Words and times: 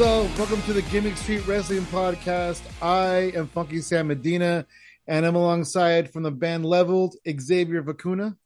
is? 0.00 0.38
Welcome 0.38 0.62
to 0.62 0.72
the 0.72 0.82
Gimmick 0.82 1.16
Street 1.18 1.46
Wrestling 1.46 1.82
Podcast. 1.82 2.62
I 2.80 3.32
am 3.36 3.48
Funky 3.48 3.82
Sam 3.82 4.08
Medina, 4.08 4.66
and 5.06 5.26
I'm 5.26 5.34
alongside 5.34 6.10
from 6.10 6.22
the 6.22 6.30
band 6.30 6.64
Leveled, 6.64 7.16
Xavier 7.38 7.82
Vacuna. 7.82 8.36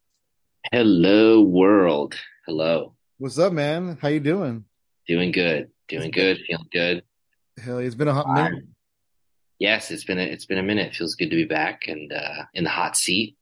Hello, 0.71 1.41
world. 1.41 2.15
Hello. 2.45 2.95
What's 3.19 3.39
up, 3.39 3.53
man? 3.53 3.97
How 4.01 4.09
you 4.09 4.19
doing? 4.19 4.65
Doing 5.07 5.31
good. 5.31 5.69
Doing 5.87 6.11
good. 6.11 6.39
Feeling 6.45 6.67
good. 6.73 7.03
Hell, 7.57 7.77
it's 7.77 7.95
been 7.95 8.09
a 8.09 8.13
hot 8.13 8.27
minute. 8.27 8.53
Um, 8.53 8.75
yes, 9.57 9.91
it's 9.91 10.03
been 10.03 10.19
a, 10.19 10.23
it's 10.23 10.45
been 10.45 10.57
a 10.57 10.63
minute. 10.63 10.87
It 10.87 10.95
feels 10.95 11.15
good 11.15 11.29
to 11.29 11.37
be 11.37 11.45
back 11.45 11.87
and 11.87 12.11
uh, 12.11 12.43
in 12.53 12.65
the 12.65 12.69
hot 12.69 12.97
seat. 12.97 13.37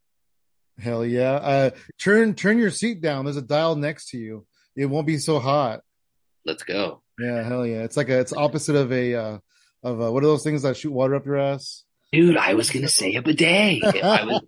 Hell 0.77 1.03
yeah! 1.03 1.33
Uh, 1.33 1.69
turn 1.99 2.35
turn 2.35 2.59
your 2.59 2.71
seat 2.71 3.01
down. 3.01 3.25
There's 3.25 3.37
a 3.37 3.41
dial 3.41 3.75
next 3.75 4.09
to 4.09 4.19
you. 4.19 4.45
It 4.75 4.85
won't 4.85 5.07
be 5.07 5.17
so 5.17 5.39
hot. 5.39 5.81
Let's 6.45 6.63
go. 6.63 7.02
Yeah, 7.19 7.43
hell 7.43 7.65
yeah! 7.65 7.83
It's 7.83 7.97
like 7.97 8.09
a 8.09 8.19
it's 8.19 8.33
opposite 8.33 8.75
of 8.75 8.91
a 8.91 9.15
uh, 9.15 9.37
of 9.83 10.01
uh, 10.01 10.11
what 10.11 10.23
are 10.23 10.27
those 10.27 10.43
things 10.43 10.63
that 10.63 10.77
shoot 10.77 10.91
water 10.91 11.15
up 11.15 11.25
your 11.25 11.37
ass? 11.37 11.83
Dude, 12.11 12.37
I 12.37 12.53
was 12.53 12.69
gonna 12.69 12.87
say 12.87 13.15
a 13.15 13.21
bidet. 13.21 13.83
I 14.03 14.23
was 14.25 14.41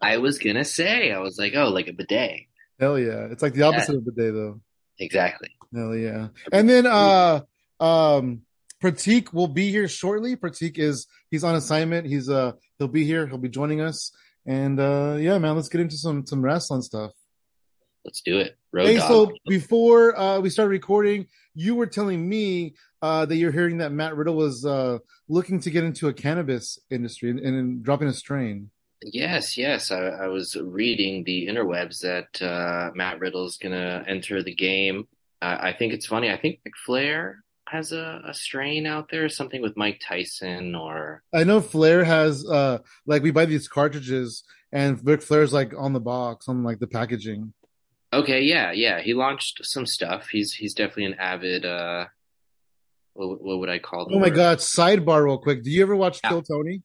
I 0.00 0.16
was 0.18 0.38
gonna 0.38 0.64
say 0.64 1.12
I 1.12 1.18
was 1.18 1.38
like, 1.38 1.54
oh, 1.56 1.70
like 1.70 1.88
a 1.88 1.92
bidet. 1.92 2.42
Hell 2.78 2.98
yeah! 2.98 3.28
It's 3.30 3.42
like 3.42 3.54
the 3.54 3.62
opposite 3.62 3.96
of 3.96 4.04
bidet 4.04 4.34
though. 4.34 4.60
Exactly. 4.98 5.50
Hell 5.74 5.94
yeah! 5.96 6.28
And 6.52 6.68
then 6.68 6.86
uh 6.86 7.40
um 7.80 8.42
Pratik 8.82 9.32
will 9.32 9.48
be 9.48 9.70
here 9.70 9.88
shortly. 9.88 10.36
Pratik 10.36 10.78
is 10.78 11.06
he's 11.30 11.42
on 11.42 11.54
assignment. 11.54 12.06
He's 12.06 12.28
uh 12.28 12.52
he'll 12.78 12.88
be 12.88 13.04
here. 13.04 13.26
He'll 13.26 13.38
be 13.38 13.48
joining 13.48 13.80
us. 13.80 14.12
And 14.46 14.78
uh 14.78 15.16
yeah, 15.18 15.38
man, 15.38 15.56
let's 15.56 15.68
get 15.68 15.80
into 15.80 15.96
some 15.96 16.26
some 16.26 16.42
wrestling 16.42 16.82
stuff. 16.82 17.12
Let's 18.04 18.20
do 18.20 18.38
it. 18.38 18.56
Road 18.72 18.86
Hey, 18.86 18.98
so 18.98 19.32
before 19.46 20.18
uh 20.18 20.40
we 20.40 20.50
started 20.50 20.70
recording, 20.70 21.26
you 21.54 21.74
were 21.74 21.86
telling 21.86 22.28
me 22.28 22.74
uh 23.02 23.24
that 23.26 23.36
you're 23.36 23.52
hearing 23.52 23.78
that 23.78 23.92
Matt 23.92 24.16
Riddle 24.16 24.36
was 24.36 24.64
uh 24.64 24.98
looking 25.28 25.60
to 25.60 25.70
get 25.70 25.84
into 25.84 26.08
a 26.08 26.12
cannabis 26.12 26.78
industry 26.90 27.30
and, 27.30 27.40
and 27.40 27.82
dropping 27.82 28.08
a 28.08 28.12
strain. 28.12 28.70
Yes, 29.02 29.58
yes. 29.58 29.90
I, 29.90 29.98
I 29.98 30.26
was 30.28 30.56
reading 30.56 31.24
the 31.24 31.46
interwebs 31.46 32.00
that 32.00 32.40
uh, 32.40 32.90
Matt 32.94 33.18
is 33.22 33.58
gonna 33.58 34.04
enter 34.06 34.42
the 34.42 34.54
game. 34.54 35.06
I, 35.42 35.68
I 35.68 35.72
think 35.72 35.92
it's 35.92 36.06
funny. 36.06 36.30
I 36.30 36.36
think 36.36 36.60
Ric 36.64 36.74
Flair 36.86 37.44
has 37.68 37.92
a, 37.92 38.22
a 38.26 38.34
strain 38.34 38.86
out 38.86 39.10
there, 39.10 39.28
something 39.28 39.60
with 39.60 39.76
Mike 39.76 40.00
Tyson 40.06 40.74
or 40.74 41.22
I 41.32 41.44
know 41.44 41.60
Flair 41.60 42.04
has 42.04 42.46
uh 42.46 42.78
like 43.06 43.22
we 43.22 43.30
buy 43.30 43.46
these 43.46 43.68
cartridges 43.68 44.44
and 44.72 45.00
Ric 45.04 45.22
Flair's 45.22 45.52
like 45.52 45.72
on 45.76 45.92
the 45.92 46.00
box 46.00 46.48
on 46.48 46.62
like 46.62 46.78
the 46.78 46.86
packaging. 46.86 47.52
Okay, 48.14 48.42
yeah, 48.42 48.72
yeah. 48.72 49.00
He 49.00 49.14
launched 49.14 49.64
some 49.64 49.86
stuff. 49.86 50.28
He's 50.28 50.52
he's 50.54 50.74
definitely 50.74 51.06
an 51.06 51.14
avid 51.14 51.64
uh 51.64 52.06
what, 53.14 53.42
what 53.42 53.58
would 53.60 53.68
I 53.68 53.78
call 53.78 54.06
them? 54.06 54.14
Oh 54.16 54.18
my 54.18 54.30
god, 54.30 54.58
sidebar 54.58 55.24
real 55.24 55.38
quick. 55.38 55.62
Do 55.62 55.70
you 55.70 55.82
ever 55.82 55.94
watch 55.96 56.20
Yeah. 56.22 56.30
Kill 56.30 56.42
Tony? 56.42 56.82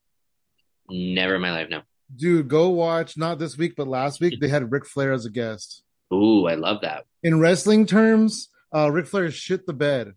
Never 0.89 1.35
in 1.35 1.41
my 1.41 1.51
life, 1.51 1.67
no. 1.69 1.81
Dude, 2.15 2.47
go 2.47 2.69
watch 2.69 3.17
not 3.17 3.37
this 3.39 3.57
week, 3.57 3.73
but 3.77 3.87
last 3.87 4.19
week 4.19 4.39
they 4.39 4.47
had 4.47 4.71
Ric 4.71 4.85
Flair 4.85 5.11
as 5.13 5.25
a 5.25 5.29
guest. 5.29 5.83
Ooh, 6.13 6.47
I 6.47 6.55
love 6.55 6.81
that. 6.81 7.05
In 7.23 7.39
wrestling 7.39 7.85
terms, 7.85 8.49
uh 8.75 8.91
Ric 8.91 9.05
Flair 9.07 9.29
shit 9.31 9.65
the 9.67 9.73
bed. 9.73 10.13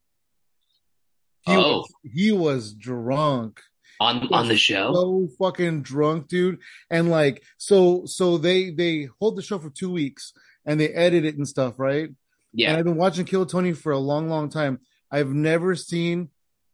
He 1.46 1.52
Oh. 1.56 1.78
was, 1.78 1.92
he 2.14 2.32
was 2.32 2.74
drunk. 2.74 3.60
On 4.00 4.26
on 4.32 4.48
the 4.48 4.56
show? 4.56 4.92
So 4.94 5.28
fucking 5.38 5.82
drunk, 5.82 6.28
dude. 6.28 6.58
And 6.90 7.10
like 7.10 7.42
so 7.56 8.04
so 8.06 8.36
they 8.38 8.70
they 8.70 9.08
hold 9.20 9.36
the 9.36 9.42
show 9.42 9.58
for 9.58 9.70
two 9.70 9.90
weeks 9.92 10.32
and 10.66 10.78
they 10.80 10.88
edit 10.88 11.24
it 11.24 11.36
and 11.36 11.46
stuff, 11.46 11.78
right? 11.78 12.10
Yeah. 12.52 12.70
And 12.70 12.78
I've 12.78 12.84
been 12.84 12.96
watching 12.96 13.24
Kill 13.24 13.46
Tony 13.46 13.72
for 13.72 13.92
a 13.92 13.98
long, 13.98 14.28
long 14.28 14.48
time. 14.50 14.80
I've 15.10 15.28
never 15.30 15.74
seen 15.74 16.28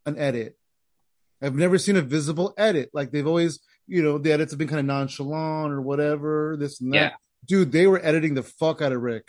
an 0.07 0.19
edit. 0.19 0.57
I've 1.41 1.55
never 1.55 1.79
seen 1.79 1.97
a 1.97 2.01
visible 2.03 2.53
edit. 2.59 2.91
Like 2.93 3.11
they've 3.13 3.27
always, 3.27 3.61
you 3.87 4.03
know, 4.03 4.19
the 4.19 4.33
edits 4.33 4.53
have 4.53 4.59
been 4.59 4.69
kind 4.69 4.81
of 4.81 4.87
nonchalant 4.87 5.73
or 5.73 5.81
whatever, 5.81 6.57
this 6.59 6.81
and 6.81 6.93
that. 6.93 6.97
Yeah. 6.97 7.11
Dude, 7.47 7.73
they 7.73 7.87
were 7.87 8.05
editing 8.05 8.35
the 8.35 8.43
fuck 8.43 8.83
out 8.83 8.93
of 8.93 9.01
Ric. 9.01 9.29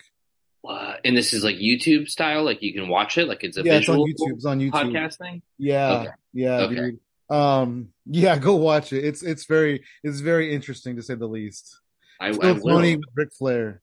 What? 0.62 1.00
And 1.06 1.16
this 1.16 1.34
is 1.34 1.44
like 1.44 1.56
YouTube 1.58 2.10
style, 2.10 2.44
like 2.44 2.62
you 2.62 2.74
can 2.74 2.90
watch 2.90 3.18
it, 3.18 3.28
like 3.28 3.44
it's 3.44 3.58
a 3.58 3.62
yeah, 3.64 3.76
it's 3.76 3.88
on 3.88 3.96
visual 4.06 4.08
YouTube. 4.08 4.36
It's 4.36 4.46
on 4.46 4.60
YouTube. 4.60 4.72
podcast 4.72 5.18
thing. 5.18 5.42
Yeah, 5.58 5.92
Okay. 5.92 6.10
yeah, 6.34 6.58
Okay. 6.62 6.76
dude. 6.76 7.00
Um, 7.30 7.90
yeah, 8.08 8.38
go 8.38 8.56
watch 8.56 8.92
it. 8.92 9.06
It's 9.06 9.22
it's 9.22 9.46
very 9.46 9.84
it's 10.04 10.20
very 10.20 10.54
interesting 10.54 10.96
to 10.96 11.04
say 11.04 11.14
the 11.14 11.28
least. 11.28 11.80
I, 12.20 12.30
I 12.30 12.32
Kill 12.32 12.56
will. 12.56 12.62
Tony 12.76 12.96
with 12.98 13.06
Ric 13.16 13.30
Flair. 13.38 13.82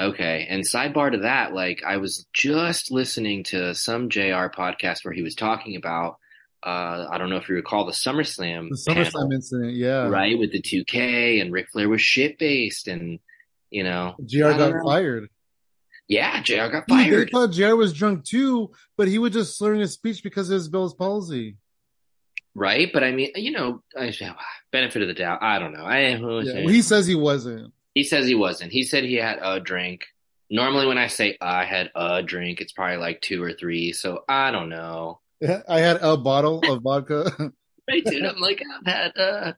Okay. 0.00 0.46
And 0.48 0.64
sidebar 0.64 1.12
to 1.12 1.18
that, 1.18 1.54
like 1.54 1.82
I 1.86 1.98
was 1.98 2.26
just 2.32 2.90
listening 2.90 3.44
to 3.44 3.74
some 3.74 4.08
JR 4.08 4.48
podcast 4.48 5.04
where 5.04 5.14
he 5.14 5.22
was 5.22 5.34
talking 5.34 5.76
about 5.76 6.16
uh 6.64 7.06
I 7.10 7.18
don't 7.18 7.30
know 7.30 7.36
if 7.36 7.48
you 7.48 7.54
recall 7.54 7.84
the 7.84 7.92
SummerSlam 7.92 8.70
The 8.70 8.92
SummerSlam 8.92 9.12
panel, 9.12 9.32
incident, 9.32 9.74
yeah. 9.74 10.08
right? 10.08 10.38
With 10.38 10.52
the 10.52 10.62
2K 10.62 11.40
and 11.40 11.52
Ric 11.52 11.68
Flair 11.70 11.88
was 11.88 12.02
shit 12.02 12.38
faced 12.38 12.88
and 12.88 13.20
you 13.70 13.84
know 13.84 14.16
JR 14.24 14.50
got 14.50 14.72
know. 14.72 14.82
fired. 14.84 15.28
Yeah, 16.08 16.42
JR 16.42 16.68
got 16.70 16.86
Dude, 16.86 16.98
they 16.98 17.04
fired. 17.04 17.30
thought 17.30 17.52
JR 17.52 17.76
was 17.76 17.92
drunk 17.92 18.24
too, 18.24 18.72
but 18.96 19.08
he 19.08 19.18
was 19.18 19.32
just 19.32 19.56
slurring 19.56 19.80
his 19.80 19.92
speech 19.92 20.22
because 20.22 20.50
of 20.50 20.54
his 20.54 20.68
Bell's 20.68 20.94
palsy. 20.94 21.56
Right? 22.54 22.90
But 22.92 23.04
I 23.04 23.12
mean, 23.12 23.30
you 23.36 23.52
know, 23.52 23.82
benefit 24.70 25.02
of 25.02 25.08
the 25.08 25.14
doubt. 25.14 25.42
I 25.42 25.58
don't 25.58 25.72
know. 25.72 25.84
I 25.84 26.00
Yeah, 26.00 26.18
well, 26.20 26.68
he 26.68 26.82
says 26.82 27.06
he 27.06 27.14
wasn't. 27.14 27.72
He 27.94 28.02
says 28.02 28.26
he 28.26 28.34
wasn't. 28.34 28.72
He 28.72 28.82
said 28.82 29.04
he 29.04 29.14
had 29.14 29.38
a 29.40 29.60
drink. 29.60 30.06
Normally, 30.50 30.86
when 30.86 30.98
I 30.98 31.06
say 31.06 31.36
I 31.40 31.64
had 31.64 31.90
a 31.94 32.22
drink, 32.22 32.60
it's 32.60 32.72
probably 32.72 32.96
like 32.98 33.20
two 33.20 33.42
or 33.42 33.52
three. 33.52 33.92
So 33.92 34.24
I 34.28 34.50
don't 34.50 34.68
know. 34.68 35.20
I 35.68 35.78
had 35.80 35.98
a 36.02 36.16
bottle 36.16 36.60
of 36.70 36.82
vodka. 36.82 37.52
Right, 37.86 38.02
dude? 38.02 38.24
I'm 38.24 38.40
like, 38.40 38.62
I've 38.78 38.86
had 38.86 39.18
uh 39.18 39.52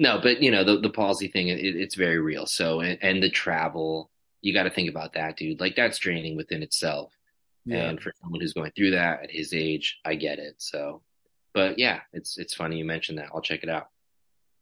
No, 0.00 0.18
but 0.20 0.42
you 0.42 0.50
know, 0.50 0.64
the 0.64 0.80
the 0.80 0.90
palsy 0.90 1.28
thing, 1.28 1.46
it, 1.46 1.60
it's 1.60 1.94
very 1.94 2.18
real. 2.18 2.44
So, 2.44 2.80
and, 2.80 2.98
and 3.02 3.22
the 3.22 3.30
travel, 3.30 4.10
you 4.40 4.52
got 4.52 4.64
to 4.64 4.70
think 4.70 4.90
about 4.90 5.12
that, 5.12 5.36
dude. 5.36 5.60
Like 5.60 5.76
that's 5.76 5.98
draining 5.98 6.36
within 6.36 6.64
itself. 6.64 7.12
yeah, 7.64 7.88
And 7.88 8.02
for 8.02 8.12
someone 8.20 8.40
who's 8.40 8.52
going 8.52 8.72
through 8.72 8.90
that 8.92 9.22
at 9.22 9.30
his 9.30 9.54
age, 9.54 10.00
I 10.04 10.16
get 10.16 10.40
it. 10.40 10.56
So, 10.58 11.02
but 11.54 11.78
yeah, 11.78 12.00
it's 12.12 12.36
it's 12.36 12.52
funny 12.52 12.78
you 12.78 12.84
mentioned 12.84 13.18
that. 13.18 13.28
I'll 13.32 13.40
check 13.42 13.62
it 13.62 13.68
out. 13.68 13.86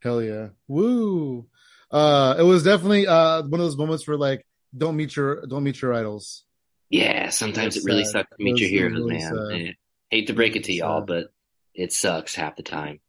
hell 0.02 0.22
yeah, 0.22 0.48
woo! 0.68 1.46
Uh, 1.90 2.34
it 2.38 2.42
was 2.42 2.64
definitely 2.64 3.06
uh 3.06 3.42
one 3.42 3.60
of 3.60 3.66
those 3.66 3.76
moments 3.76 4.06
where 4.06 4.16
like 4.16 4.44
don't 4.76 4.96
meet 4.96 5.14
your 5.16 5.46
don't 5.46 5.64
meet 5.64 5.80
your 5.80 5.94
idols. 5.94 6.44
Yeah, 6.90 7.30
sometimes 7.30 7.76
it 7.76 7.84
really 7.84 8.04
sad. 8.04 8.12
sucks 8.12 8.36
to 8.36 8.44
meet 8.44 8.58
your 8.58 8.68
heroes, 8.68 8.92
really 8.94 9.18
man. 9.18 9.74
Hate 10.10 10.28
to 10.28 10.32
break 10.34 10.56
it 10.56 10.64
to 10.64 10.72
y'all, 10.72 11.00
sad. 11.00 11.06
but 11.06 11.26
it 11.74 11.92
sucks 11.92 12.34
half 12.34 12.56
the 12.56 12.62
time. 12.62 13.00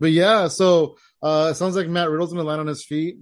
But 0.00 0.12
yeah, 0.12 0.48
so 0.48 0.96
uh, 1.22 1.48
it 1.50 1.54
sounds 1.56 1.76
like 1.76 1.88
Matt 1.88 2.10
Riddle's 2.10 2.32
gonna 2.32 2.44
land 2.44 2.60
on 2.60 2.66
his 2.66 2.84
feet. 2.84 3.18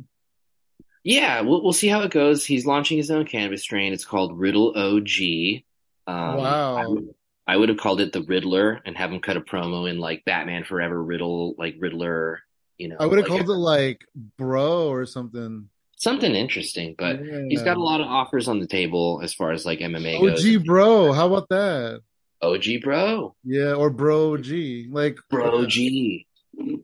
Yeah, 1.02 1.40
we'll 1.42 1.62
we'll 1.62 1.72
see 1.72 1.88
how 1.88 2.02
it 2.02 2.10
goes. 2.10 2.44
He's 2.44 2.66
launching 2.66 2.96
his 2.98 3.10
own 3.10 3.26
cannabis 3.26 3.62
strain. 3.62 3.92
It's 3.92 4.04
called 4.04 4.38
Riddle 4.38 4.72
OG. 4.76 5.62
Um, 6.08 6.36
Wow. 6.36 6.76
I 6.76 6.86
would, 6.86 7.14
I 7.48 7.56
would 7.56 7.68
have 7.68 7.78
called 7.78 8.00
it 8.00 8.12
the 8.12 8.22
Riddler 8.22 8.80
and 8.84 8.96
have 8.96 9.12
him 9.12 9.20
cut 9.20 9.36
a 9.36 9.40
promo 9.40 9.88
in 9.88 9.98
like 9.98 10.24
Batman 10.24 10.64
Forever 10.64 11.00
Riddle, 11.00 11.54
like 11.58 11.76
Riddler. 11.78 12.40
You 12.78 12.88
know, 12.88 12.96
I 13.00 13.06
would 13.06 13.18
have 13.18 13.28
like 13.28 13.38
called 13.46 13.50
it 13.50 13.60
like 13.60 14.04
bro 14.36 14.88
or 14.88 15.06
something. 15.06 15.68
something 15.96 16.34
interesting. 16.34 16.94
But 16.98 17.24
Yeah. 17.24 17.44
he's 17.48 17.62
got 17.62 17.76
a 17.78 17.82
lot 17.82 18.00
of 18.00 18.06
offers 18.06 18.48
on 18.48 18.60
the 18.60 18.66
table 18.66 19.20
as 19.22 19.32
far 19.32 19.52
as 19.52 19.64
like 19.64 19.80
MMA 19.80 20.20
goes. 20.20 20.44
OG 20.44 20.64
bro. 20.66 21.12
How 21.12 21.26
about 21.26 21.48
that? 21.48 22.02
OG 22.42 22.82
bro, 22.82 23.34
Yeah, 23.44 23.72
or 23.74 23.88
bro 23.90 24.36
G. 24.36 24.88
Like 24.90 25.16
bro 25.30 25.64
G, 25.66 26.26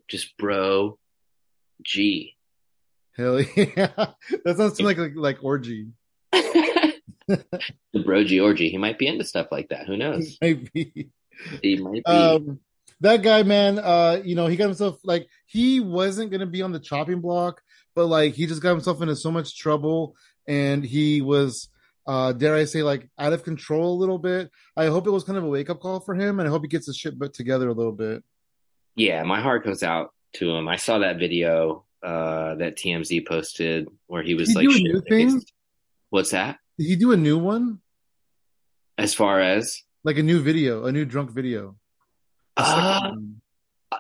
just 0.09 0.35
bro 0.39 0.99
G. 1.85 2.35
Hell 3.15 3.41
yeah, 3.57 4.13
that 4.45 4.57
sounds 4.57 4.81
like 4.81 4.97
like, 4.97 5.13
like 5.15 5.45
orgy. 5.45 5.89
the 6.33 8.03
bro 8.05 8.25
G 8.25 8.41
orgy. 8.41 8.71
He 8.71 8.79
might 8.79 8.99
be 8.99 9.07
into 9.07 9.25
stuff 9.25 9.49
like 9.53 9.69
that. 9.69 9.87
Who 9.87 9.97
knows? 9.99 10.39
Maybe. 10.43 11.11
He 11.63 11.77
might 11.77 12.03
be. 12.05 12.11
Um, 12.11 12.61
that 13.03 13.23
guy, 13.23 13.43
man. 13.43 13.79
Uh, 13.79 14.23
you 14.25 14.35
know, 14.35 14.47
he 14.47 14.57
got 14.57 14.65
himself 14.67 14.99
like 15.05 15.29
he 15.47 15.81
wasn't 15.81 16.31
gonna 16.31 16.47
be 16.47 16.63
on 16.63 16.73
the 16.73 16.81
chopping 16.81 17.21
block, 17.21 17.61
but 17.95 18.07
like 18.07 18.35
he 18.35 18.47
just 18.47 18.63
got 18.63 18.71
himself 18.71 19.03
into 19.03 19.15
so 19.17 19.31
much 19.31 19.59
trouble, 19.59 20.17
and 20.47 20.85
he 20.85 21.21
was, 21.21 21.69
uh, 22.07 22.33
dare 22.33 22.55
I 22.55 22.65
say, 22.65 22.83
like 22.83 23.09
out 23.19 23.33
of 23.33 23.45
control 23.45 23.95
a 23.95 24.01
little 24.01 24.19
bit. 24.19 24.51
I 24.77 24.87
hope 24.87 25.07
it 25.07 25.11
was 25.11 25.25
kind 25.25 25.37
of 25.37 25.45
a 25.45 25.49
wake 25.49 25.69
up 25.69 25.81
call 25.81 26.01
for 26.01 26.15
him, 26.15 26.41
and 26.41 26.49
I 26.49 26.51
hope 26.51 26.63
he 26.63 26.69
gets 26.69 26.87
his 26.87 26.97
shit 26.97 27.19
put 27.19 27.35
together 27.35 27.69
a 27.69 27.75
little 27.75 27.93
bit. 27.93 28.23
Yeah, 28.95 29.23
my 29.25 29.41
heart 29.41 29.65
goes 29.65 29.83
out 29.83 30.13
to 30.35 30.51
him. 30.51 30.69
I 30.69 30.77
saw 30.77 30.99
that 30.99 31.19
video 31.19 31.85
uh, 32.03 32.55
that 32.57 32.77
TMZ 32.77 33.27
posted 33.27 33.89
where 34.07 34.23
he 34.23 34.35
was 34.35 34.51
he 34.51 34.55
like, 34.55 34.67
new 34.67 35.03
thing? 35.09 35.43
What's 36.11 36.31
that? 36.31 36.59
Did 36.79 36.87
he 36.87 36.97
do 36.97 37.13
a 37.13 37.17
new 37.17 37.39
one? 37.39 37.81
As 38.99 39.15
far 39.15 39.41
as 39.41 39.83
Like 40.05 40.19
a 40.19 40.23
new 40.23 40.41
video, 40.41 40.85
a 40.85 40.93
new 40.93 41.05
drunk 41.05 41.31
video? 41.31 41.77
Uh, 42.57 43.11
one. 43.11 43.41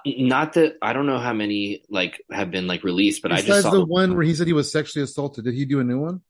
not 0.04 0.54
that 0.54 0.76
I 0.82 0.92
don't 0.92 1.06
know 1.06 1.18
how 1.18 1.32
many 1.32 1.82
like 1.88 2.22
have 2.30 2.50
been 2.50 2.66
like 2.66 2.84
released, 2.84 3.22
but 3.22 3.32
I 3.32 3.36
Besides 3.36 3.48
just 3.48 3.62
saw 3.64 3.70
the 3.70 3.84
one 3.84 4.14
where 4.14 4.24
he 4.24 4.34
said 4.34 4.46
he 4.46 4.52
was 4.52 4.70
sexually 4.70 5.04
assaulted, 5.04 5.44
did 5.44 5.54
he 5.54 5.64
do 5.64 5.80
a 5.80 5.84
new 5.84 6.00
one? 6.00 6.20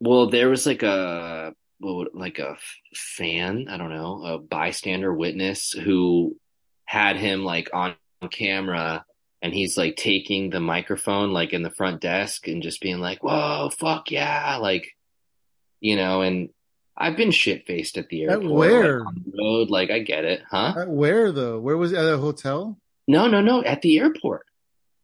Well, 0.00 0.28
there 0.28 0.48
was 0.48 0.66
like 0.66 0.82
a 0.82 1.54
like 1.80 2.38
a 2.38 2.56
fan, 2.94 3.66
I 3.68 3.76
don't 3.76 3.90
know, 3.90 4.24
a 4.24 4.38
bystander 4.38 5.12
witness 5.12 5.72
who 5.72 6.36
had 6.84 7.16
him 7.16 7.44
like 7.44 7.70
on 7.72 7.94
camera 8.30 9.04
and 9.42 9.54
he's 9.54 9.76
like 9.76 9.96
taking 9.96 10.50
the 10.50 10.60
microphone 10.60 11.32
like 11.32 11.52
in 11.52 11.62
the 11.62 11.70
front 11.70 12.00
desk 12.00 12.46
and 12.46 12.62
just 12.62 12.80
being 12.80 13.00
like, 13.00 13.22
"Whoa, 13.22 13.70
fuck 13.70 14.10
yeah!" 14.10 14.56
Like, 14.56 14.96
you 15.80 15.96
know. 15.96 16.20
And 16.20 16.50
I've 17.00 17.16
been 17.16 17.30
shit 17.30 17.66
faced 17.66 17.96
at 17.96 18.08
the 18.10 18.24
airport, 18.24 18.44
At 18.44 18.50
where? 18.50 18.98
like, 19.00 19.06
on 19.08 19.14
the 19.24 19.32
road. 19.42 19.70
Like, 19.70 19.90
I 19.90 20.00
get 20.00 20.24
it, 20.26 20.42
huh? 20.50 20.74
At 20.76 20.88
where 20.88 21.32
though? 21.32 21.58
Where 21.58 21.76
was 21.78 21.92
it? 21.92 21.96
At 21.98 22.04
a 22.04 22.18
hotel? 22.18 22.78
No, 23.08 23.26
no, 23.26 23.40
no. 23.40 23.62
At 23.64 23.80
the 23.82 23.98
airport. 23.98 24.44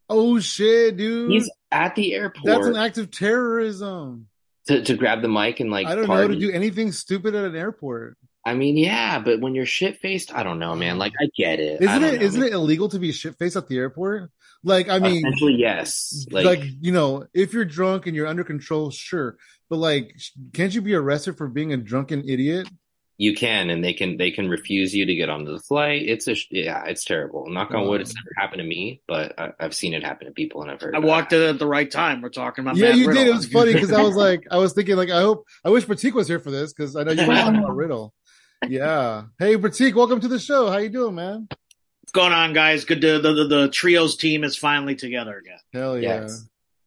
Oh 0.09 0.39
shit, 0.39 0.97
dude! 0.97 1.31
He's 1.33 1.51
at 1.73 1.97
the 1.97 2.15
airport 2.15 2.45
That's 2.45 2.67
an 2.69 2.77
act 2.77 2.99
of 2.99 3.11
terrorism. 3.11 4.29
to 4.69 4.83
to 4.85 4.95
grab 4.95 5.23
the 5.23 5.29
mic 5.29 5.59
and 5.61 5.71
like 5.71 5.87
I 5.87 5.95
don't 5.97 6.07
party. 6.07 6.29
know 6.29 6.35
to 6.35 6.41
do 6.41 6.51
anything 6.53 6.93
stupid 6.93 7.35
at 7.35 7.45
an 7.45 7.57
airport. 7.57 8.17
I 8.45 8.55
mean, 8.55 8.77
yeah, 8.77 9.19
but 9.19 9.41
when 9.41 9.57
you're 9.57 9.67
shit 9.67 9.99
faced, 9.99 10.33
I 10.33 10.45
don't 10.45 10.61
know, 10.61 10.77
man. 10.77 10.95
Mm. 10.95 10.99
Like, 11.01 11.15
I 11.21 11.29
get 11.37 11.59
it. 11.59 11.83
Isn't 11.83 12.05
it? 12.05 12.15
know, 12.21 12.23
Isn't 12.25 12.43
it 12.45 12.53
illegal 12.53 12.89
to 12.91 13.01
be 13.01 13.11
shit 13.11 13.37
faced 13.41 13.57
at 13.57 13.67
the 13.67 13.77
airport? 13.77 14.31
Like, 14.63 14.89
I 14.89 15.01
mean, 15.01 15.27
Essentially, 15.27 15.57
yes. 15.59 16.27
like, 16.31 16.45
Like, 16.47 16.61
you 16.81 16.93
know, 16.93 17.27
if 17.35 17.53
you're 17.53 17.65
drunk 17.65 18.07
and 18.07 18.15
you're 18.15 18.29
under 18.29 18.45
control, 18.45 18.93
sure, 18.93 19.37
but 19.69 19.77
like, 19.77 20.15
can't 20.53 20.75
you 20.75 20.83
be 20.83 20.95
arrested 20.95 21.37
for 21.37 21.49
being 21.49 21.73
a 21.73 21.77
drunken 21.77 22.29
idiot? 22.29 22.69
you 23.19 23.35
can, 23.35 23.71
and 23.71 23.83
they 23.83 23.95
can 23.95 24.19
they 24.19 24.31
can 24.31 24.49
refuse 24.49 24.95
you 24.95 25.07
to 25.07 25.15
get 25.15 25.31
onto 25.31 25.53
the 25.53 25.59
flight. 25.59 26.03
It's 26.07 26.29
a 26.29 26.35
sh- 26.35 26.49
yeah, 26.51 26.85
it's 26.85 27.05
terrible. 27.05 27.49
Knock 27.49 27.71
on 27.73 27.89
wood, 27.89 28.03
it's 28.03 28.15
never 28.15 28.29
happened 28.37 28.61
to 28.61 28.67
me, 28.67 29.01
but 29.09 29.39
I, 29.39 29.53
I've 29.59 29.75
seen 29.75 29.95
it 29.95 30.05
happen 30.05 30.27
to 30.27 30.33
people, 30.33 30.63
and 30.63 30.71
I've 30.71 30.81
heard. 30.81 30.95
I 30.95 30.99
walked 30.99 31.33
it. 31.33 31.41
in 31.41 31.49
at 31.49 31.59
the 31.59 31.67
right 31.67 31.91
time. 31.91 32.21
We're 32.21 32.29
talking 32.29 32.63
about 32.63 32.77
yeah, 32.77 32.89
Matt 32.89 32.99
you 32.99 33.09
Riddle. 33.09 33.25
did. 33.25 33.31
It 33.31 33.37
was 33.37 33.49
funny 33.49 33.73
because 33.75 33.93
I 33.93 34.03
was 34.03 34.17
like, 34.17 34.47
I 34.51 34.59
was 34.59 34.75
thinking, 34.75 34.97
like, 34.97 35.11
I 35.11 35.21
hope, 35.21 35.47
I 35.65 35.71
wish 35.71 35.87
Pratik 35.87 36.13
was 36.13 36.29
here 36.29 36.41
for 36.41 36.51
this 36.51 36.75
because 36.75 36.95
I 36.95 37.05
know 37.05 37.13
you 37.13 37.27
were 37.27 37.35
talking 37.35 37.61
about 37.61 37.77
Riddle. 37.77 38.13
Yeah. 38.69 39.25
Hey, 39.39 39.57
Pratik, 39.57 39.95
welcome 39.95 40.21
to 40.21 40.29
the 40.29 40.39
show. 40.39 40.71
How 40.71 40.77
you 40.77 40.91
doing, 40.91 41.15
man? 41.15 41.49
What's 41.49 42.13
going 42.13 42.33
on, 42.33 42.53
guys? 42.53 42.85
Good 42.85 43.01
to 43.01 43.19
the, 43.19 43.33
the 43.33 43.45
the 43.47 43.69
trios 43.69 44.17
team 44.17 44.45
is 44.45 44.57
finally 44.57 44.95
together 44.95 45.39
again. 45.39 45.59
Hell 45.73 45.99
yeah. 45.99 46.21
Yes. 46.21 46.47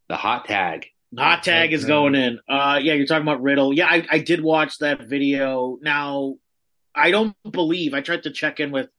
The 0.10 0.16
hot 0.16 0.46
tag. 0.46 0.88
Hot 1.18 1.44
tag 1.44 1.74
is 1.74 1.86
going 1.86 2.14
in. 2.14 2.40
Uh, 2.48 2.80
yeah, 2.82 2.94
you're 2.94 3.08
talking 3.08 3.24
about 3.24 3.42
Riddle. 3.42 3.74
Yeah, 3.74 3.88
I, 3.88 4.06
I 4.12 4.20
did 4.20 4.42
watch 4.42 4.78
that 4.80 5.08
video. 5.08 5.80
Now, 5.82 6.36
I 6.94 7.12
don't 7.12 7.36
believe 7.50 7.94
I 7.94 8.02
tried 8.02 8.24
to 8.24 8.32
check 8.32 8.60
in 8.60 8.72
with 8.72 8.90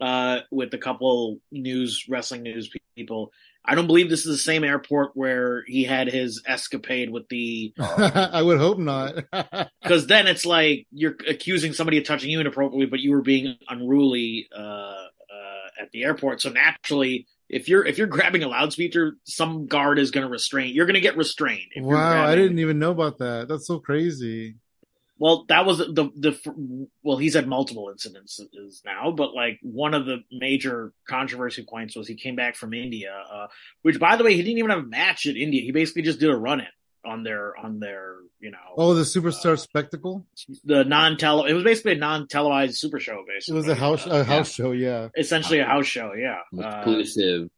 uh 0.00 0.40
with 0.50 0.74
a 0.74 0.78
couple 0.78 1.38
news 1.52 2.06
wrestling 2.08 2.42
news 2.42 2.68
people. 2.96 3.32
I 3.64 3.74
don't 3.74 3.86
believe 3.86 4.10
this 4.10 4.26
is 4.26 4.36
the 4.36 4.42
same 4.42 4.62
airport 4.62 5.12
where 5.14 5.64
he 5.66 5.84
had 5.84 6.08
his 6.08 6.42
escapade 6.46 7.10
with 7.10 7.28
the 7.28 7.72
I 7.78 8.42
would 8.42 8.58
hope 8.58 8.78
not. 8.78 9.14
because 9.82 10.06
then 10.06 10.26
it's 10.26 10.44
like 10.44 10.86
you're 10.90 11.16
accusing 11.26 11.72
somebody 11.72 11.98
of 11.98 12.04
touching 12.04 12.30
you 12.30 12.40
inappropriately, 12.40 12.86
but 12.86 13.00
you 13.00 13.12
were 13.12 13.22
being 13.22 13.56
unruly 13.68 14.48
uh, 14.54 14.60
uh, 14.60 15.06
at 15.80 15.90
the 15.92 16.04
airport. 16.04 16.42
So 16.42 16.50
naturally, 16.50 17.26
if 17.54 17.68
you're 17.68 17.86
if 17.86 17.98
you're 17.98 18.08
grabbing 18.08 18.42
a 18.42 18.48
loudspeaker, 18.48 19.16
some 19.22 19.66
guard 19.66 20.00
is 20.00 20.10
going 20.10 20.26
to 20.26 20.30
restrain. 20.30 20.74
You're 20.74 20.86
going 20.86 20.94
to 20.94 21.00
get 21.00 21.16
restrained. 21.16 21.70
Wow, 21.76 22.26
I 22.26 22.34
didn't 22.34 22.58
even 22.58 22.80
know 22.80 22.90
about 22.90 23.18
that. 23.18 23.46
That's 23.46 23.68
so 23.68 23.78
crazy. 23.78 24.56
Well, 25.18 25.44
that 25.48 25.64
was 25.64 25.78
the 25.78 26.10
the 26.16 26.88
well. 27.04 27.16
He's 27.16 27.34
had 27.34 27.46
multiple 27.46 27.90
incidents 27.90 28.40
now, 28.84 29.12
but 29.12 29.34
like 29.34 29.60
one 29.62 29.94
of 29.94 30.04
the 30.04 30.24
major 30.32 30.92
controversy 31.08 31.64
points 31.64 31.94
was 31.94 32.08
he 32.08 32.16
came 32.16 32.34
back 32.34 32.56
from 32.56 32.74
India, 32.74 33.14
uh, 33.32 33.46
which 33.82 34.00
by 34.00 34.16
the 34.16 34.24
way, 34.24 34.34
he 34.34 34.42
didn't 34.42 34.58
even 34.58 34.70
have 34.70 34.80
a 34.80 34.88
match 34.88 35.26
at 35.26 35.36
India. 35.36 35.62
He 35.62 35.70
basically 35.70 36.02
just 36.02 36.18
did 36.18 36.30
a 36.30 36.36
run 36.36 36.58
in 36.58 36.66
on 37.06 37.22
their 37.22 37.56
on 37.58 37.78
their 37.80 38.16
you 38.40 38.50
know 38.50 38.58
Oh, 38.76 38.94
the 38.94 39.02
superstar 39.02 39.52
Uh, 39.52 39.56
spectacle. 39.56 40.26
the 40.64 40.84
non 40.84 41.16
tele. 41.16 41.48
It 41.48 41.54
was 41.54 41.64
basically 41.64 41.92
a 41.92 41.96
non 41.98 42.26
televised 42.28 42.76
super 42.76 42.98
show. 43.00 43.24
Basically 43.26 43.54
it 43.54 43.58
was 43.62 43.68
a 43.68 43.74
house 43.74 44.06
Uh, 44.06 44.10
a 44.20 44.24
house 44.24 44.52
show. 44.52 44.72
Yeah. 44.72 45.08
essentially 45.16 45.58
a 45.60 45.64
house 45.66 45.86
show. 45.86 46.12
Yeah, 46.14 46.40
Uh, 46.56 46.66
Exclusive. 46.78 47.48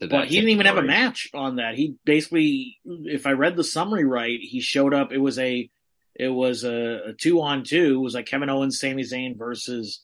to 0.00 0.08
but 0.08 0.28
he 0.28 0.36
didn't 0.36 0.50
even 0.50 0.66
have 0.66 0.76
a 0.76 0.82
match 0.82 1.28
on 1.34 1.56
that. 1.56 1.74
He 1.74 1.94
basically, 2.04 2.78
if 2.84 3.26
I 3.26 3.32
read 3.32 3.56
the 3.56 3.64
summary 3.64 4.04
right, 4.04 4.38
he 4.40 4.60
showed 4.60 4.92
up. 4.92 5.10
It 5.12 5.18
was 5.18 5.38
a, 5.38 5.70
it 6.14 6.28
was 6.28 6.64
a, 6.64 7.08
a 7.08 7.12
two 7.14 7.40
on 7.40 7.64
two. 7.64 7.94
It 7.94 8.02
was 8.02 8.14
like 8.14 8.26
Kevin 8.26 8.50
Owens, 8.50 8.78
Sami 8.78 9.02
Zayn 9.04 9.38
versus, 9.38 10.02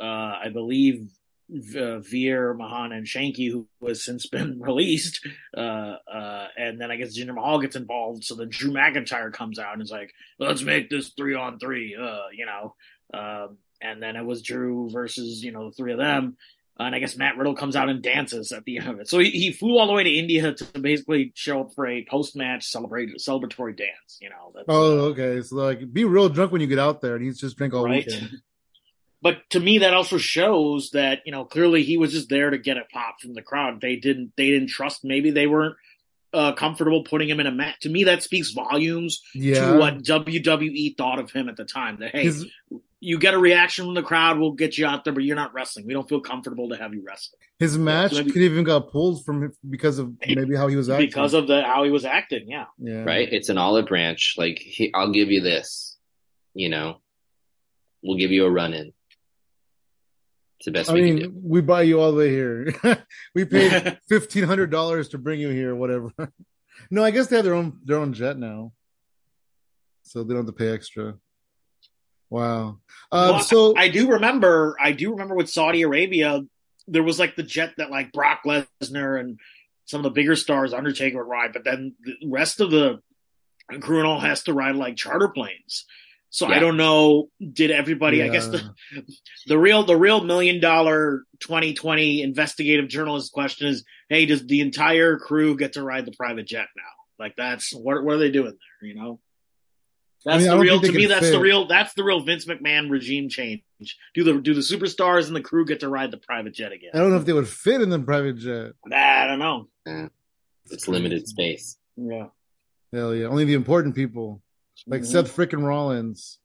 uh, 0.00 0.04
I 0.04 0.48
believe, 0.52 1.10
uh, 1.76 1.98
Veer, 2.00 2.54
Mahaan, 2.54 2.92
and 2.92 3.06
Shanky, 3.06 3.50
who 3.50 3.66
has 3.86 4.04
since 4.04 4.26
been 4.26 4.60
released. 4.62 5.26
Uh, 5.56 5.96
uh, 6.12 6.46
and 6.56 6.80
then 6.80 6.90
I 6.90 6.96
guess 6.96 7.16
Jinder 7.18 7.34
Mahal 7.34 7.60
gets 7.60 7.76
involved. 7.76 8.24
So 8.24 8.34
then 8.34 8.48
Drew 8.50 8.70
McIntyre 8.70 9.32
comes 9.32 9.58
out 9.58 9.74
and 9.74 9.82
is 9.82 9.90
like, 9.90 10.12
let's 10.38 10.62
make 10.62 10.90
this 10.90 11.08
three 11.16 11.34
on 11.34 11.58
three, 11.58 11.96
uh, 12.00 12.28
you 12.32 12.46
know. 12.46 12.74
Um, 13.12 13.58
and 13.80 14.02
then 14.02 14.16
it 14.16 14.24
was 14.24 14.42
Drew 14.42 14.90
versus, 14.90 15.42
you 15.42 15.52
know, 15.52 15.70
the 15.70 15.74
three 15.74 15.92
of 15.92 15.98
them. 15.98 16.36
And 16.78 16.94
I 16.94 16.98
guess 16.98 17.14
Matt 17.16 17.36
Riddle 17.36 17.54
comes 17.54 17.76
out 17.76 17.90
and 17.90 18.00
dances 18.02 18.52
at 18.52 18.64
the 18.64 18.78
end 18.78 18.88
of 18.88 19.00
it. 19.00 19.08
So 19.08 19.18
he, 19.18 19.30
he 19.30 19.52
flew 19.52 19.76
all 19.76 19.86
the 19.86 19.92
way 19.92 20.04
to 20.04 20.10
India 20.10 20.54
to 20.54 20.80
basically 20.80 21.30
show 21.34 21.60
up 21.62 21.74
for 21.74 21.86
a 21.86 22.06
post 22.08 22.34
match 22.36 22.64
celebrate 22.66 23.10
celebratory 23.18 23.76
dance. 23.76 24.18
You 24.18 24.30
know. 24.30 24.52
Oh, 24.66 24.98
okay. 25.10 25.42
So 25.42 25.56
like, 25.56 25.92
be 25.92 26.04
real 26.04 26.30
drunk 26.30 26.52
when 26.52 26.62
you 26.62 26.66
get 26.66 26.78
out 26.78 27.02
there, 27.02 27.16
and 27.16 27.24
he's 27.24 27.38
just 27.38 27.58
drink 27.58 27.74
all 27.74 27.84
Right. 27.84 28.06
weekend. 28.06 28.30
But 29.22 29.38
to 29.50 29.60
me, 29.60 29.78
that 29.78 29.92
also 29.94 30.16
shows 30.18 30.90
that 30.90 31.20
you 31.26 31.32
know 31.32 31.44
clearly 31.44 31.82
he 31.82 31.96
was 31.98 32.12
just 32.12 32.28
there 32.28 32.50
to 32.50 32.58
get 32.58 32.76
a 32.78 32.84
pop 32.92 33.20
from 33.20 33.34
the 33.34 33.42
crowd. 33.42 33.80
They 33.80 33.96
didn't 33.96 34.32
they 34.36 34.46
didn't 34.50 34.68
trust. 34.68 35.04
Maybe 35.04 35.30
they 35.30 35.46
weren't 35.46 35.76
uh, 36.32 36.52
comfortable 36.52 37.02
putting 37.04 37.28
him 37.28 37.40
in 37.40 37.46
a 37.46 37.50
match. 37.50 37.80
To 37.80 37.88
me, 37.88 38.04
that 38.04 38.22
speaks 38.22 38.52
volumes 38.52 39.20
Yeah. 39.34 39.72
to 39.72 39.78
what 39.78 40.02
WWE 40.02 40.96
thought 40.96 41.18
of 41.18 41.30
him 41.32 41.48
at 41.48 41.56
the 41.56 41.64
time. 41.64 41.98
That 42.00 42.12
hey, 42.12 42.22
His, 42.24 42.46
you 43.00 43.18
get 43.18 43.34
a 43.34 43.38
reaction 43.38 43.84
from 43.86 43.94
the 43.94 44.02
crowd, 44.02 44.38
we'll 44.38 44.52
get 44.52 44.78
you 44.78 44.86
out 44.86 45.04
there, 45.04 45.12
but 45.12 45.24
you're 45.24 45.36
not 45.36 45.52
wrestling. 45.54 45.86
We 45.86 45.92
don't 45.94 46.08
feel 46.08 46.20
comfortable 46.20 46.68
to 46.68 46.76
have 46.76 46.94
you 46.94 47.02
wrestle 47.06 47.38
his 47.58 47.76
match 47.76 48.12
maybe- 48.14 48.30
could 48.30 48.40
even 48.40 48.64
got 48.64 48.90
pulled 48.90 49.22
from 49.24 49.52
because 49.68 49.98
of 49.98 50.14
maybe 50.26 50.56
how 50.56 50.66
he 50.66 50.76
was 50.76 50.88
acting. 50.88 51.08
because 51.08 51.34
of 51.34 51.46
the 51.46 51.62
how 51.62 51.84
he 51.84 51.90
was 51.90 52.06
acting. 52.06 52.48
Yeah. 52.48 52.64
yeah. 52.78 53.04
right? 53.04 53.30
It's 53.30 53.50
an 53.50 53.58
olive 53.58 53.86
branch. 53.86 54.36
Like 54.38 54.58
he, 54.58 54.90
I'll 54.94 55.12
give 55.12 55.30
you 55.30 55.42
this, 55.42 55.98
you 56.54 56.70
know, 56.70 57.00
we'll 58.02 58.16
give 58.16 58.30
you 58.30 58.46
a 58.46 58.50
run 58.50 58.72
in. 58.72 58.92
It's 60.60 60.66
the 60.66 60.72
best 60.72 60.90
I 60.90 60.92
we 60.92 61.00
can 61.00 61.14
mean, 61.14 61.22
do. 61.22 61.32
we 61.42 61.62
buy 61.62 61.82
you 61.82 61.98
all 62.00 62.12
the 62.12 62.18
way 62.18 62.28
here. 62.28 62.74
we 63.34 63.46
paid 63.46 63.98
fifteen 64.10 64.44
hundred 64.44 64.70
dollars 64.70 65.08
to 65.08 65.18
bring 65.18 65.40
you 65.40 65.48
here, 65.48 65.74
whatever. 65.74 66.12
no, 66.90 67.02
I 67.02 67.10
guess 67.10 67.28
they 67.28 67.36
have 67.36 67.46
their 67.46 67.54
own 67.54 67.80
their 67.86 67.96
own 67.96 68.12
jet 68.12 68.36
now, 68.36 68.72
so 70.02 70.22
they 70.22 70.34
don't 70.34 70.44
have 70.44 70.54
to 70.54 70.58
pay 70.58 70.68
extra. 70.68 71.14
Wow. 72.28 72.78
Um, 73.10 73.30
Well, 73.30 73.40
so 73.40 73.74
I 73.74 73.88
do 73.88 74.12
remember, 74.12 74.76
I 74.78 74.92
do 74.92 75.12
remember 75.12 75.34
with 75.34 75.48
Saudi 75.48 75.80
Arabia, 75.80 76.42
there 76.86 77.02
was 77.02 77.18
like 77.18 77.36
the 77.36 77.42
jet 77.42 77.72
that 77.78 77.90
like 77.90 78.12
Brock 78.12 78.42
Lesnar 78.44 79.18
and 79.18 79.40
some 79.86 80.00
of 80.00 80.04
the 80.04 80.10
bigger 80.10 80.36
stars, 80.36 80.74
Undertaker 80.74 81.16
would 81.24 81.30
ride, 81.30 81.54
but 81.54 81.64
then 81.64 81.94
the 82.04 82.28
rest 82.28 82.60
of 82.60 82.70
the 82.70 83.00
crew 83.80 83.98
and 83.98 84.06
all 84.06 84.20
has 84.20 84.42
to 84.44 84.52
ride 84.52 84.76
like 84.76 84.96
charter 84.96 85.28
planes. 85.28 85.86
So 86.32 86.46
I 86.46 86.60
don't 86.60 86.76
know, 86.76 87.28
did 87.52 87.72
everybody, 87.72 88.22
I 88.22 88.28
guess 88.28 88.46
the, 88.46 88.72
the 89.46 89.58
real, 89.58 89.82
the 89.82 89.96
real 89.96 90.22
million 90.22 90.60
dollar 90.60 91.24
2020 91.40 92.22
investigative 92.22 92.88
journalist 92.88 93.32
question 93.32 93.66
is, 93.66 93.84
Hey, 94.08 94.26
does 94.26 94.46
the 94.46 94.60
entire 94.60 95.18
crew 95.18 95.56
get 95.56 95.72
to 95.72 95.82
ride 95.82 96.06
the 96.06 96.12
private 96.12 96.46
jet 96.46 96.68
now? 96.76 97.24
Like 97.24 97.34
that's, 97.36 97.74
what, 97.74 98.04
what 98.04 98.14
are 98.14 98.18
they 98.18 98.30
doing 98.30 98.56
there? 98.80 98.88
You 98.88 98.94
know? 98.94 99.20
I 100.26 100.32
That's 100.32 100.44
mean, 100.44 100.50
the 100.50 100.62
real. 100.62 100.80
To 100.80 100.92
me, 100.92 101.00
can 101.00 101.08
that's 101.08 101.30
the 101.30 101.40
real. 101.40 101.66
That's 101.66 101.94
the 101.94 102.04
real 102.04 102.20
Vince 102.20 102.44
McMahon 102.44 102.90
regime 102.90 103.30
change. 103.30 103.62
Do 104.14 104.22
the 104.22 104.38
do 104.38 104.52
the 104.52 104.60
superstars 104.60 105.28
and 105.28 105.34
the 105.34 105.40
crew 105.40 105.64
get 105.64 105.80
to 105.80 105.88
ride 105.88 106.10
the 106.10 106.18
private 106.18 106.52
jet 106.52 106.72
again? 106.72 106.90
I 106.92 106.98
don't 106.98 107.08
know 107.08 107.16
if 107.16 107.24
they 107.24 107.32
would 107.32 107.48
fit 107.48 107.80
in 107.80 107.88
the 107.88 107.98
private 107.98 108.36
jet. 108.36 108.72
I 108.92 109.26
don't 109.26 109.38
know. 109.38 110.10
It's 110.70 110.88
limited 110.88 111.26
space. 111.26 111.78
Yeah, 111.96 112.26
Hell 112.92 113.14
yeah, 113.14 113.28
only 113.28 113.46
the 113.46 113.54
important 113.54 113.94
people 113.94 114.42
like 114.86 115.02
Mhm. 115.02 115.06
Seth 115.06 115.34
frickin' 115.36 115.62
Rollins 115.64 116.38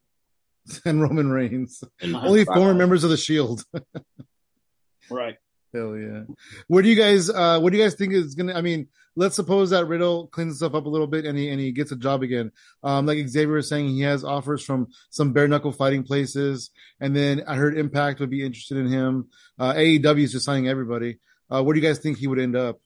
and 0.84 1.00
Roman 1.00 1.30
Reigns. 1.30 1.82
And 2.00 2.14
Only 2.16 2.44
former 2.44 2.74
members 2.74 3.04
of 3.04 3.10
the 3.10 3.16
Shield. 3.16 3.64
right. 5.10 5.36
Hell 5.74 5.96
yeah. 5.96 6.22
Where 6.68 6.82
do 6.82 6.88
you 6.88 6.96
guys 6.96 7.28
uh 7.28 7.58
what 7.60 7.70
do 7.72 7.78
you 7.78 7.84
guys 7.84 7.94
think 7.94 8.12
is 8.12 8.34
gonna 8.34 8.54
I 8.54 8.62
mean, 8.62 8.88
let's 9.14 9.36
suppose 9.36 9.70
that 9.70 9.86
Riddle 9.86 10.28
cleans 10.28 10.52
himself 10.54 10.74
up 10.74 10.86
a 10.86 10.88
little 10.88 11.06
bit 11.06 11.24
and 11.26 11.36
he 11.36 11.48
and 11.50 11.60
he 11.60 11.70
gets 11.72 11.92
a 11.92 11.96
job 11.96 12.22
again. 12.22 12.50
Um 12.82 13.04
like 13.06 13.26
Xavier 13.28 13.54
was 13.56 13.68
saying 13.68 13.88
he 13.88 14.00
has 14.02 14.24
offers 14.24 14.64
from 14.64 14.86
some 15.10 15.32
bare 15.32 15.48
knuckle 15.48 15.72
fighting 15.72 16.02
places 16.02 16.70
and 17.00 17.14
then 17.14 17.42
I 17.46 17.56
heard 17.56 17.76
Impact 17.76 18.20
would 18.20 18.30
be 18.30 18.44
interested 18.44 18.78
in 18.78 18.86
him. 18.88 19.28
Uh 19.58 19.74
AEW 19.74 20.22
is 20.22 20.32
just 20.32 20.46
signing 20.46 20.68
everybody. 20.68 21.18
Uh 21.50 21.62
where 21.62 21.74
do 21.74 21.80
you 21.80 21.86
guys 21.86 21.98
think 21.98 22.16
he 22.18 22.26
would 22.26 22.38
end 22.40 22.56
up? 22.56 22.80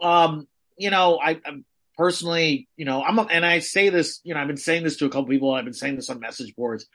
Um, 0.00 0.48
you 0.76 0.90
know, 0.90 1.18
I, 1.22 1.40
I'm 1.46 1.64
personally, 1.96 2.68
you 2.76 2.84
know, 2.84 3.02
I'm, 3.02 3.18
a, 3.18 3.22
and 3.22 3.44
I 3.44 3.60
say 3.60 3.88
this, 3.88 4.20
you 4.24 4.34
know, 4.34 4.40
I've 4.40 4.46
been 4.46 4.56
saying 4.56 4.84
this 4.84 4.96
to 4.98 5.06
a 5.06 5.08
couple 5.08 5.26
people. 5.26 5.52
I've 5.52 5.64
been 5.64 5.74
saying 5.74 5.96
this 5.96 6.10
on 6.10 6.20
message 6.20 6.54
boards. 6.56 6.86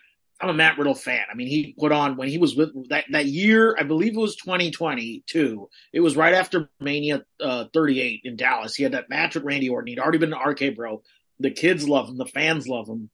I'm 0.42 0.50
a 0.50 0.54
Matt 0.54 0.78
Riddle 0.78 0.96
fan. 0.96 1.26
I 1.30 1.36
mean, 1.36 1.48
he 1.48 1.76
put 1.78 1.92
on 1.92 2.16
when 2.16 2.30
he 2.30 2.38
was 2.38 2.56
with 2.56 2.90
that 2.90 3.06
that 3.12 3.26
year. 3.26 3.76
I 3.78 3.84
believe 3.84 4.16
it 4.16 4.20
was 4.20 4.38
2022. 4.38 5.70
It 5.92 6.00
was 6.00 6.16
right 6.16 6.34
after 6.34 6.70
Mania 6.80 7.26
uh, 7.42 7.66
38 7.74 8.22
in 8.24 8.38
Dallas. 8.38 8.76
He 8.76 8.84
had 8.84 8.94
that 8.94 9.10
match 9.10 9.36
with 9.36 9.44
Randy 9.44 9.68
Orton. 9.68 9.88
He'd 9.88 10.00
already 10.00 10.18
been 10.18 10.34
an 10.34 10.40
RK 10.40 10.76
Bro. 10.76 11.04
The 11.40 11.52
kids 11.52 11.90
love 11.90 12.08
him. 12.08 12.18
The 12.18 12.26
fans 12.26 12.68
love 12.70 12.88
him. 12.88 13.10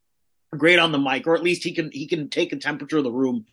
great 0.55 0.77
on 0.77 0.91
the 0.91 0.99
mic, 0.99 1.25
or 1.25 1.35
at 1.35 1.43
least 1.43 1.63
he 1.63 1.73
can 1.73 1.91
he 1.91 2.05
can 2.05 2.29
take 2.29 2.53
a 2.53 2.57
temperature 2.57 2.99
of 2.99 3.03
the 3.03 3.11
room 3.11 3.45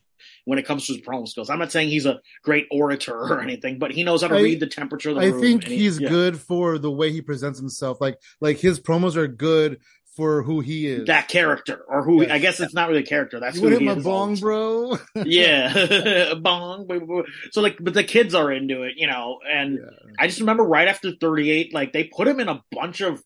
when 0.45 0.59
it 0.59 0.67
comes 0.67 0.87
to 0.87 0.93
his 0.95 1.03
promo 1.03 1.27
skills. 1.29 1.51
I'm 1.51 1.59
not 1.59 1.73
saying 1.73 1.89
he's 1.91 2.07
a 2.07 2.21
great 2.43 2.67
orator 2.71 3.15
or 3.17 3.41
anything, 3.41 3.79
but 3.79 3.93
he 3.93 4.05
knows 4.05 4.23
how 4.23 4.29
to 4.29 4.37
I- 4.37 4.43
read 4.43 4.61
the 4.61 4.67
temperature 4.67 5.11
of 5.11 5.17
the 5.17 5.23
I 5.23 5.27
room. 5.27 5.41
think 5.41 5.65
he- 5.65 5.79
he's 5.79 6.01
yeah. 6.01 6.09
good 6.09 6.41
for 6.41 6.79
the 6.79 6.91
way 6.91 7.13
he 7.13 7.21
presents 7.23 7.59
himself. 7.59 8.01
Like 8.01 8.19
like 8.41 8.59
his 8.59 8.81
promos 8.81 9.17
are 9.17 9.29
good 9.29 9.81
for 10.17 10.43
who 10.43 10.61
he 10.61 10.87
is. 10.87 11.07
that 11.07 11.27
character, 11.29 11.85
or 11.89 12.03
who 12.05 12.21
Yes. 12.21 12.31
I 12.33 12.39
guess 12.39 12.61
it's 12.61 12.75
not 12.75 12.89
really 12.89 13.01
a 13.01 13.07
character. 13.07 13.41
That's 13.41 13.57
you 13.57 13.63
who 13.63 13.69
hit 13.69 13.81
he 13.81 13.87
my 13.87 13.95
is 13.95 14.05
bong, 14.05 14.37
bro? 14.37 14.99
yeah, 15.25 16.35
bong. 16.41 16.87
So 17.51 17.63
like, 17.63 17.79
but 17.81 17.95
the 17.95 18.05
kids 18.05 18.35
are 18.35 18.53
into 18.53 18.83
it, 18.83 18.95
you 18.99 19.07
know. 19.07 19.39
And 19.51 19.79
Yeah. 19.79 20.13
I 20.19 20.27
just 20.27 20.41
remember 20.41 20.65
right 20.65 20.87
after 20.87 21.13
38, 21.19 21.73
like 21.73 21.95
they 21.95 22.05
put 22.05 22.29
him 22.29 22.41
in 22.41 22.49
a 22.49 22.63
bunch 22.73 23.01
of, 23.01 23.23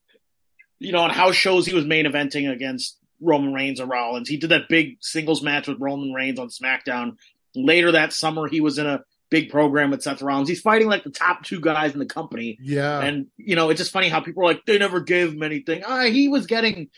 you 0.79 0.93
know, 0.93 1.01
on 1.01 1.11
house 1.11 1.35
shows. 1.35 1.67
He 1.67 1.75
was 1.75 1.85
main 1.85 2.05
eventing 2.07 2.49
against 2.53 2.97
Roman 3.21 3.53
Reigns 3.53 3.81
or 3.81 3.87
Rollins. 3.87 4.29
He 4.29 4.37
did 4.37 4.51
that 4.51 4.69
big 4.69 4.99
singles 5.01 5.43
match 5.43 5.69
with 5.69 5.81
Roman 5.81 6.13
Reigns 6.13 6.39
on 6.39 6.49
SmackDown. 6.49 7.17
Later 7.55 7.93
that 7.93 8.13
summer, 8.13 8.49
he 8.49 8.61
was 8.61 8.79
in 8.79 8.87
a 8.87 9.03
big 9.31 9.51
program 9.51 9.91
with 9.91 10.03
Seth 10.03 10.23
Rollins. 10.23 10.49
He's 10.49 10.61
fighting 10.61 10.89
like 10.89 11.05
the 11.05 11.11
top 11.11 11.43
two 11.43 11.61
guys 11.61 11.93
in 11.93 11.99
the 11.99 12.07
company. 12.07 12.59
Yeah. 12.61 13.01
And 13.01 13.27
you 13.37 13.57
know, 13.57 13.71
it's 13.71 13.79
just 13.79 13.93
funny 13.93 14.09
how 14.09 14.21
people 14.21 14.43
are 14.43 14.47
like, 14.47 14.65
they 14.67 14.79
never 14.79 15.01
gave 15.01 15.33
him 15.33 15.43
anything. 15.43 15.83
Ah, 15.87 16.05
he 16.05 16.29
was 16.29 16.47
getting 16.47 16.91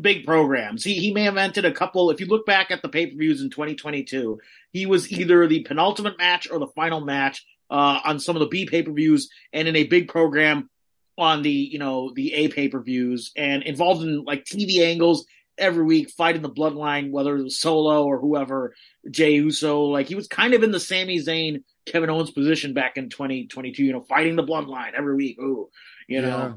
big 0.00 0.26
programs. 0.26 0.82
He 0.82 0.94
he 0.94 1.12
may 1.12 1.22
have 1.24 1.36
entered 1.36 1.64
a 1.64 1.72
couple. 1.72 2.10
If 2.10 2.20
you 2.20 2.26
look 2.26 2.46
back 2.46 2.70
at 2.70 2.82
the 2.82 2.88
pay 2.88 3.06
per 3.06 3.16
views 3.16 3.42
in 3.42 3.50
2022, 3.50 4.40
he 4.72 4.86
was 4.86 5.10
either 5.12 5.46
the 5.46 5.62
penultimate 5.62 6.18
match 6.18 6.48
or 6.50 6.58
the 6.58 6.66
final 6.68 7.00
match 7.00 7.46
uh, 7.70 8.00
on 8.04 8.18
some 8.18 8.36
of 8.36 8.40
the 8.40 8.46
B 8.46 8.66
pay 8.66 8.82
per 8.82 8.92
views, 8.92 9.30
and 9.52 9.68
in 9.68 9.76
a 9.76 9.84
big 9.84 10.08
program 10.08 10.70
on 11.18 11.42
the 11.42 11.50
you 11.50 11.78
know 11.78 12.12
the 12.14 12.34
A 12.34 12.48
pay 12.48 12.68
per 12.68 12.80
views, 12.80 13.32
and 13.36 13.62
involved 13.62 14.02
in 14.02 14.24
like 14.24 14.44
TV 14.44 14.80
angles 14.80 15.26
every 15.58 15.84
week, 15.84 16.10
fighting 16.10 16.42
the 16.42 16.50
bloodline, 16.50 17.10
whether 17.10 17.36
it 17.36 17.42
was 17.42 17.58
Solo 17.58 18.04
or 18.04 18.18
whoever, 18.18 18.74
Jey 19.10 19.34
Uso. 19.34 19.84
Like 19.84 20.08
he 20.08 20.14
was 20.14 20.28
kind 20.28 20.54
of 20.54 20.62
in 20.62 20.70
the 20.70 20.80
Sami 20.80 21.18
Zayn, 21.18 21.62
Kevin 21.86 22.10
Owens 22.10 22.30
position 22.30 22.74
back 22.74 22.96
in 22.96 23.08
2022. 23.08 23.84
You 23.84 23.92
know, 23.92 24.02
fighting 24.02 24.36
the 24.36 24.44
bloodline 24.44 24.94
every 24.96 25.14
week. 25.14 25.38
Ooh, 25.40 25.70
you 26.08 26.22
know. 26.22 26.28
Yeah. 26.28 26.52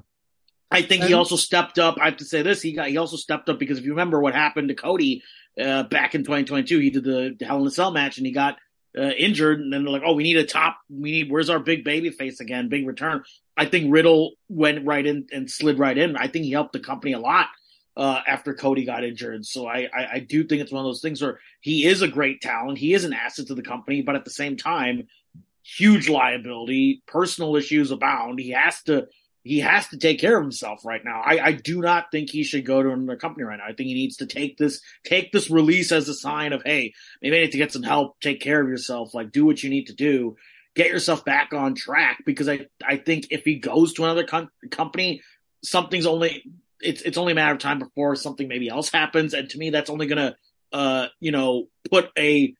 I 0.72 0.84
think 0.84 1.04
he 1.06 1.14
also 1.14 1.36
stepped 1.36 1.80
up. 1.80 1.98
I 2.00 2.06
have 2.06 2.18
to 2.18 2.26
say 2.26 2.42
this: 2.42 2.62
he 2.62 2.74
got 2.74 2.90
he 2.90 2.98
also 2.98 3.18
stepped 3.18 3.50
up 3.50 3.58
because 3.58 3.80
if 3.80 3.86
you 3.86 3.92
remember 3.92 4.20
what 4.20 4.36
happened 4.36 4.70
to 4.70 4.76
Cody 4.76 5.24
uh, 5.60 5.84
back 5.84 6.14
in 6.14 6.22
2022, 6.22 6.80
he 6.80 6.90
did 6.92 7.04
the 7.04 7.36
Hell 7.44 7.62
in 7.62 7.68
a 7.68 7.72
Cell 7.72 7.92
match 7.92 8.18
and 8.18 8.28
he 8.28 8.32
got 8.32 8.58
uh, 8.98 9.02
injured, 9.02 9.60
and 9.60 9.74
then 9.74 9.84
they're 9.84 9.92
like, 9.92 10.04
"Oh, 10.06 10.14
we 10.14 10.24
need 10.24 10.38
a 10.38 10.46
top. 10.46 10.78
We 10.90 11.12
need 11.12 11.32
where's 11.32 11.50
our 11.50 11.60
big 11.60 11.84
baby 11.84 12.12
face 12.12 12.40
again? 12.40 12.70
Big 12.70 12.86
return." 12.86 13.24
I 13.58 13.66
think 13.66 13.92
Riddle 13.92 14.34
went 14.48 14.86
right 14.86 15.06
in 15.06 15.28
and 15.32 15.50
slid 15.50 15.80
right 15.80 15.98
in. 15.98 16.16
I 16.16 16.28
think 16.28 16.46
he 16.46 16.52
helped 16.52 16.74
the 16.74 16.80
company 16.80 17.14
a 17.14 17.20
lot 17.20 17.48
uh, 18.00 18.22
after 18.26 18.54
Cody 18.54 18.86
got 18.86 19.04
injured. 19.04 19.46
So 19.46 19.68
I, 19.68 19.90
I 19.94 20.08
I 20.14 20.20
do 20.20 20.46
think 20.46 20.62
it's 20.62 20.72
one 20.72 20.80
of 20.80 20.88
those 20.88 21.02
things 21.02 21.22
where 21.22 21.40
he 21.60 21.86
is 21.86 22.02
a 22.02 22.08
great 22.08 22.40
talent. 22.40 22.78
He 22.78 22.94
is 22.94 23.04
an 23.04 23.12
asset 23.12 23.48
to 23.48 23.56
the 23.56 23.62
company, 23.62 24.02
but 24.02 24.16
at 24.16 24.24
the 24.24 24.32
same 24.32 24.56
time, 24.56 25.10
huge 25.64 26.08
liability, 26.08 27.04
personal 27.08 27.58
issues 27.58 27.92
abound. 27.92 28.40
He 28.40 28.52
has 28.52 28.82
to 28.84 29.08
he 29.44 29.60
has 29.60 29.88
to 29.90 29.98
take 29.98 30.20
care 30.20 30.38
of 30.38 30.44
himself 30.44 30.86
right 30.86 31.04
now. 31.04 31.22
I, 31.26 31.40
I 31.48 31.52
do 31.52 31.82
not 31.82 32.10
think 32.10 32.30
he 32.30 32.44
should 32.44 32.66
go 32.66 32.82
to 32.82 32.90
another 32.90 33.18
company 33.18 33.44
right 33.44 33.58
now. 33.58 33.66
I 33.66 33.74
think 33.74 33.88
he 33.88 33.94
needs 33.94 34.18
to 34.18 34.28
take 34.28 34.58
this 34.58 34.82
take 35.04 35.34
this 35.34 35.50
release 35.50 35.92
as 35.92 36.08
a 36.08 36.14
sign 36.14 36.54
of 36.54 36.64
hey, 36.64 36.94
maybe 37.22 37.38
I 37.38 37.42
need 37.42 37.52
to 37.52 37.58
get 37.58 37.74
some 37.74 37.84
help, 37.84 38.22
take 38.22 38.40
care 38.40 38.62
of 38.62 38.70
yourself, 38.70 39.14
like 39.14 39.34
do 39.34 39.46
what 39.46 39.62
you 39.62 39.70
need 39.70 39.88
to 39.88 39.94
do, 39.94 40.38
get 40.74 40.88
yourself 40.88 41.26
back 41.26 41.54
on 41.54 41.76
track. 41.76 42.24
Because 42.26 42.48
I 42.48 42.68
I 42.82 42.96
think 42.96 43.28
if 43.32 43.44
he 43.44 43.56
goes 43.56 43.92
to 43.96 44.06
another 44.06 44.24
com- 44.24 44.52
company, 44.72 45.22
something's 45.66 46.06
only 46.06 46.46
it's 46.82 47.02
it's 47.02 47.18
only 47.18 47.34
a 47.34 47.36
matter 47.36 47.54
of 47.54 47.60
time 47.60 47.80
before 47.80 48.16
something 48.16 48.48
maybe 48.48 48.70
else 48.70 48.90
happens. 48.90 49.34
And 49.34 49.50
to 49.50 49.58
me, 49.58 49.70
that's 49.70 49.90
only 49.90 50.08
gonna 50.08 50.36
uh 50.72 51.08
you 51.20 51.32
know 51.32 51.68
put 51.90 52.10
a 52.18 52.54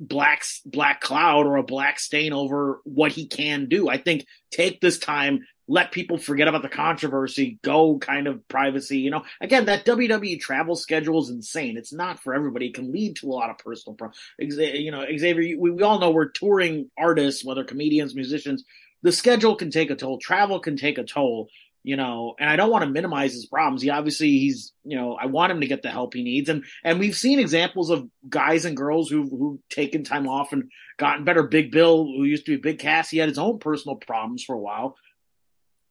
black 0.00 0.44
black 0.66 1.00
cloud 1.00 1.46
or 1.46 1.56
a 1.56 1.62
black 1.62 1.98
stain 1.98 2.32
over 2.32 2.80
what 2.84 3.12
he 3.12 3.26
can 3.26 3.66
do. 3.68 3.88
I 3.88 3.96
think 3.96 4.26
take 4.50 4.80
this 4.80 4.98
time, 4.98 5.46
let 5.66 5.92
people 5.92 6.18
forget 6.18 6.48
about 6.48 6.62
the 6.62 6.68
controversy, 6.68 7.58
go 7.62 7.98
kind 7.98 8.26
of 8.26 8.46
privacy. 8.48 8.98
You 8.98 9.10
know, 9.10 9.24
again, 9.40 9.66
that 9.66 9.86
WWE 9.86 10.40
travel 10.40 10.76
schedule 10.76 11.22
is 11.22 11.30
insane. 11.30 11.76
It's 11.76 11.92
not 11.92 12.20
for 12.20 12.34
everybody. 12.34 12.66
It 12.66 12.74
can 12.74 12.92
lead 12.92 13.16
to 13.16 13.28
a 13.28 13.32
lot 13.32 13.50
of 13.50 13.58
personal 13.58 13.96
problems. 13.96 14.18
You 14.38 14.90
know, 14.90 15.04
Xavier, 15.16 15.56
we, 15.58 15.70
we 15.70 15.82
all 15.82 15.98
know 15.98 16.10
we're 16.10 16.28
touring 16.28 16.90
artists, 16.98 17.44
whether 17.44 17.64
comedians, 17.64 18.14
musicians. 18.14 18.64
The 19.02 19.12
schedule 19.12 19.56
can 19.56 19.70
take 19.70 19.90
a 19.90 19.96
toll. 19.96 20.18
Travel 20.18 20.60
can 20.60 20.76
take 20.76 20.98
a 20.98 21.04
toll 21.04 21.48
you 21.84 21.96
know, 21.96 22.34
and 22.40 22.48
I 22.48 22.56
don't 22.56 22.70
want 22.70 22.82
to 22.82 22.90
minimize 22.90 23.34
his 23.34 23.44
problems. 23.44 23.82
He 23.82 23.90
obviously 23.90 24.30
he's, 24.30 24.72
you 24.84 24.96
know, 24.96 25.18
I 25.20 25.26
want 25.26 25.52
him 25.52 25.60
to 25.60 25.66
get 25.66 25.82
the 25.82 25.90
help 25.90 26.14
he 26.14 26.24
needs. 26.24 26.48
And 26.48 26.64
and 26.82 26.98
we've 26.98 27.14
seen 27.14 27.38
examples 27.38 27.90
of 27.90 28.08
guys 28.26 28.64
and 28.64 28.76
girls 28.76 29.10
who've 29.10 29.28
who've 29.28 29.60
taken 29.68 30.02
time 30.02 30.26
off 30.26 30.52
and 30.52 30.70
gotten 30.96 31.24
better. 31.24 31.42
Big 31.42 31.70
Bill, 31.70 32.04
who 32.04 32.24
used 32.24 32.46
to 32.46 32.52
be 32.52 32.56
Big 32.56 32.78
Cass, 32.78 33.10
he 33.10 33.18
had 33.18 33.28
his 33.28 33.38
own 33.38 33.58
personal 33.58 33.96
problems 33.96 34.42
for 34.42 34.54
a 34.54 34.58
while. 34.58 34.96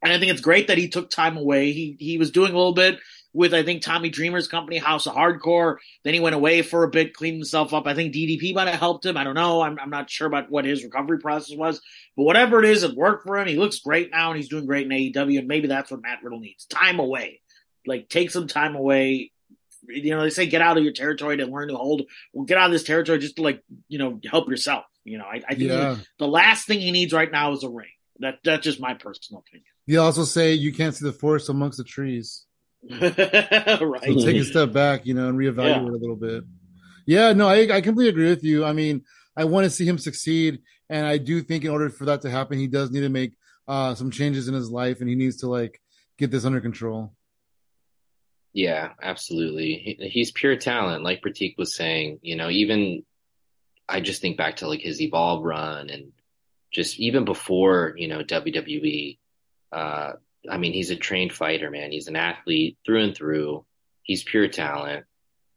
And 0.01 0.11
I 0.11 0.19
think 0.19 0.31
it's 0.31 0.41
great 0.41 0.67
that 0.67 0.79
he 0.79 0.89
took 0.89 1.11
time 1.11 1.37
away. 1.37 1.71
He 1.71 1.95
he 1.99 2.17
was 2.17 2.31
doing 2.31 2.51
a 2.51 2.57
little 2.57 2.73
bit 2.73 2.99
with 3.33 3.53
I 3.53 3.63
think 3.63 3.81
Tommy 3.81 4.09
Dreamer's 4.09 4.47
company, 4.47 4.77
House 4.77 5.07
of 5.07 5.15
Hardcore. 5.15 5.77
Then 6.03 6.13
he 6.13 6.19
went 6.19 6.35
away 6.35 6.61
for 6.61 6.83
a 6.83 6.89
bit, 6.89 7.13
cleaned 7.13 7.37
himself 7.37 7.73
up. 7.73 7.87
I 7.87 7.93
think 7.95 8.13
DDP 8.13 8.53
might 8.53 8.67
have 8.67 8.79
helped 8.79 9.05
him. 9.05 9.17
I 9.17 9.23
don't 9.23 9.35
know. 9.35 9.61
I'm 9.61 9.79
I'm 9.79 9.89
not 9.89 10.09
sure 10.09 10.27
about 10.27 10.51
what 10.51 10.65
his 10.65 10.83
recovery 10.83 11.19
process 11.19 11.57
was, 11.57 11.81
but 12.15 12.23
whatever 12.23 12.63
it 12.63 12.69
is, 12.69 12.83
it 12.83 12.95
worked 12.95 13.25
for 13.25 13.37
him. 13.37 13.47
He 13.47 13.55
looks 13.57 13.79
great 13.79 14.11
now, 14.11 14.29
and 14.29 14.37
he's 14.37 14.49
doing 14.49 14.65
great 14.65 14.85
in 14.85 14.91
AEW. 14.91 15.39
And 15.39 15.47
maybe 15.47 15.67
that's 15.67 15.89
what 15.91 16.01
Matt 16.01 16.19
Riddle 16.23 16.39
needs: 16.39 16.65
time 16.65 16.99
away. 16.99 17.41
Like 17.85 18.07
take 18.09 18.31
some 18.31 18.47
time 18.47 18.75
away. 18.75 19.31
You 19.87 20.15
know, 20.15 20.21
they 20.21 20.29
say 20.29 20.45
get 20.45 20.61
out 20.61 20.77
of 20.77 20.83
your 20.83 20.93
territory 20.93 21.37
to 21.37 21.45
learn 21.45 21.67
to 21.67 21.75
hold. 21.75 22.03
Well, 22.31 22.45
get 22.45 22.57
out 22.57 22.67
of 22.67 22.71
this 22.71 22.83
territory 22.85 23.19
just 23.19 23.35
to 23.37 23.41
like 23.41 23.63
you 23.89 23.97
know 23.99 24.19
help 24.29 24.47
yourself. 24.49 24.85
You 25.03 25.17
know, 25.17 25.25
I, 25.25 25.41
I 25.45 25.55
think 25.55 25.69
Yeah. 25.69 25.97
the 26.19 26.27
last 26.27 26.67
thing 26.67 26.79
he 26.79 26.91
needs 26.91 27.11
right 27.11 27.29
now 27.29 27.51
is 27.51 27.63
a 27.63 27.69
ring. 27.69 27.89
That 28.19 28.35
that's 28.43 28.63
just 28.63 28.79
my 28.79 28.93
personal 28.93 29.43
opinion. 29.45 29.65
You 29.85 29.99
also 29.99 30.23
say 30.23 30.53
you 30.53 30.71
can't 30.71 30.95
see 30.95 31.03
the 31.03 31.11
forest 31.11 31.49
amongst 31.49 31.77
the 31.77 31.83
trees. 31.83 32.45
opinion. 32.91 34.19
So 34.19 34.25
take 34.25 34.41
a 34.41 34.43
step 34.43 34.73
back, 34.73 35.05
you 35.05 35.13
know, 35.13 35.29
and 35.29 35.37
reevaluate 35.37 35.85
Yeah. 35.85 35.89
a 35.89 35.99
little 35.99 36.15
bit. 36.15 36.43
Yeah, 37.05 37.33
no, 37.33 37.47
I, 37.47 37.67
I 37.75 37.81
completely 37.81 38.09
agree 38.09 38.29
with 38.29 38.43
you. 38.43 38.63
I 38.63 38.73
mean, 38.73 39.03
I 39.35 39.45
want 39.45 39.65
to 39.65 39.69
see 39.69 39.85
him 39.85 39.97
succeed, 39.97 40.59
and 40.89 41.05
I 41.05 41.17
do 41.17 41.41
think 41.41 41.65
in 41.65 41.71
order 41.71 41.89
for 41.89 42.05
that 42.05 42.21
to 42.21 42.29
happen, 42.29 42.57
he 42.59 42.67
does 42.67 42.91
need 42.91 43.01
to 43.01 43.09
make 43.09 43.33
uh, 43.67 43.95
some 43.95 44.11
changes 44.11 44.47
in 44.47 44.53
his 44.53 44.69
life, 44.69 44.99
and 45.01 45.09
he 45.09 45.15
needs 45.15 45.37
to 45.37 45.47
like 45.47 45.81
get 46.17 46.31
this 46.31 46.45
under 46.45 46.61
control. 46.61 47.13
Yeah, 48.53 48.89
absolutely. 49.01 49.97
He, 49.99 50.09
he's 50.09 50.31
pure 50.31 50.55
talent, 50.55 51.03
like 51.03 51.21
Pratik 51.21 51.57
was 51.57 51.75
saying. 51.75 52.19
You 52.21 52.35
know, 52.35 52.49
even 52.49 53.03
I 53.89 53.99
just 53.99 54.21
think 54.21 54.37
back 54.37 54.57
to 54.57 54.67
like 54.67 54.81
his 54.81 55.01
Evolve 55.01 55.43
run 55.43 55.89
and 55.89 56.11
just 56.71 56.99
even 56.99 57.25
before, 57.25 57.95
you 57.97 58.07
know, 58.07 58.23
WWE. 58.23 59.17
Uh, 59.71 60.13
I 60.49 60.57
mean, 60.57 60.73
he's 60.73 60.89
a 60.91 60.95
trained 60.95 61.31
fighter, 61.33 61.69
man. 61.71 61.91
He's 61.91 62.07
an 62.07 62.15
athlete 62.15 62.77
through 62.85 63.03
and 63.03 63.15
through. 63.15 63.65
He's 64.03 64.23
pure 64.23 64.47
talent, 64.49 65.05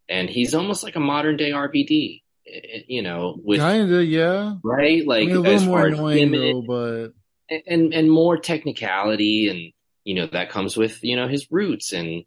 and 0.08 0.28
he's 0.30 0.54
almost 0.54 0.82
like 0.84 0.96
a 0.96 1.00
modern 1.00 1.36
day 1.36 1.50
RVD. 1.50 2.22
eh, 2.46 2.80
You 2.86 3.02
know, 3.02 3.36
with 3.42 3.60
Kinda, 3.60 4.04
yeah. 4.04 4.54
right, 4.62 5.02
I 5.02 5.06
like 5.06 5.26
mean, 5.26 5.36
a 5.36 5.40
little 5.40 5.66
more 5.66 5.86
annoying 5.86 6.30
though, 6.30 6.62
but 6.62 7.60
and 7.66 7.92
and 7.94 8.10
more 8.10 8.36
technicality 8.36 9.48
and 9.48 9.72
you 10.04 10.14
know 10.14 10.26
that 10.26 10.50
comes 10.50 10.76
with 10.76 11.02
you 11.02 11.16
know 11.16 11.28
his 11.28 11.46
roots 11.50 11.92
and 11.92 12.24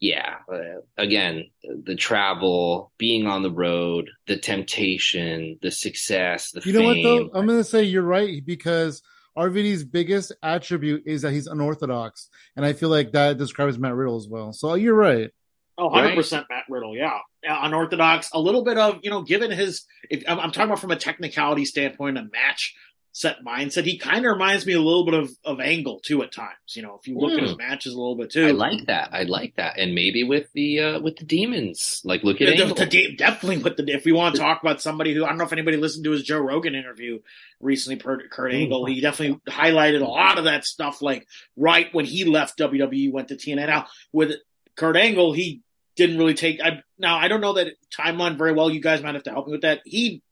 yeah 0.00 0.36
uh, 0.52 0.80
again 0.98 1.44
the 1.84 1.94
travel 1.94 2.92
being 2.98 3.26
on 3.26 3.42
the 3.42 3.50
road 3.50 4.10
the 4.26 4.36
temptation 4.36 5.58
the 5.62 5.70
success 5.70 6.50
the 6.52 6.60
you 6.64 6.72
know 6.72 6.82
what 6.82 7.02
though? 7.02 7.30
I'm 7.34 7.46
gonna 7.46 7.64
say 7.64 7.82
you're 7.84 8.02
right 8.02 8.44
because 8.44 9.02
RVD's 9.36 9.84
biggest 9.84 10.32
attribute 10.42 11.02
is 11.06 11.22
that 11.22 11.32
he's 11.32 11.46
unorthodox, 11.46 12.28
and 12.56 12.64
I 12.64 12.72
feel 12.72 12.88
like 12.88 13.12
that 13.12 13.38
describes 13.38 13.78
Matt 13.78 13.94
Riddle 13.94 14.16
as 14.16 14.28
well. 14.28 14.52
So 14.52 14.74
you're 14.74 14.94
right. 14.94 15.30
Oh, 15.78 15.90
100% 15.90 16.46
Matt 16.48 16.64
Riddle, 16.70 16.96
yeah. 16.96 17.18
yeah. 17.42 17.58
Unorthodox, 17.60 18.30
a 18.32 18.40
little 18.40 18.64
bit 18.64 18.78
of, 18.78 19.00
you 19.02 19.10
know, 19.10 19.22
given 19.22 19.50
his, 19.50 19.84
if, 20.08 20.24
I'm, 20.26 20.40
I'm 20.40 20.50
talking 20.50 20.70
about 20.70 20.80
from 20.80 20.90
a 20.90 20.96
technicality 20.96 21.66
standpoint, 21.66 22.16
a 22.16 22.22
match 22.22 22.74
set 23.16 23.42
mindset, 23.42 23.84
he 23.84 23.96
kind 23.96 24.26
of 24.26 24.32
reminds 24.32 24.66
me 24.66 24.74
a 24.74 24.78
little 24.78 25.06
bit 25.06 25.14
of, 25.14 25.30
of 25.42 25.58
Angle, 25.58 26.00
too, 26.00 26.22
at 26.22 26.32
times. 26.32 26.52
You 26.74 26.82
know, 26.82 26.98
if 27.00 27.08
you 27.08 27.16
look 27.18 27.32
at 27.32 27.42
his 27.44 27.56
matches 27.56 27.94
a 27.94 27.96
little 27.96 28.14
bit, 28.14 28.30
too. 28.30 28.46
i 28.46 28.50
like 28.50 28.84
that 28.88 29.08
i 29.12 29.22
like 29.22 29.56
that 29.56 29.78
and 29.78 29.94
maybe 29.94 30.22
with 30.22 30.52
the 30.52 30.80
uh 30.80 31.00
with 31.00 31.16
the 31.16 31.24
demons 31.24 32.02
like 32.04 32.22
look 32.24 32.42
at 32.42 32.48
the- 32.58 32.74
the- 32.74 33.16
definitely 33.16 33.56
with 33.56 33.78
the 33.78 33.90
if 33.90 34.04
we 34.04 34.12
want 34.12 34.34
to 34.34 34.40
talk 34.42 34.60
about 34.62 34.82
somebody 34.82 35.14
who 35.14 35.24
I 35.24 35.28
don't 35.30 35.38
know 35.38 35.44
if 35.44 35.52
anybody 35.54 35.78
listened 35.78 36.04
to 36.04 36.10
his 36.10 36.24
Joe 36.24 36.40
Rogan 36.40 36.74
interview 36.74 37.20
recently, 37.58 37.96
Kurt, 37.98 38.30
Kurt 38.30 38.52
Angle. 38.52 38.84
He 38.84 39.00
definitely 39.00 39.40
highlighted 39.48 40.02
a 40.02 40.10
lot 40.10 40.36
of 40.36 40.44
that 40.44 40.66
stuff. 40.66 41.00
Like 41.00 41.26
right 41.56 41.86
when 41.94 42.04
he 42.04 42.24
left 42.24 42.58
WWE, 42.58 43.10
went 43.12 43.28
to 43.28 43.36
TNA. 43.36 43.66
Now 43.66 43.86
with 44.12 44.32
Kurt 44.76 44.96
Angle, 44.98 45.32
he 45.32 45.62
didn't 45.96 46.18
really 46.18 46.34
take. 46.34 46.60
I, 46.62 46.82
now 46.98 47.16
I 47.16 47.28
don't 47.28 47.40
know 47.40 47.54
that 47.54 47.68
timeline 47.98 48.36
very 48.36 48.52
well. 48.52 48.68
You 48.68 48.80
guys 48.82 49.02
might 49.02 49.14
have 49.14 49.24
to 49.24 49.30
help 49.30 49.46
me 49.46 49.52
with 49.52 49.62
that. 49.62 49.80
He 49.86 50.22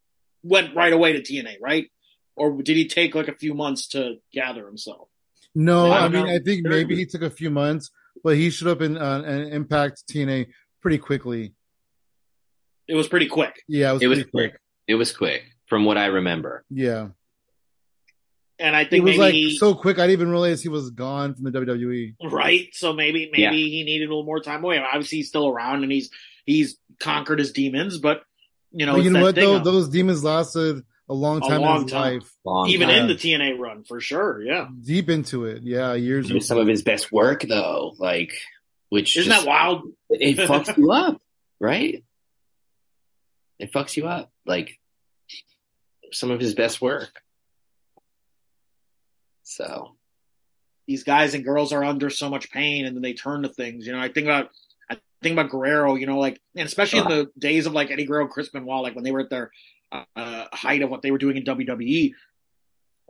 went 0.42 0.76
right 0.76 0.92
away 0.92 1.14
to 1.14 1.22
TNA, 1.22 1.54
right? 1.62 1.86
Or 2.36 2.62
did 2.62 2.76
he 2.76 2.88
take 2.88 3.14
like 3.14 3.28
a 3.28 3.34
few 3.34 3.54
months 3.54 3.88
to 3.88 4.16
gather 4.32 4.66
himself? 4.66 5.08
No, 5.54 5.90
I 5.90 6.06
I 6.06 6.08
mean, 6.08 6.26
know. 6.26 6.32
I 6.32 6.38
think 6.40 6.66
maybe 6.66 6.96
he 6.96 7.06
took 7.06 7.22
a 7.22 7.30
few 7.30 7.48
months, 7.50 7.90
but 8.24 8.36
he 8.36 8.50
showed 8.50 8.68
up 8.70 8.82
in 8.82 8.96
uh, 8.98 9.22
an 9.24 9.52
Impact 9.52 10.02
TNA 10.10 10.48
pretty 10.80 10.98
quickly. 10.98 11.54
It 12.88 12.94
was 12.96 13.06
pretty 13.08 13.28
quick. 13.28 13.62
Yeah, 13.68 13.90
it 13.90 13.92
was, 13.94 14.02
It 14.02 14.06
was 14.08 14.18
quick. 14.24 14.30
quick. 14.32 14.60
It 14.88 14.94
was 14.96 15.12
quick 15.16 15.44
from 15.66 15.84
what 15.84 15.96
I 15.96 16.06
remember. 16.06 16.64
Yeah, 16.70 17.08
And 18.58 18.76
I 18.76 18.84
think 18.84 19.02
it 19.02 19.04
was 19.04 19.18
maybe 19.18 19.44
like 19.48 19.58
so 19.58 19.74
quick. 19.74 19.98
I 19.98 20.02
didn't 20.06 20.20
even 20.20 20.30
realize 20.30 20.62
he 20.62 20.68
was 20.68 20.90
gone 20.90 21.34
from 21.34 21.44
the. 21.44 21.50
WWE. 21.52 22.14
right. 22.30 22.68
So 22.72 22.92
maybe 22.92 23.28
maybe 23.32 23.42
Yeah. 23.42 23.50
he 23.52 23.84
needed 23.84 24.06
a 24.06 24.08
little 24.08 24.24
more 24.24 24.40
time 24.40 24.62
away. 24.64 24.78
Obviously, 24.78 25.18
he's 25.18 25.28
still 25.28 25.48
around 25.48 25.82
and 25.82 25.90
he's 25.92 26.10
he's 26.44 26.76
conquered 27.00 27.38
his 27.38 27.52
demons, 27.52 27.98
but 27.98 28.22
you 28.70 28.86
know, 28.86 28.94
But 28.96 29.04
you 29.04 29.10
know 29.10 29.22
what 29.22 29.34
though? 29.34 29.56
of- 29.56 29.64
Those 29.64 29.88
demons 29.88 30.22
lasted 30.24 30.82
a 31.08 31.14
long 31.14 31.38
A 31.44 31.48
time 31.48 31.60
long 31.60 31.76
in 31.76 31.82
his 31.84 31.92
time. 31.92 32.14
life, 32.14 32.32
Long 32.44 32.68
even 32.68 32.88
time. 32.88 32.98
in 33.02 33.06
the 33.08 33.14
TNA 33.14 33.58
run 33.58 33.84
for 33.84 34.00
sure. 34.00 34.42
Yeah, 34.42 34.68
deep 34.82 35.10
into 35.10 35.44
it. 35.44 35.62
Yeah, 35.62 35.94
years. 35.94 36.30
It 36.30 36.42
some 36.42 36.58
of 36.58 36.66
his 36.66 36.82
best 36.82 37.12
work 37.12 37.42
though, 37.42 37.94
like 37.98 38.32
which 38.88 39.16
isn't 39.16 39.30
just- 39.32 39.44
that 39.44 39.48
wild? 39.48 39.82
it 40.10 40.36
fucks 40.48 40.76
you 40.76 40.90
up, 40.92 41.20
right? 41.60 42.04
It 43.58 43.72
fucks 43.72 43.96
you 43.96 44.06
up. 44.06 44.30
Like 44.46 44.78
some 46.12 46.30
of 46.30 46.40
his 46.40 46.54
best 46.54 46.80
work. 46.80 47.20
So 49.42 49.96
These 50.86 51.04
guys 51.04 51.34
and 51.34 51.44
girls 51.44 51.72
are 51.72 51.84
under 51.84 52.10
so 52.10 52.30
much 52.30 52.50
pain, 52.50 52.86
and 52.86 52.96
then 52.96 53.02
they 53.02 53.12
turn 53.14 53.42
to 53.42 53.48
things. 53.48 53.86
You 53.86 53.92
know, 53.92 54.00
I 54.00 54.08
think 54.08 54.26
about 54.26 54.50
I 54.90 54.98
think 55.22 55.34
about 55.38 55.50
Guerrero. 55.50 55.96
You 55.96 56.06
know, 56.06 56.18
like 56.18 56.40
and 56.56 56.66
especially 56.66 57.00
in 57.00 57.08
the 57.08 57.30
days 57.38 57.66
of 57.66 57.72
like 57.72 57.90
Eddie 57.90 58.06
Guerrero, 58.06 58.26
Chris 58.28 58.48
Benoit, 58.48 58.82
like 58.82 58.94
when 58.94 59.04
they 59.04 59.12
were 59.12 59.20
at 59.20 59.30
their 59.30 59.50
uh, 60.16 60.44
height 60.52 60.82
of 60.82 60.90
what 60.90 61.02
they 61.02 61.10
were 61.10 61.18
doing 61.18 61.36
in 61.36 61.44
WWE. 61.44 62.12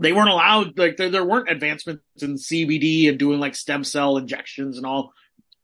They 0.01 0.13
weren't 0.13 0.31
allowed, 0.31 0.79
like 0.79 0.97
there, 0.97 1.11
there 1.11 1.25
weren't 1.25 1.51
advancements 1.51 2.03
in 2.21 2.35
CBD 2.35 3.09
and 3.09 3.19
doing 3.19 3.39
like 3.39 3.55
stem 3.55 3.85
cell 3.85 4.17
injections 4.17 4.77
and 4.77 4.87
all. 4.87 5.13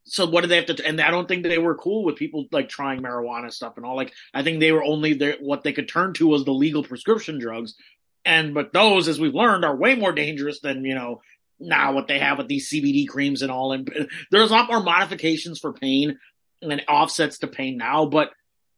So 0.04 0.26
what 0.26 0.42
did 0.42 0.50
they 0.50 0.56
have 0.56 0.66
to? 0.66 0.86
And 0.86 1.00
I 1.00 1.10
don't 1.10 1.26
think 1.28 1.42
they 1.42 1.58
were 1.58 1.74
cool 1.74 2.04
with 2.04 2.16
people 2.16 2.46
like 2.52 2.68
trying 2.68 3.00
marijuana 3.00 3.52
stuff 3.52 3.76
and 3.76 3.84
all. 3.84 3.96
Like 3.96 4.12
I 4.32 4.42
think 4.42 4.60
they 4.60 4.72
were 4.72 4.84
only 4.84 5.14
there. 5.14 5.36
What 5.40 5.62
they 5.62 5.72
could 5.72 5.88
turn 5.88 6.14
to 6.14 6.28
was 6.28 6.44
the 6.44 6.52
legal 6.52 6.82
prescription 6.82 7.38
drugs, 7.38 7.74
and 8.24 8.54
but 8.54 8.72
those, 8.72 9.08
as 9.08 9.20
we've 9.20 9.34
learned, 9.34 9.64
are 9.64 9.76
way 9.76 9.94
more 9.94 10.12
dangerous 10.12 10.60
than 10.60 10.84
you 10.84 10.94
know 10.94 11.20
now 11.60 11.92
what 11.92 12.08
they 12.08 12.18
have 12.18 12.38
with 12.38 12.48
these 12.48 12.68
CBD 12.68 13.06
creams 13.06 13.42
and 13.42 13.52
all. 13.52 13.72
And 13.72 14.08
there's 14.30 14.50
a 14.50 14.54
lot 14.54 14.68
more 14.68 14.82
modifications 14.82 15.60
for 15.60 15.72
pain 15.72 16.18
and 16.62 16.82
offsets 16.88 17.38
to 17.38 17.46
pain 17.46 17.76
now, 17.76 18.06
but 18.06 18.32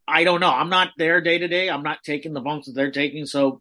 I 0.06 0.25
don't 0.25 0.40
know. 0.40 0.50
I'm 0.50 0.71
not 0.71 0.90
there 0.99 1.21
day 1.21 1.38
to 1.38 1.49
day. 1.49 1.71
I'm 1.71 1.82
not 1.82 2.02
taking 2.04 2.32
the 2.32 2.40
bumps 2.40 2.66
that 2.66 2.73
they're 2.73 2.90
taking. 2.90 3.26
So 3.26 3.61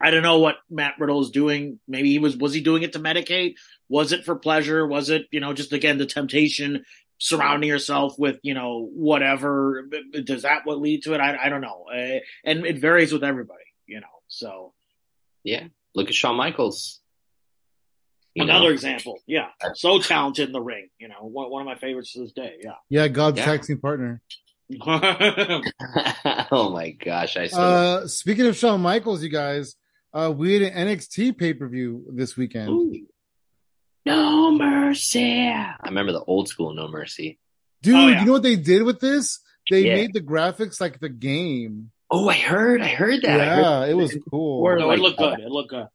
I 0.00 0.10
don't 0.10 0.22
know 0.22 0.38
what 0.38 0.56
Matt 0.70 0.94
Riddle 0.98 1.22
is 1.22 1.30
doing. 1.30 1.78
Maybe 1.86 2.10
he 2.10 2.18
was, 2.18 2.36
was 2.36 2.52
he 2.54 2.60
doing 2.60 2.82
it 2.82 2.92
to 2.94 2.98
medicate? 2.98 3.54
Was 3.88 4.12
it 4.12 4.24
for 4.24 4.36
pleasure? 4.36 4.86
Was 4.86 5.10
it, 5.10 5.26
you 5.30 5.40
know, 5.40 5.52
just 5.52 5.72
again, 5.72 5.98
the 5.98 6.06
temptation 6.06 6.84
surrounding 7.18 7.68
yourself 7.68 8.18
with, 8.18 8.38
you 8.42 8.54
know, 8.54 8.88
whatever? 8.92 9.88
Does 10.24 10.42
that 10.42 10.62
what 10.64 10.80
lead 10.80 11.02
to 11.04 11.14
it? 11.14 11.20
I, 11.20 11.36
I 11.44 11.48
don't 11.48 11.60
know. 11.62 11.86
Uh, 11.90 12.20
and 12.44 12.66
it 12.66 12.78
varies 12.78 13.12
with 13.12 13.24
everybody, 13.24 13.64
you 13.86 14.00
know, 14.00 14.06
so. 14.28 14.72
yeah, 15.44 15.64
look 15.94 16.08
at 16.08 16.14
Shawn 16.14 16.36
Michaels. 16.36 17.00
You 18.34 18.42
Another 18.42 18.66
know? 18.66 18.72
example. 18.72 19.18
Yeah. 19.26 19.48
So 19.76 19.98
talented 19.98 20.48
in 20.48 20.52
the 20.52 20.60
ring. 20.60 20.90
You 20.98 21.08
know, 21.08 21.20
one, 21.22 21.50
one 21.50 21.62
of 21.62 21.66
my 21.66 21.76
favorites 21.76 22.12
to 22.12 22.20
this 22.20 22.32
day. 22.32 22.56
Yeah. 22.62 22.72
Yeah, 22.90 23.08
God's 23.08 23.38
Yeah. 23.38 23.44
tag 23.46 23.62
team 23.62 23.78
partner. 23.78 24.20
oh 26.50 26.70
my 26.72 26.90
gosh, 26.90 27.36
I 27.36 27.46
still 27.46 27.60
Uh, 27.60 28.06
speaking 28.08 28.46
of 28.46 28.56
Shawn 28.56 28.80
Michaels, 28.80 29.22
you 29.22 29.28
guys, 29.28 29.76
uh, 30.12 30.32
we 30.36 30.54
had 30.54 30.62
an 30.72 30.88
NXT 30.88 31.36
pay 31.38 31.54
per 31.54 31.68
view 31.68 32.04
this 32.14 32.36
weekend. 32.36 32.70
Ooh. 32.70 33.06
No 34.04 34.52
mercy. 34.52 35.48
I 35.48 35.74
remember 35.84 36.12
the 36.12 36.22
old 36.22 36.48
school 36.48 36.72
No 36.74 36.86
Mercy. 36.88 37.38
Dude, 37.82 37.94
Oh, 37.96 38.06
yeah. 38.08 38.20
you 38.20 38.26
know 38.26 38.32
what 38.32 38.42
they 38.44 38.56
did 38.56 38.82
with 38.84 39.00
this? 39.00 39.40
They 39.70 39.82
Yeah. 39.86 39.94
made 39.96 40.12
the 40.14 40.20
graphics 40.20 40.80
like 40.80 41.00
the 41.00 41.08
game. 41.08 41.90
Oh, 42.08 42.28
I 42.28 42.34
heard, 42.34 42.80
I 42.82 42.86
heard 42.88 43.22
that. 43.22 43.40
I 43.40 43.44
heard 43.56 43.62
Yeah, 43.62 43.84
it 43.86 43.94
was 43.94 44.16
cool. 44.30 44.62
Or 44.62 44.78
no, 44.78 44.86
like 44.88 44.98
it 44.98 45.02
looked 45.02 45.18
good. 45.18 45.40
It 45.40 45.48
looked 45.50 45.70
good. 45.70 45.88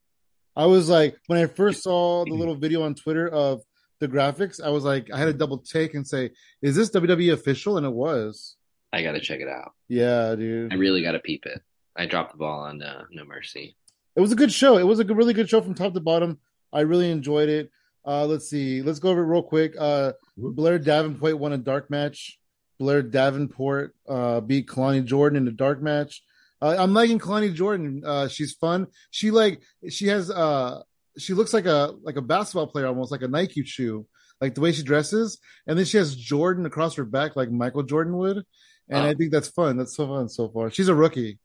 I 0.57 0.65
was 0.65 0.89
like, 0.89 1.15
when 1.27 1.39
I 1.39 1.45
first 1.47 1.83
saw 1.83 2.25
the 2.25 2.33
little 2.33 2.55
video 2.55 2.83
on 2.83 2.95
Twitter 2.95 3.27
of 3.29 3.61
the 4.01 4.09
graphics, 4.09 4.61
I 4.61 4.69
was 4.69 4.83
like, 4.83 5.09
I 5.13 5.17
had 5.17 5.25
to 5.25 5.33
double 5.33 5.59
take 5.59 5.93
and 5.93 6.05
say, 6.05 6.31
is 6.61 6.75
this 6.75 6.89
WWE 6.91 7.31
official? 7.31 7.77
And 7.77 7.85
it 7.85 7.93
was. 7.93 8.57
I 8.93 9.03
gotta 9.03 9.19
check 9.21 9.39
it 9.39 9.47
out. 9.47 9.71
Yeah, 9.87 10.35
dude. 10.35 10.73
I 10.73 10.75
really 10.75 11.01
gotta 11.01 11.19
peep 11.19 11.45
it. 11.45 11.61
I 11.95 12.05
dropped 12.05 12.33
the 12.33 12.37
ball 12.37 12.61
on 12.61 12.81
uh, 12.81 13.03
No 13.11 13.25
Mercy. 13.25 13.75
It 14.15 14.21
was 14.21 14.31
a 14.31 14.35
good 14.35 14.51
show. 14.51 14.77
It 14.77 14.87
was 14.87 14.99
a 14.99 15.03
good, 15.03 15.17
really 15.17 15.33
good 15.33 15.49
show 15.49 15.61
from 15.61 15.73
top 15.73 15.93
to 15.93 15.99
bottom. 15.99 16.39
I 16.73 16.81
really 16.81 17.11
enjoyed 17.11 17.49
it. 17.49 17.71
Uh, 18.05 18.25
let's 18.25 18.49
see. 18.49 18.81
Let's 18.81 18.99
go 18.99 19.09
over 19.09 19.21
it 19.21 19.27
real 19.27 19.43
quick. 19.43 19.75
Uh, 19.77 20.13
Blair 20.37 20.79
Davenport 20.79 21.37
won 21.37 21.53
a 21.53 21.57
dark 21.57 21.89
match. 21.89 22.39
Blair 22.79 23.01
Davenport 23.03 23.95
uh, 24.09 24.41
beat 24.41 24.67
Kelani 24.67 25.05
Jordan 25.05 25.37
in 25.37 25.45
the 25.45 25.51
dark 25.51 25.81
match. 25.81 26.23
Uh, 26.61 26.75
I'm 26.77 26.93
liking 26.93 27.19
Kelani 27.19 27.53
Jordan. 27.53 28.03
Uh, 28.05 28.27
she's 28.27 28.53
fun. 28.53 28.87
She 29.11 29.31
like 29.31 29.61
she 29.89 30.07
has 30.07 30.29
uh 30.29 30.81
she 31.17 31.33
looks 31.33 31.53
like 31.53 31.65
a 31.65 31.93
like 32.03 32.17
a 32.17 32.21
basketball 32.21 32.67
player 32.67 32.87
almost 32.87 33.11
like 33.11 33.21
a 33.21 33.27
Nike 33.27 33.63
shoe, 33.63 34.07
like 34.39 34.55
the 34.55 34.61
way 34.61 34.71
she 34.71 34.83
dresses. 34.83 35.39
And 35.67 35.77
then 35.77 35.85
she 35.85 35.97
has 35.97 36.15
Jordan 36.15 36.65
across 36.65 36.95
her 36.95 37.05
back 37.05 37.35
like 37.35 37.51
Michael 37.51 37.83
Jordan 37.83 38.17
would. 38.17 38.45
And 38.91 39.05
Oh. 39.05 39.09
I 39.09 39.13
think 39.15 39.31
that's 39.31 39.47
fun. 39.47 39.77
That's 39.77 39.95
so 39.95 40.05
fun 40.07 40.29
so 40.29 40.49
far. 40.49 40.69
She's 40.69 40.89
a 40.89 40.95
rookie, 40.95 41.39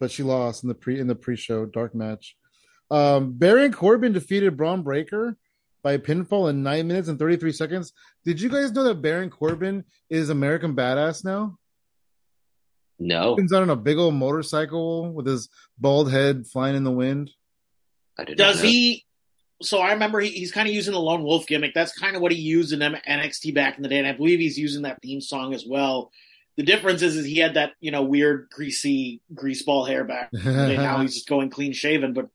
but 0.00 0.10
she 0.10 0.22
lost 0.22 0.64
in 0.64 0.68
the 0.68 0.74
pre 0.74 0.98
in 0.98 1.06
the 1.06 1.14
pre-show 1.14 1.66
dark 1.66 1.94
match. 1.94 2.34
Um, 2.90 3.32
Baron 3.34 3.72
Corbin 3.72 4.12
defeated 4.12 4.56
Bron 4.56 4.82
Breakker 4.82 5.36
by 5.82 5.98
pinfall 5.98 6.48
in 6.50 6.62
nine 6.62 6.88
minutes 6.88 7.08
and 7.08 7.18
33 7.18 7.52
seconds. 7.52 7.92
Did 8.24 8.40
you 8.40 8.48
guys 8.48 8.72
know 8.72 8.84
that 8.84 9.02
Baron 9.02 9.30
Corbin 9.30 9.84
is 10.08 10.30
American 10.30 10.74
Badass 10.74 11.24
now? 11.24 11.58
No, 12.98 13.36
He's 13.36 13.52
on 13.52 13.70
a 13.70 13.76
big 13.76 13.96
old 13.96 14.14
motorcycle 14.14 15.12
with 15.12 15.26
his 15.26 15.48
bald 15.78 16.10
head 16.10 16.46
flying 16.48 16.74
in 16.74 16.82
the 16.82 16.90
wind. 16.90 17.30
I 18.18 18.24
did 18.24 18.36
Does 18.38 18.60
he? 18.60 19.04
So 19.62 19.78
I 19.78 19.92
remember 19.92 20.18
he, 20.18 20.30
he's 20.30 20.50
kind 20.50 20.68
of 20.68 20.74
using 20.74 20.94
the 20.94 21.00
lone 21.00 21.22
wolf 21.22 21.46
gimmick. 21.46 21.74
That's 21.74 21.96
kind 21.96 22.16
of 22.16 22.22
what 22.22 22.32
he 22.32 22.38
used 22.38 22.72
in 22.72 22.80
NXT 22.80 23.54
back 23.54 23.76
in 23.76 23.82
the 23.82 23.88
day, 23.88 23.98
and 23.98 24.06
I 24.06 24.12
believe 24.12 24.40
he's 24.40 24.58
using 24.58 24.82
that 24.82 25.00
theme 25.00 25.20
song 25.20 25.54
as 25.54 25.64
well. 25.64 26.10
The 26.58 26.64
difference 26.64 27.02
is, 27.02 27.14
is 27.14 27.24
he 27.24 27.38
had 27.38 27.54
that 27.54 27.74
you 27.80 27.92
know 27.92 28.02
weird 28.02 28.48
greasy 28.50 29.22
greaseball 29.32 29.88
hair 29.88 30.02
back. 30.02 30.30
in 30.32 30.44
the 30.44 30.66
day. 30.66 30.76
now 30.76 31.00
he's 31.00 31.14
just 31.14 31.28
going 31.28 31.50
clean 31.50 31.72
shaven. 31.72 32.14
But 32.14 32.30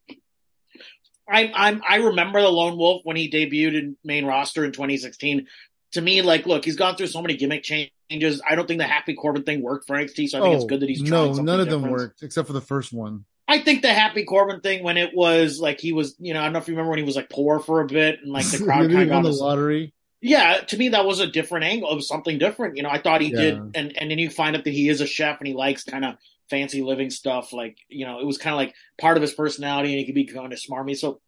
I'm 1.29 1.51
I'm 1.53 1.81
I 1.87 1.97
remember 1.97 2.41
the 2.41 2.47
lone 2.47 2.77
wolf 2.77 3.01
when 3.03 3.17
he 3.17 3.29
debuted 3.29 3.77
in 3.77 3.97
main 4.01 4.25
roster 4.25 4.63
in 4.63 4.71
2016. 4.71 5.47
To 5.91 6.01
me, 6.01 6.21
like, 6.21 6.45
look, 6.45 6.63
he's 6.63 6.77
gone 6.77 6.95
through 6.95 7.07
so 7.07 7.21
many 7.21 7.35
gimmick 7.35 7.63
changes. 7.63 8.41
I 8.49 8.55
don't 8.55 8.65
think 8.65 8.79
the 8.79 8.87
Happy 8.87 9.13
Corbin 9.13 9.43
thing 9.43 9.61
worked 9.61 9.87
for 9.87 9.95
NXT, 9.97 10.29
so 10.29 10.39
I 10.39 10.41
think 10.41 10.55
it's 10.55 10.63
oh, 10.63 10.67
good 10.67 10.79
that 10.79 10.89
he's 10.89 11.03
trying 11.03 11.13
Oh, 11.13 11.33
no, 11.33 11.43
none 11.43 11.59
of 11.59 11.69
them 11.69 11.91
worked 11.91 12.23
except 12.23 12.47
for 12.47 12.53
the 12.53 12.61
first 12.61 12.93
one. 12.93 13.25
I 13.45 13.59
think 13.59 13.81
the 13.81 13.93
Happy 13.93 14.23
Corbin 14.23 14.61
thing 14.61 14.83
when 14.83 14.95
it 14.95 15.13
was 15.13 15.59
like 15.59 15.81
he 15.81 15.91
was, 15.91 16.15
you 16.17 16.33
know, 16.33 16.39
I 16.39 16.43
don't 16.45 16.53
know 16.53 16.59
if 16.59 16.69
you 16.69 16.75
remember 16.75 16.91
when 16.91 16.99
he 16.99 17.05
was 17.05 17.17
like 17.17 17.29
poor 17.29 17.59
for 17.59 17.81
a 17.81 17.85
bit 17.85 18.21
and 18.23 18.31
like 18.31 18.49
the 18.49 18.63
crowd 18.63 18.89
kind 18.89 19.01
of 19.01 19.09
got 19.09 19.23
the 19.23 19.31
lottery. 19.31 19.93
Yeah, 20.25 20.61
to 20.67 20.77
me 20.77 20.89
that 20.89 21.05
was 21.05 21.19
a 21.19 21.27
different 21.27 21.65
angle. 21.65 21.91
It 21.91 21.95
was 21.95 22.07
something 22.07 22.37
different. 22.39 22.77
You 22.77 22.83
know, 22.83 22.89
I 22.89 22.97
thought 22.97 23.21
he 23.21 23.29
Yeah. 23.31 23.41
did, 23.41 23.57
and 23.75 23.97
and 23.97 24.09
then 24.09 24.17
you 24.17 24.29
find 24.29 24.55
out 24.55 24.63
that 24.63 24.73
he 24.73 24.87
is 24.87 25.01
a 25.01 25.05
chef 25.05 25.39
and 25.39 25.47
he 25.47 25.53
likes 25.53 25.83
kind 25.83 26.05
of 26.05 26.15
fancy 26.49 26.81
living 26.81 27.09
stuff. 27.09 27.51
Like 27.51 27.77
you 27.89 28.05
know, 28.05 28.19
it 28.19 28.25
was 28.25 28.37
kind 28.37 28.53
of 28.53 28.57
like 28.57 28.73
part 28.97 29.17
of 29.17 29.21
his 29.21 29.33
personality, 29.33 29.89
and 29.89 29.99
he 29.99 30.05
could 30.05 30.15
be 30.15 30.25
kind 30.25 30.53
of 30.53 30.59
smarmy. 30.59 30.97
So 30.97 31.19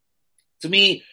to 0.61 0.69
me, 0.69 1.03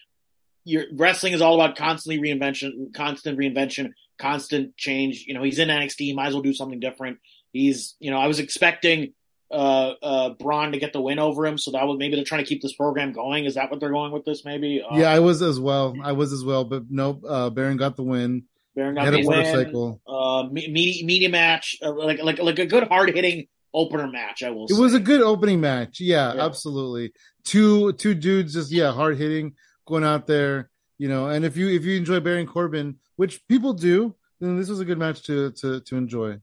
your 0.64 0.84
wrestling 0.94 1.32
is 1.32 1.42
all 1.42 1.60
about 1.60 1.76
constantly 1.76 2.22
reinvention, 2.22 2.94
constant 2.94 3.36
reinvention, 3.36 3.90
constant 4.16 4.76
change. 4.76 5.24
You 5.26 5.34
know, 5.34 5.42
he's 5.42 5.58
in 5.58 5.68
NXT, 5.68 5.98
he 5.98 6.14
might 6.14 6.28
as 6.28 6.34
well 6.34 6.42
do 6.42 6.54
something 6.54 6.78
different. 6.78 7.18
He's, 7.52 7.96
you 7.98 8.10
know, 8.12 8.18
I 8.18 8.28
was 8.28 8.38
expecting 8.38 9.12
uh 9.52 9.94
uh 10.02 10.28
Bron 10.30 10.72
to 10.72 10.78
get 10.78 10.92
the 10.92 11.00
win 11.00 11.18
over 11.18 11.46
him, 11.46 11.58
so 11.58 11.70
that 11.72 11.86
was 11.86 11.98
maybe 11.98 12.16
they're 12.16 12.24
trying 12.24 12.42
to 12.44 12.48
keep 12.48 12.62
this 12.62 12.74
program 12.74 13.12
going. 13.12 13.44
Is 13.44 13.54
that 13.54 13.70
what 13.70 13.80
they're 13.80 13.90
going 13.92 14.12
with 14.12 14.24
this? 14.24 14.44
Maybe. 14.44 14.82
Uh, 14.82 14.96
yeah, 14.96 15.10
I 15.10 15.20
was 15.20 15.42
as 15.42 15.60
well. 15.60 15.94
I 16.02 16.12
was 16.12 16.32
as 16.32 16.44
well, 16.44 16.64
but 16.64 16.84
nope. 16.90 17.22
Uh, 17.28 17.50
Baron 17.50 17.76
got 17.76 17.96
the 17.96 18.02
win. 18.02 18.44
Baron 18.74 18.94
got 18.94 19.10
the 19.10 19.26
win. 19.26 19.98
Uh, 20.08 20.48
media, 20.50 21.04
media 21.04 21.28
match, 21.28 21.76
uh, 21.82 21.92
like 21.92 22.22
like 22.22 22.38
like 22.38 22.58
a 22.58 22.66
good 22.66 22.88
hard 22.88 23.10
hitting 23.14 23.46
opener 23.74 24.06
match. 24.06 24.42
I 24.42 24.50
will. 24.50 24.66
It 24.68 24.78
was 24.78 24.94
a 24.94 25.00
good 25.00 25.20
opening 25.20 25.60
match. 25.60 26.00
Yeah, 26.00 26.34
Yeah. 26.34 26.44
absolutely. 26.44 27.12
Two 27.44 27.92
two 27.92 28.14
dudes 28.14 28.54
just 28.54 28.72
yeah, 28.72 28.92
hard 28.92 29.18
hitting, 29.18 29.54
going 29.86 30.04
out 30.04 30.26
there, 30.26 30.70
you 30.98 31.08
know. 31.08 31.28
And 31.28 31.44
if 31.44 31.56
you 31.56 31.68
if 31.68 31.84
you 31.84 31.96
enjoy 31.96 32.20
Baron 32.20 32.46
Corbin, 32.46 32.96
which 33.16 33.46
people 33.48 33.72
do, 33.74 34.14
then 34.40 34.56
this 34.58 34.68
was 34.68 34.80
a 34.80 34.84
good 34.84 34.98
match 34.98 35.22
to 35.24 35.50
to 35.52 35.80
to 35.80 35.96
enjoy. 35.96 36.38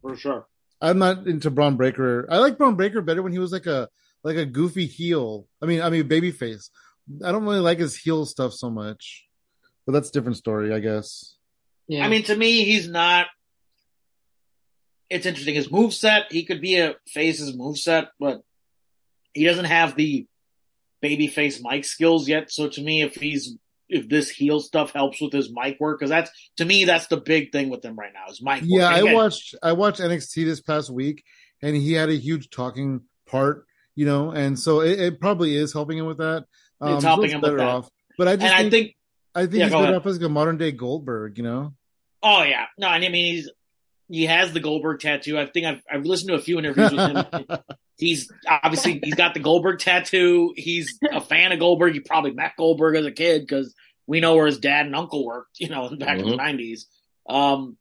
for 0.00 0.14
sure. 0.16 0.46
I'm 0.84 0.98
not 0.98 1.26
into 1.26 1.50
Bron 1.50 1.76
Breakker. 1.76 2.26
I 2.30 2.38
like 2.38 2.58
Bron 2.58 2.76
Breakker 2.76 3.00
better 3.00 3.22
when 3.22 3.32
he 3.32 3.38
was 3.38 3.52
like 3.52 3.66
a 3.66 3.88
like 4.22 4.36
a 4.36 4.44
goofy 4.44 4.86
heel. 4.86 5.48
I 5.62 5.66
mean, 5.66 5.80
I 5.80 5.88
mean 5.88 6.08
babyface. 6.08 6.68
I 7.24 7.32
don't 7.32 7.44
really 7.44 7.60
like 7.60 7.78
his 7.78 7.96
heel 7.96 8.26
stuff 8.26 8.52
so 8.52 8.70
much. 8.70 9.26
But 9.86 9.92
that's 9.92 10.10
a 10.10 10.12
different 10.12 10.36
story, 10.36 10.72
I 10.72 10.80
guess. 10.80 11.36
Yeah. 11.88 12.04
I 12.04 12.08
mean, 12.08 12.22
to 12.24 12.36
me, 12.36 12.64
he's 12.64 12.88
not. 12.88 13.26
It's 15.10 15.26
interesting. 15.26 15.54
His 15.54 15.70
move 15.70 15.92
set, 15.92 16.32
he 16.32 16.44
could 16.44 16.60
be 16.60 16.76
a 16.76 16.96
face's 17.08 17.56
move 17.56 17.78
set, 17.78 18.08
but 18.18 18.40
he 19.32 19.44
doesn't 19.44 19.66
have 19.66 19.94
the 19.94 20.26
baby 21.00 21.26
face 21.28 21.62
mic 21.62 21.84
skills 21.84 22.28
yet. 22.28 22.50
So 22.50 22.68
to 22.68 22.82
me, 22.82 23.02
if 23.02 23.14
he's 23.14 23.56
if 23.88 24.08
this 24.08 24.30
heel 24.30 24.60
stuff 24.60 24.92
helps 24.92 25.20
with 25.20 25.32
his 25.32 25.50
mic 25.52 25.78
work 25.78 25.98
because 25.98 26.10
that's 26.10 26.30
to 26.56 26.64
me 26.64 26.84
that's 26.84 27.06
the 27.08 27.16
big 27.16 27.52
thing 27.52 27.68
with 27.68 27.84
him 27.84 27.96
right 27.96 28.12
now 28.12 28.30
is 28.30 28.42
mic. 28.42 28.62
Yeah. 28.64 28.88
I 28.88 29.12
watched 29.12 29.54
I 29.62 29.72
watched 29.72 30.00
NXT 30.00 30.44
this 30.44 30.60
past 30.60 30.90
week, 30.90 31.24
and 31.62 31.76
he 31.76 31.92
had 31.92 32.08
a 32.08 32.16
huge 32.16 32.50
talking 32.50 33.02
part, 33.26 33.66
you 33.94 34.06
know, 34.06 34.30
and 34.30 34.58
so 34.58 34.80
it, 34.80 34.98
it 35.00 35.20
probably 35.20 35.56
is 35.56 35.72
helping 35.72 35.98
him 35.98 36.06
with 36.06 36.18
that. 36.18 36.44
Um, 36.80 36.94
It's 36.94 37.04
helping 37.04 37.30
him 37.30 37.40
with 37.40 37.50
better 37.50 37.58
that. 37.58 37.68
off. 37.68 37.88
But 38.16 38.28
I 38.28 38.36
just 38.36 38.54
and 38.54 38.70
think, 38.70 38.96
I 39.34 39.40
think 39.40 39.48
I 39.48 39.50
think 39.50 39.54
Yeah, 39.58 39.64
he's 39.64 39.72
better 39.74 39.96
off 39.96 40.06
as 40.06 40.18
like 40.18 40.26
a 40.26 40.28
modern 40.28 40.56
day 40.56 40.72
Goldberg, 40.72 41.38
you 41.38 41.44
know. 41.44 41.74
Oh 42.22 42.42
yeah, 42.42 42.66
no, 42.78 42.88
and 42.88 43.04
I 43.04 43.08
mean 43.08 43.34
he's 43.34 43.50
he 44.08 44.26
has 44.26 44.52
the 44.52 44.60
Goldberg 44.60 45.00
tattoo. 45.00 45.38
I 45.38 45.46
think 45.46 45.66
I've 45.66 45.82
I've 45.90 46.06
listened 46.06 46.28
to 46.28 46.34
a 46.34 46.40
few 46.40 46.58
interviews 46.58 46.92
with 46.92 47.00
him. 47.00 47.24
he's 47.98 48.30
obviously 48.48 49.00
he's 49.02 49.14
got 49.14 49.34
the 49.34 49.40
Goldberg 49.40 49.78
tattoo. 49.78 50.52
He's 50.56 50.98
a 51.12 51.20
fan 51.20 51.52
of 51.52 51.58
Goldberg. 51.58 51.94
He 51.94 52.00
probably 52.00 52.32
met 52.32 52.52
Goldberg 52.56 52.96
as 52.96 53.06
a 53.06 53.12
kid 53.12 53.42
because 53.42 53.74
we 54.06 54.20
know 54.20 54.34
where 54.34 54.46
his 54.46 54.58
dad 54.58 54.86
and 54.86 54.94
uncle 54.96 55.24
worked. 55.24 55.60
You 55.60 55.68
know, 55.68 55.88
back 55.96 56.18
in 56.18 56.26
the 56.26 56.32
Mhm. 56.32 56.36
nineties. 56.36 56.86
Um, 57.28 57.76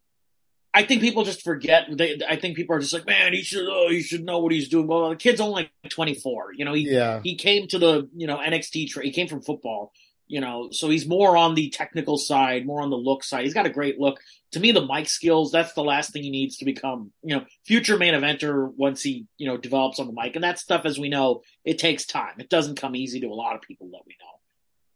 I 0.75 0.83
think 0.83 1.01
people 1.01 1.23
just 1.23 1.43
forget. 1.43 1.85
They, 1.91 2.19
I 2.27 2.35
think 2.35 2.55
people 2.55 2.75
are 2.75 2.79
just 2.79 2.93
like, 2.93 3.05
man, 3.05 3.31
he 3.33 3.43
should, 3.43 3.67
oh, 3.69 3.89
he 3.89 4.01
should 4.01 4.23
know 4.25 4.39
what 4.39 4.51
he's 4.51 4.69
doing. 4.69 4.87
Well, 4.87 5.09
the 5.09 5.15
kid's 5.15 5.39
only 5.39 5.69
like 5.83 5.91
twenty 5.91 6.15
four. 6.15 6.51
You 6.55 6.65
know, 6.65 6.73
he 6.73 6.89
yeah, 6.89 7.19
he 7.23 7.35
came 7.35 7.67
to 7.67 7.77
the 7.77 8.09
you 8.15 8.25
know 8.25 8.37
NXT. 8.37 8.89
Tra- 8.89 9.03
he 9.03 9.11
came 9.11 9.27
from 9.27 9.41
football, 9.41 9.91
you 10.33 10.41
know, 10.41 10.69
so 10.71 10.89
he's 10.89 11.07
more 11.07 11.37
on 11.37 11.53
the 11.53 11.69
technical 11.69 12.17
side, 12.17 12.65
more 12.65 12.81
on 12.81 12.89
the 12.89 12.97
look 12.97 13.23
side. 13.23 13.43
He's 13.43 13.53
got 13.53 13.67
a 13.67 13.69
great 13.69 13.99
look. 13.99 14.19
To 14.53 14.59
me, 14.59 14.71
the 14.71 14.83
mic 14.83 15.07
skills 15.07 15.51
that's 15.51 15.73
the 15.73 15.83
last 15.83 16.11
thing 16.11 16.23
he 16.23 16.31
needs 16.31 16.57
to 16.57 16.65
become, 16.65 17.11
you 17.21 17.35
know, 17.35 17.45
future 17.67 17.99
main 17.99 18.15
eventer 18.15 18.73
once 18.75 19.03
he 19.03 19.27
you 19.37 19.45
know 19.45 19.57
develops 19.57 19.99
on 19.99 20.07
the 20.07 20.13
mic. 20.13 20.33
And 20.33 20.43
that 20.43 20.57
stuff, 20.57 20.85
as 20.85 20.97
we 20.97 21.07
know, 21.07 21.43
it 21.63 21.77
takes 21.77 22.07
time. 22.07 22.33
It 22.39 22.49
doesn't 22.49 22.81
come 22.81 22.95
easy 22.95 23.19
to 23.19 23.27
a 23.27 23.39
lot 23.43 23.53
of 23.55 23.61
people 23.61 23.91
that 23.91 24.01
we 24.07 24.15
know. 24.19 24.39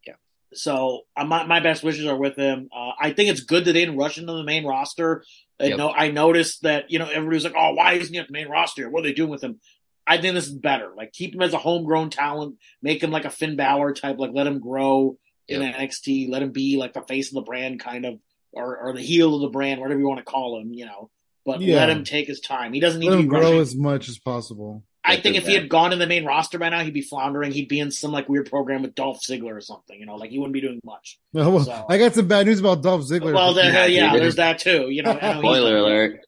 Yeah. 0.08 0.14
So 0.54 1.02
uh, 1.16 1.26
my 1.26 1.46
my 1.46 1.60
best 1.60 1.84
wishes 1.84 2.08
are 2.08 2.18
with 2.18 2.36
him. 2.36 2.70
Uh, 2.76 2.94
I 3.00 3.12
think 3.14 3.30
it's 3.30 3.42
good 3.42 3.66
that 3.66 3.74
they 3.74 3.82
didn't 3.82 4.00
rush 4.00 4.18
into 4.18 4.34
the 4.34 4.44
main 4.44 4.66
roster. 4.66 5.24
I 5.62 5.66
Yep. 5.66 5.78
know 5.78 5.92
I 5.92 6.10
noticed 6.10 6.64
that 6.64 6.90
you 6.90 6.98
know 6.98 7.10
everybody 7.10 7.36
was 7.36 7.44
like, 7.44 7.54
"Oh, 7.56 7.74
why 7.76 7.94
isn't 7.94 8.12
he 8.12 8.20
at 8.20 8.26
the 8.26 8.34
main 8.34 8.50
roster? 8.50 8.90
What 8.90 9.02
are 9.02 9.08
they 9.08 9.14
doing 9.14 9.30
with 9.30 9.44
him?" 9.44 9.60
I 10.08 10.18
think 10.18 10.34
this 10.34 10.48
is 10.48 10.56
better. 10.56 10.94
Like 10.98 11.14
keep 11.14 11.36
him 11.36 11.44
as 11.44 11.54
a 11.54 11.60
homegrown 11.60 12.10
talent, 12.10 12.56
make 12.82 13.04
him 13.04 13.12
like 13.12 13.26
a 13.26 13.30
Finn 13.30 13.56
Balor 13.56 13.94
type, 13.94 14.18
like 14.18 14.32
let 14.34 14.48
him 14.48 14.60
grow 14.60 15.20
in 15.48 15.62
Yep. 15.62 15.76
NXT, 15.76 16.30
let 16.30 16.42
him 16.42 16.52
be 16.52 16.78
like 16.78 16.94
the 16.94 17.02
face 17.02 17.30
of 17.30 17.36
the 17.36 17.42
brand 17.42 17.80
kind 17.80 18.06
of 18.06 18.20
or 18.52 18.78
or 18.78 18.94
the 18.94 19.02
heel 19.02 19.36
of 19.36 19.42
the 19.42 19.50
brand, 19.50 19.80
whatever 19.82 20.00
you 20.00 20.08
want 20.08 20.20
to 20.20 20.26
call 20.26 20.60
him, 20.60 20.74
you 20.74 20.86
know. 20.86 21.10
But 21.46 21.62
Yeah. 21.62 21.76
let 21.78 21.90
him 21.90 22.04
take 22.04 22.28
his 22.28 22.40
time. 22.42 22.74
He 22.74 22.80
doesn't 22.80 23.00
need 23.00 23.10
let 23.10 23.18
to 23.18 23.24
grow 23.28 23.40
rushing. 23.42 23.60
as 23.60 23.76
much 23.76 24.10
as 24.10 24.20
possible. 24.20 24.84
I 25.06 25.16
Get 25.16 25.24
think 25.24 25.36
this 25.36 25.44
if 25.44 25.48
he 25.48 25.54
had 25.56 25.70
gone 25.70 25.94
in 25.94 26.00
the 26.00 26.08
main 26.08 26.26
roster 26.26 26.60
by 26.60 26.68
now, 26.68 26.84
he'd 26.84 26.94
be 26.94 27.02
floundering. 27.02 27.54
He'd 27.54 27.70
be 27.70 27.80
in 27.80 27.92
some 27.92 28.12
like 28.12 28.28
weird 28.28 28.50
program 28.50 28.82
with 28.82 28.94
Dolph 28.94 29.22
Ziggler 29.22 29.56
or 29.56 29.62
something, 29.62 29.98
you 29.98 30.06
know, 30.06 30.16
like 30.18 30.32
he 30.32 30.38
wouldn't 30.38 30.54
be 30.54 30.60
doing 30.60 30.82
much. 30.84 31.18
Oh, 31.34 31.50
well, 31.56 31.64
So- 31.64 31.86
I 31.88 31.98
got 31.98 32.14
some 32.14 32.28
bad 32.28 32.46
news 32.46 32.60
about 32.60 32.84
Dolph 32.84 33.04
Ziggler. 33.04 33.34
Well, 33.34 33.54
then, 33.54 33.74
Yeah, 33.74 33.86
yeah, 33.86 34.18
there's 34.18 34.36
that 34.36 34.60
too. 34.60 34.90
You 34.90 35.04
know, 35.04 35.12
I 35.12 35.14
know 35.14 35.20
he's- 35.22 35.40
Spoiler 35.40 35.78
alert. 35.78 36.20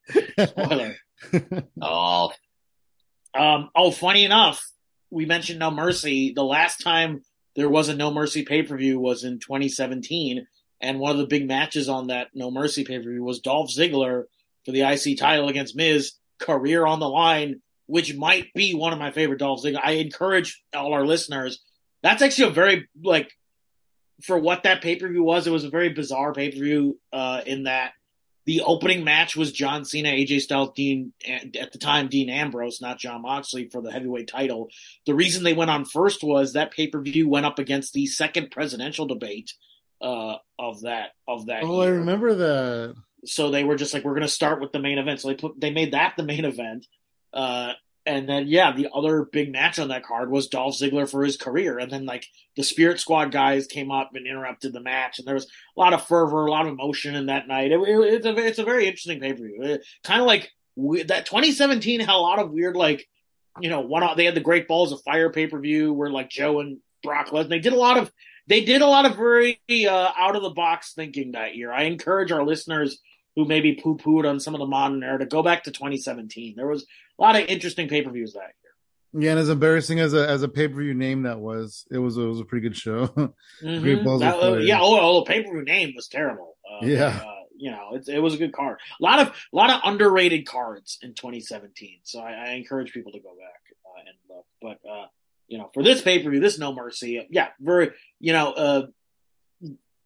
Spoiler. 0.47 0.95
Oh, 1.81 2.31
Um, 3.33 3.69
oh, 3.75 3.91
funny 3.91 4.23
enough, 4.23 4.65
we 5.09 5.25
mentioned 5.25 5.59
No 5.59 5.71
Mercy. 5.71 6.31
The 6.33 6.43
last 6.43 6.77
time 6.77 7.21
there 7.59 7.69
was 7.69 7.89
a 7.89 7.95
No 7.95 8.09
Mercy 8.09 8.43
pay 8.43 8.63
per 8.63 8.77
view 8.77 8.99
was 8.99 9.25
in 9.25 9.39
2017, 9.39 10.47
and 10.79 10.99
one 10.99 11.11
of 11.11 11.17
the 11.17 11.27
big 11.27 11.45
matches 11.45 11.89
on 11.89 12.07
that 12.07 12.29
No 12.33 12.49
Mercy 12.49 12.85
pay 12.85 12.97
per 12.97 13.09
view 13.09 13.23
was 13.23 13.41
Dolph 13.41 13.69
Ziggler 13.69 14.23
for 14.65 14.71
the 14.71 14.81
IC 14.81 15.19
title 15.19 15.49
against 15.49 15.75
Miz, 15.75 16.13
career 16.39 16.85
on 16.85 17.01
the 17.01 17.09
line, 17.09 17.61
which 17.85 18.15
might 18.15 18.53
be 18.53 18.73
one 18.73 18.93
of 18.93 18.99
my 18.99 19.11
favorite 19.11 19.39
Dolph 19.39 19.61
Ziggler. 19.61 19.81
I 19.83 19.91
encourage 19.93 20.63
all 20.73 20.93
our 20.93 21.05
listeners. 21.05 21.61
That's 22.01 22.21
actually 22.21 22.51
a 22.51 22.53
very 22.53 22.87
like 23.03 23.29
for 24.23 24.37
what 24.37 24.63
that 24.63 24.81
pay 24.81 24.95
per 24.95 25.09
view 25.09 25.23
was. 25.23 25.45
It 25.45 25.51
was 25.51 25.65
a 25.65 25.69
very 25.69 25.89
bizarre 25.89 26.33
pay 26.33 26.51
per 26.51 26.57
view 26.57 26.97
uh, 27.11 27.41
in 27.45 27.63
that 27.63 27.91
the 28.49 28.61
opening 28.61 29.03
match 29.03 29.35
was 29.35 29.51
John 29.51 29.85
Cena, 29.85 30.09
AJ 30.09 30.41
Styles, 30.41 30.71
Dean 30.75 31.13
at 31.23 31.71
the 31.71 31.77
time 31.77 32.07
Dean 32.07 32.31
Ambrose, 32.31 32.81
not 32.81 32.97
Jon 32.97 33.21
Moxley 33.21 33.69
for 33.69 33.79
the 33.79 33.91
heavyweight 33.91 34.27
title. 34.27 34.69
The 35.05 35.13
reason 35.13 35.43
they 35.43 35.53
went 35.53 35.69
on 35.69 35.85
first 35.85 36.23
was 36.23 36.53
that 36.53 36.71
pay 36.71 36.87
per 36.87 36.99
view 36.99 37.29
went 37.29 37.45
up 37.45 37.59
against 37.59 37.93
the 37.93 38.07
second 38.07 38.49
presidential 38.49 39.05
debate 39.05 39.53
uh, 40.01 40.37
of 40.57 40.81
that 40.81 41.11
of 41.27 41.45
that. 41.45 41.61
oh, 41.61 41.81
I 41.81 41.89
remember 41.89 42.33
that. 42.33 42.95
So 43.23 43.51
they 43.51 43.63
were 43.63 43.75
just 43.75 43.93
like, 43.93 44.03
we're 44.03 44.15
going 44.15 44.23
to 44.23 44.27
start 44.27 44.61
with 44.61 44.71
the 44.71 44.79
main 44.79 44.97
event. 44.97 45.21
So 45.21 45.27
they 45.27 45.35
put 45.35 45.61
they 45.61 45.69
made 45.69 45.93
that 45.93 46.15
the 46.17 46.23
main 46.23 46.45
event. 46.45 46.87
Uh, 47.31 47.73
and 48.09 48.27
then 48.27 48.47
yeah, 48.47 48.71
the 48.75 48.89
other 48.93 49.23
big 49.23 49.51
match 49.51 49.77
on 49.79 49.89
that 49.89 50.03
card 50.03 50.31
was 50.31 50.47
Dolph 50.47 50.75
Ziggler 50.75 51.09
for 51.09 51.23
his 51.23 51.37
career, 51.37 51.77
and 51.77 51.91
then 51.91 52.05
like 52.05 52.25
the 52.55 52.63
Spirit 52.63 52.99
Squad 52.99 53.31
guys 53.31 53.67
came 53.67 53.91
up 53.91 54.11
and 54.15 54.25
interrupted 54.25 54.73
the 54.73 54.81
match, 54.81 55.19
and 55.19 55.27
there 55.27 55.35
was 55.35 55.45
a 55.45 55.79
lot 55.79 55.93
of 55.93 56.05
fervor, 56.07 56.45
a 56.45 56.51
lot 56.51 56.65
of 56.65 56.71
emotion 56.73 57.13
in 57.15 57.27
that 57.27 57.47
night. 57.47 57.71
It, 57.71 57.79
it- 57.79 58.13
it's 58.15 58.25
a 58.25 58.35
it's 58.37 58.59
a 58.59 58.63
very 58.63 58.85
interesting 58.87 59.19
pay 59.19 59.33
per 59.33 59.43
view, 59.43 59.77
kind 60.03 60.21
of 60.21 60.27
like 60.27 60.51
we, 60.75 61.03
that 61.03 61.25
2017 61.27 61.99
had 61.99 62.09
a 62.09 62.17
lot 62.17 62.39
of 62.39 62.51
weird 62.51 62.75
like 62.75 63.07
you 63.59 63.69
know 63.69 63.81
one 63.81 64.03
they 64.17 64.25
had 64.25 64.35
the 64.35 64.41
Great 64.41 64.67
Balls 64.67 64.91
of 64.91 65.01
Fire 65.03 65.29
pay 65.31 65.47
per 65.47 65.59
view 65.59 65.93
where 65.93 66.09
like 66.09 66.29
Joe 66.29 66.59
and 66.61 66.79
Brock 67.03 67.27
Lesnar 67.29 67.49
they 67.49 67.59
did 67.59 67.73
a 67.73 67.77
lot 67.79 67.97
of 67.97 68.11
they 68.47 68.63
did 68.65 68.81
a 68.81 68.87
lot 68.87 69.05
of 69.05 69.15
very 69.15 69.59
uh, 69.69 70.11
out 70.17 70.35
of 70.35 70.41
the 70.41 70.49
box 70.49 70.93
thinking 70.93 71.33
that 71.33 71.55
year. 71.55 71.71
I 71.71 71.83
encourage 71.83 72.31
our 72.31 72.43
listeners 72.43 72.99
who 73.35 73.45
maybe 73.45 73.75
poo 73.75 73.95
pooed 73.97 74.27
on 74.27 74.39
some 74.39 74.55
of 74.55 74.59
the 74.59 74.65
modern 74.65 75.03
era 75.03 75.19
to 75.19 75.25
go 75.25 75.43
back 75.43 75.63
to 75.65 75.71
2017. 75.71 76.55
There 76.55 76.67
was 76.67 76.85
a 77.19 77.21
lot 77.21 77.35
of 77.35 77.47
interesting 77.47 77.87
pay 77.87 78.01
per 78.01 78.11
views 78.11 78.33
that 78.33 78.39
year. 78.39 79.23
Yeah, 79.23 79.31
and 79.31 79.39
as 79.39 79.49
embarrassing 79.49 79.99
as 79.99 80.13
a 80.13 80.27
as 80.29 80.43
a 80.43 80.47
pay 80.47 80.67
per 80.67 80.75
view 80.81 80.93
name 80.93 81.23
that 81.23 81.39
was, 81.39 81.85
it 81.91 81.97
was 81.97 82.17
it 82.17 82.23
was 82.25 82.39
a 82.39 82.45
pretty 82.45 82.67
good 82.67 82.77
show. 82.77 83.11
year. 83.61 83.79
Great 83.81 84.03
Balls 84.03 84.21
That- 84.21 84.41
uh, 84.41 84.57
yeah, 84.57 84.79
oh, 84.81 84.99
oh, 84.99 85.19
the 85.21 85.25
pay 85.25 85.43
per 85.43 85.51
view 85.51 85.63
name 85.63 85.93
was 85.95 86.07
terrible. 86.07 86.55
Uh, 86.69 86.85
Yeah. 86.85 87.07
uh, 87.25 87.35
you 87.57 87.71
know, 87.71 87.89
it, 87.95 88.07
it 88.07 88.19
was 88.19 88.33
a 88.35 88.37
good 88.37 88.53
card. 88.53 88.79
A 89.01 89.03
lot 89.03 89.19
of 89.19 89.27
a 89.29 89.55
lot 89.55 89.69
of 89.69 89.81
underrated 89.83 90.45
cards 90.45 90.97
in 91.01 91.13
2017. 91.13 91.99
So 92.03 92.19
I, 92.21 92.31
I 92.31 92.49
encourage 92.51 92.93
people 92.93 93.11
to 93.11 93.19
go 93.19 93.29
back 93.35 93.61
uh, 93.85 93.99
and 94.07 94.17
look. 94.29 94.45
But 94.61 94.89
uh, 94.89 95.07
you 95.47 95.57
know, 95.57 95.69
for 95.73 95.83
this 95.83 96.01
pay 96.01 96.23
per 96.23 96.29
view, 96.29 96.39
this 96.39 96.57
No 96.59 96.73
Mercy, 96.73 97.27
yeah, 97.31 97.49
very 97.59 97.91
you 98.19 98.31
know, 98.31 98.51
uh, 98.53 98.87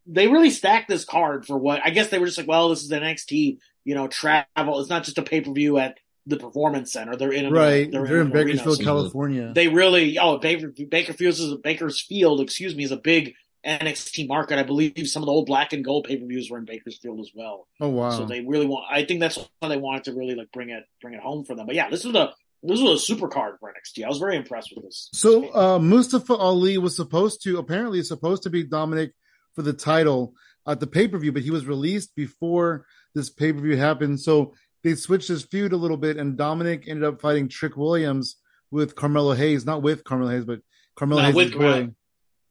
they 0.08 0.28
really 0.28 0.50
stacked 0.50 0.90
this 0.90 1.06
card 1.06 1.46
for 1.46 1.58
what 1.58 1.82
I 1.84 1.90
guess 1.92 2.10
they 2.10 2.20
were 2.20 2.26
just 2.26 2.38
like, 2.38 2.48
well, 2.48 2.70
this 2.70 2.84
is 2.84 2.92
NXT, 2.92 3.58
you 3.84 3.96
know, 3.96 4.08
travel. 4.08 4.80
It's 4.80 4.90
not 4.90 5.04
just 5.04 5.18
a 5.18 5.24
pay 5.24 5.42
per 5.42 5.52
view 5.52 5.78
at 5.78 5.98
the 6.26 6.38
Performance 6.38 6.92
Center. 6.92 7.16
They're 7.16 7.32
in 7.32 7.52
right, 7.52 7.92
They're, 7.92 8.06
they're 8.06 8.22
in 8.22 8.32
arena. 8.32 8.46
Bakersfield, 8.46 8.82
California. 8.82 9.52
They 9.54 9.68
really 9.68 10.18
oh 10.20 10.38
Baker 10.38 10.70
Bakerfield 10.70 11.34
is 11.34 11.52
a 11.52 11.58
Bakersfield, 11.58 12.42
excuse 12.42 12.76
me, 12.76 12.84
is 12.84 12.92
a 12.92 12.98
big 12.98 13.36
NXT 13.66 14.28
market. 14.28 14.60
I 14.60 14.64
believe 14.64 15.08
some 15.08 15.24
of 15.24 15.28
the 15.28 15.32
old 15.32 15.46
black 15.46 15.74
and 15.74 15.84
gold 15.84 16.06
pay 16.06 16.18
per 16.18 16.26
views 16.26 16.50
were 16.50 16.58
in 16.58 16.66
Bakersfield 16.66 17.20
as 17.20 17.32
well. 17.34 17.68
oh 17.82 17.90
wow! 17.90 18.12
So 18.12 18.26
they 18.26 18.42
really 18.42 18.66
want. 18.66 18.86
I 18.92 19.06
think 19.06 19.20
that's 19.20 19.38
why 19.60 19.70
they 19.70 19.78
wanted 19.78 20.06
to 20.06 20.14
really 20.14 20.36
like 20.36 20.52
bring 20.52 20.70
it 20.70 20.84
bring 21.02 21.14
it 21.14 21.22
home 21.22 21.46
for 21.46 21.56
them. 21.56 21.66
But 21.66 21.76
yeah, 21.76 21.90
this 21.90 22.06
was 22.06 22.16
a 22.16 22.34
this 22.64 22.80
was 22.82 23.02
a 23.02 23.06
super 23.06 23.28
card 23.28 23.58
for 23.60 23.70
NXT. 23.70 24.06
I 24.06 24.08
was 24.08 24.20
very 24.20 24.38
impressed 24.38 24.72
with 24.76 24.86
this. 24.86 25.10
So 25.14 25.54
uh, 25.54 25.80
Mustafa 25.80 26.36
Ali 26.36 26.78
was 26.78 26.96
supposed 26.96 27.44
to 27.44 27.58
apparently 27.58 28.02
supposed 28.04 28.44
to 28.44 28.50
be 28.50 28.64
Dominic 28.64 29.12
for 29.54 29.62
the 29.62 29.74
title 29.74 30.34
at 30.66 30.80
the 30.80 30.88
pay 30.88 31.08
per 31.08 31.18
view, 31.18 31.34
but 31.34 31.44
he 31.44 31.52
was 31.52 31.66
released 31.66 32.16
before 32.16 32.86
this 33.14 33.30
pay 33.30 33.52
per 33.52 33.60
view 33.60 33.78
happened. 33.78 34.20
So 34.22 34.54
they 34.84 34.96
switched 34.96 35.28
his 35.28 35.44
feud 35.46 35.74
a 35.74 35.78
little 35.78 35.98
bit, 35.98 36.18
and 36.18 36.38
Dominic 36.38 36.86
ended 36.88 37.04
up 37.06 37.22
fighting 37.22 37.48
Trick 37.48 37.78
Williams 37.78 38.36
with 38.72 38.96
Carmelo 38.96 39.34
Hayes, 39.34 39.66
not 39.66 39.82
with 39.82 40.04
Carmelo 40.04 40.32
Hayes, 40.32 40.46
but 40.46 40.60
Carmelo 40.96 41.22
No, 41.22 41.26
Hayes' 41.28 41.36
with 41.36 41.54
boy. 41.54 41.90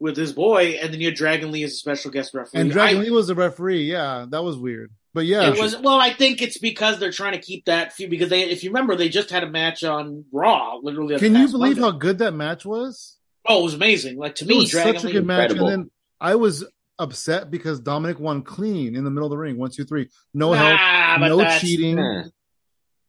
With 0.01 0.16
his 0.16 0.33
boy, 0.33 0.79
and 0.83 0.92
then 0.92 1.01
you 1.01 1.07
had 1.09 1.14
Dragon 1.16 1.53
Lee 1.53 1.62
as 1.62 1.73
a 1.73 1.77
special 1.77 2.11
guest 2.11 2.35
referee. 2.35 2.61
And 2.61 2.71
Dragon 2.73 2.99
I- 2.99 3.05
Lee 3.05 3.11
was 3.11 3.29
the 3.29 3.35
referee. 3.37 3.85
Yeah, 3.85 4.27
that 4.31 4.42
was 4.42 4.57
weird. 4.57 4.90
But 5.14 5.27
yeah, 5.27 5.53
It 5.53 5.61
was 5.61 5.79
well. 5.79 6.01
I 6.01 6.12
think 6.12 6.40
it's 6.40 6.57
because 6.59 6.99
they're 6.99 7.12
trying 7.12 7.33
to 7.35 7.38
keep 7.38 7.66
that 7.66 7.92
feud 7.92 8.09
because 8.09 8.31
they, 8.31 8.45
if 8.45 8.64
you 8.64 8.71
remember, 8.71 8.97
they 8.97 9.11
just 9.11 9.29
had 9.31 9.45
a 9.45 9.49
match 9.51 9.85
on 9.85 10.25
Raw. 10.33 10.77
Literally, 10.83 11.18
can 11.18 11.35
you 11.37 11.49
believe 11.49 11.77
Monday. 11.77 11.81
how 11.83 11.90
good 11.90 12.18
that 12.18 12.33
match 12.33 12.64
was? 12.64 13.18
Oh, 13.47 13.61
it 13.61 13.64
was 13.64 13.75
amazing. 13.75 14.16
Like 14.16 14.37
to 14.37 14.45
It 14.45 14.49
me, 14.49 14.57
was 14.57 14.71
Dragon 14.71 14.95
such 14.95 15.05
a 15.05 15.07
Lee. 15.09 15.12
good 15.12 15.27
match. 15.27 15.51
And 15.51 15.68
then 15.68 15.90
I 16.18 16.37
was 16.37 16.64
upset 17.03 17.51
because 17.51 17.81
Dominic 17.81 18.19
won 18.19 18.43
clean 18.43 18.95
in 18.97 19.05
the 19.05 19.11
middle 19.11 19.27
of 19.27 19.31
the 19.31 19.37
ring. 19.38 19.59
One, 19.59 19.71
two, 19.71 19.85
three. 19.85 20.09
No 20.33 20.53
help, 20.53 20.79
Nah, 20.79 21.19
but 21.19 21.29
no 21.29 21.37
that's, 21.38 21.61
cheating. 21.61 22.31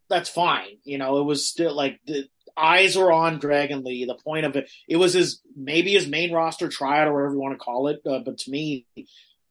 That's 0.10 0.29
fine. 0.29 0.77
You 0.84 0.97
know, 0.97 1.19
it 1.19 1.23
was 1.23 1.47
still 1.47 1.73
like 1.75 1.99
the 2.06 2.27
eyes 2.58 2.95
were 2.97 3.12
on 3.12 3.39
Dragon 3.39 3.84
Lee. 3.84 4.06
The 4.06 4.15
point 4.15 4.45
of 4.45 4.56
it, 4.56 4.69
it 4.88 4.97
was 4.97 5.13
his 5.13 5.41
maybe 5.56 5.93
his 5.93 6.08
main 6.08 6.32
roster 6.32 6.67
tryout 6.69 7.08
or 7.08 7.13
whatever 7.13 7.34
you 7.34 7.39
want 7.39 7.53
to 7.53 7.63
call 7.63 7.88
it. 7.88 8.01
Uh, 8.06 8.19
but 8.19 8.38
to 8.39 8.51
me, 8.51 8.86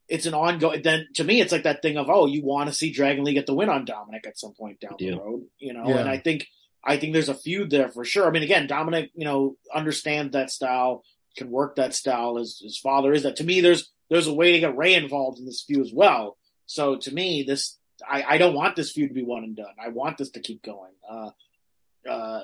it's 0.09 0.27
an 0.27 0.35
ongoing. 0.35 0.83
Then 0.83 1.07
to 1.15 1.25
me, 1.25 1.41
it's 1.41 1.53
like 1.53 1.63
that 1.65 1.83
thing 1.83 1.97
of 1.97 2.11
oh, 2.11 2.27
you 2.27 2.45
want 2.45 2.69
to 2.69 2.75
see 2.75 2.93
Dragon 2.93 3.25
Lee 3.25 3.33
get 3.35 3.47
the 3.47 3.55
win 3.55 3.71
on 3.71 3.85
Dominic 3.85 4.27
at 4.27 4.39
some 4.39 4.53
point 4.53 4.81
down 4.81 4.97
the 4.99 5.13
road. 5.13 5.45
You 5.59 5.73
know, 5.73 5.89
Yeah. 5.89 5.99
and 5.99 6.09
I 6.09 6.19
think 6.19 6.47
I 6.85 6.97
think 6.97 7.13
there's 7.13 7.29
a 7.29 7.35
feud 7.35 7.71
there 7.71 7.89
for 7.89 8.05
sure. 8.05 8.27
I 8.27 8.31
mean, 8.31 8.43
again, 8.43 8.67
Dominic, 8.67 9.11
you 9.15 9.25
know, 9.25 9.57
understands 9.75 10.33
that 10.33 10.51
style, 10.51 11.03
can 11.37 11.51
work 11.51 11.77
that 11.77 11.95
style. 11.95 12.37
His 12.37 12.61
his 12.63 12.79
father 12.79 13.13
is 13.13 13.23
that. 13.25 13.37
To 13.37 13.45
me, 13.45 13.61
there's 13.63 13.91
there's 14.13 14.27
a 14.27 14.33
way 14.35 14.53
to 14.53 14.61
get 14.61 14.77
Rey 14.77 14.95
involved 14.95 15.39
in 15.39 15.47
this 15.47 15.65
feud 15.67 15.81
as 15.87 15.93
well. 15.93 16.37
So 16.67 16.97
to 16.97 17.13
me, 17.15 17.45
this 17.47 17.79
I, 18.09 18.23
I 18.35 18.39
don't 18.39 18.55
want 18.55 18.77
this 18.77 18.93
feud 18.93 19.09
to 19.11 19.15
be 19.15 19.23
one 19.25 19.45
and 19.45 19.57
done. 19.57 19.75
I 19.83 19.89
want 19.89 20.19
this 20.19 20.31
to 20.31 20.41
keep 20.41 20.63
going. 20.63 20.93
Uh, 21.11 21.31
uh, 22.09 22.41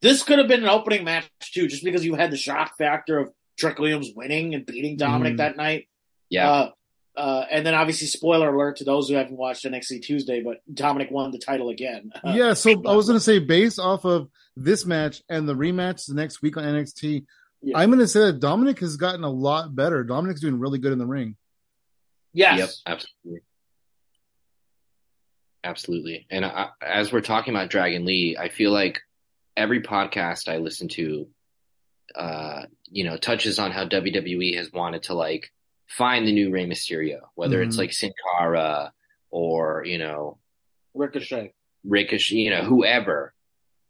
this 0.00 0.22
could 0.22 0.38
have 0.38 0.48
been 0.48 0.62
an 0.62 0.68
opening 0.68 1.04
match 1.04 1.28
too, 1.52 1.66
just 1.66 1.84
because 1.84 2.04
you 2.04 2.14
had 2.14 2.30
the 2.30 2.36
shock 2.36 2.76
factor 2.78 3.18
of 3.18 3.32
Trick 3.58 3.78
Williams 3.78 4.10
winning 4.14 4.54
and 4.54 4.64
beating 4.64 4.96
Dominic 4.96 5.34
Mhm. 5.34 5.38
that 5.38 5.56
night. 5.56 5.88
Yeah. 6.30 6.50
Uh, 6.50 6.70
uh, 7.16 7.44
and 7.50 7.64
then 7.66 7.74
obviously, 7.74 8.06
spoiler 8.08 8.52
alert 8.54 8.76
to 8.76 8.84
those 8.84 9.08
who 9.08 9.14
haven't 9.14 9.36
watched 9.36 9.64
NXT 9.64 10.02
Tuesday, 10.02 10.42
but 10.42 10.56
Dominic 10.72 11.10
won 11.10 11.30
the 11.30 11.38
title 11.38 11.68
again. 11.68 12.10
Yeah, 12.24 12.54
so 12.54 12.70
I 12.86 12.94
was 12.94 13.06
gonna 13.06 13.20
say 13.20 13.38
based 13.38 13.78
off 13.78 14.04
of 14.04 14.28
this 14.56 14.84
match 14.84 15.22
and 15.28 15.48
the 15.48 15.54
rematch 15.54 16.06
the 16.06 16.14
next 16.14 16.42
week 16.42 16.56
on 16.56 16.64
NXT, 16.64 17.24
Yeah. 17.64 17.78
I'm 17.78 17.90
gonna 17.90 18.06
say 18.06 18.20
that 18.20 18.40
Dominic 18.40 18.78
has 18.80 18.96
gotten 18.96 19.24
a 19.24 19.30
lot 19.30 19.74
better. 19.74 20.04
Dominic's 20.04 20.40
doing 20.40 20.58
really 20.58 20.78
good 20.78 20.92
in 20.92 20.98
the 20.98 21.06
ring. 21.06 21.36
yes. 22.32 22.58
Yep, 22.58 22.68
absolutely. 22.86 23.40
Absolutely. 25.62 26.26
And 26.30 26.44
I, 26.44 26.68
as 26.82 27.12
we're 27.12 27.22
talking 27.22 27.54
about 27.54 27.70
Dragon 27.70 28.04
Lee, 28.04 28.36
I 28.38 28.48
feel 28.50 28.70
like 28.70 29.00
every 29.56 29.80
podcast 29.82 30.46
I 30.48 30.58
listen 30.58 30.88
to, 30.88 31.26
uh, 32.14 32.62
you 32.90 33.04
know, 33.04 33.16
touches 33.16 33.58
on 33.58 33.70
how 33.70 33.86
WWE 33.86 34.56
has 34.56 34.70
wanted 34.72 35.04
to 35.04 35.14
like 35.14 35.50
find 35.88 36.26
the 36.26 36.32
new 36.32 36.50
Rey 36.50 36.66
Mysterio, 36.66 37.20
whether 37.34 37.62
it's 37.62 37.76
Mhm. 37.76 37.78
like 37.78 37.92
Sin 37.92 38.12
Cara 38.38 38.92
or, 39.30 39.84
you 39.86 39.96
know, 39.98 40.38
Ricochet. 40.92 41.54
Ricochet, 41.84 42.36
you 42.36 42.50
know, 42.50 42.62
whoever. 42.64 43.32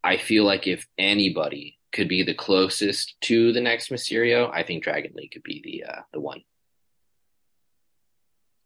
I 0.02 0.16
feel 0.18 0.44
like 0.44 0.66
if 0.66 0.86
anybody 0.96 1.78
could 1.94 2.08
be 2.08 2.22
the 2.22 2.34
closest 2.34 3.14
to 3.22 3.52
the 3.52 3.60
next 3.62 3.88
Mysterio, 3.90 4.50
I 4.52 4.62
think 4.64 4.84
Dragon 4.84 5.12
Lee 5.14 5.28
could 5.32 5.42
be 5.44 5.62
the 5.64 5.84
uh, 5.90 6.02
the 6.12 6.20
one. 6.20 6.42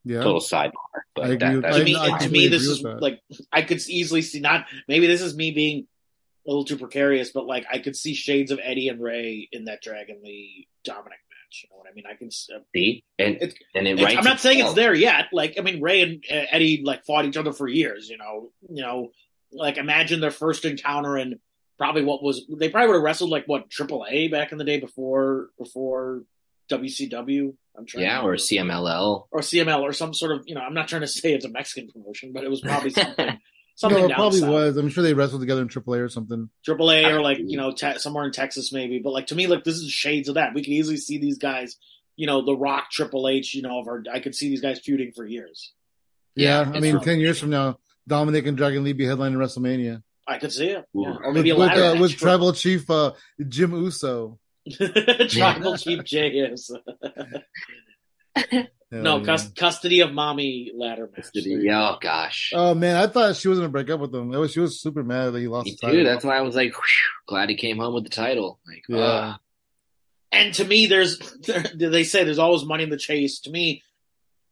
Yeah. 0.05 0.23
Total 0.23 0.41
sidebar, 0.41 0.73
but 1.15 1.31
agree 1.31 1.61
that, 1.61 1.73
to 1.75 1.81
I- 1.81 1.85
me, 1.85 1.97
I 1.97 2.19
to 2.19 2.29
me, 2.31 2.49
this 2.49 2.63
is 2.67 2.83
that. 2.83 3.03
like 3.03 3.21
I 3.53 3.63
could 3.63 3.87
easily 3.89 4.23
see 4.23 4.41
not 4.41 4.67
maybe 4.87 5.07
this 5.07 5.21
is 5.21 5.37
me 5.37 5.51
being 5.51 5.87
a 6.47 6.51
little 6.51 6.65
too 6.65 6.79
precarious, 6.79 7.31
but 7.31 7.47
like 7.47 7.67
I 7.71 7.79
could 7.79 7.95
see 7.95 8.15
shades 8.15 8.51
of 8.51 8.59
Eddie 8.63 8.89
and 8.89 9.03
Rey 9.03 9.49
in 9.53 9.67
that 9.67 9.83
Dragon 9.83 10.21
Lee 10.25 10.67
Dominic 10.85 11.19
match. 11.29 11.65
You 11.65 11.69
know 11.71 11.77
what 11.79 11.89
I 11.91 11.95
mean? 11.95 12.05
I 12.11 12.15
can. 12.15 12.29
s- 12.29 12.49
uh, 12.55 12.61
see, 12.75 13.05
and 13.19 13.37
It's- 13.37 13.55
and 13.75 13.87
it 13.87 14.01
I'm 14.19 14.25
not 14.25 14.41
saying 14.41 14.61
it's 14.61 14.73
there 14.75 14.95
yet. 14.95 15.27
Like, 15.33 15.57
I 15.59 15.63
mean, 15.63 15.83
Rey 15.83 16.01
and 16.01 16.25
uh, 16.31 16.47
Eddie 16.51 16.83
like 16.85 17.05
fought 17.05 17.27
each 17.27 17.37
other 17.37 17.53
for 17.53 17.69
years. 17.69 18.09
You 18.09 18.17
know, 18.17 18.51
you 18.71 18.83
know, 18.83 19.11
like 19.53 19.77
imagine 19.77 20.21
their 20.21 20.31
first 20.31 20.65
encounter 20.65 21.19
in 21.19 21.39
probably 21.79 22.05
what 22.05 22.23
was 22.23 22.45
they 22.59 22.69
probably 22.69 22.89
would 22.89 22.95
have 22.97 23.03
wrestled 23.03 23.31
like 23.31 23.47
what 23.47 23.71
AAA 23.71 24.31
back 24.31 24.53
in 24.53 24.59
the 24.59 24.65
day 24.65 24.79
before 24.81 25.49
before 25.59 26.25
WCW. 26.71 27.55
I'm 27.77 27.87
trying, 27.87 28.05
Yeah, 28.05 28.17
to 28.21 28.27
or 28.27 28.31
remember. 28.33 28.39
CMLL. 28.39 29.27
or 29.31 29.41
CML 29.41 29.81
or 29.83 29.93
some 29.93 30.13
sort 30.15 30.33
of 30.33 30.43
you 30.47 30.55
know. 30.55 30.61
I'm 30.61 30.75
not 30.75 30.89
trying 30.89 31.03
to 31.03 31.07
say 31.07 31.33
it's 31.33 31.45
a 31.45 31.49
Mexican 31.49 31.89
promotion, 31.91 32.33
but 32.33 32.45
it 32.45 32.51
was 32.51 32.61
probably 32.61 32.91
something 32.91 33.27
No, 33.27 33.33
something 33.77 34.05
it 34.11 34.15
probably 34.15 34.41
south. 34.41 34.51
was. 34.51 34.77
I'm 34.77 34.89
sure 34.89 35.05
they 35.05 35.15
wrestled 35.15 35.41
together 35.41 35.63
in 35.63 35.69
AAA 35.69 36.01
or 36.01 36.09
something. 36.09 36.51
AAA 36.67 37.09
or 37.13 37.21
like 37.21 37.39
you 37.39 37.57
know 37.57 37.71
te- 37.73 37.99
somewhere 37.99 38.25
in 38.25 38.33
Texas 38.33 38.73
maybe. 38.73 38.99
But 38.99 39.13
like 39.13 39.29
to 39.29 39.35
me, 39.37 39.47
like 39.47 39.65
this 39.65 39.77
is 39.77 39.91
shades 39.91 40.29
of 40.29 40.35
that. 40.35 40.55
We 40.55 40.63
can 40.65 40.73
easily 40.73 40.97
see 40.97 41.19
these 41.19 41.39
guys. 41.39 41.77
You 42.17 42.27
know, 42.27 42.45
The 42.45 42.57
Rock, 42.57 42.91
Triple 42.91 43.29
H. 43.29 43.55
You 43.55 43.63
know, 43.63 43.79
of 43.79 43.87
our, 43.87 44.03
I 44.13 44.19
could 44.19 44.35
see 44.35 44.49
these 44.49 44.61
guys 44.61 44.81
feuding 44.81 45.13
for 45.15 45.25
years. 45.25 45.73
Yeah, 46.35 46.63
Yeah, 46.65 46.73
I 46.75 46.81
mean, 46.81 46.95
not- 46.97 47.05
ten 47.05 47.21
years 47.21 47.39
from 47.39 47.51
now, 47.51 47.79
Dominic 48.09 48.47
and 48.47 48.57
Dragon 48.57 48.83
Lee 48.83 48.93
be 48.93 49.05
headlining 49.05 49.37
WrestleMania 49.37 50.03
I 50.29 50.39
could 50.39 50.53
see 50.53 50.69
it. 50.69 50.85
Yeah. 50.93 51.17
Or 51.25 51.33
maybe 51.33 51.51
a 51.51 51.57
with, 51.57 51.69
ladder 51.69 51.83
uh, 51.85 51.93
match 51.95 52.01
with 52.03 52.13
for- 52.13 52.19
Tribal 52.21 52.53
Chief 52.53 52.89
uh, 52.91 53.13
Jim 53.49 53.73
Uso. 53.73 54.39
Tribal 55.31 55.77
Chief 55.79 56.05
J 56.05 56.29
is 56.29 56.71
no 58.91 59.19
yeah. 59.19 59.25
cus- 59.25 59.51
custody 59.53 60.01
of 60.01 60.13
mommy 60.13 60.71
ladder 60.75 61.09
match. 61.15 61.27
There 61.35 61.43
you 61.43 61.61
Yeah, 61.61 61.91
oh 61.95 61.99
gosh. 62.01 62.53
Oh 62.55 62.75
man, 62.75 62.97
I 62.97 63.07
thought 63.07 63.37
she 63.37 63.49
was 63.49 63.59
gonna 63.59 63.69
break 63.71 63.91
up 63.91 64.01
with 64.01 64.15
him. 64.15 64.29
Was, 64.29 64.53
she 64.53 64.61
was 64.61 64.81
super 64.81 65.03
mad 65.03 65.31
that 65.31 65.39
he 65.41 65.49
lost 65.49 65.67
Me 65.67 65.73
the 65.73 65.77
title. 65.79 65.97
too. 65.99 66.05
That's 66.05 66.25
why 66.25 66.37
I 66.39 66.43
was 66.43 66.55
like, 66.55 66.73
whew, 66.73 66.83
glad 67.27 67.49
he 67.51 67.57
came 67.57 67.79
home 67.79 67.95
with 67.95 68.05
the 68.05 68.11
title. 68.11 68.61
Like, 68.67 68.85
Yeah. 68.89 68.97
uh, 68.99 69.37
And 70.33 70.55
to 70.55 70.65
me, 70.65 70.87
there's 70.87 71.19
they 71.75 72.05
say 72.05 72.25
there's 72.25 72.39
always 72.39 72.65
money 72.65 72.85
in 72.85 72.91
the 72.91 72.97
chase. 72.97 73.41
To 73.41 73.51
me, 73.51 73.83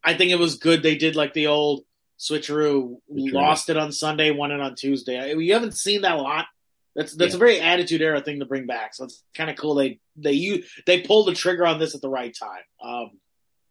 I 0.04 0.14
think 0.14 0.30
it 0.30 0.38
was 0.38 0.56
good 0.56 0.82
they 0.82 0.96
did 0.96 1.16
like 1.16 1.32
the 1.34 1.46
old 1.48 1.84
switcheroo. 2.18 2.96
Switcheroo. 3.10 3.32
Lost 3.32 3.68
it 3.70 3.76
on 3.76 3.92
Sunday, 3.92 4.30
won 4.30 4.50
it 4.52 4.60
on 4.60 4.74
Tuesday. 4.74 5.18
I- 5.18 5.38
You 5.38 5.52
haven't 5.54 5.76
seen 5.76 6.02
that 6.02 6.16
a 6.16 6.20
lot. 6.22 6.46
That's 6.94 7.14
that's 7.14 7.32
Yeah. 7.32 7.36
a 7.36 7.38
very 7.38 7.60
attitude 7.60 8.00
era 8.00 8.20
thing 8.22 8.40
to 8.40 8.46
bring 8.46 8.66
back. 8.66 8.94
So 8.94 9.04
it's 9.04 9.22
kind 9.34 9.50
of 9.50 9.56
cool. 9.56 9.74
They 9.74 10.00
they 10.16 10.32
you 10.32 10.64
they 10.86 11.02
pulled 11.02 11.28
the 11.28 11.34
trigger 11.34 11.66
on 11.66 11.78
this 11.78 11.94
at 11.94 12.00
the 12.00 12.08
right 12.08 12.34
time. 12.34 12.62
Um, 12.82 13.10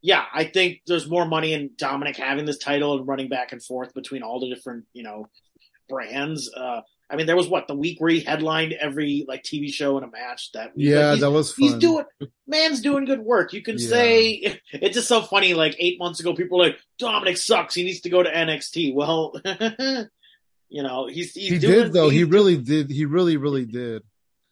yeah, 0.01 0.25
I 0.31 0.43
think 0.43 0.81
there's 0.85 1.09
more 1.09 1.25
money 1.25 1.53
in 1.53 1.71
Dominic 1.75 2.17
having 2.17 2.45
this 2.45 2.59
title 2.59 2.95
and 2.97 3.07
running 3.07 3.27
back 3.27 3.51
and 3.51 3.63
forth 3.63 3.93
between 3.95 4.21
all 4.21 4.39
the 4.39 4.53
different 4.53 4.85
you 4.93 5.01
know 5.01 5.27
brands. 5.89 6.51
Uh, 6.53 6.81
I 7.09 7.15
mean, 7.17 7.27
there 7.27 7.35
was 7.35 7.47
what 7.47 7.67
the 7.67 7.75
week 7.75 7.99
where 8.01 8.09
he 8.09 8.21
headlined 8.21 8.73
every 8.73 9.25
like 9.27 9.43
TV 9.43 9.71
show 9.71 9.95
and 9.97 10.05
a 10.05 10.09
match 10.09 10.51
that 10.53 10.75
week. 10.75 10.87
Yeah, 10.87 11.09
he's- 11.11 11.19
that 11.21 11.31
was 11.31 11.51
fun. 11.53 11.63
He's 11.69 11.73
doing 11.75 12.05
man's 12.47 12.81
doing 12.81 13.05
good 13.05 13.19
work. 13.19 13.53
You 13.53 13.61
can 13.61 13.77
Yeah. 13.77 13.87
say 13.87 14.59
it's 14.73 14.95
just 14.95 15.07
so 15.07 15.21
funny. 15.21 15.53
Like 15.53 15.75
eight 15.79 15.99
months 15.99 16.19
ago, 16.19 16.33
people 16.33 16.57
were 16.57 16.65
like 16.65 16.79
Dominic 16.97 17.37
sucks. 17.37 17.75
He 17.75 17.83
needs 17.83 18.01
to 18.01 18.09
go 18.09 18.23
to 18.23 18.29
NXT. 18.31 18.93
Well, 18.95 19.33
you 20.69 20.83
know 20.83 21.07
he's 21.07 21.33
he's 21.33 21.49
he 21.49 21.59
doing, 21.59 21.73
did 21.83 21.93
though. 21.93 22.09
He 22.09 22.17
he's- 22.19 22.29
really 22.29 22.57
did. 22.57 22.89
He 22.89 23.05
really, 23.05 23.37
really 23.37 23.65
did. 23.65 24.01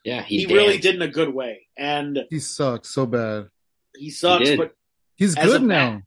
yeah, 0.04 0.22
he, 0.22 0.46
he 0.46 0.54
really 0.54 0.78
did 0.78 0.96
in 0.96 1.02
a 1.02 1.08
good 1.08 1.34
way, 1.34 1.68
and 1.78 2.20
He 2.30 2.40
sucks 2.40 2.90
so 2.94 3.06
bad. 3.06 3.48
he 3.98 4.10
sucks. 4.12 4.46
did. 4.46 4.60
but 4.60 4.74
He's 5.16 5.36
good 5.36 5.62
ma- 5.62 5.68
now. 5.74 6.02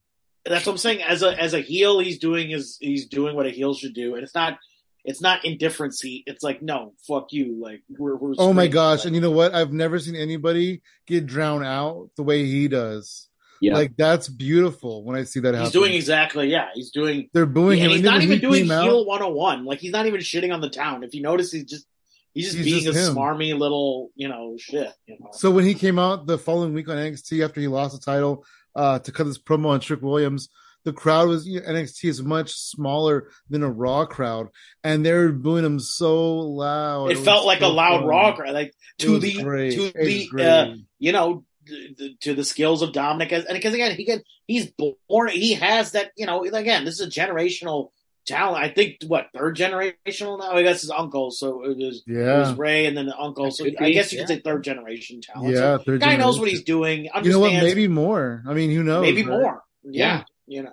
that's 0.44 0.66
what 0.66 0.72
I'm 0.72 0.78
saying. 0.78 1.02
As 1.02 1.22
a 1.22 1.38
as 1.40 1.54
a 1.54 1.60
heel, 1.60 1.98
he's 2.00 2.18
doing 2.18 2.50
his 2.50 2.76
he's 2.80 3.06
doing 3.06 3.34
what 3.34 3.46
a 3.46 3.50
heel 3.50 3.74
should 3.74 3.94
do, 3.94 4.14
and 4.14 4.22
it's 4.24 4.34
not 4.34 4.58
it's 5.06 5.22
not 5.22 5.42
indifferency. 5.44 6.22
It's 6.26 6.42
like 6.42 6.60
no, 6.62 6.92
fuck 7.08 7.32
you. 7.32 7.58
Like 7.62 7.82
we're, 7.98 8.16
we're 8.16 8.34
Oh 8.38 8.52
my 8.52 8.66
gosh! 8.66 8.98
Like, 9.00 9.06
And 9.06 9.14
you 9.14 9.20
know 9.22 9.30
what? 9.30 9.54
I've 9.54 9.72
never 9.72 9.98
seen 9.98 10.16
anybody 10.16 10.82
get 11.06 11.26
drowned 11.26 11.64
out 11.64 12.10
the 12.16 12.22
way 12.22 12.44
he 12.44 12.68
does. 12.68 13.28
Yeah. 13.62 13.72
Like 13.74 13.96
that's 13.96 14.28
beautiful 14.28 15.02
when 15.04 15.16
I 15.16 15.22
see 15.24 15.40
that 15.40 15.54
happen. 15.54 15.64
he's 15.64 15.72
doing 15.72 15.94
exactly 15.94 16.50
yeah. 16.50 16.68
He's 16.74 16.90
doing 16.90 17.30
They're 17.32 17.46
booing 17.46 17.78
and 17.80 17.86
him. 17.86 17.90
he's 17.92 17.98
And 18.00 18.04
not 18.04 18.20
even 18.22 18.36
he 18.36 18.40
doing 18.42 18.64
came 18.64 18.70
out- 18.70 18.82
heel 18.82 19.06
101. 19.06 19.64
Like 19.64 19.78
he's 19.78 19.92
not 19.92 20.04
even 20.06 20.20
shitting 20.20 20.52
on 20.52 20.60
the 20.60 20.68
town. 20.68 21.02
If 21.04 21.14
you 21.14 21.22
notice, 21.22 21.52
he's 21.52 21.64
just 21.64 21.86
he's 22.34 22.46
just 22.52 22.56
He's 22.58 22.66
being 22.66 22.84
just 22.84 22.98
a 22.98 23.10
him. 23.10 23.16
smarmy 23.16 23.58
little 23.58 24.10
you 24.14 24.28
know 24.28 24.56
shit. 24.58 24.92
You 25.06 25.16
know. 25.20 25.30
So 25.32 25.50
when 25.50 25.64
he 25.64 25.72
came 25.72 25.98
out 25.98 26.26
the 26.26 26.36
following 26.36 26.74
week 26.74 26.88
on 26.90 26.96
NXT 26.98 27.42
after 27.42 27.60
he 27.62 27.66
lost 27.68 27.94
the 27.98 28.04
title 28.04 28.44
uh, 28.74 28.98
to 28.98 29.10
cut 29.10 29.26
his 29.26 29.38
promo 29.38 29.68
on 29.68 29.80
Trick 29.80 30.02
Williams, 30.02 30.50
the 30.86 30.92
crowd 30.92 31.28
was 31.28 31.48
you 31.48 31.60
know, 31.60 31.66
NXT 31.66 32.08
is 32.08 32.22
much 32.22 32.52
smaller 32.52 33.28
than 33.50 33.64
a 33.64 33.70
Raw 33.70 34.06
crowd, 34.06 34.50
and 34.84 35.04
they 35.04 35.12
were 35.12 35.32
booing 35.32 35.64
him 35.64 35.80
so 35.80 36.38
loud. 36.38 37.10
it 37.10 37.16
was 37.16 37.24
felt 37.24 37.44
like 37.44 37.60
a 37.60 37.66
loud 37.66 38.00
fun. 38.00 38.06
Raw 38.06 38.36
crowd, 38.36 38.54
like 38.54 38.72
to 39.00 39.18
the 39.18 39.42
great. 39.42 39.72
to 39.72 39.86
It 39.86 40.30
the 40.30 40.44
uh, 40.44 40.74
you 41.00 41.10
know 41.10 41.44
the, 41.66 41.94
the, 41.98 42.14
to 42.20 42.34
the 42.34 42.44
skills 42.44 42.82
of 42.82 42.92
Dominic, 42.92 43.32
and 43.32 43.44
because 43.52 43.74
again 43.74 43.96
he 43.96 44.06
can 44.06 44.22
he's 44.46 44.70
born 45.08 45.28
he 45.30 45.54
has 45.54 45.90
that 45.92 46.12
you 46.16 46.24
know 46.24 46.44
again 46.44 46.84
this 46.84 47.00
is 47.00 47.06
a 47.08 47.10
generational 47.10 47.90
talent. 48.24 48.64
I 48.64 48.68
think 48.68 48.98
what 49.08 49.26
third 49.34 49.56
generational 49.56 50.38
now. 50.38 50.52
I 50.52 50.62
guess 50.62 50.82
his 50.82 50.92
uncle, 50.92 51.32
so 51.32 51.64
it 51.64 51.76
was 51.78 52.04
yeah. 52.06 52.16
it 52.16 52.24
yeah, 52.26 52.38
was 52.38 52.54
Rey 52.54 52.86
and 52.86 52.96
then 52.96 53.06
the 53.06 53.18
uncle. 53.18 53.50
So 53.50 53.64
could 53.64 53.74
I 53.80 53.90
guess 53.90 54.12
you 54.12 54.20
yeah. 54.20 54.26
could 54.26 54.36
say 54.36 54.40
third 54.40 54.62
generation 54.62 55.20
talent. 55.20 55.52
yeah. 55.52 55.78
so 55.78 55.82
third 55.84 56.00
guy 56.00 56.14
knows 56.14 56.38
what 56.38 56.48
he's 56.48 56.62
doing. 56.62 57.08
You 57.24 57.30
know 57.32 57.40
what? 57.40 57.54
Maybe 57.54 57.88
more. 57.88 58.44
I 58.46 58.54
mean, 58.54 58.70
who 58.70 58.84
knows? 58.84 59.02
maybe 59.02 59.24
right? 59.24 59.40
more. 59.40 59.64
Yeah. 59.82 60.22
You 60.46 60.62
know. 60.62 60.72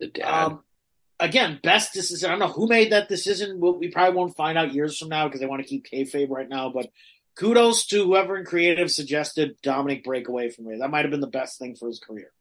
the 0.00 0.08
dad. 0.08 0.44
Um, 0.44 0.64
again, 1.20 1.60
best 1.62 1.92
decision. 1.92 2.28
I 2.28 2.32
don't 2.32 2.40
know 2.40 2.52
who 2.52 2.68
made 2.68 2.92
that 2.92 3.08
decision. 3.08 3.60
We'll, 3.60 3.78
we 3.78 3.88
probably 3.88 4.16
won't 4.16 4.36
find 4.36 4.56
out 4.56 4.74
years 4.74 4.98
from 4.98 5.08
now 5.08 5.26
because 5.26 5.40
they 5.40 5.46
want 5.46 5.62
to 5.62 5.68
keep 5.68 5.86
kayfabe 5.86 6.30
right 6.30 6.48
now. 6.48 6.70
But 6.70 6.90
kudos 7.36 7.86
to 7.86 8.04
whoever 8.04 8.36
in 8.36 8.44
creative 8.44 8.90
suggested 8.90 9.56
Dominic 9.62 10.04
break 10.04 10.28
away 10.28 10.50
from 10.50 10.66
me. 10.66 10.78
That 10.78 10.90
might 10.90 11.04
have 11.04 11.10
been 11.10 11.20
the 11.20 11.26
best 11.26 11.58
thing 11.58 11.76
for 11.76 11.88
his 11.88 11.98
career. 11.98 12.32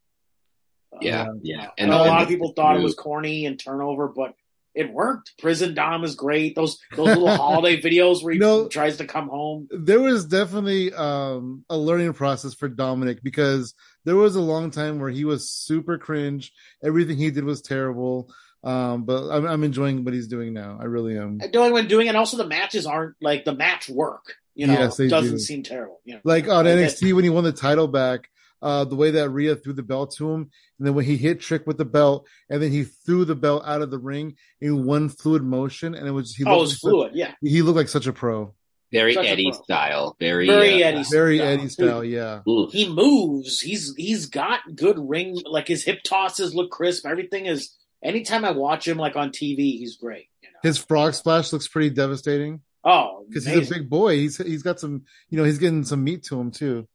Yeah, 1.02 1.24
uh, 1.24 1.34
yeah. 1.42 1.70
And, 1.78 1.92
know 1.92 2.04
a 2.04 2.08
lot 2.08 2.22
of 2.22 2.28
people 2.28 2.54
thought 2.54 2.78
it 2.78 2.84
was 2.84 2.96
corny 2.96 3.46
and 3.46 3.60
turnover, 3.60 4.08
but 4.08 4.36
it 4.78 4.94
worked. 4.94 5.34
Prison 5.40 5.74
Dom 5.74 6.04
is 6.04 6.16
great. 6.16 6.56
Those 6.56 6.78
those 6.96 7.08
little 7.08 7.28
holiday 7.36 7.82
videos 7.82 8.24
where 8.24 8.34
he 8.34 8.40
know- 8.40 8.68
tries 8.68 8.98
to 8.98 9.06
come 9.06 9.28
home. 9.28 9.68
there 9.72 10.00
was 10.00 10.26
definitely 10.26 10.94
um, 10.94 11.66
a 11.70 11.78
learning 11.78 12.14
process 12.14 12.54
for 12.54 12.70
Dominic 12.70 13.24
because 13.24 13.74
there 14.06 14.16
was 14.16 14.36
a 14.36 14.42
long 14.42 14.72
time 14.72 15.00
where 15.00 15.10
he 15.10 15.26
was 15.26 15.50
super 15.50 15.98
cringe. 15.98 16.54
Everything 16.84 17.18
he 17.18 17.32
did 17.32 17.44
was 17.44 17.62
terrible. 17.62 18.30
Um, 18.64 19.04
but 19.06 19.30
I'm, 19.30 19.46
I'm 19.46 19.64
enjoying 19.64 20.04
what 20.04 20.14
he's 20.14 20.28
doing 20.28 20.54
now. 20.54 20.78
I 20.82 20.86
really 20.86 21.18
am. 21.18 21.38
Doing 21.52 21.74
when 21.74 21.88
doing, 21.88 22.08
and 22.08 22.18
also 22.18 22.38
the 22.38 22.48
matches 22.48 22.86
aren't 22.86 23.16
like 23.22 23.46
the 23.46 23.54
match 23.56 23.88
work. 23.88 24.34
You 24.56 24.68
know, 24.68 24.74
Yes, 24.74 24.98
doesn't 24.98 25.32
do. 25.34 25.38
seem 25.40 25.62
terrible. 25.64 26.02
You 26.04 26.16
know, 26.16 26.22
Like 26.24 26.48
on 26.50 26.66
Like 26.66 26.74
NXT 26.76 27.14
when 27.14 27.24
he 27.24 27.30
won 27.30 27.44
the 27.44 27.52
title 27.52 27.88
back, 27.88 28.30
uh, 28.62 28.86
the 28.86 28.96
way 28.96 29.12
that 29.12 29.30
Rhea 29.30 29.56
threw 29.56 29.74
the 29.74 29.84
belt 29.84 30.16
to 30.18 30.32
him, 30.32 30.50
and 30.80 30.88
then 30.88 30.94
when 30.94 31.06
he 31.06 31.18
hit 31.18 31.40
Trick 31.42 31.68
with 31.68 31.78
the 31.78 31.86
belt, 31.86 32.28
and 32.50 32.62
then 32.62 32.72
he 32.72 32.84
threw 32.84 33.26
the 33.26 33.36
belt 33.36 33.64
out 33.66 33.82
of 33.82 33.92
the 33.92 34.00
ring 34.00 34.36
in 34.62 34.86
one 34.86 35.10
fluid 35.10 35.44
motion, 35.44 35.96
and 35.96 36.08
it 36.08 36.12
was 36.12 36.36
he 36.36 36.44
oh, 36.46 36.58
it 36.58 36.60
was 36.60 36.72
like 36.74 36.80
fluid. 36.80 37.12
Yeah, 37.14 37.34
he 37.42 37.62
looked 37.62 37.78
like 37.78 37.90
such 37.90 38.08
a 38.08 38.14
pro, 38.14 38.54
very 38.92 39.14
Such 39.14 39.26
Eddie 39.26 39.52
pro. 39.52 39.64
style. 39.64 40.16
Very, 40.20 40.48
Very 40.48 40.84
uh, 40.84 40.88
Eddie 40.88 41.04
very 41.12 41.38
style. 41.38 41.48
Eddie 41.48 41.70
style. 41.70 42.04
Yeah, 42.04 42.42
ooh. 42.48 42.70
he 42.72 42.88
moves. 42.90 43.60
He's 43.60 43.94
he's 43.98 44.28
got 44.28 44.60
good 44.76 44.98
ring. 44.98 45.42
Like 45.46 45.68
his 45.68 45.84
hip 45.84 46.04
tosses 46.04 46.56
look 46.56 46.72
crisp. 46.72 47.06
Everything 47.06 47.46
is. 47.46 47.74
Anytime 48.04 48.46
I 48.46 48.52
watch 48.52 48.88
him 48.88 48.98
like 48.98 49.16
on 49.16 49.32
TV, 49.32 49.80
he's 49.80 49.98
great. 49.98 50.28
You 50.44 50.50
know? 50.50 50.60
his 50.62 50.78
frog 50.78 51.16
splash 51.16 51.52
looks 51.52 51.68
pretty 51.68 51.90
devastating. 51.90 52.62
oh, 52.84 53.26
because 53.28 53.46
he's 53.46 53.70
a 53.70 53.74
big 53.74 53.90
boy. 53.90 54.18
He's 54.18 54.38
he's 54.38 54.64
got 54.64 54.80
some, 54.80 55.04
you 55.30 55.38
know, 55.38 55.44
he's 55.44 55.58
getting 55.58 55.84
some 55.84 56.04
meat 56.04 56.24
to 56.26 56.40
him 56.40 56.52
too. 56.52 56.88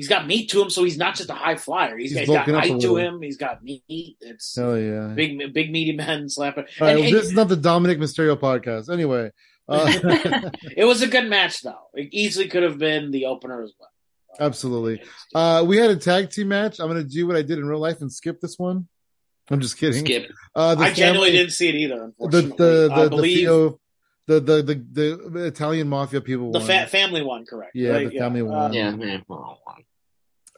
He's 0.00 0.08
got 0.08 0.26
meat 0.26 0.48
to 0.50 0.62
him, 0.62 0.70
so 0.70 0.82
he's 0.82 0.96
not 0.96 1.14
just 1.14 1.28
a 1.30 1.34
high 1.34 1.56
flyer. 1.56 1.96
He's, 1.98 2.10
He's 2.10 2.20
he's 2.20 2.28
got 2.28 2.46
bulking 2.46 2.54
height 2.54 2.80
to 2.80 2.96
him. 2.96 3.20
He's 3.22 3.36
got 3.36 3.62
meat. 3.62 3.84
It's 4.20 4.56
Hell 4.56 4.78
yeah. 4.78 5.08
big, 5.14 5.52
big 5.52 5.70
meaty 5.70 5.92
man 5.92 6.24
slapper. 6.36 6.64
All 6.80 6.86
right, 6.86 6.96
And- 6.96 7.04
and 7.06 7.14
this 7.14 7.26
is 7.26 7.32
not 7.32 7.48
the 7.48 7.56
Dominic 7.56 7.98
Mysterio 7.98 8.36
podcast. 8.36 8.90
Anyway, 8.92 9.30
uh, 9.68 9.92
it 10.76 10.84
was 10.84 11.02
a 11.02 11.06
good 11.06 11.28
match, 11.28 11.60
though. 11.62 11.88
It 11.94 12.08
easily 12.12 12.48
could 12.48 12.62
have 12.62 12.78
been 12.78 13.10
the 13.10 13.26
opener 13.26 13.62
as 13.62 13.72
well. 13.78 13.88
Absolutely. 14.40 15.02
uh, 15.34 15.64
we 15.66 15.76
had 15.76 15.90
a 15.90 15.96
tag 15.96 16.30
team 16.30 16.48
match. 16.48 16.78
I'm 16.80 16.88
going 16.88 17.02
to 17.02 17.08
do 17.08 17.26
what 17.26 17.36
I 17.36 17.42
did 17.42 17.58
in 17.58 17.66
real 17.66 17.80
life 17.80 18.00
and 18.00 18.10
skip 18.12 18.40
this 18.40 18.58
one. 18.58 18.88
I'm 19.50 19.60
just 19.60 19.76
kidding. 19.78 20.04
Skip. 20.04 20.30
Uh, 20.54 20.76
the 20.76 20.84
I 20.84 20.92
genuinely 20.92 21.32
didn't 21.32 21.52
see 21.52 21.68
it 21.68 21.74
either. 21.74 21.96
the 21.96 22.04
Unfortunately, 22.24 22.56
the 22.56 22.88
I 22.92 23.02
the, 23.08 23.16
the, 23.16 23.22
Theo- 23.22 23.80
the, 24.28 24.40
the 24.40 24.62
the 24.62 25.28
the 25.30 25.44
Italian 25.46 25.88
mafia 25.88 26.20
people. 26.20 26.52
the 26.52 26.60
fa- 26.60 26.86
family 26.86 27.20
one, 27.22 27.44
correct? 27.44 27.72
Yeah, 27.74 27.90
right? 27.90 28.10
the 28.12 28.18
family 28.18 28.42
Uh, 28.42 28.44
one. 28.44 28.72
Yeah, 28.72 28.92
man. 28.92 29.24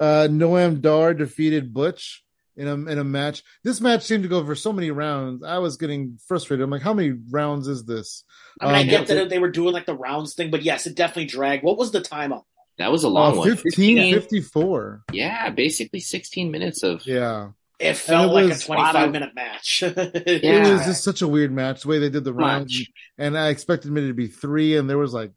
Uh, 0.00 0.28
Noam 0.30 0.80
Dar 0.80 1.14
defeated 1.14 1.72
Butch 1.72 2.24
in 2.56 2.66
a 2.68 2.74
in 2.74 2.98
a 2.98 3.04
match. 3.04 3.42
This 3.64 3.80
match 3.80 4.02
seemed 4.02 4.22
to 4.24 4.28
go 4.28 4.44
for 4.44 4.54
so 4.54 4.72
many 4.72 4.90
rounds. 4.90 5.42
I 5.44 5.58
was 5.58 5.76
getting 5.76 6.18
frustrated. 6.26 6.64
I'm 6.64 6.70
like, 6.70 6.82
how 6.82 6.94
many 6.94 7.14
rounds 7.30 7.68
is 7.68 7.84
this? 7.84 8.24
I 8.60 8.66
mean, 8.66 8.74
I 8.74 8.80
Um, 8.82 8.86
get 8.88 9.06
that 9.08 9.28
they 9.30 9.38
were 9.38 9.50
doing 9.50 9.72
like 9.72 9.86
the 9.86 9.94
rounds 9.96 10.34
thing, 10.34 10.50
but 10.50 10.62
yes, 10.62 10.86
it 10.86 10.94
definitely 10.96 11.26
dragged. 11.26 11.62
What 11.64 11.78
was 11.78 11.90
the 11.92 12.00
time 12.00 12.32
up? 12.32 12.46
that 12.78 12.90
was 12.90 13.04
a 13.04 13.08
long 13.08 13.34
Uh, 13.34 13.36
one. 13.40 13.56
15, 13.56 14.14
54. 14.14 15.02
Yeah, 15.12 15.50
basically 15.50 16.00
16 16.00 16.50
minutes 16.50 16.82
of. 16.82 17.06
Yeah. 17.06 17.50
It 17.78 17.94
felt 17.98 18.30
it 18.30 18.34
like 18.34 18.44
a 18.46 18.48
was- 18.48 18.64
25 18.64 19.10
minute 19.12 19.34
match. 19.34 19.82
yeah. 19.82 19.92
It 20.14 20.72
was 20.72 20.86
just 20.86 21.04
such 21.04 21.20
a 21.20 21.28
weird 21.28 21.52
match 21.52 21.82
the 21.82 21.88
way 21.88 21.98
they 21.98 22.08
did 22.08 22.24
the 22.24 22.32
rounds, 22.32 22.82
and 23.18 23.36
I 23.38 23.48
expected 23.50 23.92
maybe 23.92 24.08
to 24.08 24.14
be 24.14 24.26
three, 24.26 24.76
and 24.76 24.88
there 24.88 24.98
was 24.98 25.12
like, 25.12 25.32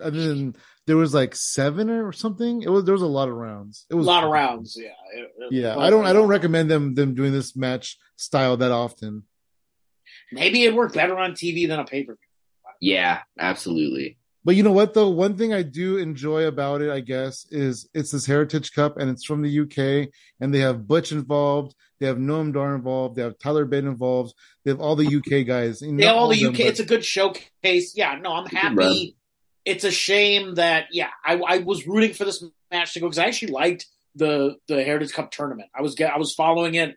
and 0.00 0.16
then 0.16 0.56
there 0.88 0.96
was 0.96 1.12
like 1.14 1.36
seven 1.36 1.88
or 1.90 2.12
something. 2.12 2.62
It 2.62 2.70
was 2.70 2.84
there 2.84 2.94
was 2.94 3.02
a 3.02 3.06
lot 3.06 3.28
of 3.28 3.34
rounds. 3.34 3.86
It 3.90 3.94
was 3.94 4.06
a 4.06 4.08
was 4.08 4.14
lot 4.16 4.24
of 4.24 4.30
rounds. 4.30 4.76
Yeah. 4.80 4.88
It- 5.14 5.30
it- 5.38 5.52
Yeah, 5.52 5.76
I 5.78 5.90
don't 5.90 6.04
I 6.06 6.12
don't 6.12 6.28
recommend 6.28 6.70
them 6.70 6.94
them 6.94 7.14
doing 7.14 7.32
this 7.32 7.54
match 7.54 7.96
style 8.16 8.56
that 8.56 8.72
often. 8.72 9.22
Maybe 10.32 10.64
it 10.64 10.74
worked 10.74 10.94
better 10.94 11.16
on 11.18 11.32
TV 11.32 11.66
than 11.68 11.78
a 11.78 11.84
pay 11.84 12.02
per 12.04 12.12
view. 12.14 12.18
Yeah, 12.80 13.20
absolutely. 13.38 14.18
But 14.44 14.56
you 14.56 14.62
know 14.62 14.72
what 14.72 14.94
though? 14.94 15.10
One 15.10 15.36
thing 15.36 15.52
I 15.52 15.62
do 15.62 15.98
enjoy 15.98 16.44
about 16.46 16.80
it, 16.80 16.90
I 16.90 17.00
guess, 17.00 17.46
is 17.50 17.88
it's 17.92 18.12
this 18.12 18.24
Heritage 18.24 18.72
Cup 18.72 18.96
and 18.98 19.10
it's 19.10 19.24
from 19.24 19.42
the 19.42 19.50
UK 19.60 20.08
and 20.40 20.54
they 20.54 20.60
have 20.60 20.86
Butch 20.88 21.12
involved, 21.12 21.74
they 21.98 22.06
have 22.06 22.16
Noam 22.16 22.52
Dar 22.54 22.74
involved, 22.74 23.16
they 23.16 23.22
have 23.22 23.38
Tyler 23.38 23.66
Bate 23.66 23.84
involved, 23.84 24.32
they 24.64 24.70
have 24.70 24.80
all 24.80 24.96
the 24.96 25.06
UK 25.18 25.46
guys. 25.46 25.80
They 25.80 26.04
have 26.04 26.16
all 26.16 26.28
the 26.28 26.36
UK. 26.36 26.42
them, 26.44 26.52
but- 26.52 26.66
It's 26.66 26.80
a 26.80 26.84
good 26.86 27.04
showcase. 27.04 27.94
Yeah, 27.94 28.14
no, 28.22 28.32
I'm 28.32 28.44
It's 28.46 28.54
a 28.54 28.56
happy. 28.56 29.16
It's 29.68 29.84
a 29.84 29.90
shame 29.90 30.54
that 30.56 30.86
yeah, 30.92 31.10
I, 31.24 31.34
I 31.36 31.58
was 31.58 31.86
rooting 31.86 32.14
for 32.14 32.24
this 32.24 32.42
match 32.70 32.94
to 32.94 33.00
go 33.00 33.06
because 33.06 33.18
I 33.18 33.26
actually 33.26 33.52
liked 33.52 33.86
the 34.14 34.56
the 34.66 34.82
Heritage 34.82 35.12
Cup 35.12 35.30
tournament. 35.30 35.68
I 35.74 35.82
was 35.82 35.94
get, 35.94 36.12
I 36.12 36.18
was 36.18 36.34
following 36.34 36.74
it. 36.74 36.96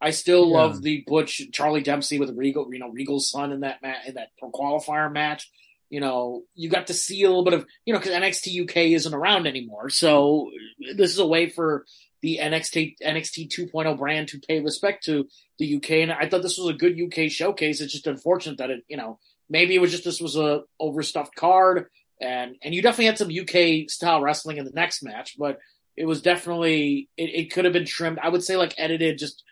I 0.00 0.10
still 0.10 0.46
Yeah. 0.48 0.58
love 0.58 0.82
the 0.82 1.04
Butch 1.06 1.42
Charlie 1.52 1.82
Dempsey 1.82 2.18
with 2.18 2.30
Regal, 2.36 2.72
you 2.72 2.78
know, 2.78 2.88
Regal's 2.88 3.30
son 3.30 3.52
in 3.52 3.60
that 3.60 3.82
match 3.82 4.06
in 4.06 4.14
that 4.14 4.28
pro 4.38 4.50
qualifier 4.50 5.12
match. 5.12 5.50
You 5.90 6.00
know, 6.00 6.42
you 6.54 6.68
got 6.68 6.86
to 6.88 6.94
see 6.94 7.22
a 7.22 7.28
little 7.28 7.44
bit 7.44 7.54
of 7.54 7.66
you 7.84 7.92
know 7.92 7.98
because 7.98 8.14
NXT 8.14 8.62
UK 8.64 8.76
isn't 8.98 9.14
around 9.14 9.46
anymore, 9.46 9.88
so 9.90 10.50
this 10.96 11.10
is 11.12 11.18
a 11.18 11.26
way 11.26 11.48
for 11.48 11.84
the 12.20 12.38
NXT 12.42 12.96
NXT 13.02 13.48
2.0 13.48 13.96
brand 13.98 14.28
to 14.28 14.40
pay 14.40 14.60
respect 14.60 15.04
to 15.04 15.26
the 15.58 15.76
UK, 15.76 15.90
and 16.02 16.12
I 16.12 16.28
thought 16.28 16.42
this 16.42 16.58
was 16.58 16.68
a 16.68 16.78
good 16.78 16.98
UK 17.00 17.30
showcase. 17.30 17.80
It's 17.80 17.92
just 17.92 18.06
unfortunate 18.06 18.58
that 18.58 18.70
it, 18.70 18.84
you 18.88 18.96
know, 18.96 19.18
maybe 19.48 19.74
it 19.74 19.80
was 19.80 19.90
just 19.92 20.04
this 20.04 20.20
was 20.20 20.36
a 20.36 20.62
overstuffed 20.78 21.34
card, 21.36 21.86
and 22.20 22.56
and 22.62 22.74
you 22.74 22.82
definitely 22.82 23.06
had 23.06 23.18
some 23.18 23.30
UK 23.30 23.88
style 23.90 24.20
wrestling 24.20 24.56
in 24.58 24.64
the 24.64 24.72
next 24.72 25.02
match, 25.02 25.36
but 25.38 25.58
it 25.96 26.06
was 26.06 26.22
definitely 26.22 27.08
it, 27.16 27.30
it 27.34 27.52
could 27.52 27.64
have 27.64 27.72
been 27.74 27.84
trimmed. 27.86 28.18
I 28.22 28.28
would 28.28 28.42
say 28.44 28.56
like 28.56 28.74
edited, 28.78 29.18
just 29.18 29.42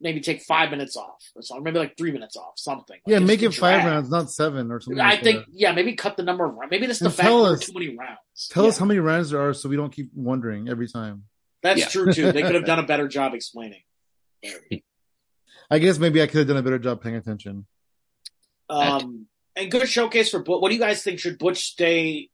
maybe 0.00 0.20
take 0.20 0.40
five 0.42 0.70
minutes 0.70 0.96
off 0.96 1.22
or 1.36 1.42
something, 1.42 1.62
maybe 1.62 1.78
like 1.78 1.96
three 1.96 2.10
minutes 2.10 2.34
off, 2.36 2.54
something. 2.56 2.98
yeah, 3.06 3.18
Like, 3.18 3.26
make 3.26 3.42
it 3.42 3.52
five 3.52 3.84
rounds, 3.84 4.08
not 4.08 4.30
seven 4.30 4.70
or 4.70 4.80
something. 4.80 4.98
I 4.98 5.10
like 5.10 5.22
think 5.22 5.40
that. 5.44 5.46
yeah, 5.52 5.72
maybe 5.72 5.94
cut 5.94 6.16
the 6.16 6.22
number 6.22 6.44
of 6.46 6.54
rounds. 6.54 6.70
Maybe 6.70 6.86
it's 6.86 7.00
the 7.00 7.10
fact 7.10 7.26
tell 7.26 7.44
us- 7.44 7.60
too 7.66 7.72
many 7.74 7.96
rounds. 7.96 8.48
Tell 8.50 8.64
us 8.66 8.78
how 8.78 8.86
many 8.86 8.98
rounds 9.00 9.30
there 9.30 9.40
are, 9.46 9.52
so 9.52 9.68
we 9.68 9.76
don't 9.76 9.92
keep 9.92 10.08
wondering 10.14 10.68
every 10.70 10.88
time. 10.88 11.24
That's 11.62 11.80
Yeah. 11.80 11.88
true 11.88 12.12
too. 12.12 12.32
They 12.32 12.40
could 12.42 12.54
have 12.54 12.64
done 12.64 12.78
a 12.78 12.86
better 12.86 13.08
job 13.16 13.34
explaining. 13.34 13.82
I 15.70 15.78
guess 15.78 15.98
maybe 15.98 16.22
I 16.22 16.26
could 16.26 16.38
have 16.38 16.48
done 16.48 16.56
a 16.56 16.62
better 16.62 16.78
job 16.78 17.02
paying 17.02 17.16
attention. 17.16 17.66
Um, 18.70 19.26
and 19.60 19.70
good 19.70 19.88
showcase 19.88 20.30
for 20.30 20.40
Butch. 20.40 20.60
What 20.60 20.68
do 20.68 20.74
you 20.74 20.80
guys 20.80 21.02
think? 21.02 21.18
Should 21.18 21.38
Butch 21.38 21.58
stay? 21.64 22.28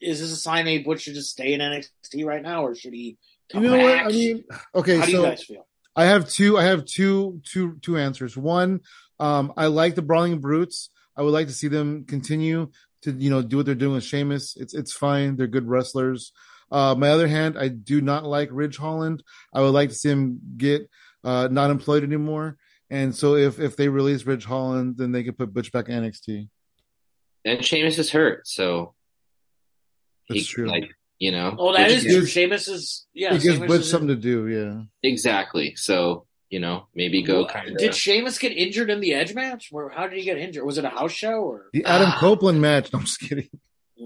Is 0.00 0.20
this 0.20 0.32
a 0.32 0.36
sign 0.36 0.66
that 0.66 0.84
Butch 0.84 1.02
should 1.02 1.14
just 1.14 1.30
stay 1.30 1.54
in 1.54 1.60
NXT 1.60 2.24
right 2.24 2.42
now, 2.42 2.64
or 2.64 2.74
should 2.74 2.92
he 2.92 3.16
You 3.52 3.60
know 3.60 3.72
back? 3.76 4.04
what? 4.04 4.12
I 4.12 4.16
mean, 4.16 4.44
okay, 4.74 4.96
How 4.98 5.06
do 5.06 5.12
so 5.12 5.18
you 5.22 5.28
guys 5.30 5.44
feel? 5.44 5.66
I 5.96 6.04
have 6.06 6.28
two. 6.28 6.58
I 6.58 6.64
have 6.64 6.84
two, 6.84 7.40
two, 7.44 7.78
two 7.80 7.96
answers. 7.96 8.36
One, 8.36 8.80
um, 9.20 9.52
I 9.56 9.66
like 9.66 9.94
the 9.94 10.02
Brawling 10.02 10.40
Brutes. 10.40 10.90
I 11.16 11.22
would 11.22 11.30
like 11.32 11.46
to 11.46 11.52
see 11.54 11.68
them 11.68 12.04
continue 12.04 12.70
to, 13.02 13.12
you 13.12 13.30
know, 13.30 13.42
do 13.42 13.58
what 13.58 13.66
they're 13.66 13.74
doing 13.76 13.94
with 13.94 14.04
Sheamus. 14.04 14.56
It's 14.56 14.74
it's 14.74 14.92
fine. 14.92 15.36
They're 15.36 15.46
good 15.46 15.68
wrestlers. 15.68 16.32
Uh, 16.72 16.94
my 16.98 17.10
other 17.10 17.28
hand, 17.28 17.56
I 17.56 17.68
do 17.68 18.00
not 18.00 18.24
like 18.24 18.48
Ridge 18.50 18.76
Holland. 18.78 19.22
I 19.52 19.60
would 19.60 19.68
like 19.74 19.90
to 19.90 19.94
see 19.94 20.08
him 20.10 20.40
get 20.56 20.90
uh, 21.22 21.48
not 21.50 21.70
employed 21.70 22.02
anymore. 22.02 22.56
And 22.90 23.14
so 23.14 23.36
if 23.36 23.60
if 23.60 23.76
they 23.76 23.88
release 23.88 24.26
Ridge 24.26 24.44
Holland, 24.44 24.96
then 24.98 25.12
they 25.12 25.22
could 25.22 25.38
put 25.38 25.54
Butch 25.54 25.70
back 25.72 25.88
in 25.88 26.02
NXT. 26.02 26.48
And 27.44 27.64
Sheamus 27.64 27.98
is 27.98 28.10
hurt, 28.10 28.46
so 28.48 28.94
That's 30.28 30.40
he 30.40 30.46
true. 30.46 30.66
like 30.66 30.90
you 31.18 31.30
know. 31.32 31.54
Oh, 31.58 31.72
that 31.72 31.90
is 31.90 31.96
Butch 31.96 31.96
is 31.96 32.02
gives- 32.04 32.16
true. 32.16 32.26
Sheamus 32.26 32.68
is 32.68 33.06
yeah. 33.14 33.28
it 33.34 33.42
gives 33.42 33.54
Sheamus 33.56 33.68
Butch 33.68 33.84
something 33.84 34.08
to 34.08 34.16
do. 34.16 34.48
Yeah. 34.48 34.82
exactly. 35.08 35.74
So 35.76 36.26
you 36.50 36.60
know 36.60 36.86
maybe 36.94 37.22
go 37.22 37.42
What- 37.42 37.52
kind 37.52 37.70
of. 37.70 37.76
Did 37.78 37.94
Sheamus 37.94 38.38
get 38.38 38.52
injured 38.52 38.90
in 38.90 39.00
the 39.00 39.14
Edge 39.14 39.34
match? 39.34 39.68
Where 39.70 39.88
how 39.90 40.06
did 40.08 40.18
he 40.18 40.24
get 40.24 40.38
injured? 40.38 40.64
Was 40.64 40.78
it 40.78 40.84
a 40.84 40.88
house 40.90 41.12
show 41.12 41.40
or? 41.42 41.66
The 41.72 41.84
Adam 41.84 42.10
Ah. 42.10 42.18
Copeland 42.18 42.60
match. 42.60 42.88
No, 42.92 42.98
I'm 43.00 43.04
just 43.04 43.20
kidding. 43.20 43.48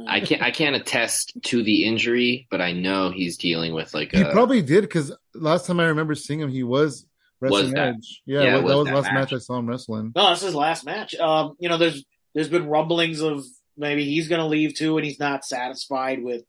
I 0.07 0.21
can't. 0.21 0.43
I 0.43 0.51
can't 0.51 0.77
attest 0.77 1.33
to 1.45 1.63
the 1.63 1.85
injury, 1.85 2.47
but 2.51 2.61
I 2.61 2.73
know 2.73 3.11
he's 3.11 3.37
dealing 3.39 3.73
with 3.73 3.95
like 3.95 4.13
He 4.13 4.21
a. 4.21 4.31
probably 4.31 4.61
did 4.63 4.83
because 4.83 5.13
last 5.35 5.67
time 5.67 5.81
I 5.81 5.85
remember 5.87 6.15
seeing 6.15 6.41
him, 6.41 6.51
he 6.51 6.63
was 6.63 7.07
wrestling 7.41 7.73
that- 7.73 7.95
Edge. 7.95 8.23
Yeah, 8.27 8.43
yeah, 8.43 8.51
that 8.57 8.65
was 8.65 8.75
was 8.75 8.85
that 8.85 8.91
the 8.91 8.97
last 8.97 9.05
match. 9.07 9.15
match. 9.15 9.33
I 9.33 9.39
saw 9.39 9.59
him 9.59 9.67
wrestling. 9.67 10.13
No, 10.15 10.31
this 10.31 10.43
is 10.43 10.55
last 10.55 10.85
match. 10.85 11.15
Um, 11.15 11.55
you 11.59 11.69
know, 11.71 11.79
there's 11.79 12.05
there's 12.35 12.49
been 12.49 12.69
rumblings 12.69 13.21
of 13.21 13.45
maybe 13.77 14.05
he's 14.05 14.29
going 14.29 14.41
to 14.41 14.47
leave 14.47 14.75
too, 14.75 14.99
and 14.99 15.05
he's 15.07 15.21
not 15.21 15.45
satisfied 15.45 16.23
with, 16.23 16.43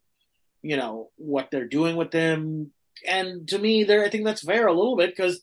you 0.61 0.77
know, 0.77 1.09
what 1.15 1.49
they're 1.51 1.67
doing 1.67 1.95
with 1.95 2.11
him. 2.11 2.71
And 3.07 3.47
to 3.49 3.57
me, 3.57 3.83
there, 3.83 4.03
I 4.03 4.09
think 4.09 4.25
that's 4.25 4.43
fair 4.43 4.67
a 4.67 4.73
little 4.73 4.97
bit 4.97 5.15
because 5.15 5.41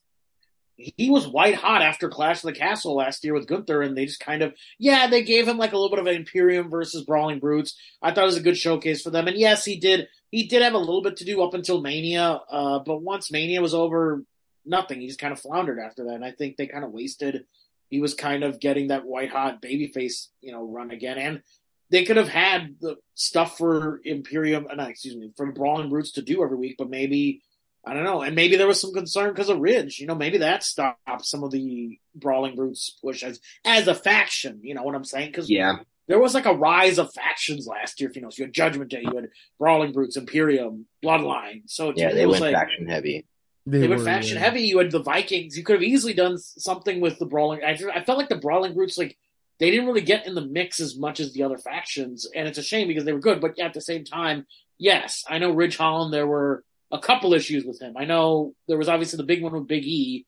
he 0.76 1.10
was 1.10 1.26
white 1.26 1.54
hot 1.54 1.80
after 1.80 2.08
Clash 2.08 2.44
of 2.44 2.52
the 2.52 2.58
Castle 2.58 2.96
last 2.96 3.24
year 3.24 3.32
with 3.32 3.46
Gunther, 3.46 3.80
and 3.80 3.96
they 3.96 4.04
just 4.04 4.20
kind 4.20 4.42
of, 4.42 4.54
yeah, 4.78 5.06
they 5.06 5.22
gave 5.22 5.48
him 5.48 5.56
like 5.56 5.72
a 5.72 5.76
little 5.76 5.90
bit 5.90 6.00
of 6.00 6.06
an 6.06 6.16
Imperium 6.16 6.68
versus 6.68 7.04
Brawling 7.04 7.38
Brutes. 7.38 7.74
I 8.02 8.12
thought 8.12 8.24
it 8.24 8.26
was 8.26 8.36
a 8.36 8.42
good 8.42 8.58
showcase 8.58 9.02
for 9.02 9.10
them, 9.10 9.26
and 9.26 9.38
yes, 9.38 9.64
he 9.64 9.78
did. 9.78 10.08
He 10.30 10.48
did 10.48 10.62
have 10.62 10.74
a 10.74 10.78
little 10.78 11.02
bit 11.02 11.16
to 11.18 11.24
do 11.24 11.42
up 11.42 11.54
until 11.54 11.80
Mania, 11.80 12.40
uh, 12.50 12.80
but 12.80 13.00
once 13.00 13.30
Mania 13.30 13.62
was 13.62 13.72
over, 13.72 14.22
nothing. 14.66 15.00
He 15.00 15.06
just 15.06 15.20
kind 15.20 15.32
of 15.32 15.40
floundered 15.40 15.78
after 15.78 16.04
that, 16.04 16.14
and 16.14 16.24
I 16.24 16.32
think 16.32 16.56
they 16.56 16.66
kind 16.66 16.84
of 16.84 16.92
wasted 16.92 17.46
he 17.88 18.00
was 18.00 18.14
kind 18.14 18.44
of 18.44 18.60
getting 18.60 18.88
that 18.88 19.04
white 19.04 19.30
hot 19.30 19.62
babyface, 19.62 20.28
you 20.40 20.52
know, 20.52 20.64
run 20.64 20.90
again. 20.90 21.18
And 21.18 21.42
they 21.90 22.04
could 22.04 22.16
have 22.16 22.28
had 22.28 22.76
the 22.80 22.96
stuff 23.14 23.58
for 23.58 24.00
Imperium, 24.04 24.66
uh, 24.70 24.74
not 24.74 24.90
excuse 24.90 25.16
me, 25.16 25.30
for 25.36 25.50
Brawling 25.52 25.88
Brutes 25.88 26.12
to 26.12 26.22
do 26.22 26.42
every 26.42 26.56
week, 26.56 26.76
but 26.78 26.90
maybe 26.90 27.42
I 27.86 27.94
don't 27.94 28.02
know. 28.02 28.22
And 28.22 28.34
maybe 28.34 28.56
there 28.56 28.66
was 28.66 28.80
some 28.80 28.92
concern 28.92 29.30
because 29.30 29.48
of 29.48 29.60
Ridge. 29.60 30.00
You 30.00 30.08
know, 30.08 30.16
maybe 30.16 30.38
that 30.38 30.64
stopped 30.64 31.24
some 31.24 31.44
of 31.44 31.52
the 31.52 31.98
Brawling 32.16 32.56
Brutes 32.56 32.98
push 33.00 33.22
as 33.22 33.40
as 33.64 33.86
a 33.86 33.94
faction. 33.94 34.60
You 34.62 34.74
know 34.74 34.82
what 34.82 34.96
I'm 34.96 35.04
saying? 35.04 35.28
Because 35.30 35.48
yeah, 35.48 35.76
there 36.08 36.18
was 36.18 36.34
like 36.34 36.46
a 36.46 36.54
rise 36.54 36.98
of 36.98 37.12
factions 37.14 37.68
last 37.68 38.00
year. 38.00 38.10
If 38.10 38.16
you 38.16 38.22
know, 38.22 38.30
so 38.30 38.38
you 38.38 38.44
had 38.46 38.52
Judgment 38.52 38.90
Day, 38.90 39.02
you 39.02 39.14
had 39.14 39.28
Brawling 39.60 39.92
Brutes, 39.92 40.16
Imperium, 40.16 40.86
Bloodline. 41.04 41.62
So 41.66 41.92
yeah, 41.94 42.12
they 42.12 42.26
went 42.26 42.40
like, 42.40 42.54
faction 42.54 42.88
heavy. 42.88 43.24
They 43.66 43.88
went 43.88 43.98
were, 43.98 44.04
fashion 44.04 44.36
yeah. 44.36 44.44
heavy. 44.44 44.62
You 44.62 44.78
had 44.78 44.92
the 44.92 45.02
Vikings. 45.02 45.58
You 45.58 45.64
could 45.64 45.74
have 45.74 45.82
easily 45.82 46.14
done 46.14 46.38
something 46.38 47.00
with 47.00 47.18
the 47.18 47.26
brawling. 47.26 47.64
I, 47.64 47.76
I 47.92 48.04
felt 48.04 48.16
like 48.16 48.28
the 48.28 48.36
Brawling 48.36 48.74
Brutes, 48.74 48.96
like 48.96 49.18
they 49.58 49.70
didn't 49.70 49.86
really 49.86 50.02
get 50.02 50.26
in 50.26 50.34
the 50.34 50.46
mix 50.46 50.78
as 50.78 50.96
much 50.96 51.18
as 51.18 51.32
the 51.32 51.42
other 51.42 51.58
factions, 51.58 52.26
and 52.34 52.46
it's 52.46 52.58
a 52.58 52.62
shame 52.62 52.86
because 52.86 53.04
they 53.04 53.12
were 53.12 53.18
good. 53.18 53.40
But 53.40 53.58
at 53.58 53.74
the 53.74 53.80
same 53.80 54.04
time, 54.04 54.46
yes, 54.78 55.24
I 55.28 55.38
know 55.38 55.50
Ridge 55.50 55.76
Holland. 55.76 56.12
There 56.12 56.26
were 56.26 56.62
a 56.92 56.98
couple 57.00 57.34
issues 57.34 57.64
with 57.64 57.80
him. 57.80 57.96
I 57.96 58.04
know 58.04 58.54
there 58.68 58.78
was 58.78 58.88
obviously 58.88 59.16
the 59.16 59.24
big 59.24 59.42
one 59.42 59.52
with 59.52 59.66
Big 59.66 59.84
E, 59.84 60.26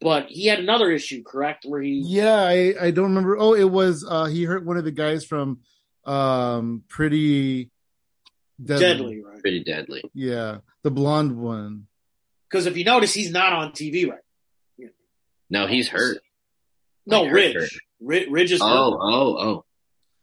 but 0.00 0.26
he 0.28 0.46
had 0.46 0.58
another 0.58 0.90
issue, 0.90 1.22
correct? 1.22 1.64
Where 1.64 1.80
he 1.80 2.02
Yeah, 2.04 2.42
I, 2.42 2.74
I 2.80 2.90
don't 2.90 3.10
remember. 3.10 3.38
Oh, 3.38 3.54
it 3.54 3.70
was 3.70 4.04
uh 4.08 4.24
he 4.24 4.44
hurt 4.44 4.64
one 4.64 4.76
of 4.76 4.84
the 4.84 4.90
guys 4.90 5.24
from 5.24 5.60
um 6.04 6.82
Pretty 6.88 7.70
Deadly. 8.62 8.84
deadly, 8.84 9.20
right? 9.22 9.40
Pretty 9.40 9.64
deadly. 9.64 10.02
Yeah, 10.12 10.58
the 10.82 10.90
blonde 10.90 11.36
one. 11.36 11.86
Because 12.50 12.66
if 12.66 12.76
you 12.76 12.84
notice, 12.84 13.14
he's 13.14 13.30
not 13.30 13.52
on 13.52 13.72
TV 13.72 14.08
right. 14.08 14.18
Now. 14.78 14.88
No, 15.62 15.66
he's 15.66 15.88
hurt. 15.88 16.18
No, 17.06 17.22
Like, 17.22 17.30
hurt, 17.30 17.34
Ridge. 17.36 17.54
hurt. 17.54 17.70
Ridge, 18.00 18.28
Ridge 18.30 18.52
is 18.52 18.60
Oh, 18.62 18.66
hurt. 18.92 18.98
oh, 19.02 19.38
oh. 19.38 19.64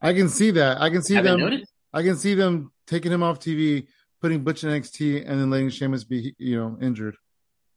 I 0.01 0.13
can 0.13 0.29
see 0.29 0.51
that. 0.51 0.81
I 0.81 0.89
can 0.89 1.01
see 1.01 1.15
Haven't 1.15 1.39
them. 1.39 1.49
noticed? 1.49 1.71
I 1.93 2.03
can 2.03 2.15
see 2.17 2.33
them 2.35 2.71
taking 2.85 3.11
him 3.11 3.23
off 3.23 3.39
TV 3.39 3.87
putting 4.21 4.43
Butch 4.43 4.63
in 4.63 4.69
NXT 4.69 5.21
and 5.29 5.39
then 5.39 5.49
letting 5.49 5.69
Sheamus 5.69 6.03
be, 6.03 6.35
you 6.37 6.57
know, 6.57 6.77
injured. 6.81 7.15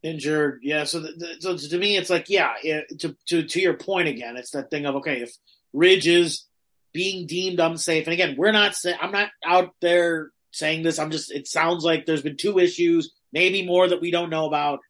Injured, 0.03 0.61
yeah. 0.63 0.85
So, 0.85 1.01
the, 1.01 1.13
the, 1.41 1.57
so 1.59 1.69
to 1.69 1.79
me, 1.79 1.97
it's 1.97 2.09
like, 2.11 2.31
yeah, 2.31 2.55
it, 2.63 3.01
to 3.01 3.15
to 3.27 3.43
to 3.43 3.61
your 3.61 3.75
point 3.75 4.09
again, 4.09 4.37
it's 4.39 4.51
that 4.53 4.71
thing 4.71 4.87
of 4.87 4.97
okay, 4.97 5.21
if 5.21 5.31
Ridge 5.75 6.09
is 6.09 6.47
being 6.95 7.27
deemed 7.27 7.61
unsafe, 7.61 8.07
and 8.07 8.15
again, 8.15 8.35
we're 8.39 8.51
not 8.53 8.75
saying 8.75 8.97
I'm 9.01 9.13
not 9.13 9.29
out 9.45 9.75
there 9.83 10.31
saying 10.53 10.83
this. 10.85 10.99
I'm 10.99 11.11
just. 11.11 11.31
It 11.31 11.47
sounds 11.47 11.85
like 11.85 12.07
there's 12.07 12.23
been 12.23 12.39
two 12.39 12.59
issues, 12.59 13.13
maybe 13.33 13.66
more 13.66 13.89
that 13.89 14.01
we 14.01 14.11
don't 14.11 14.31
know 14.31 14.47
about. 14.47 14.81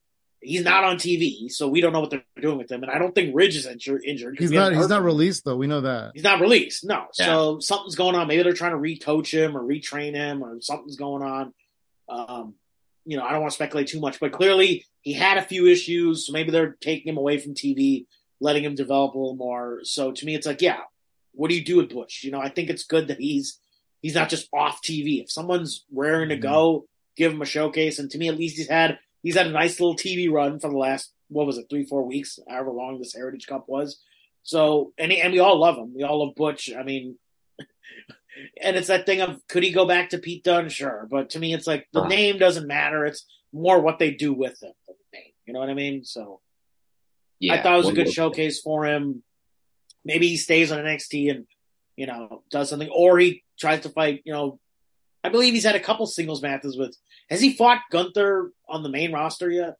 He's 0.42 0.64
not 0.64 0.84
on 0.84 0.96
TV, 0.96 1.50
so 1.50 1.68
we 1.68 1.82
don't 1.82 1.92
know 1.92 2.00
what 2.00 2.08
they're 2.08 2.24
doing 2.40 2.56
with 2.56 2.70
him. 2.70 2.82
And 2.82 2.90
I 2.90 2.98
don't 2.98 3.14
think 3.14 3.34
Ridge 3.34 3.56
is 3.56 3.66
injured. 3.66 4.04
injured 4.06 4.38
he's 4.38 4.50
not. 4.50 4.72
He's 4.74 4.88
not 4.88 5.02
released 5.02 5.44
though. 5.44 5.56
We 5.56 5.66
know 5.66 5.82
that 5.82 6.12
he's 6.14 6.22
not 6.22 6.40
released. 6.40 6.82
No. 6.82 7.06
Yeah. 7.18 7.26
So 7.26 7.60
something's 7.60 7.94
going 7.94 8.14
on. 8.14 8.26
Maybe 8.26 8.42
they're 8.42 8.54
trying 8.54 8.72
to 8.72 8.78
recoach 8.78 9.30
him 9.30 9.54
or 9.54 9.60
retrain 9.60 10.14
him, 10.14 10.42
or 10.42 10.60
something's 10.62 10.96
going 10.96 11.22
on. 11.22 11.52
Um, 12.08 12.54
you 13.04 13.18
know, 13.18 13.22
I 13.22 13.32
don't 13.32 13.42
want 13.42 13.50
to 13.50 13.54
speculate 13.54 13.88
too 13.88 14.00
much, 14.00 14.18
but 14.18 14.32
clearly 14.32 14.86
he 15.02 15.12
had 15.12 15.36
a 15.36 15.42
few 15.42 15.66
issues. 15.66 16.26
So 16.26 16.32
maybe 16.32 16.50
they're 16.50 16.76
taking 16.80 17.12
him 17.12 17.18
away 17.18 17.36
from 17.36 17.54
TV, 17.54 18.06
letting 18.40 18.64
him 18.64 18.74
develop 18.74 19.14
a 19.14 19.18
little 19.18 19.36
more. 19.36 19.80
So 19.82 20.12
to 20.12 20.26
me, 20.26 20.34
it's 20.34 20.46
like, 20.46 20.62
yeah, 20.62 20.80
what 21.32 21.50
do 21.50 21.56
you 21.56 21.64
do 21.64 21.76
with 21.76 21.90
Butch? 21.90 22.22
You 22.24 22.30
know, 22.30 22.40
I 22.40 22.48
think 22.48 22.70
it's 22.70 22.84
good 22.84 23.08
that 23.08 23.18
he's 23.18 23.58
he's 24.00 24.14
not 24.14 24.28
just 24.28 24.48
off 24.52 24.80
TV. 24.82 25.22
If 25.22 25.30
someone's 25.30 25.84
raring 25.92 26.30
to 26.30 26.36
mm-hmm. 26.36 26.42
go, 26.42 26.86
give 27.20 27.32
him 27.32 27.42
a 27.42 27.46
showcase. 27.46 27.98
And 27.98 28.10
to 28.10 28.18
me, 28.18 28.28
at 28.28 28.38
least 28.38 28.56
he's 28.56 28.68
had 28.68 28.98
he's 29.22 29.36
had 29.36 29.46
a 29.46 29.50
nice 29.50 29.78
little 29.78 29.94
TV 29.94 30.30
run 30.30 30.58
for 30.58 30.70
the 30.70 30.76
last 30.76 31.12
what 31.28 31.46
was 31.46 31.58
it, 31.58 31.66
three 31.68 31.84
four 31.84 32.04
weeks, 32.04 32.38
however 32.48 32.70
long 32.70 32.98
this 32.98 33.14
Heritage 33.14 33.46
Cup 33.46 33.68
was. 33.68 34.00
So 34.42 34.92
and 34.98 35.12
and 35.12 35.32
we 35.32 35.38
all 35.38 35.58
love 35.58 35.76
him. 35.76 35.92
We 35.94 36.02
all 36.02 36.24
love 36.24 36.34
Butch. 36.34 36.70
I 36.76 36.82
mean, 36.82 37.16
and 38.62 38.76
it's 38.76 38.88
that 38.88 39.06
thing 39.06 39.20
of 39.20 39.40
could 39.48 39.62
he 39.62 39.70
go 39.70 39.86
back 39.86 40.10
to 40.10 40.18
Pete 40.18 40.42
Dunne? 40.42 40.70
Sure, 40.70 41.06
but 41.10 41.30
to 41.30 41.38
me, 41.38 41.52
it's 41.52 41.66
like 41.66 41.86
the 41.92 42.02
uh. 42.02 42.08
name 42.08 42.38
doesn't 42.38 42.66
matter. 42.66 43.04
It's 43.04 43.26
more 43.52 43.80
what 43.80 43.98
they 43.98 44.12
do 44.12 44.32
with 44.32 44.62
him 44.62 44.72
than 44.88 44.96
the 45.12 45.18
name. 45.18 45.32
You 45.46 45.52
know 45.52 45.60
what 45.60 45.70
I 45.70 45.74
mean? 45.74 46.04
So 46.04 46.40
yeah, 47.38 47.54
I 47.54 47.62
thought 47.62 47.74
it 47.74 47.84
was 47.84 47.88
a 47.90 47.92
good 47.92 48.12
showcase 48.12 48.60
for 48.60 48.86
him. 48.86 49.22
Maybe 50.04 50.28
he 50.28 50.38
stays 50.38 50.72
on 50.72 50.78
NXT 50.78 51.30
and 51.30 51.46
you 51.96 52.06
know 52.06 52.42
does 52.50 52.70
something, 52.70 52.88
or 52.88 53.18
he 53.18 53.44
tries 53.58 53.80
to 53.80 53.90
fight. 53.90 54.22
You 54.24 54.32
know, 54.32 54.58
I 55.22 55.28
believe 55.28 55.54
he's 55.54 55.64
had 55.64 55.76
a 55.76 55.80
couple 55.80 56.06
singles 56.06 56.42
matches 56.42 56.76
with. 56.76 56.96
Has 57.28 57.40
he 57.40 57.54
fought 57.54 57.80
Gunther 57.90 58.52
on 58.68 58.82
the 58.82 58.88
main 58.88 59.12
roster 59.12 59.50
yet? 59.50 59.76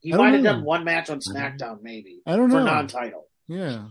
He 0.00 0.12
might 0.12 0.34
have 0.34 0.44
done 0.44 0.64
one 0.64 0.84
match 0.84 1.10
on 1.10 1.20
SmackDown, 1.20 1.82
maybe. 1.82 2.20
I 2.26 2.36
don't 2.36 2.48
know 2.48 2.58
for 2.58 2.64
non-title. 2.64 3.26
Yeah, 3.48 3.86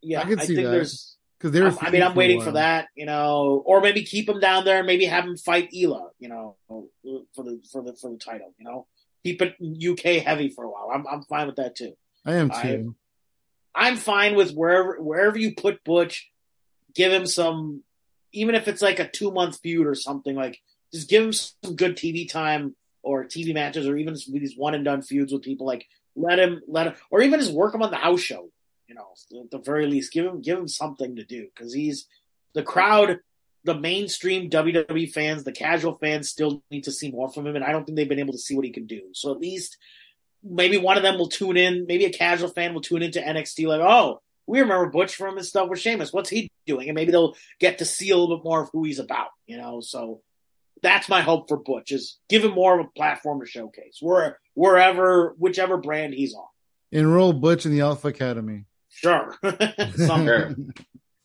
yeah. 0.00 0.20
I, 0.20 0.22
I 0.22 0.36
think 0.36 0.56
that. 0.56 0.70
there's 0.70 1.16
because 1.38 1.52
they're. 1.52 1.72
I 1.80 1.90
mean, 1.90 2.02
I'm 2.02 2.14
waiting 2.14 2.40
for 2.40 2.52
that, 2.52 2.88
you 2.94 3.06
know, 3.06 3.62
or 3.66 3.80
maybe 3.80 4.02
keep 4.02 4.28
him 4.28 4.40
down 4.40 4.64
there, 4.64 4.78
and 4.78 4.86
maybe 4.86 5.04
have 5.06 5.24
him 5.24 5.36
fight 5.36 5.70
Ilya, 5.72 6.08
you 6.18 6.28
know, 6.28 6.56
for 6.68 6.84
the 7.44 7.60
for 7.72 7.82
the 7.82 7.96
for 8.00 8.10
the 8.10 8.18
title, 8.18 8.54
you 8.58 8.64
know, 8.64 8.86
keep 9.24 9.42
it 9.42 9.56
UK 9.60 10.22
heavy 10.22 10.48
for 10.48 10.64
a 10.64 10.70
while. 10.70 10.90
I'm 10.92 11.06
I'm 11.06 11.22
fine 11.24 11.46
with 11.46 11.56
that 11.56 11.76
too. 11.76 11.94
I 12.24 12.34
am 12.34 12.50
too. 12.50 12.94
I, 13.74 13.88
I'm 13.88 13.96
fine 13.96 14.34
with 14.34 14.52
wherever 14.52 14.96
wherever 15.00 15.38
you 15.38 15.54
put 15.54 15.84
Butch, 15.84 16.30
give 16.94 17.12
him 17.12 17.26
some, 17.26 17.82
even 18.32 18.54
if 18.54 18.68
it's 18.68 18.82
like 18.82 18.98
a 18.98 19.08
two 19.08 19.30
month 19.30 19.60
feud 19.60 19.86
or 19.86 19.94
something. 19.94 20.34
Like, 20.34 20.60
just 20.92 21.08
give 21.08 21.24
him 21.24 21.32
some 21.32 21.76
good 21.76 21.96
TV 21.96 22.30
time 22.30 22.74
or 23.02 23.24
TV 23.24 23.54
matches, 23.54 23.86
or 23.86 23.96
even 23.96 24.14
these 24.14 24.56
one 24.56 24.74
and 24.74 24.84
done 24.84 25.02
feuds 25.02 25.32
with 25.32 25.42
people. 25.42 25.66
Like, 25.66 25.86
let 26.16 26.38
him 26.38 26.62
let 26.66 26.88
him, 26.88 26.94
or 27.10 27.22
even 27.22 27.40
just 27.40 27.52
work 27.52 27.74
him 27.74 27.82
on 27.82 27.90
the 27.90 27.96
house 27.96 28.20
show 28.20 28.50
you 28.88 28.94
know, 28.94 29.08
at 29.42 29.50
the 29.50 29.58
very 29.58 29.86
least, 29.86 30.12
give 30.12 30.24
him 30.24 30.40
give 30.40 30.58
him 30.58 30.66
something 30.66 31.16
to 31.16 31.24
do 31.24 31.46
because 31.54 31.72
he's 31.72 32.06
the 32.54 32.62
crowd, 32.62 33.20
the 33.64 33.74
mainstream 33.74 34.48
WWE 34.48 35.12
fans, 35.12 35.44
the 35.44 35.52
casual 35.52 35.94
fans 35.94 36.28
still 36.28 36.62
need 36.70 36.84
to 36.84 36.92
see 36.92 37.10
more 37.10 37.28
from 37.28 37.46
him, 37.46 37.54
and 37.54 37.64
I 37.64 37.70
don't 37.70 37.84
think 37.84 37.96
they've 37.96 38.08
been 38.08 38.18
able 38.18 38.32
to 38.32 38.38
see 38.38 38.56
what 38.56 38.64
he 38.64 38.72
can 38.72 38.86
do. 38.86 39.02
So 39.12 39.30
at 39.30 39.40
least 39.40 39.76
maybe 40.42 40.78
one 40.78 40.96
of 40.96 41.02
them 41.02 41.18
will 41.18 41.28
tune 41.28 41.58
in. 41.58 41.86
Maybe 41.86 42.06
a 42.06 42.12
casual 42.12 42.48
fan 42.48 42.72
will 42.72 42.80
tune 42.80 43.02
into 43.02 43.20
NXT 43.20 43.66
like, 43.66 43.80
oh, 43.82 44.22
we 44.46 44.60
remember 44.60 44.86
Butch 44.86 45.14
from 45.14 45.36
his 45.36 45.50
stuff 45.50 45.68
with 45.68 45.80
Sheamus. 45.80 46.12
What's 46.12 46.30
he 46.30 46.50
doing? 46.68 46.88
And 46.88 46.94
maybe 46.94 47.10
they'll 47.10 47.34
get 47.58 47.78
to 47.78 47.84
see 47.84 48.10
a 48.10 48.16
little 48.16 48.36
bit 48.36 48.44
more 48.44 48.62
of 48.62 48.70
who 48.72 48.84
he's 48.84 48.98
about. 48.98 49.28
You 49.46 49.56
know, 49.58 49.80
so 49.80 50.20
that's 50.82 51.08
my 51.08 51.22
hope 51.22 51.48
for 51.48 51.56
Butch 51.56 51.92
is 51.92 52.18
give 52.28 52.44
him 52.44 52.52
more 52.52 52.78
of 52.78 52.86
a 52.86 52.90
platform 52.90 53.40
to 53.40 53.46
showcase 53.46 53.98
where 54.00 54.38
wherever 54.54 55.34
whichever 55.38 55.76
brand 55.76 56.14
he's 56.14 56.34
on. 56.34 56.46
Enroll 56.92 57.32
Butch 57.32 57.66
in 57.66 57.72
the 57.72 57.80
Alpha 57.80 58.08
Academy. 58.08 58.64
Sure. 58.88 59.36
sure. 59.44 60.54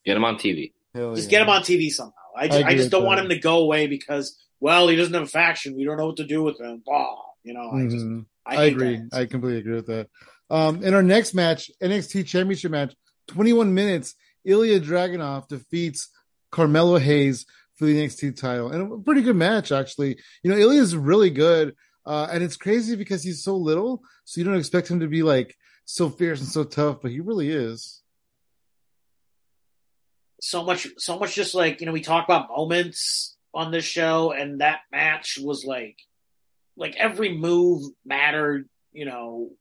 Get 0.05 0.17
him 0.17 0.25
on 0.25 0.35
TV. 0.35 0.73
Hell 0.93 1.15
just 1.15 1.31
yeah. 1.31 1.39
get 1.39 1.41
him 1.43 1.49
on 1.49 1.61
TV 1.61 1.89
somehow. 1.89 2.13
I 2.35 2.47
just, 2.47 2.63
I, 2.63 2.69
I 2.69 2.75
just 2.75 2.91
don't 2.91 3.01
that. 3.01 3.07
want 3.07 3.19
him 3.21 3.29
to 3.29 3.39
go 3.39 3.59
away 3.59 3.87
because, 3.87 4.37
well, 4.59 4.87
he 4.87 4.95
doesn't 4.95 5.13
have 5.13 5.23
a 5.23 5.27
faction. 5.27 5.75
We 5.75 5.85
don't 5.85 5.97
know 5.97 6.07
what 6.07 6.17
to 6.17 6.25
do 6.25 6.43
with 6.43 6.59
him. 6.59 6.81
Blah. 6.85 7.15
You 7.43 7.53
know, 7.53 7.71
I 7.71 7.83
just, 7.83 8.05
mm-hmm. 8.05 8.19
I, 8.45 8.55
I 8.55 8.63
agree. 8.65 8.97
That. 8.97 9.17
I 9.17 9.25
completely 9.25 9.59
agree 9.59 9.75
with 9.75 9.87
that. 9.87 10.09
Um, 10.49 10.83
in 10.83 10.93
our 10.93 11.03
next 11.03 11.33
match, 11.33 11.71
NXT 11.81 12.25
Championship 12.27 12.71
match, 12.71 12.93
21 13.27 13.73
minutes, 13.73 14.15
Ilya 14.45 14.79
Dragunov 14.79 15.47
defeats 15.47 16.09
Carmelo 16.51 16.97
Hayes 16.97 17.45
for 17.75 17.85
the 17.85 17.95
NXT 17.95 18.39
title. 18.39 18.71
And 18.71 18.91
a 18.91 18.97
pretty 18.97 19.21
good 19.21 19.35
match, 19.35 19.71
actually. 19.71 20.17
You 20.43 20.51
know, 20.51 20.57
Ilya 20.57 20.81
is 20.81 20.95
really 20.95 21.29
good. 21.29 21.75
Uh, 22.05 22.27
and 22.31 22.43
it's 22.43 22.57
crazy 22.57 22.95
because 22.95 23.23
he's 23.23 23.43
so 23.43 23.55
little, 23.55 24.03
so 24.25 24.39
you 24.39 24.45
don't 24.45 24.57
expect 24.57 24.89
him 24.89 24.99
to 24.99 25.07
be 25.07 25.23
like 25.23 25.55
so 25.85 26.09
fierce 26.09 26.39
and 26.39 26.49
so 26.49 26.63
tough, 26.63 26.99
but 27.01 27.11
he 27.11 27.19
really 27.19 27.49
is. 27.49 28.01
So 30.41 30.63
much, 30.63 30.87
so 30.97 31.17
much. 31.17 31.33
Just 31.33 31.55
like 31.55 31.79
you 31.79 31.85
know, 31.85 31.93
we 31.93 32.01
talk 32.01 32.25
about 32.25 32.49
moments 32.49 33.37
on 33.53 33.71
this 33.71 33.85
show, 33.85 34.31
and 34.31 34.59
that 34.59 34.81
match 34.91 35.39
was 35.41 35.63
like, 35.63 35.97
like 36.75 36.97
every 36.97 37.37
move 37.37 37.83
mattered. 38.05 38.67
You 38.91 39.05
know, 39.05 39.51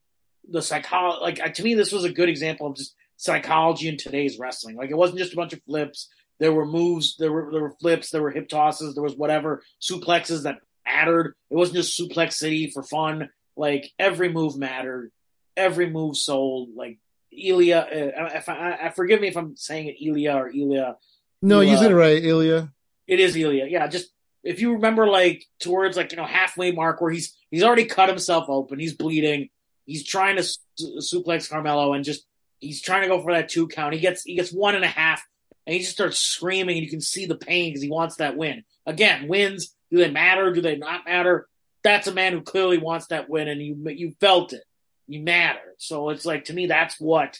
the 0.49 0.61
psychology. 0.61 1.41
Like 1.41 1.55
to 1.55 1.63
me, 1.63 1.75
this 1.75 1.93
was 1.93 2.03
a 2.03 2.13
good 2.13 2.29
example 2.29 2.67
of 2.67 2.77
just 2.77 2.97
psychology 3.23 3.89
in 3.89 3.97
today's 3.97 4.39
wrestling. 4.39 4.77
Like 4.77 4.91
it 4.91 4.97
wasn't 4.97 5.19
just 5.19 5.33
a 5.33 5.37
bunch 5.37 5.53
of 5.53 5.63
flips. 5.65 6.09
There 6.41 6.53
were 6.53 6.67
moves. 6.67 7.17
There 7.19 7.31
were 7.31 7.51
there 7.53 7.63
were 7.63 7.77
flips. 7.81 8.11
There 8.11 8.23
were 8.23 8.31
hip 8.31 8.49
tosses. 8.49 8.95
There 8.95 9.03
was 9.03 9.17
whatever 9.17 9.63
suplexes 9.81 10.43
that 10.43 10.59
mattered. 10.87 11.35
It 11.51 11.57
wasn't 11.57 11.77
just 11.77 11.99
suplex 11.99 12.33
city 12.33 12.71
for 12.71 12.83
fun. 12.83 13.31
Like 13.57 13.91
every 13.99 14.29
move 14.29 14.57
mattered 14.57 15.13
every 15.57 15.91
move 15.91 16.17
sold. 16.17 16.71
Like 16.75 16.99
Ilya, 17.33 17.77
uh, 17.77 18.37
if 18.37 18.49
I, 18.49 18.79
I, 18.85 18.89
forgive 18.91 19.21
me 19.21 19.29
if 19.29 19.37
I'm 19.37 19.57
saying 19.57 19.89
it 19.89 20.05
Ilya 20.05 20.35
or 20.35 20.49
Ilya. 20.49 20.97
No, 21.41 21.61
you 21.61 21.77
said 21.77 21.91
it 21.91 21.97
right, 21.97 22.23
Ilya. 22.23 22.73
It 23.07 23.21
is 23.21 23.37
Ilya. 23.37 23.67
Yeah, 23.67 23.87
just 23.89 24.11
if 24.45 24.61
you 24.61 24.75
remember, 24.75 25.09
like 25.09 25.45
towards 25.61 25.97
like 25.97 26.13
you 26.13 26.17
know 26.17 26.27
halfway 26.27 26.73
mark 26.73 27.01
where 27.01 27.11
he's 27.11 27.37
he's 27.51 27.63
already 27.63 27.85
cut 27.85 28.09
himself 28.09 28.47
open, 28.49 28.79
he's 28.79 28.95
bleeding, 28.95 29.49
he's 29.87 30.05
trying 30.05 30.37
to 30.37 30.43
su- 30.43 31.01
suplex 31.01 31.49
Carmelo, 31.51 31.95
and 31.95 32.05
just 32.05 32.25
he's 32.63 32.81
trying 32.81 33.03
to 33.03 33.09
go 33.09 33.21
for 33.21 33.33
that 33.33 33.51
two 33.51 33.69
count. 33.69 33.95
He 33.95 34.01
gets 34.01 34.23
he 34.23 34.35
gets 34.35 34.53
one 34.53 34.75
and 34.75 34.85
a 34.85 34.89
half, 34.89 35.23
and 35.67 35.75
he 35.75 35.81
just 35.81 35.93
starts 35.93 36.19
screaming, 36.19 36.77
and 36.77 36.85
you 36.85 36.91
can 36.91 37.03
see 37.03 37.27
the 37.27 37.37
pain 37.37 37.71
because 37.71 37.83
he 37.83 37.91
wants 37.91 38.17
that 38.17 38.37
win. 38.37 38.65
Again, 38.87 39.29
wins 39.29 39.75
do 39.91 39.99
they 39.99 40.11
matter? 40.11 40.53
Do 40.53 40.63
they 40.63 40.77
not 40.77 41.05
matter? 41.05 41.47
That's 41.85 42.07
a 42.07 42.15
man 42.15 42.33
who 42.33 42.41
clearly 42.41 42.79
wants 42.79 43.09
that 43.09 43.29
win, 43.29 43.49
and 43.49 43.61
you 43.61 43.77
you 43.91 44.15
felt 44.21 44.55
it 44.55 44.65
you 45.07 45.23
matter. 45.23 45.75
So 45.79 46.11
it's 46.11 46.25
like 46.25 46.47
to 46.47 46.55
me, 46.55 46.67
that's 46.67 47.01
what 47.01 47.39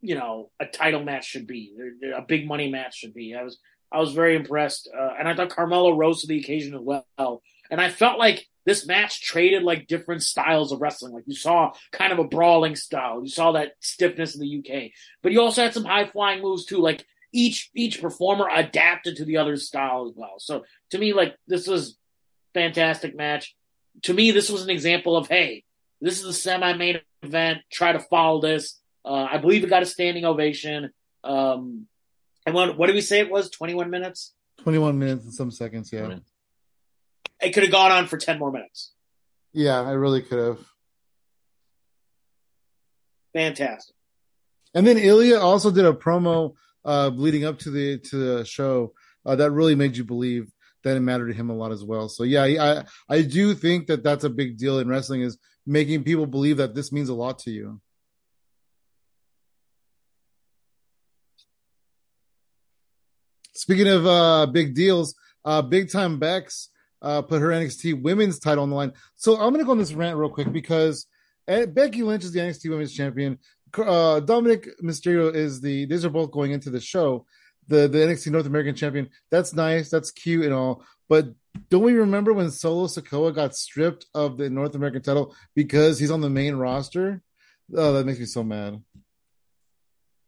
you 0.00 0.14
know 0.14 0.50
a 0.58 0.66
title 0.66 1.02
match 1.02 1.26
should 1.26 1.46
be. 1.46 1.74
A 2.14 2.22
big 2.22 2.46
money 2.46 2.70
match 2.70 2.96
should 2.96 3.14
be. 3.14 3.34
I 3.34 3.42
was 3.42 3.58
I 3.92 4.00
was 4.00 4.12
very 4.12 4.36
impressed, 4.36 4.88
uh, 4.96 5.14
and 5.18 5.28
I 5.28 5.34
thought 5.34 5.50
Carmelo 5.50 5.96
rose 5.96 6.22
to 6.22 6.26
the 6.26 6.38
occasion 6.38 6.74
as 6.74 6.80
well. 6.80 7.42
And 7.70 7.80
I 7.80 7.88
felt 7.88 8.18
like 8.18 8.46
this 8.66 8.86
match 8.86 9.22
traded 9.22 9.62
like 9.62 9.86
different 9.86 10.22
styles 10.22 10.72
of 10.72 10.80
wrestling. 10.80 11.12
Like 11.12 11.24
you 11.26 11.34
saw 11.34 11.72
kind 11.92 12.12
of 12.12 12.18
a 12.18 12.24
brawling 12.24 12.76
style, 12.76 13.22
you 13.22 13.28
saw 13.28 13.52
that 13.52 13.72
stiffness 13.80 14.34
in 14.34 14.40
the 14.40 14.58
UK, 14.58 14.90
but 15.22 15.32
you 15.32 15.40
also 15.40 15.62
had 15.62 15.74
some 15.74 15.84
high 15.84 16.06
flying 16.06 16.42
moves 16.42 16.64
too. 16.64 16.78
Like 16.78 17.06
each 17.32 17.70
each 17.74 18.00
performer 18.00 18.48
adapted 18.52 19.16
to 19.16 19.24
the 19.24 19.38
other's 19.38 19.66
style 19.66 20.06
as 20.08 20.14
well. 20.16 20.34
So 20.38 20.64
to 20.90 20.98
me, 20.98 21.12
like 21.12 21.36
this 21.46 21.66
was 21.66 21.96
fantastic 22.54 23.16
match. 23.16 23.54
To 24.02 24.14
me, 24.14 24.30
this 24.30 24.50
was 24.50 24.62
an 24.62 24.70
example 24.70 25.16
of 25.16 25.28
hey, 25.28 25.64
this 26.00 26.18
is 26.18 26.24
a 26.24 26.32
semi-main 26.32 27.00
event. 27.22 27.60
Try 27.70 27.92
to 27.92 28.00
follow 28.00 28.40
this. 28.40 28.78
Uh, 29.04 29.26
I 29.30 29.38
believe 29.38 29.64
it 29.64 29.70
got 29.70 29.82
a 29.82 29.86
standing 29.86 30.24
ovation. 30.24 30.90
Um, 31.24 31.86
and 32.46 32.54
what, 32.54 32.76
what 32.76 32.86
did 32.86 32.94
we 32.94 33.00
say 33.00 33.20
it 33.20 33.30
was? 33.30 33.50
21 33.50 33.90
minutes? 33.90 34.34
21 34.62 34.98
minutes 34.98 35.24
and 35.24 35.34
some 35.34 35.50
seconds, 35.50 35.92
yeah. 35.92 36.16
It 37.42 37.50
could 37.50 37.62
have 37.62 37.72
gone 37.72 37.90
on 37.90 38.06
for 38.06 38.16
10 38.16 38.38
more 38.38 38.52
minutes. 38.52 38.92
Yeah, 39.52 39.80
I 39.80 39.92
really 39.92 40.22
could 40.22 40.38
have. 40.38 40.58
Fantastic. 43.32 43.94
And 44.74 44.86
then 44.86 44.98
Ilya 44.98 45.38
also 45.38 45.70
did 45.70 45.84
a 45.84 45.92
promo 45.92 46.54
uh, 46.84 47.08
leading 47.08 47.44
up 47.44 47.58
to 47.60 47.70
the 47.70 47.98
to 47.98 48.16
the 48.16 48.44
show 48.44 48.92
uh, 49.26 49.36
that 49.36 49.50
really 49.50 49.74
made 49.74 49.96
you 49.96 50.04
believe 50.04 50.50
that 50.84 50.96
it 50.96 51.00
mattered 51.00 51.28
to 51.28 51.34
him 51.34 51.50
a 51.50 51.54
lot 51.54 51.72
as 51.72 51.84
well. 51.84 52.08
So 52.08 52.22
yeah, 52.22 52.42
I 52.42 52.84
I 53.08 53.22
do 53.22 53.54
think 53.54 53.88
that 53.88 54.02
that's 54.02 54.24
a 54.24 54.30
big 54.30 54.58
deal 54.58 54.78
in 54.78 54.88
wrestling 54.88 55.22
is 55.22 55.38
making 55.66 56.04
people 56.04 56.26
believe 56.26 56.56
that 56.58 56.74
this 56.74 56.92
means 56.92 57.08
a 57.08 57.14
lot 57.14 57.40
to 57.40 57.50
you. 57.50 57.80
Speaking 63.54 63.88
of 63.88 64.06
uh, 64.06 64.46
big 64.46 64.74
deals, 64.74 65.14
uh, 65.44 65.60
Big 65.60 65.90
Time 65.90 66.18
Bex 66.18 66.70
uh, 67.02 67.22
put 67.22 67.40
her 67.40 67.48
NXT 67.48 68.02
Women's 68.02 68.38
title 68.38 68.62
on 68.62 68.70
the 68.70 68.76
line. 68.76 68.92
So 69.16 69.34
I'm 69.34 69.52
gonna 69.52 69.64
go 69.64 69.72
on 69.72 69.78
this 69.78 69.92
rant 69.92 70.18
real 70.18 70.30
quick 70.30 70.52
because 70.52 71.06
uh, 71.48 71.66
Becky 71.66 72.02
Lynch 72.02 72.24
is 72.24 72.32
the 72.32 72.40
NXT 72.40 72.70
Women's 72.70 72.94
Champion. 72.94 73.38
Uh, 73.76 74.20
Dominic 74.20 74.68
Mysterio 74.82 75.34
is 75.34 75.60
the. 75.60 75.86
These 75.86 76.04
are 76.04 76.10
both 76.10 76.30
going 76.30 76.52
into 76.52 76.70
the 76.70 76.80
show. 76.80 77.26
The 77.68 77.88
the 77.88 77.98
NXT 77.98 78.32
North 78.32 78.46
American 78.46 78.74
Champion. 78.74 79.08
That's 79.30 79.54
nice. 79.54 79.90
That's 79.90 80.10
cute 80.10 80.44
and 80.44 80.54
all. 80.54 80.84
But 81.08 81.28
don't 81.68 81.82
we 81.82 81.92
remember 81.92 82.32
when 82.32 82.50
Solo 82.50 82.86
Sikoa 82.86 83.34
got 83.34 83.56
stripped 83.56 84.06
of 84.14 84.38
the 84.38 84.48
North 84.48 84.74
American 84.74 85.02
title 85.02 85.34
because 85.54 85.98
he's 85.98 86.10
on 86.10 86.20
the 86.20 86.30
main 86.30 86.54
roster? 86.54 87.22
Oh, 87.74 87.92
that 87.92 88.06
makes 88.06 88.18
me 88.18 88.26
so 88.26 88.42
mad. 88.42 88.82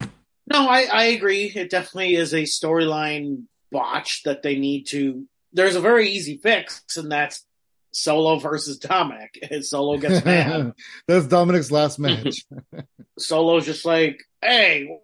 No, 0.01 0.69
I, 0.69 0.87
I 0.93 1.05
agree. 1.05 1.53
It 1.55 1.71
definitely 1.71 2.17
is 2.17 2.35
a 2.35 2.43
storyline 2.43 3.45
botch 3.71 4.23
that 4.25 4.43
they 4.43 4.57
need 4.57 4.85
to. 4.89 5.27
There's 5.53 5.77
a 5.77 5.81
very 5.81 6.11
easy 6.11 6.39
fix, 6.39 6.83
and 6.97 7.11
that's 7.11 7.45
Solo 7.93 8.39
versus 8.39 8.79
Dominic. 8.79 9.39
And 9.51 9.65
Solo 9.65 9.99
gets 9.99 10.25
mad. 10.25 10.73
that's 11.09 11.27
Dominic's 11.27 11.71
last 11.71 11.99
match. 11.99 12.45
Solo's 13.19 13.67
just 13.67 13.85
like, 13.85 14.23
hey, 14.41 14.99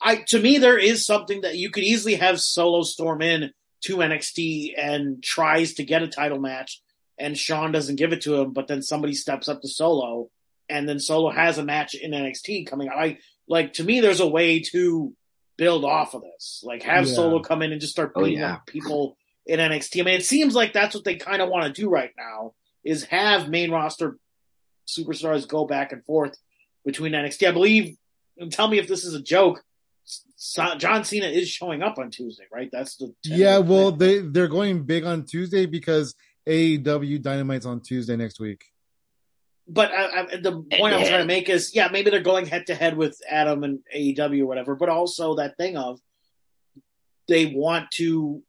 I 0.00 0.16
to 0.28 0.40
me 0.40 0.58
there 0.58 0.78
is 0.78 1.06
something 1.06 1.42
that 1.42 1.56
you 1.56 1.70
could 1.70 1.84
easily 1.84 2.16
have 2.16 2.40
Solo 2.40 2.82
storm 2.82 3.22
in 3.22 3.52
to 3.82 3.96
NXT 3.96 4.74
and 4.76 5.22
tries 5.22 5.74
to 5.74 5.84
get 5.84 6.02
a 6.02 6.08
title 6.08 6.38
match, 6.38 6.82
and 7.18 7.38
Shawn 7.38 7.72
doesn't 7.72 7.96
give 7.96 8.12
it 8.12 8.22
to 8.22 8.36
him, 8.36 8.52
but 8.52 8.68
then 8.68 8.82
somebody 8.82 9.14
steps 9.14 9.48
up 9.48 9.62
to 9.62 9.68
Solo, 9.68 10.30
and 10.68 10.88
then 10.88 10.98
Solo 10.98 11.30
has 11.30 11.58
a 11.58 11.64
match 11.64 11.94
in 11.94 12.10
NXT 12.10 12.66
coming 12.66 12.88
out. 12.88 12.98
I 12.98 13.18
like 13.48 13.74
to 13.74 13.84
me, 13.84 14.00
there's 14.00 14.20
a 14.20 14.26
way 14.26 14.60
to 14.72 15.14
build 15.56 15.84
off 15.84 16.14
of 16.14 16.22
this. 16.22 16.62
Like 16.64 16.82
have 16.82 17.06
yeah. 17.06 17.14
Solo 17.14 17.40
come 17.40 17.62
in 17.62 17.72
and 17.72 17.80
just 17.80 17.92
start 17.92 18.12
oh, 18.16 18.24
beating 18.24 18.42
oh, 18.42 18.46
yeah. 18.46 18.54
up 18.54 18.66
people 18.66 19.16
in 19.46 19.58
NXT. 19.58 20.00
I 20.00 20.04
mean, 20.04 20.14
it 20.14 20.24
seems 20.24 20.54
like 20.54 20.72
that's 20.72 20.94
what 20.94 21.04
they 21.04 21.16
kind 21.16 21.42
of 21.42 21.48
want 21.48 21.64
to 21.66 21.80
do 21.80 21.88
right 21.88 22.12
now 22.16 22.54
is 22.84 23.04
have 23.04 23.48
main 23.48 23.70
roster 23.70 24.18
superstars 24.86 25.46
go 25.46 25.66
back 25.66 25.92
and 25.92 26.04
forth 26.04 26.36
between 26.84 27.12
NXT. 27.12 27.48
I 27.48 27.52
believe. 27.52 27.96
Tell 28.50 28.66
me 28.66 28.78
if 28.78 28.88
this 28.88 29.04
is 29.04 29.14
a 29.14 29.22
joke. 29.22 29.62
John 30.78 31.04
Cena 31.04 31.26
is 31.26 31.48
showing 31.48 31.82
up 31.82 31.98
on 31.98 32.10
Tuesday, 32.10 32.44
right? 32.52 32.68
That's 32.72 32.96
the 32.96 33.14
yeah. 33.24 33.58
Well, 33.58 33.92
they 33.92 34.18
they're 34.18 34.48
going 34.48 34.84
big 34.84 35.04
on 35.04 35.24
Tuesday 35.24 35.66
because 35.66 36.14
AEW 36.48 37.22
Dynamite's 37.22 37.66
on 37.66 37.80
Tuesday 37.80 38.16
next 38.16 38.40
week. 38.40 38.64
But 39.68 39.92
I, 39.92 40.20
I, 40.20 40.36
the 40.36 40.52
point 40.52 40.94
I'm 40.94 41.06
trying 41.06 41.20
to 41.20 41.24
make 41.24 41.48
is, 41.48 41.74
yeah, 41.74 41.88
maybe 41.92 42.10
they're 42.10 42.20
going 42.20 42.46
head 42.46 42.66
to 42.66 42.74
head 42.74 42.96
with 42.96 43.16
Adam 43.28 43.62
and 43.62 43.78
AEW 43.94 44.42
or 44.42 44.46
whatever, 44.46 44.74
but 44.74 44.88
also 44.88 45.36
that 45.36 45.56
thing 45.56 45.76
of 45.76 46.00
they 47.28 47.46
want 47.46 47.90
to 47.92 48.42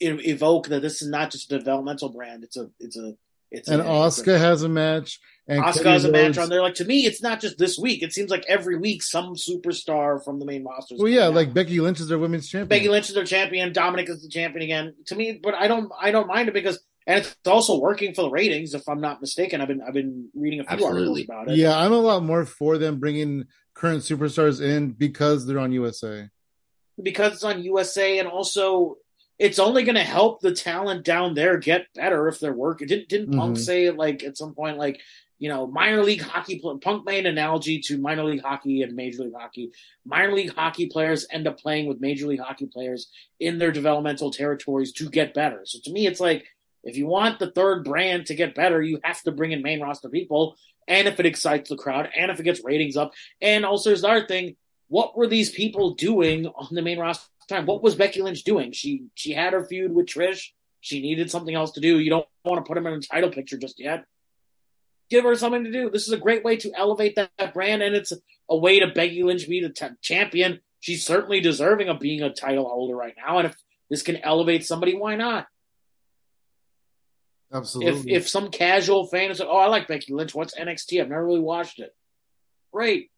evoke 0.00 0.68
that 0.68 0.82
this 0.82 1.02
is 1.02 1.08
not 1.08 1.30
just 1.30 1.52
a 1.52 1.58
developmental 1.58 2.08
brand; 2.08 2.44
it's 2.44 2.56
a 2.56 2.70
it's 2.80 2.96
a 2.96 3.14
it's 3.50 3.68
and 3.68 3.82
Asuka 3.82 4.38
has 4.38 4.62
a 4.62 4.68
match. 4.68 5.20
And 5.48 5.62
Asuka 5.62 5.84
has 5.84 6.04
a 6.04 6.10
match 6.10 6.36
on 6.38 6.48
there. 6.48 6.60
Like 6.60 6.74
to 6.74 6.84
me, 6.84 7.06
it's 7.06 7.22
not 7.22 7.40
just 7.40 7.58
this 7.58 7.78
week. 7.78 8.02
It 8.02 8.12
seems 8.12 8.30
like 8.30 8.44
every 8.48 8.76
week 8.76 9.02
some 9.02 9.34
superstar 9.34 10.22
from 10.24 10.40
the 10.40 10.44
main 10.44 10.64
roster. 10.64 10.96
Well, 10.98 11.08
yeah, 11.08 11.28
like 11.28 11.54
Becky 11.54 11.80
Lynch 11.80 12.00
is 12.00 12.08
their 12.08 12.18
women's 12.18 12.48
champion. 12.48 12.68
Becky 12.68 12.88
Lynch 12.88 13.08
is 13.08 13.14
their 13.14 13.24
champion. 13.24 13.72
Dominic 13.72 14.08
is 14.08 14.22
the 14.22 14.28
champion 14.28 14.62
again. 14.62 14.94
To 15.06 15.14
me, 15.14 15.38
but 15.40 15.54
I 15.54 15.68
don't 15.68 15.90
I 16.00 16.10
don't 16.10 16.26
mind 16.26 16.48
it 16.48 16.54
because 16.54 16.80
and 17.06 17.20
it's 17.20 17.36
also 17.46 17.78
working 17.78 18.14
for 18.14 18.22
the 18.22 18.30
ratings. 18.30 18.74
If 18.74 18.88
I'm 18.88 19.00
not 19.00 19.20
mistaken, 19.20 19.60
I've 19.60 19.68
been 19.68 19.80
I've 19.80 19.94
been 19.94 20.28
reading 20.34 20.60
a 20.60 20.64
few 20.64 20.72
Absolutely. 20.72 21.00
articles 21.00 21.24
about 21.24 21.50
it. 21.50 21.58
Yeah, 21.58 21.78
I'm 21.78 21.92
a 21.92 21.98
lot 21.98 22.24
more 22.24 22.44
for 22.44 22.78
them 22.78 22.98
bringing 22.98 23.44
current 23.74 24.02
superstars 24.02 24.60
in 24.60 24.90
because 24.90 25.46
they're 25.46 25.60
on 25.60 25.70
USA. 25.70 26.28
Because 27.00 27.34
it's 27.34 27.44
on 27.44 27.62
USA, 27.62 28.18
and 28.18 28.26
also 28.26 28.96
it's 29.38 29.58
only 29.58 29.82
going 29.82 29.96
to 29.96 30.02
help 30.02 30.40
the 30.40 30.54
talent 30.54 31.04
down 31.04 31.34
there 31.34 31.58
get 31.58 31.92
better 31.94 32.28
if 32.28 32.40
they're 32.40 32.52
working. 32.52 32.88
Didn't 32.88 33.08
didn't 33.08 33.30
mm-hmm. 33.30 33.40
Punk 33.40 33.58
say 33.58 33.90
like 33.90 34.24
at 34.24 34.36
some 34.36 34.54
point 34.54 34.78
like 34.78 35.00
you 35.38 35.50
know 35.50 35.66
minor 35.66 36.02
league 36.02 36.22
hockey 36.22 36.62
Punk 36.80 37.04
made 37.04 37.26
an 37.26 37.32
analogy 37.32 37.80
to 37.80 37.98
minor 37.98 38.24
league 38.24 38.42
hockey 38.42 38.82
and 38.82 38.94
major 38.94 39.24
league 39.24 39.34
hockey. 39.38 39.72
Minor 40.04 40.32
league 40.32 40.54
hockey 40.54 40.88
players 40.88 41.26
end 41.30 41.46
up 41.46 41.60
playing 41.60 41.86
with 41.86 42.00
major 42.00 42.26
league 42.26 42.40
hockey 42.40 42.66
players 42.66 43.08
in 43.38 43.58
their 43.58 43.72
developmental 43.72 44.30
territories 44.30 44.92
to 44.92 45.10
get 45.10 45.34
better. 45.34 45.62
So 45.64 45.78
to 45.84 45.92
me, 45.92 46.06
it's 46.06 46.20
like 46.20 46.46
if 46.82 46.96
you 46.96 47.06
want 47.06 47.38
the 47.38 47.50
third 47.50 47.84
brand 47.84 48.26
to 48.26 48.34
get 48.34 48.54
better, 48.54 48.80
you 48.80 49.00
have 49.02 49.20
to 49.22 49.32
bring 49.32 49.52
in 49.52 49.62
main 49.62 49.82
roster 49.82 50.08
people. 50.08 50.56
And 50.88 51.08
if 51.08 51.18
it 51.18 51.26
excites 51.26 51.68
the 51.68 51.76
crowd, 51.76 52.08
and 52.16 52.30
if 52.30 52.38
it 52.38 52.44
gets 52.44 52.64
ratings 52.64 52.96
up, 52.96 53.12
and 53.42 53.66
also 53.66 53.90
there's 53.90 54.04
another 54.04 54.26
thing: 54.26 54.56
what 54.88 55.16
were 55.16 55.26
these 55.26 55.50
people 55.50 55.94
doing 55.94 56.46
on 56.46 56.68
the 56.70 56.80
main 56.80 56.98
roster? 56.98 57.28
Time. 57.48 57.66
What 57.66 57.82
was 57.82 57.94
Becky 57.94 58.22
Lynch 58.22 58.44
doing? 58.44 58.72
She 58.72 59.06
she 59.14 59.32
had 59.32 59.52
her 59.52 59.64
feud 59.64 59.94
with 59.94 60.06
Trish. 60.06 60.50
She 60.80 61.00
needed 61.00 61.30
something 61.30 61.54
else 61.54 61.72
to 61.72 61.80
do. 61.80 61.98
You 61.98 62.10
don't 62.10 62.26
want 62.44 62.64
to 62.64 62.68
put 62.68 62.78
him 62.78 62.86
in 62.86 62.94
a 62.94 63.00
title 63.00 63.30
picture 63.30 63.58
just 63.58 63.80
yet. 63.80 64.04
Give 65.10 65.24
her 65.24 65.34
something 65.34 65.64
to 65.64 65.72
do. 65.72 65.90
This 65.90 66.06
is 66.06 66.12
a 66.12 66.18
great 66.18 66.44
way 66.44 66.56
to 66.56 66.72
elevate 66.76 67.16
that, 67.16 67.30
that 67.38 67.54
brand, 67.54 67.82
and 67.82 67.94
it's 67.94 68.12
a 68.48 68.56
way 68.56 68.80
to 68.80 68.88
Becky 68.88 69.22
Lynch 69.22 69.48
be 69.48 69.60
the 69.60 69.70
t- 69.70 69.86
champion. 70.02 70.60
She's 70.80 71.04
certainly 71.04 71.40
deserving 71.40 71.88
of 71.88 72.00
being 72.00 72.22
a 72.22 72.32
title 72.32 72.68
holder 72.68 72.96
right 72.96 73.14
now, 73.16 73.38
and 73.38 73.46
if 73.46 73.56
this 73.88 74.02
can 74.02 74.16
elevate 74.16 74.64
somebody, 74.64 74.94
why 74.96 75.16
not? 75.16 75.46
Absolutely. 77.52 78.12
If 78.12 78.22
if 78.22 78.28
some 78.28 78.50
casual 78.50 79.06
fan 79.06 79.30
is 79.30 79.38
like, 79.38 79.48
"Oh, 79.50 79.56
I 79.56 79.66
like 79.66 79.88
Becky 79.88 80.12
Lynch. 80.12 80.34
What's 80.34 80.54
NXT? 80.54 81.00
I've 81.00 81.08
never 81.08 81.24
really 81.24 81.40
watched 81.40 81.78
it." 81.78 81.94
Great. 82.72 83.10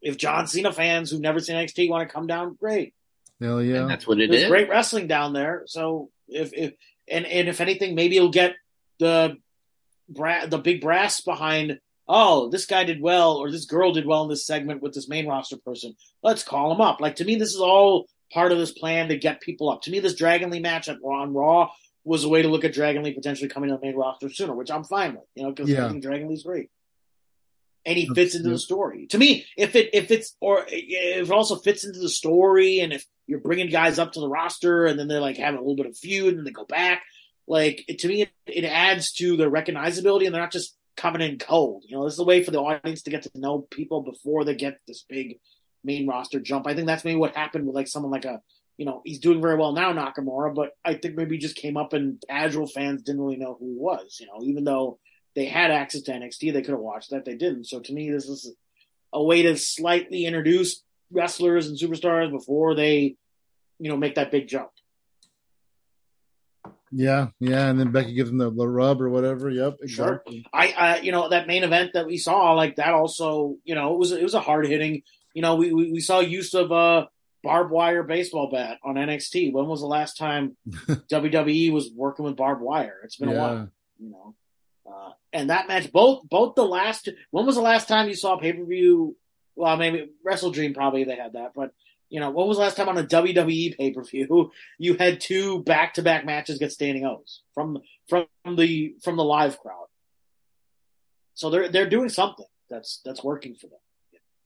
If 0.00 0.16
John 0.16 0.46
Cena 0.46 0.72
fans 0.72 1.10
who've 1.10 1.20
never 1.20 1.40
seen 1.40 1.56
NXT 1.56 1.88
want 1.88 2.08
to 2.08 2.12
come 2.12 2.26
down, 2.26 2.56
great. 2.58 2.94
Hell 3.40 3.62
yeah, 3.62 3.82
and 3.82 3.90
that's 3.90 4.06
what 4.06 4.20
it 4.20 4.30
There's 4.30 4.44
is. 4.44 4.48
Great 4.48 4.68
wrestling 4.68 5.06
down 5.06 5.32
there. 5.32 5.64
So 5.66 6.10
if 6.28 6.52
if 6.52 6.74
and 7.08 7.26
and 7.26 7.48
if 7.48 7.60
anything, 7.60 7.94
maybe 7.94 8.16
it'll 8.16 8.30
get 8.30 8.54
the 8.98 9.36
bra- 10.08 10.46
the 10.46 10.58
big 10.58 10.80
brass 10.80 11.20
behind. 11.20 11.80
Oh, 12.06 12.50
this 12.50 12.66
guy 12.66 12.84
did 12.84 13.00
well, 13.00 13.36
or 13.36 13.50
this 13.50 13.64
girl 13.64 13.92
did 13.92 14.06
well 14.06 14.22
in 14.22 14.28
this 14.28 14.46
segment 14.46 14.82
with 14.82 14.92
this 14.92 15.08
main 15.08 15.26
roster 15.26 15.56
person. 15.56 15.94
Let's 16.22 16.42
call 16.42 16.72
him 16.72 16.80
up. 16.80 17.00
Like 17.00 17.16
to 17.16 17.24
me, 17.24 17.36
this 17.36 17.54
is 17.54 17.60
all 17.60 18.06
part 18.32 18.52
of 18.52 18.58
this 18.58 18.72
plan 18.72 19.08
to 19.08 19.16
get 19.16 19.40
people 19.40 19.70
up. 19.70 19.82
To 19.82 19.90
me, 19.90 20.00
this 20.00 20.14
Dragon 20.14 20.50
Lee 20.50 20.60
match 20.60 20.88
at 20.88 20.98
Raw 21.02 21.26
Raw 21.28 21.70
was 22.04 22.24
a 22.24 22.28
way 22.28 22.42
to 22.42 22.48
look 22.48 22.64
at 22.64 22.74
Dragon 22.74 23.02
Lee 23.02 23.14
potentially 23.14 23.48
coming 23.48 23.70
to 23.70 23.76
the 23.76 23.86
main 23.86 23.96
roster 23.96 24.28
sooner, 24.28 24.54
which 24.54 24.70
I'm 24.70 24.84
fine 24.84 25.14
with. 25.14 25.24
You 25.34 25.44
know, 25.44 25.50
because 25.50 25.70
yeah. 25.70 25.86
I 25.86 25.88
think 25.88 26.02
Dragon 26.02 26.28
Lee's 26.28 26.44
great 26.44 26.70
and 27.86 27.98
he 27.98 28.08
fits 28.14 28.34
into 28.34 28.48
the 28.48 28.58
story. 28.58 29.06
To 29.08 29.18
me, 29.18 29.46
if 29.56 29.74
it 29.74 29.90
if 29.92 30.10
it's 30.10 30.36
or 30.40 30.64
if 30.68 31.28
it 31.28 31.32
also 31.32 31.56
fits 31.56 31.84
into 31.84 31.98
the 31.98 32.08
story, 32.08 32.80
and 32.80 32.92
if 32.92 33.04
you're 33.26 33.40
bringing 33.40 33.70
guys 33.70 33.98
up 33.98 34.12
to 34.12 34.20
the 34.20 34.28
roster, 34.28 34.86
and 34.86 34.98
then 34.98 35.08
they're 35.08 35.20
like 35.20 35.36
having 35.36 35.58
a 35.58 35.62
little 35.62 35.76
bit 35.76 35.86
of 35.86 35.96
feud, 35.96 36.28
and 36.28 36.38
then 36.38 36.44
they 36.44 36.50
go 36.50 36.64
back, 36.64 37.02
like 37.46 37.84
to 37.98 38.08
me, 38.08 38.22
it, 38.22 38.30
it 38.46 38.64
adds 38.64 39.12
to 39.14 39.36
their 39.36 39.50
recognizability, 39.50 40.26
and 40.26 40.34
they're 40.34 40.42
not 40.42 40.52
just 40.52 40.76
coming 40.96 41.22
in 41.22 41.38
cold. 41.38 41.84
You 41.86 41.96
know, 41.96 42.04
this 42.04 42.14
is 42.14 42.20
a 42.20 42.24
way 42.24 42.42
for 42.42 42.50
the 42.50 42.60
audience 42.60 43.02
to 43.02 43.10
get 43.10 43.22
to 43.22 43.30
know 43.34 43.60
people 43.70 44.02
before 44.02 44.44
they 44.44 44.54
get 44.54 44.78
this 44.86 45.04
big 45.08 45.38
main 45.82 46.06
roster 46.06 46.40
jump. 46.40 46.66
I 46.66 46.74
think 46.74 46.86
that's 46.86 47.04
maybe 47.04 47.18
what 47.18 47.36
happened 47.36 47.66
with 47.66 47.74
like 47.74 47.88
someone 47.88 48.12
like 48.12 48.24
a 48.24 48.40
you 48.76 48.86
know, 48.86 49.02
he's 49.04 49.20
doing 49.20 49.40
very 49.40 49.56
well 49.56 49.72
now, 49.72 49.92
Nakamura, 49.92 50.54
but 50.54 50.70
I 50.84 50.94
think 50.94 51.14
maybe 51.14 51.36
he 51.36 51.40
just 51.40 51.56
came 51.56 51.76
up 51.76 51.92
and 51.92 52.22
casual 52.28 52.66
fans 52.66 53.02
didn't 53.02 53.20
really 53.20 53.36
know 53.36 53.56
who 53.58 53.68
he 53.68 53.76
was, 53.76 54.18
you 54.20 54.26
know, 54.26 54.40
even 54.42 54.64
though 54.64 54.98
they 55.34 55.46
had 55.46 55.70
access 55.70 56.02
to 56.02 56.12
NXT. 56.12 56.52
They 56.52 56.62
could 56.62 56.72
have 56.72 56.80
watched 56.80 57.10
that. 57.10 57.24
They 57.24 57.36
didn't. 57.36 57.66
So 57.66 57.80
to 57.80 57.92
me, 57.92 58.10
this 58.10 58.28
is 58.28 58.52
a 59.12 59.22
way 59.22 59.42
to 59.42 59.56
slightly 59.56 60.26
introduce 60.26 60.82
wrestlers 61.14 61.68
and 61.68 61.78
superstars 61.78 62.30
before 62.30 62.74
they, 62.74 63.16
you 63.78 63.90
know, 63.90 63.96
make 63.96 64.16
that 64.16 64.30
big 64.30 64.48
jump. 64.48 64.70
Yeah, 66.96 67.28
yeah, 67.40 67.68
and 67.68 67.80
then 67.80 67.90
Becky 67.90 68.14
gives 68.14 68.30
them 68.30 68.38
the, 68.38 68.50
the 68.52 68.68
rub 68.68 69.02
or 69.02 69.10
whatever. 69.10 69.50
Yep, 69.50 69.78
exactly. 69.82 70.42
Sure. 70.42 70.50
I, 70.52 70.74
I, 70.78 71.00
you 71.00 71.10
know, 71.10 71.28
that 71.28 71.48
main 71.48 71.64
event 71.64 71.94
that 71.94 72.06
we 72.06 72.18
saw, 72.18 72.52
like 72.52 72.76
that, 72.76 72.94
also, 72.94 73.56
you 73.64 73.74
know, 73.74 73.94
it 73.94 73.98
was 73.98 74.12
it 74.12 74.22
was 74.22 74.34
a 74.34 74.40
hard 74.40 74.66
hitting. 74.68 75.02
You 75.32 75.42
know, 75.42 75.56
we, 75.56 75.72
we 75.72 75.90
we 75.90 76.00
saw 76.00 76.20
use 76.20 76.54
of 76.54 76.70
a 76.70 77.08
barbed 77.42 77.72
wire 77.72 78.04
baseball 78.04 78.48
bat 78.48 78.78
on 78.84 78.94
NXT. 78.94 79.52
When 79.52 79.66
was 79.66 79.80
the 79.80 79.88
last 79.88 80.16
time 80.16 80.56
WWE 80.68 81.72
was 81.72 81.90
working 81.92 82.26
with 82.26 82.36
barbed 82.36 82.62
wire? 82.62 83.00
It's 83.02 83.16
been 83.16 83.30
yeah. 83.30 83.34
a 83.34 83.38
while. 83.38 83.68
You 83.98 84.10
know, 84.10 84.34
uh, 84.86 85.10
and 85.32 85.50
that 85.50 85.66
match, 85.66 85.90
both 85.90 86.28
both 86.28 86.54
the 86.54 86.64
last. 86.64 87.08
When 87.32 87.44
was 87.44 87.56
the 87.56 87.62
last 87.62 87.88
time 87.88 88.08
you 88.08 88.14
saw 88.14 88.38
pay 88.38 88.52
per 88.52 88.64
view? 88.64 89.16
Well, 89.56 89.76
maybe 89.76 90.10
WrestleDream 90.26 90.74
probably 90.74 91.04
they 91.04 91.16
had 91.16 91.34
that, 91.34 91.52
but 91.54 91.72
you 92.10 92.20
know, 92.20 92.30
when 92.30 92.46
was 92.46 92.58
the 92.58 92.62
last 92.62 92.76
time 92.76 92.88
on 92.88 92.98
a 92.98 93.04
WWE 93.04 93.76
pay 93.76 93.92
per 93.92 94.02
view 94.02 94.52
you 94.78 94.94
had 94.94 95.20
two 95.20 95.62
back 95.62 95.94
to 95.94 96.02
back 96.02 96.24
matches 96.24 96.58
get 96.58 96.72
standing 96.72 97.04
O's 97.04 97.42
from 97.54 97.78
from 98.08 98.26
the 98.56 98.94
from 99.02 99.16
the 99.16 99.24
live 99.24 99.58
crowd? 99.58 99.86
So 101.34 101.50
they're 101.50 101.68
they're 101.68 101.88
doing 101.88 102.08
something 102.08 102.46
that's 102.70 103.00
that's 103.04 103.24
working 103.24 103.54
for 103.54 103.66
them. 103.66 103.78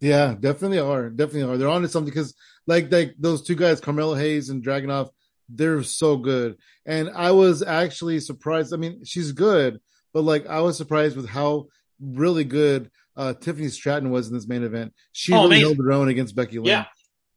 Yeah, 0.00 0.36
definitely 0.38 0.78
are. 0.78 1.10
Definitely 1.10 1.52
are. 1.52 1.56
They're 1.56 1.68
on 1.68 1.82
to 1.82 1.88
something 1.88 2.10
because 2.10 2.34
like 2.66 2.90
like 2.92 3.14
those 3.18 3.42
two 3.42 3.56
guys, 3.56 3.80
Carmelo 3.80 4.14
Hayes 4.14 4.48
and 4.48 4.64
Dragunov, 4.64 5.10
they're 5.48 5.82
so 5.82 6.16
good. 6.16 6.56
And 6.86 7.10
I 7.14 7.32
was 7.32 7.62
actually 7.62 8.20
surprised. 8.20 8.72
I 8.72 8.76
mean, 8.76 9.04
she's 9.04 9.32
good, 9.32 9.80
but 10.14 10.22
like 10.22 10.46
I 10.46 10.60
was 10.60 10.76
surprised 10.76 11.16
with 11.16 11.28
how 11.28 11.66
really 12.00 12.44
good 12.44 12.90
uh, 13.18 13.34
Tiffany 13.34 13.68
Stratton 13.68 14.10
was 14.10 14.28
in 14.28 14.34
this 14.34 14.46
main 14.46 14.62
event. 14.62 14.94
She 15.12 15.32
oh, 15.32 15.42
really 15.42 15.46
amazing. 15.46 15.66
held 15.66 15.78
her 15.86 15.92
own 15.92 16.08
against 16.08 16.36
Becky 16.36 16.58
Lynch. 16.58 16.68
Yeah, 16.68 16.84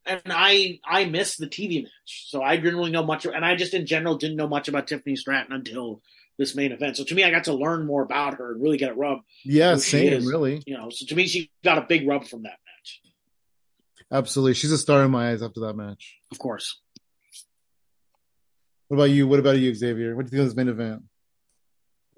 and 0.06 0.22
I 0.28 0.80
I 0.86 1.06
missed 1.06 1.40
the 1.40 1.48
TV 1.48 1.84
match, 1.84 2.28
so 2.28 2.42
I 2.44 2.56
didn't 2.56 2.78
really 2.78 2.92
know 2.92 3.04
much, 3.04 3.26
and 3.26 3.44
I 3.44 3.56
just 3.56 3.74
in 3.74 3.88
general 3.88 4.16
didn't 4.16 4.38
know 4.38 4.48
much 4.48 4.68
about 4.68 4.88
Tiffany 4.88 5.16
Stratton 5.16 5.52
until 5.52 6.02
this 6.38 6.56
main 6.56 6.72
event. 6.72 6.98
So 6.98 7.04
to 7.04 7.16
me, 7.16 7.24
I 7.24 7.32
got 7.32 7.46
to 7.46 7.54
learn 7.54 7.86
more 7.86 8.04
about 8.04 8.36
her 8.36 8.54
and 8.54 8.62
really 8.62 8.78
get 8.78 8.92
a 8.92 8.94
rub. 8.94 9.20
Yeah, 9.44 9.76
same, 9.78 10.26
really. 10.26 10.62
You 10.66 10.78
know, 10.78 10.90
so 10.92 11.06
to 11.08 11.16
me, 11.16 11.28
she 11.28 11.52
got 11.64 11.80
a 11.80 11.82
big 11.82 12.08
rub 12.08 12.26
from 12.26 12.44
that 12.44 12.60
match. 12.66 13.02
Absolutely. 14.12 14.54
She's 14.54 14.72
a 14.72 14.78
star 14.78 15.04
in 15.04 15.12
my 15.12 15.32
eyes 15.32 15.42
after 15.42 15.62
that 15.62 15.76
match. 15.76 16.18
Of 16.32 16.38
course. 16.38 16.80
What 18.88 18.98
about 18.98 19.10
you? 19.10 19.28
What 19.28 19.40
about 19.40 19.58
you, 19.58 19.74
Xavier? 19.74 20.16
What 20.16 20.26
do 20.26 20.28
you 20.28 20.32
think 20.32 20.42
of 20.42 20.48
this 20.48 20.56
main 20.56 20.68
event? 20.68 21.04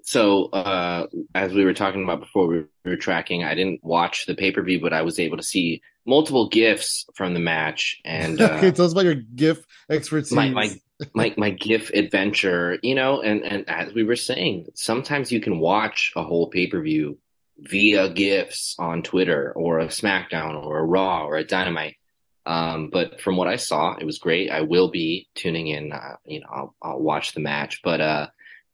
So, 0.06 0.46
uh, 0.46 1.06
as 1.34 1.54
we 1.54 1.64
were 1.64 1.72
talking 1.72 2.04
about 2.04 2.20
before, 2.20 2.46
we 2.46 2.64
were 2.84 2.96
tracking. 2.96 3.42
I 3.42 3.54
didn't 3.54 3.82
watch 3.82 4.26
the 4.26 4.34
pay 4.34 4.52
per 4.52 4.62
view, 4.62 4.78
but 4.78 4.92
I 4.92 5.00
was 5.00 5.18
able 5.18 5.38
to 5.38 5.42
see 5.42 5.80
multiple 6.04 6.50
gifs 6.50 7.06
from 7.14 7.32
the 7.32 7.40
match. 7.40 8.02
And 8.04 8.38
uh, 8.40 8.52
okay, 8.58 8.70
tell 8.70 8.84
us 8.84 8.92
about 8.92 9.06
your 9.06 9.14
GIF 9.14 9.64
expertise. 9.88 10.32
my 10.32 10.50
my 10.50 10.70
my 11.14 11.34
my 11.38 11.50
GIF 11.50 11.88
adventure, 11.94 12.78
you 12.82 12.94
know, 12.94 13.22
and 13.22 13.42
and 13.42 13.66
as 13.66 13.94
we 13.94 14.04
were 14.04 14.14
saying, 14.14 14.66
sometimes 14.74 15.32
you 15.32 15.40
can 15.40 15.58
watch 15.58 16.12
a 16.14 16.22
whole 16.22 16.50
pay 16.50 16.66
per 16.66 16.82
view 16.82 17.16
via 17.56 18.10
GIFs 18.10 18.76
on 18.78 19.02
Twitter 19.02 19.52
or 19.56 19.78
a 19.78 19.86
SmackDown 19.86 20.62
or 20.62 20.80
a 20.80 20.84
Raw 20.84 21.24
or 21.24 21.36
a 21.36 21.44
Dynamite. 21.44 21.96
Um, 22.44 22.90
but 22.92 23.22
from 23.22 23.38
what 23.38 23.48
I 23.48 23.56
saw, 23.56 23.94
it 23.94 24.04
was 24.04 24.18
great. 24.18 24.50
I 24.50 24.60
will 24.60 24.90
be 24.90 25.28
tuning 25.34 25.68
in. 25.68 25.92
Uh, 25.92 26.16
you 26.26 26.40
know, 26.40 26.48
I'll, 26.52 26.74
I'll 26.82 27.00
watch 27.00 27.32
the 27.32 27.40
match, 27.40 27.80
but 27.82 28.02
uh, 28.02 28.26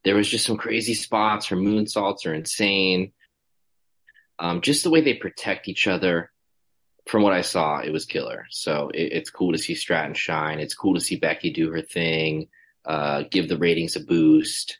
there 0.04 0.14
was 0.14 0.28
just 0.28 0.46
some 0.46 0.56
crazy 0.56 0.94
spots. 0.94 1.46
Her 1.46 1.56
moonsaults 1.56 2.26
are 2.26 2.34
insane. 2.34 3.12
Um, 4.38 4.60
just 4.60 4.82
the 4.84 4.90
way 4.90 5.00
they 5.02 5.14
protect 5.14 5.68
each 5.68 5.86
other. 5.86 6.30
From 7.06 7.22
what 7.22 7.32
I 7.32 7.40
saw, 7.40 7.80
it 7.80 7.92
was 7.92 8.04
killer. 8.04 8.46
So 8.50 8.90
it, 8.94 9.12
it's 9.12 9.30
cool 9.30 9.52
to 9.52 9.58
see 9.58 9.74
Stratton 9.74 10.14
shine. 10.14 10.60
It's 10.60 10.74
cool 10.74 10.94
to 10.94 11.00
see 11.00 11.16
Becky 11.16 11.50
do 11.50 11.70
her 11.72 11.82
thing, 11.82 12.48
uh, 12.84 13.24
give 13.30 13.48
the 13.48 13.58
ratings 13.58 13.96
a 13.96 14.00
boost. 14.00 14.78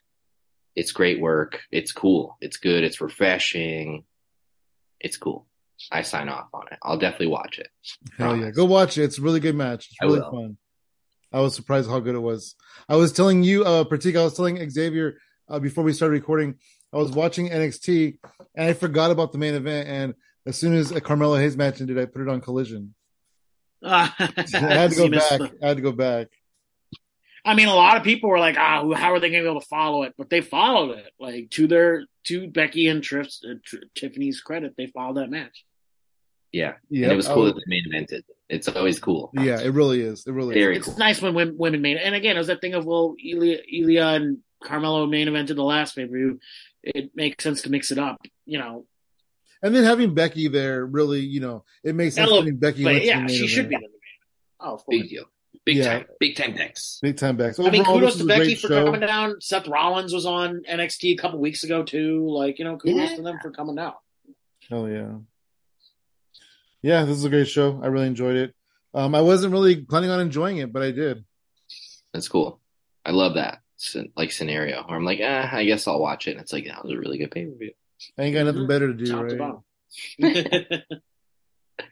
It's 0.75 0.91
great 0.91 1.19
work. 1.19 1.61
It's 1.71 1.91
cool. 1.91 2.37
It's 2.39 2.57
good. 2.57 2.83
It's 2.83 3.01
refreshing. 3.01 4.05
It's 4.99 5.17
cool. 5.17 5.47
I 5.91 6.03
sign 6.03 6.29
off 6.29 6.47
on 6.53 6.67
it. 6.71 6.77
I'll 6.83 6.99
definitely 6.99 7.27
watch 7.27 7.59
it. 7.59 7.69
Hell 8.17 8.37
yeah, 8.37 8.51
go 8.51 8.65
watch 8.65 8.97
it. 8.97 9.03
It's 9.03 9.17
a 9.17 9.21
really 9.21 9.39
good 9.39 9.55
match. 9.55 9.87
It's 9.89 10.01
really 10.01 10.21
fun. 10.21 10.57
I 11.31 11.39
was 11.39 11.55
surprised 11.55 11.89
how 11.89 11.99
good 11.99 12.15
it 12.15 12.19
was. 12.19 12.55
I 12.89 12.95
was 12.95 13.11
telling 13.13 13.43
you, 13.43 13.63
uh, 13.63 13.83
Pratik, 13.85 14.19
I 14.19 14.23
was 14.23 14.35
telling 14.35 14.69
Xavier 14.69 15.17
uh, 15.49 15.59
before 15.59 15.83
we 15.83 15.93
started 15.93 16.13
recording, 16.13 16.55
I 16.93 16.97
was 16.97 17.11
watching 17.11 17.49
NXT 17.49 18.17
and 18.55 18.67
I 18.69 18.73
forgot 18.73 19.11
about 19.11 19.31
the 19.31 19.37
main 19.37 19.53
event. 19.53 19.87
And 19.87 20.13
as 20.45 20.57
soon 20.57 20.73
as 20.73 20.91
a 20.91 20.99
Carmelo 21.01 21.37
Hayes 21.37 21.55
match 21.55 21.79
ended, 21.79 21.97
I 21.97 22.05
put 22.05 22.21
it 22.21 22.27
on 22.29 22.41
Collision. 22.41 22.93
I 23.83 24.05
had 24.17 24.91
to 24.91 24.95
go 24.97 25.09
back. 25.09 25.39
the- 25.39 25.51
I 25.63 25.67
had 25.69 25.77
to 25.77 25.83
go 25.83 25.91
back. 25.91 26.27
I 27.43 27.55
mean, 27.55 27.69
a 27.69 27.73
lot 27.73 27.97
of 27.97 28.03
people 28.03 28.29
were 28.29 28.37
like, 28.37 28.55
"Ah, 28.59 28.83
how 28.93 29.13
are 29.13 29.19
they 29.19 29.31
going 29.31 29.41
to 29.41 29.47
be 29.47 29.49
able 29.49 29.61
to 29.61 29.65
follow 29.67 30.03
it?" 30.03 30.13
But 30.15 30.29
they 30.29 30.41
followed 30.41 30.99
it. 30.99 31.11
Like 31.19 31.49
to 31.51 31.65
their 31.65 32.05
to 32.25 32.47
Becky 32.47 32.87
and 32.87 33.01
Triff's, 33.01 33.43
uh, 33.43 33.55
Tr- 33.65 33.77
Tiffany's 33.95 34.41
credit, 34.41 34.75
they 34.77 34.85
followed 34.85 35.17
that 35.17 35.31
match. 35.31 35.65
Yeah. 36.51 36.73
Yeah, 36.91 37.05
and 37.05 37.13
it 37.13 37.15
was 37.15 37.27
cool 37.27 37.45
I 37.45 37.47
that 37.47 37.55
they 37.55 37.63
main 37.67 37.85
evented. 37.91 38.21
It's 38.51 38.67
always 38.67 38.99
cool. 38.99 39.31
yeah, 39.33 39.61
it 39.61 39.73
really 39.73 40.01
is. 40.01 40.27
It 40.27 40.33
really 40.33 40.53
Very 40.55 40.77
is. 40.77 40.87
It's 40.87 40.97
nice 40.97 41.21
when 41.21 41.33
women, 41.33 41.55
women 41.57 41.81
main. 41.81 41.97
And 41.97 42.13
again, 42.13 42.35
it 42.35 42.39
was 42.39 42.47
that 42.47 42.59
thing 42.61 42.73
of 42.73 42.85
well, 42.85 43.15
Ilya, 43.23 43.59
Ilya 43.71 44.05
and 44.07 44.37
Carmelo 44.63 45.07
main 45.07 45.27
evented 45.27 45.55
the 45.55 45.63
last 45.63 45.95
pay 45.95 46.05
per 46.05 46.11
view. 46.13 46.39
It 46.83 47.11
makes 47.15 47.43
sense 47.43 47.61
to 47.63 47.69
mix 47.71 47.91
it 47.91 47.97
up. 47.97 48.17
You 48.45 48.59
know, 48.59 48.85
And 49.63 49.73
then 49.73 49.83
having 49.85 50.13
Becky 50.13 50.47
there 50.49 50.85
really, 50.85 51.21
you 51.21 51.39
know, 51.39 51.63
it 51.83 51.95
makes 51.95 52.15
sense 52.15 52.27
Hello, 52.27 52.41
having 52.41 52.57
Becky 52.57 52.83
but 52.83 53.03
yeah, 53.05 53.19
the 53.19 53.25
main 53.27 53.29
she 53.37 53.47
should 53.47 53.69
be 53.69 53.75
event. 53.75 53.91
the 53.91 53.97
main. 53.97 54.69
Oh, 54.69 54.73
of 54.75 54.85
course. 54.85 54.97
Big 54.99 55.09
deal. 55.09 55.25
Big 55.63 55.77
Yeah. 55.77 55.85
time. 55.99 56.05
Big 56.19 56.35
time 56.35 56.53
thanks. 56.55 56.99
Big 57.01 57.17
time 57.17 57.37
back. 57.37 57.53
So 57.53 57.65
I 57.65 57.69
mean, 57.71 57.85
kudos 57.85 58.17
to 58.17 58.25
Becky 58.25 58.55
for 58.55 58.67
show. 58.67 58.85
coming 58.85 58.99
down. 59.01 59.39
Seth 59.39 59.67
Rollins 59.67 60.11
was 60.13 60.25
on 60.25 60.63
NXT 60.69 61.13
a 61.13 61.15
couple 61.15 61.39
weeks 61.39 61.63
ago 61.63 61.83
too. 61.83 62.27
Like 62.27 62.59
you 62.59 62.65
know, 62.65 62.75
kudos 62.77 63.11
Yeah. 63.11 63.15
to 63.15 63.21
them 63.21 63.39
for 63.41 63.51
coming 63.51 63.75
down. 63.75 63.93
Oh 64.71 64.87
yeah. 64.87 65.13
Yeah, 66.81 67.05
this 67.05 67.17
is 67.17 67.25
a 67.25 67.29
great 67.29 67.47
show. 67.47 67.79
I 67.83 67.87
really 67.87 68.07
enjoyed 68.07 68.35
it. 68.35 68.55
Um, 68.93 69.15
I 69.15 69.21
wasn't 69.21 69.53
really 69.53 69.81
planning 69.83 70.09
on 70.09 70.19
enjoying 70.19 70.57
it, 70.57 70.73
but 70.73 70.81
I 70.81 70.91
did. 70.91 71.23
That's 72.13 72.27
cool. 72.27 72.59
I 73.05 73.11
love 73.11 73.35
that 73.35 73.59
like 74.15 74.31
scenario 74.31 74.83
where 74.83 74.95
I'm 74.95 75.03
like, 75.05 75.19
ah, 75.23 75.49
I 75.55 75.65
guess 75.65 75.87
I'll 75.87 75.99
watch 75.99 76.27
it. 76.27 76.31
And 76.31 76.39
it's 76.41 76.53
like, 76.53 76.65
that 76.65 76.83
was 76.83 76.93
a 76.93 76.97
really 76.99 77.17
good 77.17 77.31
pay 77.31 77.45
per 77.45 77.55
view. 77.57 77.71
I 78.17 78.23
ain't 78.23 78.33
got 78.35 78.45
nothing 78.45 78.61
Mhm. 78.63 78.67
better 78.67 78.87
to 78.87 78.93
do, 78.93 79.05
Top 79.11 79.23
right? 79.23 79.37
bottom. 79.37 79.63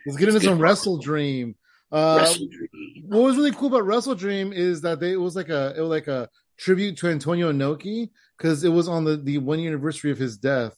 Let's 0.06 0.18
get 0.18 0.28
into 0.30 0.42
some 0.42 0.58
for 0.58 0.64
Wrestle. 0.64 0.98
Dream. 1.00 1.56
Uh, 1.92 2.20
WrestleDream. 2.20 3.06
what 3.08 3.24
was 3.24 3.38
really 3.38 3.52
cool 3.52 3.68
about 3.70 3.88
WrestleDream 3.88 4.54
is 4.54 4.82
that 4.82 5.00
they 5.00 5.14
it 5.14 5.20
was 5.20 5.36
like 5.36 5.50
a 5.50 5.74
it 5.76 5.82
was 5.82 5.90
like 5.90 6.08
a 6.08 6.30
tribute 6.58 6.98
to 6.98 7.08
Antonio 7.08 7.52
Inoki 7.52 8.10
because 8.38 8.64
it 8.64 8.70
was 8.70 8.88
on 8.88 9.04
the 9.04 9.18
the 9.18 9.40
one 9.40 9.60
year 9.60 9.72
anniversary 9.72 10.12
of 10.12 10.20
his 10.20 10.38
death, 10.38 10.78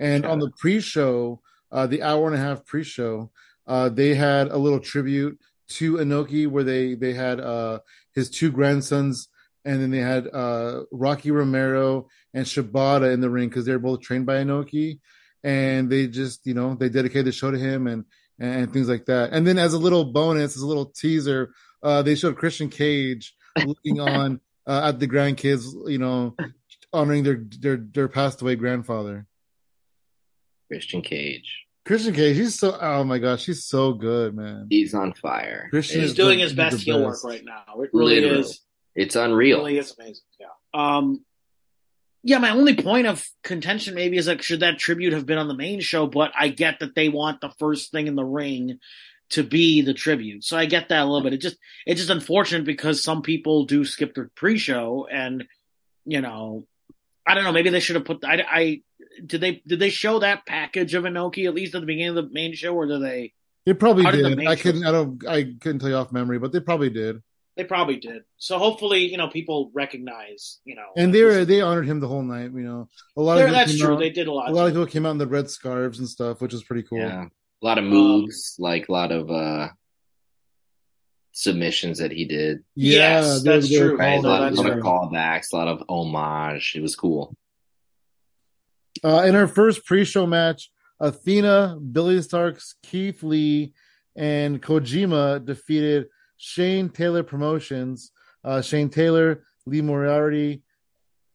and 0.00 0.26
on 0.26 0.40
the 0.40 0.50
pre-show, 0.58 1.40
uh, 1.70 1.86
the 1.86 2.02
hour 2.02 2.26
and 2.26 2.34
a 2.34 2.38
half 2.40 2.64
pre-show, 2.66 3.30
uh, 3.68 3.88
they 3.88 4.14
had 4.14 4.48
a 4.48 4.56
little 4.56 4.80
tribute 4.80 5.38
to 5.68 5.94
Inoki 5.94 6.48
where 6.48 6.64
they 6.64 6.94
they 6.94 7.12
had 7.12 7.40
uh 7.40 7.80
his 8.14 8.30
two 8.30 8.50
grandsons. 8.50 9.28
And 9.64 9.82
then 9.82 9.90
they 9.90 9.98
had 9.98 10.28
uh, 10.32 10.84
Rocky 10.90 11.30
Romero 11.30 12.08
and 12.32 12.46
Shibata 12.46 13.12
in 13.12 13.20
the 13.20 13.28
ring 13.28 13.50
because 13.50 13.66
they're 13.66 13.78
both 13.78 14.00
trained 14.00 14.24
by 14.24 14.36
Inoki, 14.36 15.00
and 15.44 15.90
they 15.90 16.06
just 16.06 16.46
you 16.46 16.54
know 16.54 16.74
they 16.74 16.88
dedicated 16.88 17.26
the 17.26 17.32
show 17.32 17.50
to 17.50 17.58
him 17.58 17.86
and 17.86 18.04
and 18.38 18.72
things 18.72 18.88
like 18.88 19.04
that. 19.06 19.32
And 19.32 19.46
then 19.46 19.58
as 19.58 19.74
a 19.74 19.78
little 19.78 20.06
bonus, 20.06 20.56
as 20.56 20.62
a 20.62 20.66
little 20.66 20.86
teaser, 20.86 21.52
uh, 21.82 22.02
they 22.02 22.14
showed 22.14 22.36
Christian 22.36 22.70
Cage 22.70 23.34
looking 23.66 24.00
on 24.16 24.40
uh, 24.66 24.88
at 24.88 25.00
the 25.00 25.08
grandkids, 25.08 25.66
you 25.90 25.98
know, 25.98 26.34
honoring 26.92 27.24
their 27.24 27.44
their 27.60 27.76
their 27.76 28.08
passed 28.08 28.40
away 28.40 28.56
grandfather. 28.56 29.26
Christian 30.68 31.02
Cage. 31.02 31.67
Christian 31.88 32.14
Cage, 32.14 32.36
he's 32.36 32.56
so 32.58 32.78
oh 32.80 33.02
my 33.02 33.18
gosh, 33.18 33.46
he's 33.46 33.64
so 33.64 33.92
good, 33.94 34.36
man. 34.36 34.66
He's 34.70 34.94
on 34.94 35.12
fire. 35.14 35.68
Christian 35.70 36.02
He's 36.02 36.10
is 36.10 36.16
doing 36.16 36.38
the- 36.38 36.44
his 36.44 36.52
best 36.52 36.76
the 36.76 36.82
heel 36.84 37.04
work 37.04 37.24
right 37.24 37.42
now. 37.44 37.64
It 37.82 37.90
really 37.92 38.20
Literally. 38.20 38.40
is. 38.40 38.60
It's 38.94 39.16
It 39.16 39.20
unreal. 39.20 39.58
really 39.58 39.78
is 39.78 39.94
amazing. 39.98 40.22
Yeah. 40.38 40.46
Um. 40.74 41.24
Yeah, 42.22 42.38
my 42.38 42.50
only 42.50 42.76
point 42.76 43.06
of 43.06 43.24
contention 43.42 43.94
maybe 43.94 44.16
is 44.18 44.26
like, 44.26 44.42
should 44.42 44.60
that 44.60 44.78
tribute 44.78 45.12
have 45.14 45.24
been 45.24 45.38
on 45.38 45.48
the 45.48 45.54
main 45.56 45.80
show? 45.80 46.06
But 46.06 46.32
I 46.38 46.48
get 46.48 46.80
that 46.80 46.94
they 46.94 47.08
want 47.08 47.40
the 47.40 47.50
first 47.58 47.90
thing 47.92 48.06
in 48.06 48.16
the 48.16 48.24
ring 48.24 48.80
to 49.30 49.42
be 49.42 49.82
the 49.82 49.94
tribute, 49.94 50.42
so 50.44 50.56
I 50.58 50.66
get 50.66 50.88
that 50.90 51.02
a 51.02 51.04
little 51.04 51.22
bit. 51.22 51.32
It 51.34 51.40
just 51.40 51.56
it's 51.86 52.00
just 52.00 52.10
unfortunate 52.10 52.64
because 52.64 53.02
some 53.02 53.22
people 53.22 53.64
do 53.66 53.84
skip 53.84 54.14
the 54.14 54.28
pre-show, 54.34 55.06
and 55.10 55.46
you 56.04 56.20
know, 56.20 56.66
I 57.26 57.34
don't 57.34 57.44
know. 57.44 57.52
Maybe 57.52 57.70
they 57.70 57.80
should 57.80 57.96
have 57.96 58.04
put. 58.04 58.24
I, 58.24 58.44
I 58.50 58.80
did 59.26 59.40
they 59.40 59.62
did 59.66 59.78
they 59.80 59.90
show 59.90 60.18
that 60.20 60.46
package 60.46 60.94
of 60.94 61.04
Inoki 61.04 61.46
at 61.46 61.54
least 61.54 61.74
at 61.74 61.80
the 61.80 61.86
beginning 61.86 62.16
of 62.16 62.24
the 62.26 62.28
main 62.32 62.54
show, 62.54 62.74
or 62.74 62.86
do 62.86 62.98
they? 62.98 63.32
They 63.66 63.74
probably 63.74 64.04
did 64.04 64.24
the 64.24 64.36
did. 64.36 64.46
I 64.48 64.56
couldn't. 64.56 64.84
I 64.86 64.92
don't. 64.92 65.26
I 65.26 65.42
couldn't 65.60 65.80
tell 65.80 65.88
you 65.90 65.96
off 65.96 66.12
memory, 66.12 66.38
but 66.38 66.52
they 66.52 66.60
probably 66.60 66.90
did. 66.90 67.22
They 67.56 67.64
probably 67.64 67.96
did. 67.96 68.22
So 68.36 68.56
hopefully, 68.56 69.10
you 69.10 69.16
know, 69.16 69.26
people 69.26 69.72
recognize, 69.74 70.60
you 70.64 70.76
know, 70.76 70.86
And 70.96 71.12
they 71.12 71.24
were, 71.24 71.44
they 71.44 71.60
honored 71.60 71.86
him 71.88 71.98
the 71.98 72.06
whole 72.06 72.22
night. 72.22 72.52
You 72.52 72.60
know, 72.60 72.88
a 73.16 73.20
lot 73.20 73.34
There- 73.34 73.48
of 73.48 73.52
that's 73.52 73.76
true. 73.76 73.94
out- 73.94 73.98
They 73.98 74.10
did 74.10 74.28
a 74.28 74.32
lot. 74.32 74.48
a 74.48 74.52
lot 74.52 74.68
of 74.68 74.72
people 74.74 74.86
came 74.86 75.04
out 75.04 75.10
in 75.10 75.18
the 75.18 75.26
red 75.26 75.50
scarves 75.50 75.98
and 75.98 76.08
stuff, 76.08 76.40
which 76.40 76.52
was 76.52 76.62
pretty 76.62 76.84
cool. 76.84 76.98
Yeah. 77.00 77.24
A 77.60 77.66
lot 77.66 77.78
of 77.78 77.82
moves, 77.84 78.54
like 78.60 78.88
a 78.88 78.92
lot 78.92 79.10
of 79.10 79.28
uh 79.28 79.70
submissions 81.32 81.98
that 81.98 82.12
he 82.12 82.24
did. 82.24 82.64
Yes, 82.74 83.42
they- 83.42 83.50
that's 83.50 83.68
true. 83.68 83.96
Right? 83.96 84.18
A 84.18 84.20
lot, 84.20 84.42
out, 84.42 84.52
a 84.52 84.54
lot 84.54 84.66
yeah. 84.66 84.72
of 84.74 84.78
callbacks, 84.82 85.52
a 85.52 85.56
lot 85.56 85.68
of 85.68 85.82
homage. 85.88 86.74
It 86.76 86.80
was 86.80 86.96
cool. 86.96 87.36
Uh, 89.04 89.22
in 89.26 89.34
our 89.36 89.46
first 89.46 89.84
pre-show 89.86 90.26
match, 90.26 90.70
Athena, 91.00 91.78
Billie 91.92 92.18
Starkz, 92.18 92.74
Keith 92.82 93.22
Lee, 93.22 93.72
and 94.16 94.60
Kojima 94.62 95.44
defeated 95.44 96.06
Shane 96.36 96.88
Taylor 96.88 97.22
Promotions. 97.22 98.10
Uh, 98.44 98.62
Shane 98.62 98.88
Taylor, 98.88 99.44
Lee 99.66 99.80
Moriarty, 99.82 100.62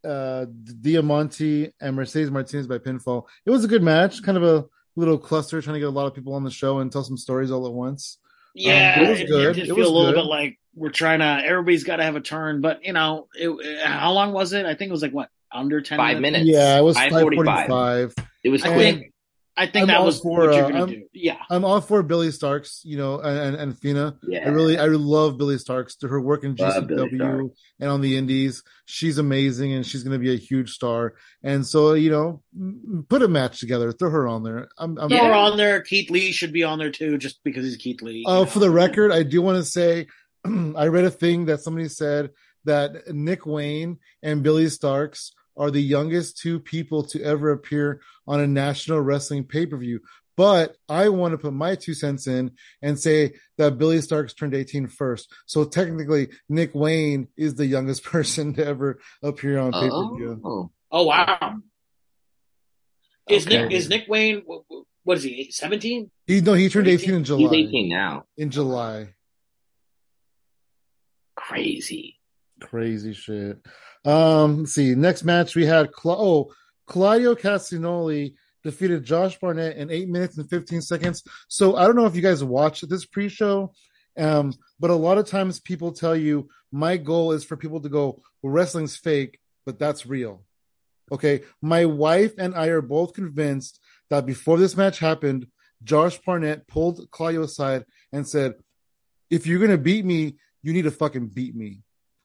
uh, 0.05 0.45
Diamante, 0.81 1.71
and 1.81 1.95
Mercedes 1.95 2.31
Martinez 2.31 2.67
by 2.67 2.77
pinfall. 2.77 3.25
It 3.45 3.51
was 3.51 3.63
a 3.63 3.67
good 3.67 3.83
match, 3.83 4.21
kind 4.23 4.37
of 4.37 4.43
a 4.43 4.65
little 4.95 5.17
cluster, 5.17 5.61
trying 5.61 5.75
to 5.75 5.79
get 5.79 5.87
a 5.87 5.91
lot 5.91 6.07
of 6.07 6.13
people 6.13 6.33
on 6.33 6.43
the 6.43 6.51
show 6.51 6.79
and 6.79 6.91
tell 6.91 7.03
some 7.03 7.17
stories 7.17 7.51
all 7.51 7.65
at 7.65 7.73
once. 7.73 8.17
Yeah, 8.55 8.95
Um, 8.99 9.05
it 9.05 9.09
was 9.09 9.19
good. 9.23 9.49
it 9.49 9.53
did 9.53 9.63
It 9.63 9.65
feel 9.67 9.75
was 9.77 9.87
a 9.87 9.91
little 9.91 10.11
good. 10.11 10.17
bit 10.21 10.25
like 10.25 10.59
we're 10.75 10.89
trying 10.91 11.19
to. 11.19 11.25
Everybody's 11.45 11.83
got 11.83 11.97
to 11.97 12.03
have 12.03 12.15
a 12.15 12.21
turn, 12.21 12.61
but 12.61 12.83
you 12.85 12.93
know, 12.93 13.27
it, 13.33 13.83
how 13.85 14.11
long 14.11 14.31
was 14.33 14.53
it? 14.53 14.65
I 14.65 14.75
think 14.75 14.89
it 14.89 14.91
was 14.91 15.01
like 15.01 15.13
what 15.13 15.29
under 15.53 15.81
ten 15.81 15.97
Five 15.97 16.19
minutes. 16.19 16.45
Yeah, 16.45 16.77
it 16.77 16.81
was 16.81 16.95
five 16.97 17.11
5:45. 17.11 18.13
It 18.43 18.49
was 18.49 18.63
I 18.63 18.73
quick. 18.73 18.95
think 18.95 19.13
I 19.55 19.67
think 19.67 19.83
I'm 19.83 19.87
that 19.89 20.03
was 20.03 20.19
for, 20.19 20.47
what 20.47 20.55
you're 20.55 20.65
uh, 20.65 20.67
gonna 20.69 20.79
I'm- 20.79 20.87
do. 20.89 21.03
Yeah. 21.13 21.37
I'm 21.47 21.63
all 21.63 21.79
for 21.79 22.01
Billie 22.01 22.29
Starkz, 22.29 22.79
you 22.83 22.97
know, 22.97 23.19
and 23.19 23.55
and 23.55 23.77
Fina. 23.77 24.17
Yeah. 24.23 24.47
I 24.47 24.49
really, 24.49 24.79
I 24.79 24.85
love 24.87 25.37
Billie 25.37 25.57
Starkz. 25.57 25.99
To 25.99 26.07
her 26.07 26.19
work 26.19 26.43
in 26.43 26.55
Love 26.55 26.85
GCW 26.85 27.11
Starkz. 27.21 27.51
and 27.79 27.89
on 27.91 28.01
the 28.01 28.17
Indies, 28.17 28.63
she's 28.85 29.19
amazing, 29.19 29.73
and 29.73 29.85
she's 29.85 30.01
going 30.01 30.13
to 30.13 30.17
be 30.19 30.33
a 30.33 30.37
huge 30.37 30.71
star. 30.71 31.13
And 31.43 31.67
so, 31.67 31.93
you 31.93 32.09
know, 32.09 32.41
put 33.09 33.21
a 33.21 33.27
match 33.27 33.59
together, 33.59 33.91
throw 33.91 34.09
her 34.09 34.27
on 34.27 34.41
there. 34.41 34.69
I'm, 34.79 34.97
I'm 34.97 35.09
Throw 35.09 35.17
Yeah. 35.19 35.27
her 35.27 35.33
on 35.33 35.55
there. 35.57 35.81
Keith 35.81 36.09
Lee 36.09 36.31
should 36.31 36.51
be 36.51 36.63
on 36.63 36.79
there 36.79 36.89
too, 36.91 37.19
just 37.19 37.43
because 37.43 37.63
he's 37.63 37.77
Keith 37.77 38.01
Lee. 38.01 38.23
Uh, 38.27 38.45
for 38.45 38.57
the 38.57 38.71
record, 38.71 39.11
I 39.11 39.21
do 39.21 39.39
want 39.43 39.57
to 39.59 39.63
say 39.63 40.07
I 40.45 40.87
read 40.87 41.05
a 41.05 41.11
thing 41.11 41.45
that 41.45 41.61
somebody 41.61 41.89
said 41.89 42.31
that 42.65 43.07
Nick 43.13 43.45
Wayne 43.45 43.99
and 44.23 44.41
Billie 44.41 44.65
Starkz 44.65 45.29
are 45.57 45.71
the 45.71 45.81
youngest 45.81 46.37
two 46.37 46.59
people 46.59 47.03
to 47.03 47.21
ever 47.23 47.51
appear 47.51 48.01
on 48.27 48.39
a 48.39 48.47
national 48.47 49.01
wrestling 49.01 49.43
pay 49.43 49.65
per 49.65 49.77
view. 49.77 49.99
But 50.35 50.75
I 50.89 51.09
want 51.09 51.33
to 51.33 51.37
put 51.37 51.53
my 51.53 51.75
two 51.75 51.93
cents 51.93 52.25
in 52.25 52.51
and 52.81 52.99
say 52.99 53.33
that 53.59 53.77
Billie 53.77 53.99
Starkz 53.99 54.35
turned 54.35 54.55
18 54.55 54.87
first. 54.87 55.31
So 55.45 55.63
technically, 55.63 56.29
Nick 56.49 56.73
Wayne 56.73 57.27
is 57.37 57.53
the 57.53 57.67
youngest 57.67 58.03
person 58.15 58.53
to 58.55 58.65
ever 58.65 58.99
appear 59.21 59.59
on 59.59 59.71
pay 59.73 59.89
per 59.89 60.15
view. 60.17 60.41
Oh, 60.43 60.71
Oh 60.91 61.03
wow. 61.05 61.57
Is 63.29 63.45
Okay. 63.47 63.63
Nick 63.63 63.71
is 63.71 63.89
Nick 63.89 64.05
Wayne? 64.07 64.41
wh- 64.49 64.61
wh- 64.71 64.83
What 65.03 65.17
is 65.17 65.23
he? 65.23 65.51
Seventeen? 65.51 66.09
He 66.27 66.41
no, 66.41 66.53
he 66.53 66.67
turned 66.69 66.87
18 66.87 67.13
in 67.13 67.23
July. 67.23 67.55
he's 67.55 67.67
18 67.69 67.89
now. 67.89 68.23
In 68.37 68.49
July. 68.49 69.13
Crazy. 71.35 72.19
Crazy 72.61 73.13
shit. 73.13 73.57
Um, 74.05 74.59
let's 74.59 74.73
see. 74.73 74.95
Next 74.95 75.23
match 75.23 75.55
we 75.55 75.65
had 75.65 75.91
Cla- 75.91 76.17
oh 76.17 76.53
Claudio 76.87 77.35
Castagnoli 77.35 78.35
defeated 78.63 79.03
Josh 79.03 79.37
Barnett 79.39 79.77
in 79.77 79.91
eight 79.91 80.09
minutes 80.09 80.37
and 80.37 80.49
15 80.49 80.81
seconds. 80.81 81.23
So 81.47 81.75
I 81.75 81.85
don't 81.85 81.95
know 81.95 82.05
if 82.05 82.15
you 82.15 82.21
guys 82.21 82.43
watched 82.43 82.87
this 82.89 83.05
pre-show, 83.05 83.73
um, 84.17 84.53
but 84.79 84.89
a 84.89 84.95
lot 84.95 85.17
of 85.17 85.27
times 85.27 85.59
people 85.59 85.91
tell 85.91 86.15
you 86.15 86.49
my 86.71 86.97
goal 86.97 87.33
is 87.33 87.43
for 87.43 87.57
people 87.57 87.81
to 87.81 87.89
go, 87.89 88.21
well, 88.41 88.53
wrestling's 88.53 88.95
fake, 88.95 89.39
but 89.65 89.79
that's 89.79 90.05
real. 90.05 90.43
Okay. 91.11 91.43
My 91.61 91.85
wife 91.85 92.33
and 92.37 92.55
I 92.55 92.67
are 92.67 92.81
both 92.81 93.13
convinced 93.13 93.79
that 94.09 94.25
before 94.25 94.57
this 94.57 94.77
match 94.77 94.99
happened, 94.99 95.47
Josh 95.83 96.17
Barnett 96.19 96.67
pulled 96.67 97.09
Claudio 97.11 97.43
aside 97.43 97.85
and 98.11 98.27
said, 98.27 98.53
if 99.29 99.45
you're 99.45 99.59
gonna 99.59 99.77
beat 99.77 100.05
me, 100.05 100.35
you 100.61 100.73
need 100.73 100.83
to 100.83 100.91
fucking 100.91 101.27
beat 101.27 101.55
me. 101.55 101.81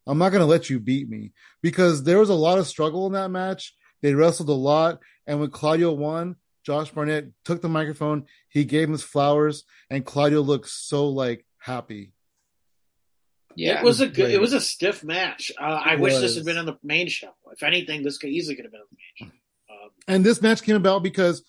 I'm 0.08 0.18
not 0.18 0.30
going 0.30 0.40
to 0.40 0.46
let 0.46 0.68
you 0.70 0.80
beat 0.80 1.08
me 1.08 1.32
because 1.62 2.02
there 2.02 2.18
was 2.18 2.30
a 2.30 2.34
lot 2.34 2.58
of 2.58 2.66
struggle 2.66 3.06
in 3.06 3.12
that 3.12 3.28
match. 3.30 3.74
They 4.02 4.14
wrestled 4.14 4.48
a 4.48 4.52
lot. 4.52 5.00
And 5.26 5.38
when 5.38 5.50
Claudio 5.50 5.92
won, 5.92 6.36
Josh 6.64 6.90
Barnett 6.90 7.26
took 7.44 7.60
the 7.62 7.68
microphone. 7.68 8.24
He 8.48 8.64
gave 8.64 8.84
him 8.88 8.92
his 8.92 9.02
flowers 9.02 9.64
and 9.90 10.04
Claudio 10.04 10.40
looked 10.40 10.68
so 10.68 11.08
like 11.08 11.44
happy. 11.58 12.12
Yeah. 13.54 13.78
It 13.80 13.84
was 13.84 14.00
a 14.00 14.06
good. 14.08 14.30
It 14.30 14.40
was 14.40 14.52
a 14.52 14.60
stiff 14.60 15.02
match. 15.04 15.50
Uh, 15.60 15.64
I 15.64 15.94
It 15.94 16.00
wish 16.00 16.14
was. 16.14 16.22
this 16.22 16.36
had 16.36 16.44
been 16.44 16.58
on 16.58 16.66
the 16.66 16.78
main 16.82 17.08
show. 17.08 17.30
If 17.52 17.62
anything, 17.62 18.02
this 18.02 18.18
could 18.18 18.30
easily 18.30 18.54
could 18.56 18.64
have 18.64 18.72
been 18.72 18.80
on 18.80 18.86
the 18.90 18.96
main 19.24 19.30
show. 19.30 19.34
Um, 19.84 19.90
And 20.06 20.24
this 20.24 20.40
match 20.40 20.62
came 20.62 20.76
about 20.76 21.02
because 21.02 21.42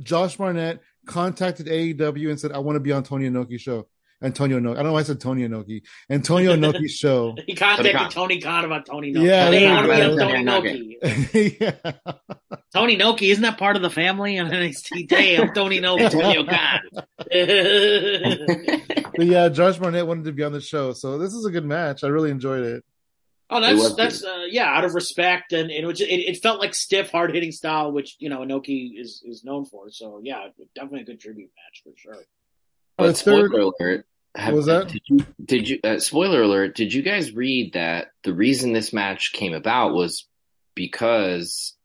Josh 0.00 0.36
Barnett 0.36 0.80
contacted 1.06 1.66
AEW 1.66 2.30
and 2.30 2.40
said, 2.40 2.52
I 2.52 2.58
want 2.58 2.76
to 2.76 2.80
be 2.80 2.92
on 2.92 3.02
Tony 3.04 3.28
Inoki's 3.30 3.62
show. 3.62 3.86
Antonio 4.24 4.58
Inoki. 4.58 4.72
I 4.72 4.74
don't 4.76 4.86
know 4.86 4.92
why 4.94 5.00
I 5.00 5.04
said 5.04 5.20
Tony 5.20 5.46
Inoki. 5.46 5.82
Antonio 6.10 6.56
Inoki's 6.56 6.92
show. 6.96 7.34
he 7.46 7.54
contacted 7.54 7.94
Khan. 7.94 8.10
Tony 8.10 8.40
Khan 8.40 8.64
about 8.64 8.86
Tony 8.86 9.12
Noki. 9.12 9.26
Yeah, 9.26 9.50
they 9.50 9.60
there 9.60 9.74
want 9.74 9.86
you 9.86 9.92
to 9.92 10.10
be 10.10 10.16
Tony 10.16 10.44
Tony 10.44 10.98
Noki. 11.02 11.60
yeah. 11.60 11.92
Tony 12.72 12.96
Noki, 12.96 13.30
isn't 13.30 13.42
that 13.42 13.58
part 13.58 13.76
of 13.76 13.82
the 13.82 13.90
family? 13.90 14.38
And 14.38 14.50
NXT, 14.50 15.10
hey, 15.10 15.36
I'm 15.36 15.52
Tony 15.52 15.80
Noki. 15.80 16.00
Antonio 16.04 16.44
Khan. 16.44 16.80
But 19.16 19.26
yeah, 19.26 19.48
Josh 19.48 19.78
Barnett 19.78 20.06
wanted 20.06 20.24
to 20.24 20.32
be 20.32 20.42
on 20.42 20.52
the 20.52 20.60
show. 20.60 20.92
So 20.92 21.18
this 21.18 21.34
is 21.34 21.44
a 21.44 21.50
good 21.50 21.64
match. 21.64 22.02
I 22.02 22.08
really 22.08 22.30
enjoyed 22.30 22.64
it. 22.64 22.84
Oh, 23.50 23.60
that's 23.60 23.94
that's 23.94 24.24
uh, 24.24 24.46
yeah, 24.48 24.74
out 24.74 24.84
of 24.84 24.94
respect, 24.94 25.52
and 25.52 25.70
it 25.70 25.84
was 25.84 26.00
it, 26.00 26.06
it 26.06 26.42
felt 26.42 26.60
like 26.60 26.74
stiff, 26.74 27.10
hard 27.10 27.34
hitting 27.34 27.52
style, 27.52 27.92
which 27.92 28.16
you 28.18 28.30
know 28.30 28.40
Inoki 28.40 28.98
is 28.98 29.22
is 29.24 29.44
known 29.44 29.66
for. 29.66 29.90
So 29.90 30.20
yeah, 30.24 30.48
definitely 30.74 31.02
a 31.02 31.04
good 31.04 31.20
tribute 31.20 31.50
match 31.54 31.82
for 31.84 31.92
sure. 31.96 32.24
But 32.96 33.16
spoiler 33.16 33.46
alert. 33.46 34.06
Have, 34.36 34.54
was 34.54 34.66
that? 34.66 34.88
Did 34.88 35.02
you, 35.06 35.26
did 35.44 35.68
you 35.68 35.78
uh, 35.84 35.98
spoiler 36.00 36.42
alert, 36.42 36.74
did 36.74 36.92
you 36.92 37.02
guys 37.02 37.32
read 37.32 37.74
that 37.74 38.08
the 38.24 38.32
reason 38.34 38.72
this 38.72 38.92
match 38.92 39.32
came 39.32 39.54
about 39.54 39.94
was 39.94 40.26
because 40.74 41.76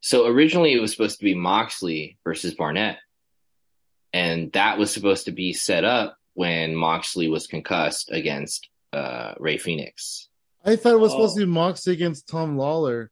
so 0.00 0.26
originally 0.26 0.72
it 0.74 0.80
was 0.80 0.92
supposed 0.92 1.18
to 1.18 1.24
be 1.24 1.34
Moxley 1.34 2.18
versus 2.24 2.54
Barnett. 2.54 2.98
And 4.12 4.52
that 4.52 4.78
was 4.78 4.90
supposed 4.92 5.26
to 5.26 5.32
be 5.32 5.52
set 5.52 5.84
up 5.84 6.16
when 6.34 6.74
Moxley 6.74 7.28
was 7.28 7.46
concussed 7.46 8.10
against 8.10 8.68
uh, 8.92 9.34
Rey 9.38 9.58
Fenix. 9.58 10.28
I 10.64 10.76
thought 10.76 10.94
it 10.94 11.00
was 11.00 11.12
Oh. 11.12 11.16
supposed 11.16 11.36
to 11.38 11.46
be 11.46 11.52
Moxley 11.52 11.92
against 11.94 12.28
Tom 12.28 12.56
Lawlor 12.56 13.08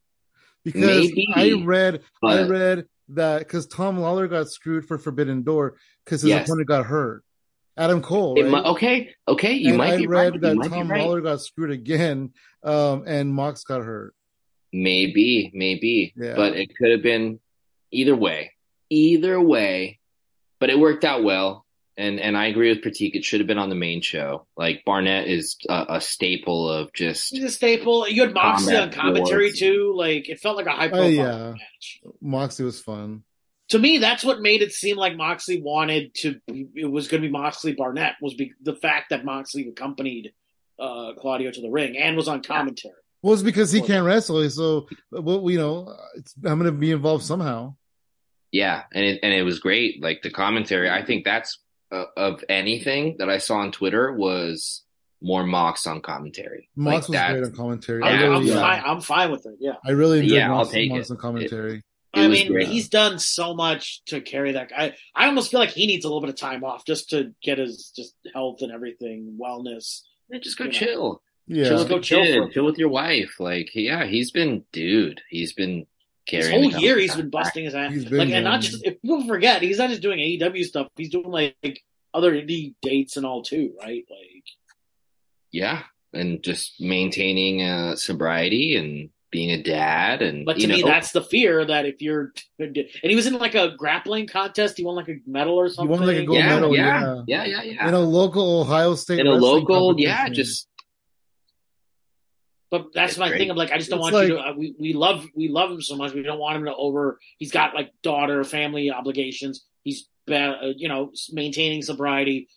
because 0.64 1.10
Maybe, 1.10 1.26
I 1.34 1.52
read 1.64 2.02
I 2.22 2.42
read 2.42 2.86
that 3.08 3.40
because 3.40 3.66
Tom 3.66 3.98
Lawlor 3.98 4.28
got 4.28 4.48
screwed 4.48 4.86
for 4.86 4.96
Forbidden 4.98 5.42
Door 5.42 5.76
because 6.04 6.22
his 6.22 6.30
Yes. 6.30 6.48
opponent 6.48 6.68
got 6.68 6.86
hurt. 6.86 7.24
Adam 7.76 8.00
Cole, 8.02 8.34
right? 8.36 8.50
mi- 8.50 8.70
okay, 8.70 9.14
okay, 9.28 9.52
you 9.52 9.70
and 9.70 9.78
might 9.78 9.92
I 9.94 9.96
be 9.98 10.06
read 10.06 10.18
right. 10.24 10.34
You 10.34 10.40
that 10.40 10.54
might 10.56 10.70
be 10.70 10.76
Tom 10.76 10.90
right. 10.90 11.02
Lawlor 11.02 11.20
got 11.22 11.40
screwed 11.42 11.70
again, 11.70 12.32
um, 12.62 13.04
and 13.06 13.32
Mox 13.34 13.64
got 13.64 13.82
hurt. 13.84 14.14
Maybe, 14.72 15.50
maybe. 15.54 16.12
Yeah. 16.16 16.34
But 16.36 16.56
it 16.56 16.70
could 16.76 16.90
have 16.90 17.02
been 17.02 17.40
either 17.90 18.16
way. 18.16 18.52
Either 18.90 19.40
way. 19.40 19.98
But 20.58 20.70
it 20.70 20.78
worked 20.78 21.04
out 21.04 21.22
well. 21.22 21.64
And 21.98 22.20
and 22.20 22.36
I 22.36 22.46
agree 22.46 22.68
with 22.68 22.82
Pratik. 22.84 23.14
It 23.14 23.24
should 23.24 23.40
have 23.40 23.46
been 23.46 23.56
on 23.58 23.70
the 23.70 23.74
main 23.74 24.02
show. 24.02 24.46
Like 24.54 24.82
Barnett 24.84 25.28
is 25.28 25.56
a, 25.68 25.86
a 25.96 26.00
staple 26.00 26.70
of 26.70 26.92
just 26.92 27.32
He's 27.32 27.44
a 27.44 27.48
staple. 27.50 28.06
You 28.06 28.22
had 28.22 28.34
Moxley 28.34 28.76
on 28.76 28.92
commentary 28.92 29.48
sports. 29.48 29.60
too. 29.60 29.94
Like 29.96 30.28
it 30.28 30.38
felt 30.38 30.56
like 30.58 30.66
a 30.66 30.72
high 30.72 30.86
Oh, 30.88 30.90
profile 30.90 31.10
yeah. 31.10 31.50
match. 31.52 32.00
Moxley 32.20 32.66
was 32.66 32.82
fun. 32.82 33.22
To 33.70 33.78
me, 33.78 33.98
that's 33.98 34.24
what 34.24 34.40
made 34.40 34.62
it 34.62 34.72
seem 34.72 34.96
like 34.96 35.16
Moxley 35.16 35.60
wanted 35.60 36.14
to. 36.16 36.40
It 36.46 36.90
was 36.90 37.08
going 37.08 37.22
to 37.22 37.28
be 37.28 37.32
Moxley 37.32 37.74
Barnett 37.74 38.14
was 38.20 38.34
be, 38.34 38.52
the 38.62 38.76
fact 38.76 39.10
that 39.10 39.24
Moxley 39.24 39.68
accompanied 39.68 40.32
uh, 40.78 41.12
Claudio 41.18 41.50
to 41.50 41.60
the 41.60 41.70
ring 41.70 41.96
and 41.96 42.16
was 42.16 42.28
on 42.28 42.42
commentary. 42.42 42.94
Well, 43.22 43.34
it's 43.34 43.42
because 43.42 43.72
he 43.72 43.80
can't 43.80 44.06
wrestle, 44.06 44.48
so 44.50 44.86
well, 45.10 45.50
you 45.50 45.58
know, 45.58 45.96
it's, 46.16 46.34
I'm 46.44 46.60
going 46.60 46.70
to 46.70 46.72
be 46.72 46.92
involved 46.92 47.24
somehow. 47.24 47.74
yeah, 48.52 48.84
and 48.92 49.04
it 49.04 49.20
and 49.22 49.32
it 49.32 49.42
was 49.42 49.58
great. 49.58 50.00
Like 50.00 50.22
the 50.22 50.30
commentary, 50.30 50.88
I 50.88 51.04
think 51.04 51.24
that's 51.24 51.58
uh, 51.90 52.04
of 52.16 52.44
anything 52.48 53.16
that 53.18 53.28
I 53.28 53.38
saw 53.38 53.56
on 53.56 53.72
Twitter 53.72 54.12
was 54.12 54.84
more 55.22 55.44
Mox 55.44 55.86
on 55.86 56.02
commentary. 56.02 56.68
Mox 56.76 56.94
like 56.94 57.08
was 57.08 57.16
that. 57.16 57.32
great 57.32 57.44
on 57.44 57.52
commentary. 57.52 58.02
I'm, 58.02 58.08
I 58.08 58.20
Yeah, 58.20 58.26
I'm 58.26 58.30
really, 58.32 58.48
yeah. 58.48 58.60
fine. 58.60 58.82
I'm 58.84 59.00
fine 59.00 59.30
with 59.30 59.46
it. 59.46 59.56
Yeah. 59.58 59.72
I 59.84 59.90
really 59.92 60.20
enjoyed 60.20 60.36
Yeah, 60.36 60.50
I'll 60.50 60.58
Mox, 60.58 60.70
take 60.70 60.90
Mox 60.90 61.10
it. 61.10 61.12
on 61.12 61.16
commentary. 61.18 61.78
It 61.78 61.84
I 62.20 62.28
was 62.28 62.38
mean, 62.38 62.52
great. 62.52 62.68
he's 62.68 62.88
done 62.88 63.18
so 63.18 63.54
much 63.54 64.02
to 64.06 64.20
carry 64.20 64.52
that 64.52 64.70
guy. 64.70 64.94
I 65.14 65.26
almost 65.26 65.50
feel 65.50 65.60
like 65.60 65.70
he 65.70 65.86
needs 65.86 66.04
a 66.04 66.08
little 66.08 66.20
bit 66.20 66.30
of 66.30 66.36
time 66.36 66.64
off 66.64 66.84
just 66.86 67.10
to 67.10 67.34
get 67.42 67.58
his 67.58 67.92
just 67.96 68.14
health 68.34 68.62
and 68.62 68.72
everything, 68.72 69.38
wellness. 69.40 70.00
Yeah, 70.30 70.38
just 70.40 70.58
go 70.58 70.64
you 70.64 70.70
know. 70.72 70.78
chill. 70.78 71.22
yeah, 71.46 71.64
Chill 71.64 71.72
Just 71.78 71.82
with 71.84 71.88
go 71.90 72.00
chill 72.00 72.22
kid. 72.24 72.36
for- 72.38 72.50
Chill 72.50 72.64
with 72.66 72.78
your 72.78 72.88
wife. 72.88 73.34
Like, 73.38 73.70
yeah, 73.74 74.04
he's 74.06 74.30
been 74.30 74.64
dude. 74.72 75.20
He's 75.30 75.52
been 75.52 75.86
This 76.30 76.48
carrying. 76.48 76.70
whole 76.72 76.80
year 76.82 76.98
he's 76.98 77.14
been 77.14 77.30
busting 77.30 77.64
his 77.64 77.74
ass. 77.74 77.92
He's 77.92 78.04
been 78.06 78.18
Like, 78.18 78.30
and 78.30 78.44
not 78.44 78.60
just 78.60 78.84
if 78.84 79.00
people 79.02 79.24
forget, 79.26 79.62
he's 79.62 79.78
not 79.78 79.90
just 79.90 80.02
doing 80.02 80.18
AEW 80.18 80.64
stuff. 80.64 80.88
He's 80.96 81.10
doing 81.10 81.28
like 81.30 81.80
other 82.12 82.32
indie 82.32 82.74
dates 82.82 83.16
and 83.16 83.24
all 83.26 83.42
too, 83.42 83.74
right? 83.80 84.04
Like, 84.10 84.44
Yeah, 85.52 85.82
and 86.12 86.42
just 86.42 86.80
maintaining 86.80 87.62
uh, 87.62 87.96
sobriety 87.96 88.76
and 88.76 89.10
being 89.30 89.50
a 89.50 89.62
dad, 89.62 90.22
and 90.22 90.44
but 90.44 90.56
to 90.56 90.62
you 90.62 90.68
me, 90.68 90.82
that's 90.82 91.12
the 91.12 91.22
fear 91.22 91.64
that 91.64 91.84
if 91.84 92.00
you're, 92.00 92.32
and 92.58 92.76
he 93.02 93.16
was 93.16 93.26
in 93.26 93.34
like 93.34 93.54
a 93.54 93.74
grappling 93.76 94.26
contest. 94.26 94.76
He 94.76 94.84
won 94.84 94.94
like 94.94 95.08
a 95.08 95.16
medal 95.26 95.54
or 95.54 95.68
something. 95.68 95.90
won, 95.90 96.06
like, 96.06 96.16
a 96.16 96.24
gold 96.24 96.38
yeah, 96.38 96.48
medal, 96.48 96.74
yeah, 96.74 97.22
yeah, 97.26 97.44
yeah, 97.44 97.62
yeah. 97.62 97.88
in 97.88 97.94
a 97.94 98.00
local 98.00 98.60
Ohio 98.60 98.94
State 98.94 99.20
In 99.20 99.26
a 99.26 99.34
local, 99.34 99.98
yeah, 99.98 100.28
just 100.28 100.68
But 102.70 102.92
that's 102.92 103.12
It's 103.12 103.18
my 103.18 103.28
great. 103.28 103.38
thing. 103.38 103.50
I'm 103.50 103.56
like, 103.56 103.72
I 103.72 103.78
just 103.78 103.90
don't 103.90 104.00
It's 104.00 104.12
want 104.12 104.28
you 104.28 104.34
to. 104.34 104.40
Uh, 104.40 104.52
we 104.54 104.74
we 104.78 104.92
love 104.92 105.26
we 105.34 105.48
love 105.48 105.70
him 105.70 105.82
so 105.82 105.96
much. 105.96 106.12
We 106.14 106.22
don't 106.22 106.38
want 106.38 106.56
him 106.56 106.64
to 106.64 106.74
over. 106.74 107.18
He's 107.38 107.52
got 107.52 107.74
like 107.74 107.92
daughter, 108.02 108.42
family 108.44 108.90
obligations. 108.90 109.64
He's 109.82 110.08
ba- 110.26 110.58
uh, 110.62 110.72
you 110.76 110.88
know 110.88 111.12
maintaining 111.32 111.82
sobriety. 111.82 112.48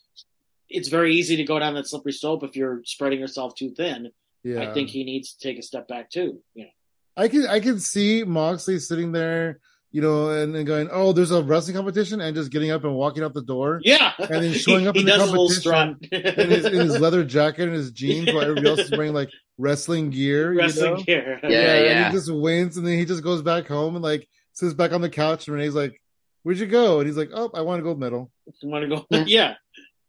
It's 0.68 0.88
very 0.88 1.14
easy 1.16 1.36
to 1.36 1.44
go 1.44 1.58
down 1.58 1.74
that 1.74 1.88
slippery 1.88 2.12
slope 2.12 2.44
if 2.44 2.54
you're 2.54 2.82
spreading 2.84 3.18
yourself 3.18 3.54
too 3.56 3.70
thin. 3.70 4.10
Yeah. 4.42 4.62
I 4.62 4.72
think 4.72 4.88
he 4.88 5.04
needs 5.04 5.34
to 5.34 5.48
take 5.48 5.58
a 5.58 5.62
step 5.62 5.88
back 5.88 6.10
too. 6.10 6.40
You 6.54 6.64
know, 6.64 6.70
I 7.16 7.28
can 7.28 7.46
I 7.46 7.60
can 7.60 7.78
see 7.78 8.24
Moxley 8.24 8.78
sitting 8.78 9.12
there, 9.12 9.60
you 9.90 10.02
know, 10.02 10.30
and, 10.30 10.54
and 10.54 10.66
going, 10.66 10.88
"Oh, 10.90 11.12
there's 11.12 11.30
a 11.30 11.42
wrestling 11.42 11.76
competition," 11.76 12.20
and 12.20 12.34
just 12.34 12.50
getting 12.50 12.70
up 12.70 12.84
and 12.84 12.94
walking 12.94 13.22
out 13.22 13.34
the 13.34 13.42
door, 13.42 13.80
yeah, 13.84 14.12
And 14.18 14.44
then 14.44 14.52
showing 14.54 14.86
up 14.86 14.94
he 14.94 15.00
in 15.00 15.06
the 15.06 15.12
does 15.12 15.22
a 15.22 15.30
little 15.30 15.48
strut. 15.48 15.96
in 16.12 16.50
his, 16.50 16.64
in 16.64 16.72
his 16.72 17.00
leather 17.00 17.24
jacket 17.24 17.64
and 17.64 17.74
his 17.74 17.90
jeans, 17.90 18.32
while 18.32 18.42
everybody 18.42 18.68
else 18.68 18.80
is 18.80 18.90
wearing 18.92 19.12
like 19.12 19.30
wrestling 19.58 20.10
gear. 20.10 20.54
wrestling 20.54 20.90
you 20.90 20.96
know? 20.96 21.02
gear. 21.02 21.40
Yeah, 21.42 21.74
and 21.74 21.86
yeah. 21.86 22.06
he 22.08 22.12
just 22.12 22.32
wins, 22.32 22.76
and 22.76 22.86
then 22.86 22.98
he 22.98 23.04
just 23.04 23.22
goes 23.22 23.42
back 23.42 23.66
home 23.66 23.96
and 23.96 24.02
like 24.02 24.28
sits 24.52 24.74
back 24.74 24.92
on 24.92 25.00
the 25.00 25.10
couch, 25.10 25.46
and 25.46 25.56
Renee's 25.56 25.74
like, 25.74 26.00
where'd 26.42 26.58
you 26.58 26.66
go? 26.66 27.00
And 27.00 27.06
he's 27.06 27.16
like, 27.16 27.30
oh, 27.32 27.50
I 27.54 27.62
want 27.62 27.80
a 27.80 27.82
gold 27.82 28.00
medal. 28.00 28.30
You 28.60 28.68
want 28.68 28.88
to 28.88 28.96
go? 28.96 29.06
yeah. 29.26 29.54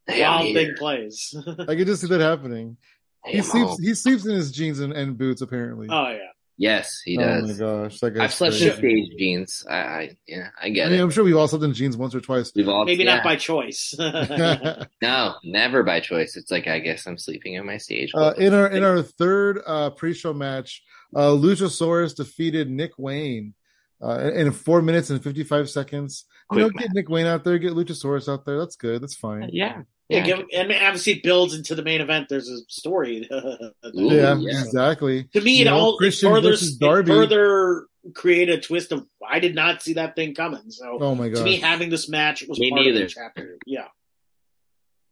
Hey, 0.07 0.23
I'm 0.23 0.32
Wild 0.32 0.45
here. 0.47 0.65
thing 0.65 0.75
plays. 0.77 1.36
I 1.59 1.75
can 1.75 1.86
just 1.86 2.01
see 2.01 2.07
that 2.07 2.21
happening. 2.21 2.77
Hey, 3.26 3.38
He 3.38 3.41
sleeps. 3.41 3.69
home. 3.69 3.78
He 3.82 3.93
sleeps 3.93 4.26
in 4.26 4.32
his 4.36 4.51
jeans 4.51 4.80
and, 4.80 4.93
and 4.93 5.17
boots. 5.17 5.41
Apparently. 5.41 5.88
oh 5.89 6.09
yeah. 6.09 6.17
Yes, 6.57 7.01
he 7.03 7.17
does. 7.17 7.43
oh 7.43 7.47
my 7.47 7.84
gosh, 7.84 7.99
that 8.01 8.11
guy's 8.11 8.22
I've 8.24 8.34
slept 8.36 8.53
crazy. 8.57 8.67
in 8.69 8.78
stage 9.07 9.17
jeans. 9.17 9.65
I, 9.67 9.76
I 9.76 10.17
yeah, 10.28 10.49
I 10.61 10.67
I 10.67 10.69
mean, 10.69 10.78
it. 10.78 10.99
I'm 10.99 11.09
sure 11.09 11.24
we've 11.24 11.36
all 11.36 11.47
slept 11.47 11.63
in 11.63 11.74
jeans 11.74 11.97
once 11.97 12.13
or 12.13 12.22
twice. 12.22 12.51
We've 12.55 12.67
all 12.67 12.86
Maybe 12.86 13.03
yeah. 13.03 13.15
not 13.15 13.24
by 13.24 13.36
choice. 13.36 13.95
no, 15.01 15.36
never 15.43 15.82
by 15.82 16.01
choice. 16.01 16.36
It's 16.36 16.51
like 16.51 16.67
I 16.67 16.78
guess 16.80 17.07
I'm 17.07 17.17
sleeping 17.17 17.55
in 17.55 17.65
my 17.65 17.78
stage. 17.78 18.11
Uh, 18.13 18.34
in 18.38 18.53
our 18.53 18.67
in 18.67 18.84
our 18.84 19.01
third 19.01 19.59
uh, 19.65 19.89
pre-show 19.91 20.34
match, 20.34 20.84
uh, 21.15 21.30
Luchasaurus 21.30 22.15
defeated 22.15 22.69
Nick 22.69 22.91
Wayne 22.99 23.55
uh, 24.03 24.32
in 24.34 24.51
four 24.51 24.84
minutes 24.84 25.09
and 25.09 25.24
fifty 25.24 25.43
five 25.43 25.67
seconds. 25.67 26.26
You 26.51 26.59
know, 26.59 26.69
Quick 26.69 26.84
get 26.84 26.93
Nick 26.93 27.09
Wayne 27.09 27.26
out 27.26 27.43
there, 27.43 27.57
get 27.57 27.74
Luchasaurus 27.74 28.32
out 28.32 28.45
there. 28.45 28.59
That's 28.59 28.76
good. 28.76 29.01
That's 29.01 29.15
fine. 29.15 29.49
yeah, 29.51 29.82
yeah, 30.12 30.18
yeah. 30.18 30.24
give, 30.38 30.45
and 30.53 30.72
obviously 30.72 31.14
it 31.14 31.24
builds 31.24 31.53
into 31.53 31.76
the 31.76 31.84
main 31.84 32.01
event. 32.01 32.28
There's 32.30 32.49
a 32.49 32.57
story. 32.68 33.28
Ooh, 33.34 33.72
yeah, 33.84 34.36
yeah. 34.39 34.62
exactly. 34.64 35.24
to 35.34 35.41
me, 35.41 35.57
You 35.57 35.62
it 35.64 35.66
know, 35.66 35.78
all 35.78 35.97
it 35.99 36.14
further, 36.14 36.49
versus 36.51 36.78
it 36.82 37.07
further 37.07 37.88
create 38.16 38.49
a 38.49 38.59
twist 38.59 38.91
of 38.91 39.05
I 39.28 39.39
did 39.39 39.53
not 39.55 39.82
see 39.84 39.93
that 39.93 40.16
thing 40.16 40.34
coming. 40.34 40.70
So 40.72 40.97
Oh 40.99 41.16
my 41.16 41.30
god, 41.30 41.39
to 41.39 41.43
me, 41.43 41.57
having 41.59 41.89
this 41.89 42.09
match 42.09 42.43
was 42.47 42.59
Me 42.59 42.70
part 42.72 42.88
of 42.88 42.93
the 42.95 43.05
chapter. 43.07 43.57
Yeah. 43.66 43.88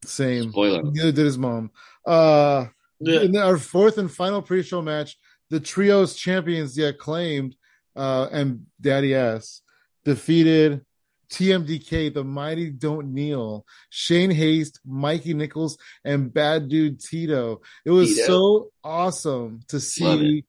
same. 0.04 0.52
Spoiler. 0.52 0.84
Neither 0.84 1.12
did 1.12 1.26
his 1.26 1.38
mom. 1.38 1.72
Uh, 2.06 2.66
Yeah. 3.00 3.22
in 3.22 3.38
our 3.38 3.58
fourth 3.58 3.98
and 3.98 4.12
final 4.12 4.42
pre-show 4.42 4.82
match, 4.82 5.18
the 5.50 5.60
trios 5.60 6.16
champions, 6.16 6.76
the 6.76 6.88
acclaimed, 6.90 7.56
uh, 7.96 8.28
and 8.32 8.66
Daddy 8.82 9.16
Ass 9.16 9.62
defeated 10.06 10.86
TMDK, 11.32 12.14
the 12.14 12.24
mighty 12.24 12.70
Don't 12.70 13.14
Kneel, 13.14 13.66
Shane 13.90 14.32
Haste, 14.32 14.80
Mikey 14.86 15.34
Nichols, 15.34 15.78
and 16.04 16.34
Bad 16.34 16.70
Dude 16.70 17.00
Tito. 17.00 17.62
It 17.86 17.92
was 17.92 18.16
Tito. 18.16 18.26
so 18.28 18.72
awesome 18.84 19.62
to 19.68 19.80
see 19.80 20.44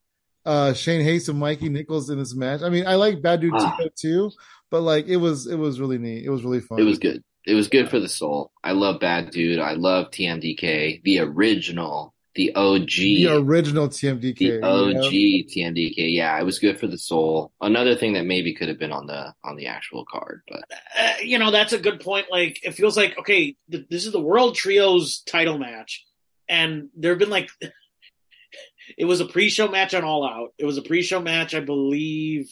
uh, 0.44 0.72
Shane 0.72 1.02
Haste 1.02 1.28
and 1.28 1.38
Mikey 1.38 1.68
Nichols 1.68 2.10
in 2.10 2.18
this 2.18 2.34
match. 2.34 2.62
I 2.62 2.68
mean, 2.70 2.86
I 2.86 2.94
like 2.94 3.22
Bad 3.22 3.40
Dude 3.40 3.52
Ah. 3.54 3.76
Tito 3.76 3.90
too, 3.96 4.30
but 4.70 4.80
like 4.80 5.06
it 5.06 5.16
was 5.18 5.46
it 5.46 5.56
was 5.56 5.78
really 5.80 5.98
neat. 5.98 6.24
It 6.24 6.30
was 6.30 6.42
really 6.44 6.60
fun. 6.60 6.78
It 6.80 6.84
was 6.84 6.98
good. 6.98 7.22
It 7.46 7.54
was 7.54 7.68
good 7.68 7.88
for 7.88 7.98
the 7.98 8.08
soul. 8.08 8.50
I 8.62 8.72
love 8.72 9.00
Bad 9.00 9.30
Dude. 9.30 9.58
I 9.60 9.72
love 9.72 10.10
TMDK, 10.10 11.02
the 11.02 11.20
original, 11.20 12.14
the 12.34 12.54
OG, 12.54 12.86
the 12.86 13.26
original 13.26 13.88
TMDK. 13.88 14.38
the 14.38 14.44
you 14.44 14.62
OG 14.62 14.94
know? 14.94 15.00
TMDK. 15.10 16.14
Yeah, 16.14 16.38
it 16.38 16.44
was 16.44 16.58
good 16.58 16.78
for 16.78 16.86
the 16.86 16.98
soul. 16.98 17.52
Another 17.60 17.96
thing 17.96 18.12
that 18.12 18.24
maybe 18.24 18.54
could 18.54 18.68
have 18.68 18.78
been 18.78 18.92
on 18.92 19.06
the 19.06 19.34
on 19.42 19.56
the 19.56 19.66
actual 19.66 20.04
card, 20.04 20.42
but 20.48 20.62
uh, 20.98 21.14
you 21.22 21.38
know 21.38 21.50
that's 21.50 21.72
a 21.72 21.78
good 21.78 22.00
point. 22.00 22.26
Like 22.30 22.64
it 22.64 22.72
feels 22.72 22.96
like 22.96 23.18
okay, 23.18 23.56
th- 23.70 23.86
this 23.90 24.06
is 24.06 24.12
the 24.12 24.20
World 24.20 24.54
Trios 24.54 25.22
title 25.22 25.58
match, 25.58 26.04
and 26.48 26.88
there 26.96 27.12
have 27.12 27.18
been 27.18 27.30
like 27.30 27.50
it 28.96 29.04
was 29.06 29.20
a 29.20 29.26
pre-show 29.26 29.68
match 29.68 29.92
on 29.94 30.04
All 30.04 30.24
Out. 30.24 30.52
It 30.56 30.64
was 30.64 30.78
a 30.78 30.82
pre-show 30.82 31.20
match, 31.20 31.54
I 31.54 31.60
believe. 31.60 32.48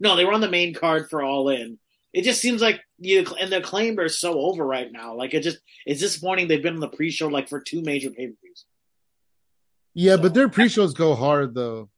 No, 0.00 0.16
they 0.16 0.24
were 0.24 0.32
on 0.32 0.40
the 0.40 0.50
main 0.50 0.74
card 0.74 1.08
for 1.08 1.22
All 1.22 1.48
In. 1.50 1.78
It 2.12 2.22
just 2.22 2.40
seems 2.40 2.60
like 2.60 2.80
you 2.98 3.24
and 3.40 3.50
the 3.50 3.58
acclaimed 3.58 3.98
are 4.00 4.08
so 4.08 4.40
over 4.40 4.64
right 4.66 4.90
now. 4.90 5.14
Like 5.14 5.34
it 5.34 5.42
just 5.42 5.58
it's 5.86 6.00
disappointing. 6.00 6.48
They've 6.48 6.62
been 6.62 6.74
on 6.74 6.80
the 6.80 6.88
pre-show 6.88 7.28
like 7.28 7.48
for 7.48 7.60
two 7.60 7.80
major 7.82 8.10
pay-per-views. 8.10 8.64
Yeah, 9.94 10.16
but 10.16 10.34
their 10.34 10.48
pre-shows 10.48 10.92
go 10.94 11.14
hard 11.14 11.54
though. 11.54 11.88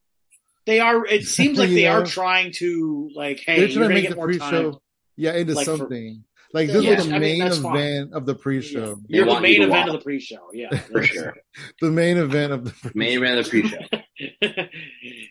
They 0.67 0.81
are. 0.81 1.07
It 1.07 1.25
seems 1.25 1.59
like 1.59 1.71
they 1.71 1.85
know? 1.85 2.01
are 2.01 2.05
trying 2.07 2.53
to 2.57 3.11
like, 3.15 3.41
hey, 3.41 3.59
They're 3.61 3.69
you're 3.69 3.79
trying 3.89 3.89
to 3.89 3.95
gonna 3.95 3.95
make 3.95 4.09
the 4.11 4.17
pre-show, 4.23 4.71
time. 4.73 4.81
yeah, 5.17 5.35
into 5.35 5.55
Like 5.55 5.67
for- 5.67 5.77
something. 5.79 6.25
like 6.53 6.69
this 6.69 6.85
Yeah, 6.85 6.97
was 6.97 7.07
the 7.09 7.15
I 7.15 7.19
mean, 7.19 7.39
main 7.41 7.53
fine. 7.53 7.77
event 7.77 8.13
of 8.15 8.27
the 8.27 8.35
pre-show. 8.35 8.97
They 9.09 9.17
You're 9.17 9.25
the 9.27 9.31
want 9.33 9.45
you 9.49 9.59
main 9.61 9.63
event 9.63 9.71
watch. 9.71 9.87
of 9.89 9.93
the 9.95 10.05
pre-show. 10.05 10.49
Yeah, 10.53 10.77
for 10.93 11.03
sure. 11.05 11.35
The 11.81 11.91
main 11.91 12.17
event 12.19 12.53
of 12.53 12.65
the 12.65 12.71
pre-show. 12.73 12.93
Main 12.99 13.17
event 13.19 13.39
of 13.39 13.45
the 13.45 13.51
pre-show. 13.51 13.79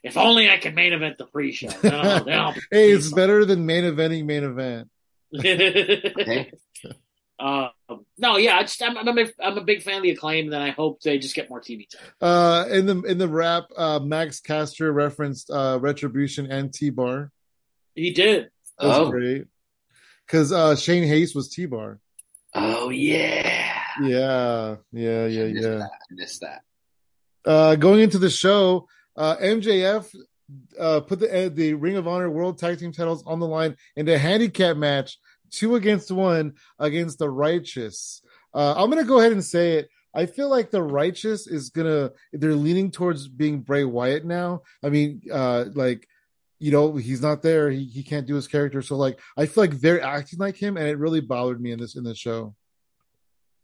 if 0.04 0.18
only 0.18 0.50
I 0.50 0.58
could 0.58 0.76
main 0.76 0.94
event 0.94 1.18
the 1.18 1.26
pre-show. 1.26 1.70
Then 1.82 1.94
I'll, 1.94 2.24
then 2.24 2.40
I'll 2.40 2.54
Hey, 2.72 2.92
it's 2.92 3.12
better 3.12 3.44
than 3.46 3.66
main 3.66 3.84
eventing 3.84 4.26
main 4.26 4.44
event. 4.44 4.90
Okay. 5.38 6.52
Um, 7.38 7.70
no, 8.18 8.38
yeah, 8.38 8.58
I 8.58 8.62
just, 8.62 8.82
I'm, 8.82 8.98
I'm, 8.98 9.08
a, 9.08 9.14
big- 9.14 9.34
I'm 9.44 9.58
a 9.58 9.64
big 9.64 9.84
fan 9.84 9.98
of 9.98 10.04
the 10.04 10.12
acclaim, 10.12 10.52
and 10.52 10.64
I 10.64 10.70
hope 10.70 11.02
they 11.02 11.18
just 11.20 11.36
get 11.36 11.50
more 11.50 11.60
TV 11.60 11.86
time. 11.90 12.02
Uh, 12.22 12.66
in 12.70 12.86
the 12.86 13.02
in 13.02 13.18
the 13.18 13.28
rap, 13.28 13.66
uh, 13.76 14.00
Max 14.00 14.40
Caster 14.40 14.92
referenced 14.94 15.50
uh, 15.52 15.78
Retribution 15.82 16.50
and 16.52 16.74
T 16.74 16.90
Bar. 16.92 17.32
He 17.94 18.12
did. 18.12 18.50
That 18.80 19.00
Oh, 19.00 19.10
great. 19.12 19.46
Because 20.26 20.52
uh, 20.52 20.76
Shane 20.76 21.04
Haste 21.08 21.36
was 21.36 21.50
T 21.50 21.66
Bar. 21.66 22.00
oh 22.54 22.90
yeah. 22.90 23.74
Yeah, 24.02 24.76
yeah, 24.92 25.26
yeah, 25.28 25.44
I 25.44 25.48
missed 25.48 25.64
yeah. 25.64 25.70
that. 25.78 25.90
I 25.92 26.14
missed 26.14 26.42
that. 26.42 26.62
Uh, 27.46 27.76
going 27.76 28.02
into 28.02 28.18
the 28.18 28.30
show, 28.30 28.88
uh, 29.16 29.36
MJF 29.38 30.14
uh, 30.80 31.00
put 31.02 31.20
the 31.20 31.46
uh, 31.46 31.50
the 31.50 31.74
Ring 31.74 31.96
of 31.96 32.08
Honor 32.08 32.30
World 32.30 32.58
Tag 32.58 32.80
Team 32.80 32.92
titles 32.92 33.24
on 33.26 33.40
the 33.40 33.48
line 33.48 33.76
in 33.96 34.08
a 34.10 34.18
handicap 34.18 34.78
match, 34.78 35.18
two 35.52 35.76
against 35.76 36.12
one 36.12 36.54
against 36.80 37.20
the 37.20 37.30
Righteous. 37.30 38.22
Uh, 38.54 38.74
I'm 38.78 38.90
gonna 38.90 39.04
go 39.04 39.20
ahead 39.20 39.32
and 39.32 39.44
say 39.44 39.74
it. 39.74 39.90
I 40.14 40.26
feel 40.28 40.50
like 40.50 40.72
the 40.72 40.82
Righteous 40.82 41.46
is 41.48 41.70
gonna 41.70 42.12
they're 42.32 42.56
leaning 42.56 42.92
towards 42.92 43.28
being 43.28 43.60
Bray 43.62 43.84
Wyatt 43.84 44.26
now. 44.26 44.62
I 44.84 44.90
mean, 44.90 45.22
uh, 45.32 45.66
like 45.74 46.08
you 46.60 46.72
know 46.72 46.96
he's 46.96 47.22
not 47.22 47.42
there. 47.42 47.70
He 47.70 47.84
he 47.86 48.02
can't 48.04 48.26
do 48.26 48.36
his 48.36 48.48
character. 48.48 48.82
So 48.82 48.96
like 48.96 49.20
I 49.36 49.46
feel 49.46 49.64
like 49.64 49.80
they're 49.82 50.02
acting 50.02 50.40
like 50.40 50.56
him, 50.56 50.78
and 50.78 50.88
it 50.88 50.98
really 50.98 51.20
bothered 51.22 51.60
me 51.62 51.72
in 51.72 51.80
this 51.80 51.96
in 51.96 52.04
this 52.06 52.18
show. 52.18 52.56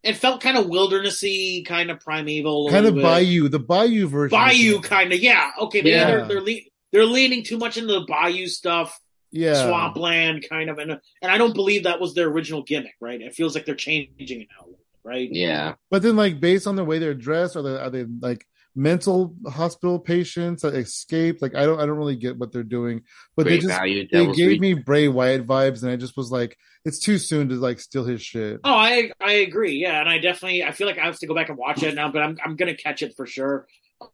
It 0.02 0.16
felt 0.16 0.40
kind 0.40 0.56
of 0.58 0.66
wildernessy, 0.66 1.64
kind 1.64 1.88
of 1.90 2.00
primeval, 2.00 2.68
Kind 2.70 2.86
of 2.86 2.96
bit. 2.96 3.02
Bayou, 3.04 3.48
the 3.48 3.60
Bayou 3.60 4.08
version. 4.08 4.36
Bayou, 4.36 4.80
kind 4.80 5.12
of. 5.12 5.20
Yeah, 5.20 5.52
okay, 5.60 5.80
Yeah. 5.84 6.04
they're 6.06 6.26
they're, 6.28 6.40
le- 6.40 6.60
they're 6.90 7.06
leaning 7.06 7.44
too 7.44 7.56
much 7.56 7.76
into 7.76 7.92
the 7.92 8.00
Bayou 8.06 8.48
stuff. 8.48 8.98
Yeah. 9.32 9.66
swampland 9.66 10.46
kind 10.48 10.70
of 10.70 10.78
and 10.78 10.92
and 10.92 11.32
I 11.32 11.38
don't 11.38 11.54
believe 11.54 11.84
that 11.84 12.00
was 12.00 12.14
their 12.14 12.28
original 12.28 12.62
gimmick, 12.62 12.94
right? 13.00 13.20
It 13.20 13.34
feels 13.34 13.54
like 13.54 13.66
they're 13.66 13.74
changing 13.74 14.42
it 14.42 14.48
now, 14.58 14.68
right? 15.02 15.28
Yeah. 15.30 15.74
But 15.90 16.02
then, 16.02 16.16
like, 16.16 16.40
based 16.40 16.66
on 16.66 16.76
the 16.76 16.84
way 16.84 16.98
they're 16.98 17.14
dressed, 17.14 17.56
are 17.56 17.62
they 17.62 17.76
are 17.76 17.90
they 17.90 18.04
like 18.20 18.46
mental 18.74 19.34
hospital 19.46 19.98
patients 19.98 20.62
that 20.62 20.74
escaped? 20.74 21.42
Like, 21.42 21.54
I 21.54 21.64
don't 21.64 21.80
I 21.80 21.86
don't 21.86 21.98
really 21.98 22.16
get 22.16 22.38
what 22.38 22.52
they're 22.52 22.62
doing. 22.62 23.02
But 23.36 23.44
Great 23.44 23.56
they 23.56 23.58
just 23.66 23.78
value. 23.78 24.06
they 24.10 24.26
gave 24.32 24.48
Reach. 24.48 24.60
me 24.60 24.74
Bray 24.74 25.08
Wyatt 25.08 25.46
vibes, 25.46 25.82
and 25.82 25.90
I 25.90 25.96
just 25.96 26.16
was 26.16 26.30
like, 26.30 26.56
it's 26.84 26.98
too 26.98 27.18
soon 27.18 27.48
to 27.48 27.54
like 27.56 27.80
steal 27.80 28.04
his 28.04 28.22
shit. 28.22 28.60
Oh, 28.64 28.74
I 28.74 29.10
I 29.20 29.32
agree. 29.32 29.74
Yeah, 29.76 30.00
and 30.00 30.08
I 30.08 30.18
definitely 30.18 30.64
I 30.64 30.72
feel 30.72 30.86
like 30.86 30.98
I 30.98 31.04
have 31.04 31.18
to 31.18 31.26
go 31.26 31.34
back 31.34 31.48
and 31.48 31.58
watch 31.58 31.82
it 31.82 31.94
now, 31.94 32.10
but 32.10 32.22
I'm 32.22 32.38
I'm 32.44 32.56
gonna 32.56 32.76
catch 32.76 33.02
it 33.02 33.14
for 33.16 33.26
sure. 33.26 33.66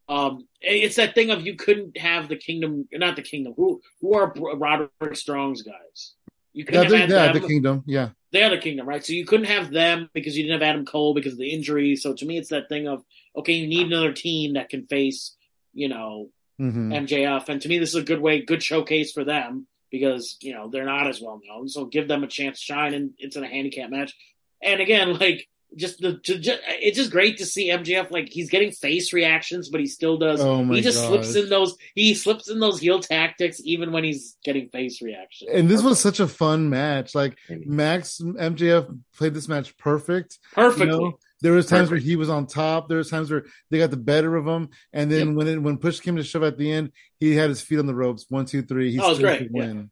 Um, 0.08 0.46
it's 0.60 0.96
that 0.96 1.14
thing 1.14 1.30
of 1.30 1.46
you 1.46 1.56
couldn't 1.56 1.96
have 1.98 2.28
the 2.28 2.36
kingdom, 2.36 2.88
not 2.92 3.16
the 3.16 3.22
kingdom. 3.22 3.54
Who 3.56 3.80
who 4.00 4.14
are 4.14 4.32
Roderick 4.34 5.16
Strong's 5.16 5.62
guys? 5.62 6.14
You 6.52 6.64
Yeah, 6.68 6.84
couldn't 6.84 6.90
the, 6.90 6.98
have 6.98 7.10
yeah, 7.10 7.16
had 7.26 7.34
the 7.34 7.40
them. 7.40 7.48
kingdom. 7.48 7.84
Yeah, 7.86 8.08
they 8.32 8.42
are 8.42 8.50
the 8.50 8.58
kingdom, 8.58 8.88
right? 8.88 9.04
So 9.04 9.12
you 9.12 9.24
couldn't 9.24 9.46
have 9.46 9.70
them 9.70 10.10
because 10.12 10.36
you 10.36 10.44
didn't 10.44 10.60
have 10.60 10.68
Adam 10.68 10.84
Cole 10.84 11.14
because 11.14 11.32
of 11.32 11.38
the 11.38 11.50
injury. 11.50 11.96
So 11.96 12.14
to 12.14 12.26
me, 12.26 12.38
it's 12.38 12.50
that 12.50 12.68
thing 12.68 12.86
of 12.88 13.02
okay, 13.36 13.52
you 13.54 13.66
need 13.66 13.86
another 13.86 14.12
team 14.12 14.54
that 14.54 14.68
can 14.68 14.86
face, 14.86 15.36
you 15.72 15.88
know, 15.88 16.30
hmm 16.58 16.92
MJF, 16.92 17.48
and 17.48 17.60
to 17.62 17.68
me, 17.68 17.78
this 17.78 17.90
is 17.90 17.94
a 17.96 18.02
good 18.02 18.20
way, 18.20 18.42
good 18.42 18.62
showcase 18.62 19.12
for 19.12 19.24
them 19.24 19.66
because 19.90 20.36
you 20.42 20.52
know 20.52 20.68
they're 20.68 20.84
not 20.84 21.06
as 21.06 21.20
well 21.20 21.40
known. 21.46 21.68
So 21.68 21.84
give 21.86 22.08
them 22.08 22.24
a 22.24 22.28
chance 22.28 22.58
to 22.58 22.64
shine, 22.64 22.94
and 22.94 23.10
it's 23.18 23.36
in 23.36 23.44
a 23.44 23.48
handicap 23.48 23.90
match. 23.90 24.14
And 24.62 24.80
again, 24.80 25.14
like 25.20 25.48
just 25.76 26.00
the, 26.00 26.18
to, 26.18 26.38
just, 26.38 26.60
it's 26.66 26.96
just 26.96 27.10
great 27.10 27.38
to 27.38 27.46
see 27.46 27.68
MJF 27.68 28.10
like 28.10 28.28
he's 28.30 28.48
getting 28.50 28.70
face 28.72 29.12
reactions, 29.12 29.68
but 29.68 29.80
he 29.80 29.86
still 29.86 30.16
does. 30.16 30.40
Oh 30.40 30.64
my 30.64 30.76
he 30.76 30.80
just 30.80 30.98
gosh. 30.98 31.08
slips 31.08 31.34
in 31.36 31.48
those. 31.50 31.76
He 31.94 32.14
slips 32.14 32.48
in 32.50 32.58
those 32.58 32.80
heel 32.80 33.00
tactics 33.00 33.60
even 33.64 33.92
when 33.92 34.02
he's 34.04 34.36
getting 34.44 34.68
face 34.70 35.02
reactions. 35.02 35.50
and 35.52 35.68
this 35.68 35.82
was 35.82 36.00
such 36.00 36.20
a 36.20 36.26
fun 36.28 36.70
match. 36.70 37.14
Like 37.14 37.36
Max 37.50 38.20
MJF 38.22 38.98
played 39.16 39.34
this 39.34 39.48
match 39.48 39.76
perfect. 39.76 40.38
you 40.42 40.54
perfectly. 40.54 40.86
know? 40.98 41.18
There 41.40 41.52
was 41.52 41.66
times 41.66 41.88
Perfect. 41.88 41.90
where 41.90 42.08
he 42.10 42.16
was 42.16 42.30
on 42.30 42.46
top. 42.48 42.88
There 42.88 42.98
was 42.98 43.10
times 43.10 43.30
where 43.30 43.44
they 43.70 43.78
got 43.78 43.90
the 43.92 43.96
better 43.96 44.34
of 44.34 44.44
him, 44.44 44.70
and 44.92 45.08
then 45.08 45.28
Yep. 45.28 45.36
when 45.36 45.46
it, 45.48 45.62
when 45.62 45.76
push 45.78 46.00
came 46.00 46.16
to 46.16 46.24
shove 46.24 46.42
at 46.42 46.58
the 46.58 46.72
end, 46.72 46.90
he 47.20 47.36
had 47.36 47.48
his 47.48 47.60
feet 47.60 47.78
on 47.78 47.86
the 47.86 47.94
ropes. 47.94 48.26
One, 48.28 48.44
two, 48.44 48.62
three. 48.62 48.90
He 48.90 48.98
Oh, 48.98 49.04
it 49.04 49.08
was 49.10 49.16
still 49.18 49.28
great, 49.28 49.38
could 49.38 49.50
yeah. 49.54 49.66
win. 49.66 49.90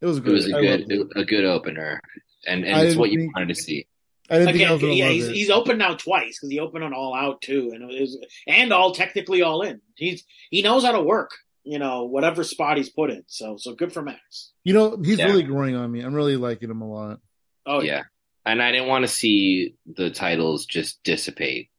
It 0.00 0.06
was 0.06 0.18
It 0.18 0.24
was 0.26 0.46
a 0.52 0.56
I 0.56 0.60
good 0.60 0.80
loved 0.82 0.92
it. 0.92 1.08
a 1.16 1.24
good 1.24 1.44
opener, 1.44 2.00
and 2.46 2.64
and 2.64 2.76
I 2.76 2.84
it's 2.84 2.94
what 2.94 3.10
you 3.10 3.18
think- 3.18 3.34
wanted 3.34 3.48
to 3.48 3.54
see. 3.60 3.86
I 4.30 4.38
didn't 4.38 4.54
think 4.56 4.68
I 4.68 4.72
was 4.72 4.82
yeah, 4.82 5.08
he's, 5.10 5.28
it. 5.28 5.34
he's 5.34 5.50
open 5.50 5.78
now 5.78 5.94
twice 5.94 6.38
because 6.38 6.50
he 6.50 6.58
opened 6.60 6.84
on 6.84 6.92
All 6.94 7.14
Out 7.14 7.40
too, 7.42 7.70
and 7.74 7.90
it 7.90 8.00
was 8.00 8.18
and 8.46 8.72
all 8.72 8.92
technically 8.92 9.42
all 9.42 9.62
in. 9.62 9.80
He's 9.96 10.24
he 10.50 10.62
knows 10.62 10.84
how 10.84 10.92
to 10.92 11.00
work, 11.02 11.30
you 11.64 11.78
know, 11.78 12.04
whatever 12.04 12.42
spot 12.44 12.76
he's 12.76 12.90
put 12.90 13.10
in. 13.10 13.22
So 13.28 13.56
so 13.58 13.74
good 13.74 13.92
for 13.92 14.02
Max. 14.02 14.52
You 14.64 14.74
know, 14.74 14.96
he's 15.02 15.18
Yeah. 15.18 15.26
really 15.26 15.42
growing 15.44 15.76
on 15.76 15.90
me. 15.92 16.00
I'm 16.00 16.14
really 16.14 16.36
liking 16.36 16.70
him 16.70 16.80
a 16.82 16.88
lot. 16.90 17.20
Oh 17.66 17.80
yeah, 17.80 17.92
yeah, 17.92 18.02
and 18.46 18.62
I 18.62 18.72
didn't 18.72 18.88
want 18.88 19.02
to 19.04 19.08
see 19.08 19.74
the 19.86 20.10
titles 20.10 20.66
just 20.66 21.02
dissipate. 21.04 21.70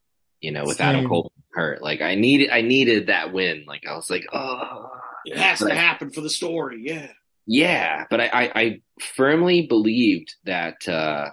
You 0.42 0.52
know, 0.52 0.66
with 0.66 0.80
Adam 0.82 1.02
Same. 1.02 1.10
Cole 1.10 1.32
hurt. 1.54 1.82
Like 1.82 2.02
I 2.02 2.14
needed, 2.16 2.52
I 2.52 2.62
needed 2.62 3.08
that 3.08 3.34
win. 3.34 3.66
Like 3.68 3.86
I 3.90 3.96
was 3.96 4.10
like, 4.10 4.26
oh, 4.32 4.90
it 5.26 5.36
has 5.38 5.60
to 5.60 5.66
Right. 5.66 5.76
happen 5.76 6.12
for 6.12 6.22
the 6.22 6.30
story. 6.30 6.84
Yeah, 6.86 7.12
Yeah, 7.48 8.06
but 8.10 8.22
I, 8.22 8.26
I, 8.32 8.52
I 8.56 8.82
firmly 9.16 9.66
believed 9.66 10.36
that 10.44 10.88
uh, 10.88 11.30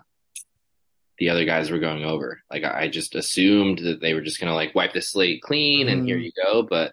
the 1.18 1.30
other 1.30 1.44
guys 1.44 1.70
were 1.70 1.78
going 1.78 2.04
over. 2.04 2.40
Like 2.50 2.64
I, 2.64 2.88
just 2.88 3.14
assumed 3.14 3.78
that 3.80 4.00
they 4.00 4.14
were 4.14 4.20
just 4.20 4.40
gonna 4.40 4.54
like 4.54 4.74
wipe 4.74 4.92
the 4.92 5.00
slate 5.02 5.42
clean 5.42 5.88
and 5.88 6.06
here 6.06 6.18
Mhm. 6.18 6.24
you 6.24 6.32
go. 6.44 6.62
But 6.62 6.92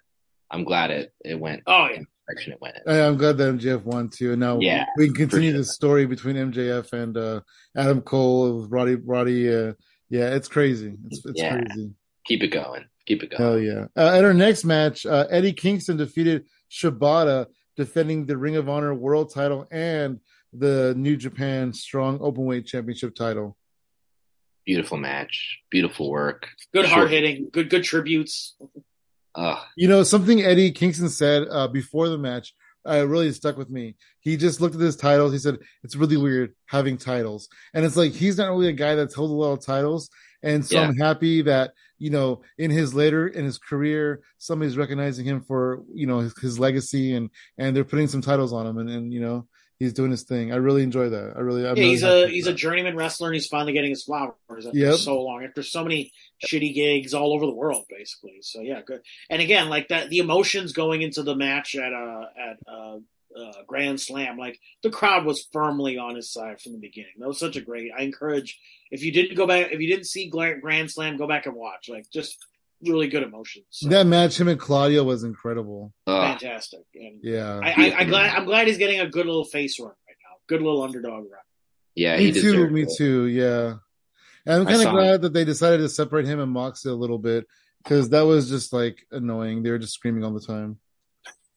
I'm 0.50 0.64
glad 0.64 0.90
it 0.90 1.12
it 1.24 1.38
went 1.38 1.62
Oh 1.66 1.88
yeah. 1.90 2.02
direction 2.28 2.52
it 2.52 2.60
went. 2.60 2.76
I- 2.86 3.00
I'm 3.00 3.16
glad 3.16 3.36
that 3.38 3.54
MJF 3.58 3.84
won 3.84 4.08
too. 4.10 4.32
And 4.32 4.40
now 4.40 4.60
Yeah, 4.60 4.84
we 4.96 5.06
can 5.06 5.14
continue 5.16 5.50
sure. 5.50 5.58
the 5.58 5.64
story 5.64 6.06
between 6.06 6.36
MJF 6.36 6.92
and 6.92 7.16
uh, 7.16 7.40
Adam 7.76 8.00
Cole 8.00 8.66
Roddy. 8.68 8.94
Roddy, 8.96 9.48
uh, 9.52 9.72
yeah, 10.08 10.34
it's 10.34 10.48
crazy. 10.48 10.94
It's 11.10 11.24
it's 11.26 11.40
Yeah. 11.40 11.58
crazy. 11.60 11.90
Keep 12.26 12.42
it 12.44 12.48
going. 12.48 12.84
Keep 13.06 13.24
it 13.24 13.30
going. 13.30 13.42
Hell 13.42 13.58
yeah! 13.58 13.86
Uh, 13.96 14.14
at 14.16 14.24
our 14.24 14.32
next 14.34 14.64
match, 14.64 15.04
uh, 15.04 15.26
Eddie 15.30 15.52
Kingston 15.52 15.96
defeated 15.96 16.44
Shibata, 16.70 17.46
defending 17.76 18.26
the 18.26 18.36
Ring 18.36 18.54
of 18.54 18.68
Honor 18.68 18.94
World 18.94 19.32
Title 19.34 19.66
and 19.72 20.20
the 20.52 20.94
New 20.96 21.16
Japan 21.16 21.72
Strong 21.72 22.20
Openweight 22.20 22.66
Championship 22.66 23.14
title. 23.16 23.56
Beautiful 24.64 24.96
match. 24.98 25.58
Beautiful 25.70 26.10
work. 26.10 26.48
Good 26.72 26.86
Sure. 26.86 26.94
hard 26.94 27.10
hitting. 27.10 27.48
Good 27.52 27.68
good 27.70 27.84
tributes. 27.84 28.56
Ugh. 29.34 29.58
You 29.76 29.88
know, 29.88 30.02
something 30.02 30.42
Eddie 30.42 30.70
Kingston 30.72 31.08
said 31.08 31.46
uh, 31.50 31.68
before 31.68 32.08
the 32.08 32.18
match 32.18 32.54
uh, 32.86 33.06
really 33.06 33.32
stuck 33.32 33.56
with 33.56 33.70
me. 33.70 33.96
He 34.20 34.36
just 34.36 34.60
looked 34.60 34.74
at 34.74 34.80
his 34.80 34.96
titles. 34.96 35.32
He 35.32 35.38
said, 35.38 35.58
It's 35.82 35.96
really 35.96 36.16
weird 36.16 36.54
having 36.66 36.96
titles. 36.98 37.48
And 37.74 37.84
it's 37.84 37.96
like, 37.96 38.12
he's 38.12 38.36
not 38.38 38.50
really 38.50 38.68
a 38.68 38.72
guy 38.72 38.94
that's 38.94 39.14
held 39.14 39.30
a 39.30 39.34
lot 39.34 39.52
of 39.52 39.64
titles. 39.64 40.10
And 40.42 40.64
so 40.66 40.76
Yeah. 40.76 40.88
I'm 40.88 40.96
happy 40.96 41.42
that, 41.42 41.72
you 41.98 42.10
know, 42.10 42.42
in 42.58 42.70
his 42.70 42.92
later, 42.94 43.28
in 43.28 43.44
his 43.44 43.58
career, 43.58 44.22
somebody's 44.38 44.76
recognizing 44.76 45.24
him 45.24 45.40
for, 45.42 45.82
you 45.94 46.06
know, 46.06 46.18
his, 46.18 46.36
his 46.38 46.58
legacy 46.58 47.14
and, 47.14 47.30
and 47.58 47.74
they're 47.74 47.84
putting 47.84 48.08
some 48.08 48.20
titles 48.20 48.52
on 48.52 48.66
him 48.66 48.78
and, 48.78 48.90
and, 48.90 49.12
you 49.12 49.20
know, 49.20 49.46
he's 49.82 49.92
doing 49.92 50.10
his 50.10 50.22
thing. 50.22 50.52
I 50.52 50.56
really 50.56 50.82
enjoy 50.82 51.08
that. 51.10 51.34
I 51.36 51.40
really, 51.40 51.66
I'm 51.66 51.76
yeah, 51.76 51.82
really 51.82 51.90
he's 51.90 52.02
a 52.02 52.28
he's 52.28 52.44
that. 52.44 52.52
a 52.52 52.54
journeyman 52.54 52.96
wrestler 52.96 53.28
and 53.28 53.34
he's 53.34 53.46
finally 53.46 53.72
getting 53.72 53.90
his 53.90 54.04
flowers 54.04 54.34
after 54.66 54.70
Yep. 54.78 54.94
so 54.96 55.20
long, 55.22 55.44
after 55.44 55.62
so 55.62 55.82
many 55.82 56.12
shitty 56.44 56.74
gigs 56.74 57.14
all 57.14 57.32
over 57.32 57.46
the 57.46 57.54
world, 57.54 57.84
basically. 57.88 58.38
So 58.42 58.60
yeah, 58.60 58.80
good. 58.86 59.02
And 59.28 59.42
again, 59.42 59.68
like 59.68 59.88
that, 59.88 60.08
the 60.10 60.18
emotions 60.18 60.72
going 60.72 61.02
into 61.02 61.22
the 61.22 61.34
match 61.34 61.74
at 61.74 61.92
uh 61.92 62.24
at 62.38 62.58
uh, 62.66 62.96
uh 63.36 63.52
Grand 63.66 64.00
Slam, 64.00 64.38
like 64.38 64.58
the 64.82 64.90
crowd 64.90 65.24
was 65.24 65.46
firmly 65.52 65.98
on 65.98 66.14
his 66.14 66.30
side 66.32 66.60
from 66.60 66.72
the 66.72 66.78
beginning. 66.78 67.14
That 67.18 67.28
was 67.28 67.38
such 67.38 67.56
a 67.56 67.60
great. 67.60 67.90
I 67.96 68.02
encourage 68.02 68.58
if 68.90 69.02
you 69.02 69.12
didn't 69.12 69.36
go 69.36 69.46
back, 69.46 69.72
if 69.72 69.80
you 69.80 69.88
didn't 69.88 70.06
see 70.06 70.28
Grand 70.28 70.90
Slam, 70.90 71.16
go 71.16 71.26
back 71.26 71.46
and 71.46 71.56
watch. 71.56 71.88
Like 71.88 72.10
just 72.10 72.38
really 72.84 73.08
good 73.08 73.22
emotions. 73.22 73.64
So, 73.70 73.88
That 73.88 74.06
match, 74.06 74.38
him 74.38 74.48
and 74.48 74.58
Claudio 74.58 75.04
was 75.04 75.24
incredible. 75.24 75.92
Ugh. 76.06 76.38
fantastic. 76.38 76.80
And 76.94 77.20
Yeah. 77.22 77.60
I, 77.62 77.70
I, 77.70 77.94
I'm 77.98 78.08
glad 78.08 78.34
I'm 78.36 78.44
glad 78.44 78.66
he's 78.66 78.78
getting 78.78 79.00
a 79.00 79.08
good 79.08 79.26
little 79.26 79.44
face 79.44 79.78
run 79.80 79.88
right 79.88 80.16
now. 80.22 80.36
Good 80.48 80.62
little 80.62 80.82
underdog 80.82 81.24
run. 81.30 81.40
Yeah, 81.94 82.16
he 82.16 82.32
me 82.32 82.40
too. 82.40 82.70
Me 82.70 82.82
it. 82.82 82.90
too. 82.96 83.26
Yeah. 83.26 83.74
And 84.46 84.60
I'm 84.60 84.64
kind 84.64 84.76
of 84.76 84.82
saw 84.82 84.92
glad 84.92 85.22
that 85.22 85.32
they 85.32 85.44
decided 85.44 85.78
to 85.78 85.88
separate 85.88 86.26
him 86.26 86.40
and 86.40 86.50
Moxley 86.50 86.90
a 86.90 86.94
little 86.96 87.18
bit 87.18 87.46
because 87.82 88.10
that 88.10 88.22
was 88.22 88.48
just 88.48 88.72
like 88.72 89.06
annoying. 89.12 89.62
They 89.62 89.70
were 89.70 89.78
just 89.78 89.94
screaming 89.94 90.24
all 90.24 90.32
the 90.32 90.40
time. 90.40 90.78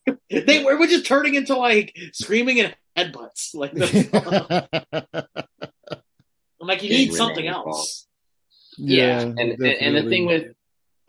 They 0.29 0.63
were 0.63 0.77
we're 0.79 0.85
just 0.87 1.07
turning 1.07 1.33
into 1.33 1.55
like 1.55 1.95
screaming 2.13 2.59
and 2.59 2.75
headbutts. 2.95 3.55
Like 3.55 3.71
I'm 6.61 6.67
like 6.67 6.83
you 6.83 6.89
need 6.89 7.09
rid 7.09 7.17
something 7.17 7.47
of 7.47 7.55
else. 7.55 8.07
Yeah, 8.77 9.21
and, 9.21 9.39
and 9.39 9.63
and 9.63 9.95
the 9.95 10.09
thing 10.09 10.25
with 10.25 10.54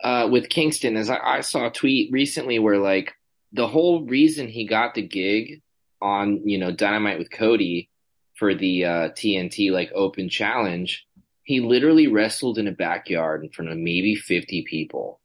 uh 0.03 0.27
with 0.31 0.49
Kingston 0.49 0.97
is 0.97 1.09
I, 1.09 1.17
I 1.17 1.41
saw 1.41 1.67
a 1.67 1.71
tweet 1.71 2.11
recently 2.11 2.59
where 2.59 2.77
like 2.77 3.13
the 3.53 3.67
whole 3.67 4.03
reason 4.03 4.47
he 4.47 4.67
got 4.67 4.93
the 4.93 5.01
gig 5.01 5.61
on 6.01 6.47
you 6.47 6.57
know 6.57 6.71
Dynamite 6.71 7.19
with 7.19 7.31
Cody 7.31 7.89
for 8.35 8.53
the 8.53 8.85
uh 8.85 9.09
TNT 9.09 9.71
like 9.71 9.91
open 9.93 10.29
challenge, 10.29 11.07
he 11.43 11.61
literally 11.61 12.07
wrestled 12.07 12.57
in 12.57 12.67
a 12.67 12.71
backyard 12.71 13.43
in 13.43 13.49
front 13.49 13.71
of 13.71 13.77
maybe 13.77 14.15
50 14.15 14.63
people 14.63 15.19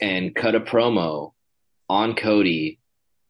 and 0.00 0.34
cut 0.34 0.54
a 0.54 0.60
promo 0.60 1.32
on 1.88 2.14
Cody 2.14 2.78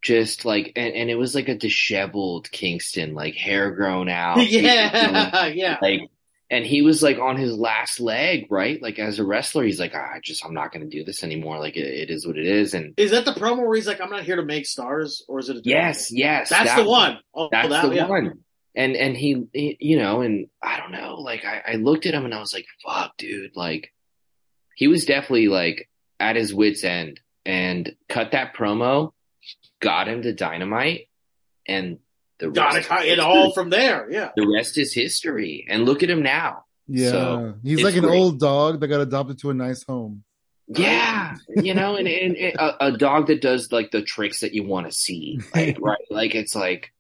just 0.03 0.45
like 0.45 0.73
and, 0.77 0.95
and 0.95 1.11
it 1.11 1.17
was 1.17 1.35
like 1.35 1.49
a 1.49 1.55
disheveled 1.55 2.51
Kingston 2.51 3.15
like 3.15 3.35
hair 3.35 3.71
grown 3.71 4.09
out 4.09 4.37
yeah, 4.49 5.47
yeah. 5.47 5.79
like 5.81 6.03
and 6.51 6.65
he 6.65 6.83
was 6.83 7.03
like 7.03 7.19
on 7.19 7.37
his 7.37 7.57
last 7.57 8.01
leg 8.01 8.47
right 8.51 8.81
like 8.81 8.99
as 8.99 9.19
a 9.19 9.25
wrestler 9.25 9.65
he's 9.65 9.81
like 9.81 9.93
ah, 9.95 10.15
i 10.15 10.21
just 10.23 10.45
i'm 10.45 10.55
not 10.55 10.73
going 10.73 10.89
to 10.89 10.99
do 10.99 11.05
this 11.05 11.23
anymore 11.25 11.59
like 11.59 11.77
it, 11.77 11.87
it 11.87 12.11
is 12.11 12.27
what 12.27 12.39
it 12.39 12.47
is 12.47 12.75
and 12.75 12.95
Is 12.97 13.11
that 13.11 13.25
the 13.25 13.33
promo 13.33 13.67
where 13.67 13.75
he's 13.75 13.87
like, 13.87 14.01
"I'm 14.01 14.11
not 14.11 14.25
here 14.25 14.37
to 14.37 14.45
make 14.45 14.67
stars," 14.67 15.25
or 15.29 15.39
is 15.39 15.49
it? 15.49 15.57
A 15.57 15.61
yes 15.65 16.11
one? 16.11 16.19
yes 16.19 16.51
that's 16.51 16.71
that 16.71 16.83
the 16.83 16.89
one. 16.89 17.19
Oh, 17.35 17.49
that's 17.51 17.69
that, 17.69 17.89
the 17.89 17.95
yeah. 17.95 18.07
one 18.07 18.45
and 18.77 18.95
and 18.95 19.17
he, 19.17 19.47
he 19.53 19.77
you 19.81 19.99
know 19.99 20.21
and 20.21 20.49
i 20.63 20.77
don't 20.77 20.93
know 20.93 21.17
like 21.17 21.45
I, 21.45 21.73
I 21.73 21.75
looked 21.77 22.07
at 22.07 22.15
him 22.15 22.25
and 22.25 22.35
i 22.35 22.39
was 22.39 22.53
like 22.53 22.67
fuck 22.85 23.17
dude 23.17 23.57
like 23.57 23.93
he 24.77 24.87
was 24.87 25.07
definitely 25.07 25.49
like 25.49 25.89
at 26.21 26.37
his 26.37 26.55
wits 26.55 26.85
end 26.85 27.19
and 27.45 27.95
cut 28.09 28.33
that 28.33 28.55
promo 28.55 29.13
got 29.81 30.09
him 30.09 30.23
to 30.23 30.33
dynamite 30.33 31.09
and 31.67 31.99
the 32.39 32.51
Got 32.51 32.77
it, 32.77 32.87
it 33.09 33.19
all 33.19 33.53
from 33.53 33.71
there. 33.71 34.11
Yeah. 34.11 34.31
the 34.37 34.47
rest 34.47 34.77
is 34.79 34.93
history 34.93 35.67
and 35.69 35.85
look 35.85 36.03
at 36.03 36.11
him 36.11 36.23
now 36.23 36.65
yeah, 36.89 37.11
So, 37.11 37.55
he's 37.65 37.83
like 37.83 37.97
an 37.97 38.03
great. 38.05 38.17
old 38.19 38.39
dog 38.39 38.81
that 38.81 38.89
got 38.89 39.01
adopted 39.01 39.39
to 39.41 39.51
a 39.51 39.55
nice 39.55 39.83
home. 39.83 40.23
Yeah, 40.69 41.37
you 41.57 41.75
know, 41.75 41.97
and, 41.97 42.09
and, 42.09 42.37
and 42.37 42.55
a, 42.57 42.87
a 42.87 42.93
dog 42.97 43.29
that 43.29 43.41
does 43.41 43.71
like 43.71 43.91
the 43.93 44.03
tricks 44.03 44.41
that 44.41 44.53
you 44.53 44.65
want 44.65 44.87
to 44.87 44.93
see, 44.93 45.41
like, 45.55 45.79
right? 45.81 46.05
Like 46.11 46.35
it's 46.35 46.55
like, 46.57 46.93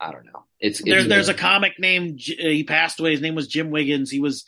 I 0.00 0.10
don't 0.12 0.26
know. 0.26 0.44
It's, 0.58 0.80
it's 0.80 0.88
There's 0.88 1.06
there's 1.08 1.28
a 1.28 1.34
comic 1.34 1.78
named 1.78 2.20
uh, 2.30 2.48
he 2.48 2.64
passed 2.64 2.98
away. 2.98 3.12
His 3.12 3.20
name 3.20 3.34
was 3.36 3.46
Jim 3.46 3.70
Wiggins. 3.70 4.10
He 4.10 4.18
was 4.20 4.44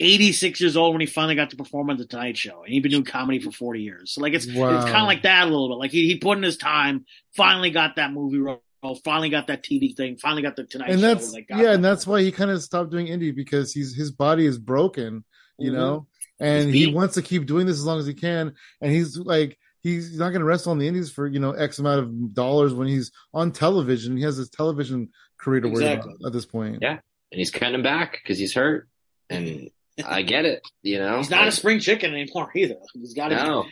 86 0.00 0.60
years 0.60 0.76
old 0.76 0.92
when 0.94 1.00
he 1.00 1.06
finally 1.06 1.36
got 1.36 1.50
to 1.50 1.56
perform 1.56 1.90
on 1.90 1.96
the 1.96 2.04
Tonight 2.06 2.36
Show, 2.36 2.62
and 2.64 2.72
he'd 2.72 2.82
been 2.82 2.90
doing 2.90 3.04
comedy 3.04 3.38
for 3.38 3.52
40 3.52 3.80
years. 3.82 4.12
So 4.12 4.20
like 4.22 4.34
it's 4.34 4.46
Wow. 4.46 4.74
it's 4.76 4.84
kind 4.86 4.96
of 5.02 5.06
like 5.06 5.22
that 5.22 5.42
a 5.44 5.50
little 5.50 5.68
bit. 5.68 5.78
Like 5.78 5.92
he 5.92 6.06
he 6.08 6.18
put 6.18 6.36
in 6.36 6.42
his 6.42 6.56
time, 6.56 7.04
finally 7.36 7.70
got 7.70 7.96
that 7.96 8.12
movie 8.12 8.38
role, 8.38 8.62
finally 9.04 9.30
got 9.30 9.46
that 9.46 9.62
TV 9.64 9.96
thing, 9.96 10.16
finally 10.16 10.42
got 10.42 10.56
the 10.56 10.64
Tonight 10.64 10.90
and 10.90 11.00
Show. 11.00 11.06
that's 11.06 11.32
like, 11.32 11.48
got 11.48 11.58
yeah, 11.58 11.64
that. 11.64 11.74
and 11.76 11.84
that's 11.84 12.06
why 12.06 12.20
he 12.20 12.30
kind 12.30 12.50
of 12.50 12.62
stopped 12.62 12.90
doing 12.90 13.06
indie 13.06 13.34
because 13.34 13.72
he's 13.72 13.94
his 13.96 14.10
body 14.12 14.44
is 14.44 14.58
broken, 14.58 15.24
you 15.58 15.70
Mhm. 15.70 15.74
know, 15.74 16.06
and 16.38 16.74
he 16.74 16.92
wants 16.92 17.14
to 17.14 17.22
keep 17.22 17.46
doing 17.46 17.66
this 17.66 17.78
as 17.78 17.84
long 17.86 17.98
as 17.98 18.06
he 18.06 18.14
can, 18.14 18.52
and 18.82 18.92
he's 18.92 19.16
like 19.16 19.56
he's 19.82 20.18
not 20.18 20.30
going 20.30 20.40
to 20.40 20.44
wrestle 20.46 20.72
on 20.72 20.78
the 20.78 20.86
indies 20.88 21.10
for 21.10 21.26
you 21.26 21.38
know 21.40 21.52
x 21.52 21.78
amount 21.78 22.00
of 22.00 22.34
dollars 22.34 22.74
when 22.74 22.88
he's 22.88 23.10
on 23.32 23.52
television. 23.52 24.16
He 24.16 24.22
has 24.24 24.36
his 24.36 24.50
television 24.50 25.08
career 25.38 25.60
to 25.62 25.68
worry 25.68 25.92
about 25.94 26.08
at 26.26 26.32
this 26.32 26.46
point. 26.46 26.78
Yeah. 26.82 26.98
and 27.32 27.38
he's 27.38 27.50
cutting 27.50 27.74
him 27.74 27.82
back 27.82 28.20
because 28.22 28.38
he's 28.38 28.54
hurt, 28.54 28.88
and 29.30 29.70
I 30.04 30.22
get 30.22 30.44
it. 30.44 30.62
You 30.82 30.98
know, 30.98 31.18
He's 31.18 31.30
not 31.30 31.46
a 31.48 31.52
spring 31.52 31.78
chicken 31.80 32.12
anymore 32.14 32.50
either. 32.56 32.76
He's 32.94 33.14
got 33.14 33.28
to 33.28 33.36
no. 33.36 33.64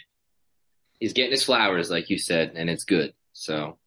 He's 1.01 1.13
getting 1.15 1.33
his 1.33 1.43
flowers, 1.45 1.91
like 1.91 2.11
you 2.11 2.19
said, 2.19 2.53
and 2.55 2.71
it's 2.71 2.85
good. 2.85 3.13
So, 3.33 3.79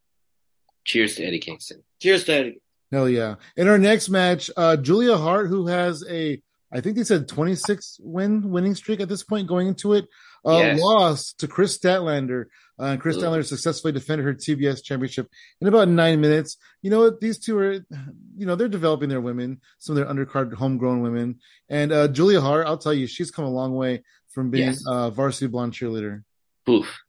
cheers 0.86 1.16
to 1.16 1.26
Eddie 1.26 1.40
Kingston. 1.40 1.84
Cheers 2.02 2.24
to 2.26 2.34
Eddie. 2.34 2.62
Hell 2.92 3.10
yeah! 3.10 3.36
In 3.58 3.68
our 3.68 3.78
next 3.80 4.10
match, 4.10 4.50
uh, 4.56 4.78
Julia 4.78 5.18
Hart, 5.18 5.48
who 5.50 5.68
has 5.68 6.04
a, 6.10 6.42
I 6.72 6.82
think 6.82 6.96
they 6.96 7.04
said 7.04 7.28
26 7.28 8.00
win 8.02 8.50
winning 8.52 8.76
streak 8.76 9.00
at 9.02 9.10
this 9.10 9.24
point 9.24 9.48
going 9.48 9.68
into 9.68 9.94
it, 9.94 10.06
uh, 10.46 10.58
Yes. 10.60 10.80
lost 10.80 11.40
to 11.40 11.48
Kris 11.48 11.78
Statlander. 11.78 12.46
Uh, 12.78 12.88
and 12.88 13.00
Kris 13.02 13.16
Ugh. 13.16 13.24
Statlander 13.24 13.46
successfully 13.46 13.94
defended 13.94 14.26
her 14.26 14.34
TBS 14.34 14.84
championship 14.84 15.30
in 15.62 15.68
about 15.70 15.88
nine 15.88 16.20
minutes. 16.20 16.58
You 16.82 16.90
know 16.92 17.00
what? 17.00 17.22
These 17.22 17.40
two 17.40 17.58
are, 17.58 17.72
you 17.72 18.46
know, 18.46 18.56
they're 18.56 18.68
developing 18.68 19.08
their 19.08 19.22
women, 19.22 19.62
some 19.80 19.98
of 19.98 20.06
their 20.06 20.14
undercard 20.14 20.54
homegrown 20.54 21.02
women. 21.02 21.40
And 21.70 21.94
uh, 21.94 22.10
Julia 22.10 22.42
Hart, 22.42 22.68
I'll 22.68 22.78
tell 22.78 22.94
you, 22.94 23.08
she's 23.08 23.32
come 23.32 23.46
a 23.46 23.50
long 23.50 23.76
way 23.76 24.04
from 24.30 24.52
being 24.52 24.68
Yes. 24.72 24.84
uh, 24.86 25.10
varsity 25.10 25.48
blonde 25.48 25.72
cheerleader. 25.72 26.24
Oof, 26.70 27.00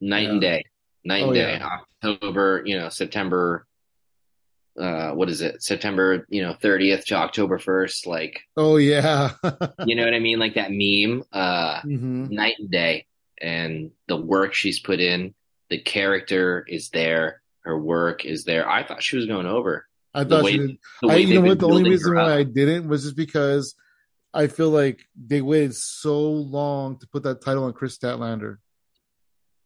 night 0.00 0.30
and 0.30 0.40
day, 0.40 0.64
night 1.04 1.22
Oh, 1.22 1.26
and 1.26 1.34
day. 1.34 1.52
yeah. 1.58 1.78
October, 2.04 2.62
you 2.64 2.78
know, 2.78 2.88
September. 2.88 3.66
Uh, 4.78 5.10
what 5.10 5.28
is 5.28 5.42
it? 5.42 5.62
September, 5.62 6.24
you 6.30 6.42
know, 6.42 6.54
thirtieth 6.54 7.04
to 7.06 7.14
October 7.14 7.58
first. 7.58 8.06
Like, 8.06 8.40
Oh 8.56 8.76
yeah. 8.76 9.32
you 9.84 9.94
know 9.94 10.04
what 10.04 10.14
I 10.14 10.18
mean? 10.18 10.38
Like 10.38 10.54
that 10.54 10.70
meme. 10.72 11.24
Uh, 11.32 11.80
hmm 11.82 12.26
night 12.30 12.54
and 12.58 12.70
day 12.70 13.06
and 13.40 13.90
the 14.08 14.16
work 14.16 14.54
she's 14.54 14.80
put 14.80 15.00
in 15.00 15.34
the 15.68 15.78
character 15.78 16.64
is 16.68 16.88
there 16.90 17.42
her 17.64 17.76
work 17.78 18.24
is 18.24 18.44
there 18.44 18.68
i 18.70 18.84
thought 18.86 19.02
she 19.02 19.16
was 19.16 19.26
going 19.26 19.46
over 19.46 19.86
I 20.14 20.22
thought 20.24 20.44
way- 20.44 20.52
she 20.52 20.58
did. 20.58 20.78
I, 21.08 21.16
you 21.16 21.34
know 21.40 21.48
what? 21.48 21.58
The 21.58 21.66
only 21.68 21.90
reason 21.90 22.14
why. 22.14 22.34
I 22.34 22.42
didn't 22.44 22.86
was 22.88 23.02
just 23.04 23.16
because 23.16 23.74
I 24.34 24.46
feel 24.46 24.68
like 24.70 25.00
they 25.16 25.40
waited 25.40 25.74
so 25.74 26.20
long 26.30 26.98
to 26.98 27.06
put 27.08 27.22
that 27.24 27.40
title 27.40 27.64
on 27.64 27.72
Kris 27.72 27.96
Statlander. 27.98 28.58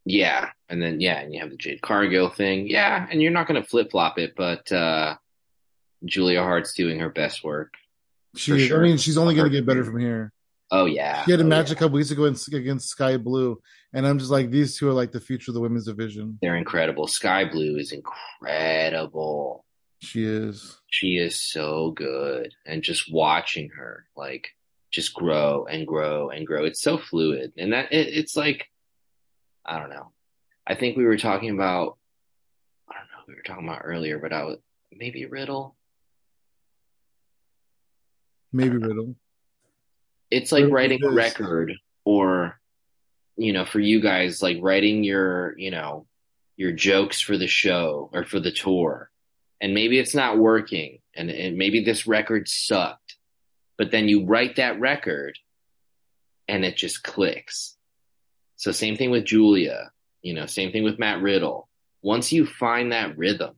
Yeah 0.09 0.51
and 0.69 0.81
then 0.83 1.01
yeah 1.01 1.19
and 1.21 1.35
you 1.35 1.41
have 1.41 1.51
the 1.51 1.57
jade 1.57 1.83
cargill 1.83 2.31
thing 2.31 2.67
yeah 2.69 3.07
and 3.11 3.21
you're 3.21 3.31
not 3.33 3.47
going 3.49 3.61
to 3.61 3.69
flip-flop 3.69 4.19
it 4.19 4.33
but 4.37 4.71
uh 4.73 5.15
julia 6.05 6.43
hart's 6.43 6.73
doing 6.75 6.99
her 7.01 7.11
best 7.11 7.43
work 7.45 7.75
She, 8.37 8.67
sure. 8.67 8.81
I 8.81 8.83
mean, 8.83 8.97
she's 8.99 9.19
only 9.19 9.35
going 9.35 9.51
to 9.51 9.57
get 9.57 9.67
better 9.67 9.85
from 9.85 9.99
here. 10.01 10.33
oh 10.71 10.87
yeah 10.87 11.25
She 11.25 11.31
had 11.33 11.41
a 11.41 11.45
Oh, 11.45 11.47
match 11.47 11.69
yeah. 11.69 11.73
a 11.75 11.77
couple 11.77 11.97
weeks 11.97 12.11
ago 12.13 12.25
in- 12.27 12.37
against 12.55 12.89
Skye 12.89 13.17
Blue, 13.17 13.61
and 13.95 14.07
I'm 14.07 14.19
just 14.19 14.31
like, 14.31 14.51
these 14.51 14.77
two 14.79 14.89
are 14.89 14.93
like 14.93 15.11
the 15.13 15.21
future 15.21 15.51
of 15.51 15.55
the 15.55 15.61
women's 15.61 15.87
division. 15.87 16.39
they're 16.43 16.57
incredible 16.57 17.07
Skye 17.07 17.45
Blue 17.47 17.77
is 17.77 17.93
incredible 17.93 19.65
She 20.01 20.25
is. 20.25 20.79
She 20.89 21.17
is 21.17 21.35
so 21.37 21.93
good, 21.93 22.53
and 22.67 22.83
just 22.83 23.13
watching 23.13 23.71
her 23.71 24.07
like 24.17 24.49
just 24.93 25.15
grow 25.15 25.67
and 25.67 25.87
grow 25.87 26.31
and 26.31 26.47
grow. 26.47 26.65
It's 26.65 26.83
so 26.83 26.99
fluid, 26.99 27.53
and 27.57 27.73
that 27.73 27.93
it, 27.93 28.09
it's 28.09 28.37
like 28.37 28.69
I 29.67 29.79
don't 29.79 29.91
know. 29.91 30.13
I 30.67 30.75
think 30.77 30.97
we 30.97 31.05
were 31.05 31.19
talking 31.19 31.51
about 31.51 31.99
I 32.89 32.95
don't 32.95 33.09
know 33.09 33.25
we 33.27 33.35
were 33.35 33.43
talking 33.43 33.69
about 33.69 33.83
earlier, 33.85 34.19
but 34.19 34.33
I 34.33 34.45
was 34.45 34.59
maybe 34.93 35.27
Riddle. 35.27 35.77
Maybe 38.53 38.77
Riddle. 38.77 39.17
It's 40.31 40.53
like 40.53 40.63
Riddle 40.63 40.75
writing 40.75 41.05
a 41.05 41.11
record, 41.11 41.73
or 42.05 42.59
you 43.37 43.53
know, 43.53 43.65
for 43.65 43.81
you 43.81 44.01
guys, 44.01 44.43
like 44.43 44.59
writing 44.61 45.05
your 45.05 45.59
you 45.59 45.71
know 45.71 46.07
your 46.57 46.73
jokes 46.73 47.21
for 47.21 47.37
the 47.37 47.49
show 47.49 48.09
or 48.13 48.25
for 48.25 48.41
the 48.41 48.53
tour, 48.53 49.11
and 49.61 49.75
maybe 49.75 49.99
it's 49.99 50.15
not 50.15 50.39
working, 50.39 51.01
and, 51.15 51.29
and 51.31 51.59
maybe 51.59 51.85
this 51.85 52.07
record 52.07 52.49
sucked, 52.49 53.17
but 53.77 53.91
then 53.91 54.09
you 54.09 54.25
write 54.25 54.57
that 54.57 54.81
record, 54.81 55.39
and 56.49 56.65
it 56.65 56.77
just 56.77 57.03
clicks. 57.03 57.76
So 58.57 58.73
same 58.73 58.97
thing 58.97 59.11
with 59.11 59.25
Julia, 59.25 59.91
you 60.23 60.35
know, 60.35 60.47
same 60.47 60.73
thing 60.73 60.83
with 60.83 60.99
Matt 60.99 61.21
Riddle. 61.23 61.69
Once 62.03 62.33
you 62.33 62.47
find 62.47 62.93
that 62.93 63.17
rhythm, 63.17 63.55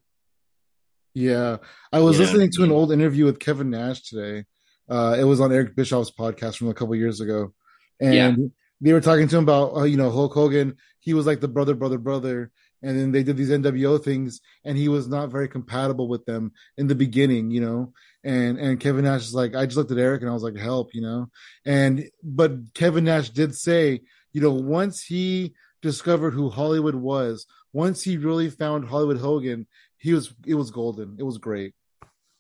Yeah, 1.14 1.57
I 1.92 1.99
was 2.01 2.16
Yeah. 2.16 2.26
listening 2.26 2.51
to 2.53 2.62
an 2.64 2.70
old 2.70 2.92
interview 2.92 3.24
with 3.24 3.40
Kevin 3.40 3.70
Nash 3.70 4.03
today. 4.03 4.44
Uh, 4.88 5.16
it 5.18 5.24
was 5.24 5.40
on 5.40 5.53
Eric 5.53 5.74
Bischoff's 5.74 6.12
podcast 6.12 6.57
from 6.57 6.68
a 6.68 6.74
couple 6.74 6.94
years 6.94 7.20
ago, 7.20 7.53
and 8.01 8.14
Yeah. 8.14 8.49
they 8.80 8.92
were 8.92 9.01
talking 9.01 9.26
to 9.26 9.36
him 9.38 9.42
about 9.42 9.76
uh, 9.76 9.82
you 9.82 9.96
know 9.96 10.11
Hulk 10.11 10.32
Hogan. 10.34 10.76
He 11.01 11.14
was 11.14 11.26
like 11.26 11.40
the 11.40 11.49
brother, 11.49 11.74
brother, 11.74 11.99
brother, 11.99 12.53
and 12.82 12.96
then 12.96 13.11
they 13.11 13.24
did 13.24 13.36
these 13.36 13.51
NWO 13.51 13.99
things, 13.99 14.40
and 14.64 14.78
he 14.78 14.88
was 14.88 15.09
not 15.09 15.30
very 15.32 15.49
compatible 15.49 16.09
with 16.09 16.24
them 16.24 16.53
in 16.76 16.86
the 16.86 16.94
beginning, 16.94 17.51
you 17.51 17.62
know. 17.62 17.92
And 18.22 18.59
and 18.59 18.78
Kevin 18.78 19.05
Nash 19.05 19.22
is 19.22 19.34
like, 19.34 19.57
I 19.57 19.64
just 19.66 19.76
looked 19.76 19.90
at 19.90 19.99
Eric 19.99 20.20
and 20.22 20.30
I 20.30 20.34
was 20.34 20.42
like, 20.44 20.57
help, 20.57 20.94
you 20.94 21.01
know. 21.03 21.30
And 21.66 22.09
but 22.22 22.53
Kevin 22.74 23.05
Nash 23.05 23.30
did 23.30 23.57
say, 23.57 24.03
you 24.33 24.41
know, 24.41 24.53
once 24.53 25.03
he 25.03 25.55
discovered 25.83 26.33
who 26.33 26.51
Hollywood 26.51 26.95
was, 26.95 27.47
once 27.72 28.03
he 28.03 28.16
really 28.16 28.51
found 28.51 28.89
Hollywood 28.89 29.18
Hogan, 29.18 29.66
he 29.99 30.12
was 30.12 30.35
it 30.47 30.55
was 30.55 30.70
golden. 30.70 31.16
It 31.18 31.24
was 31.24 31.39
great. 31.39 31.74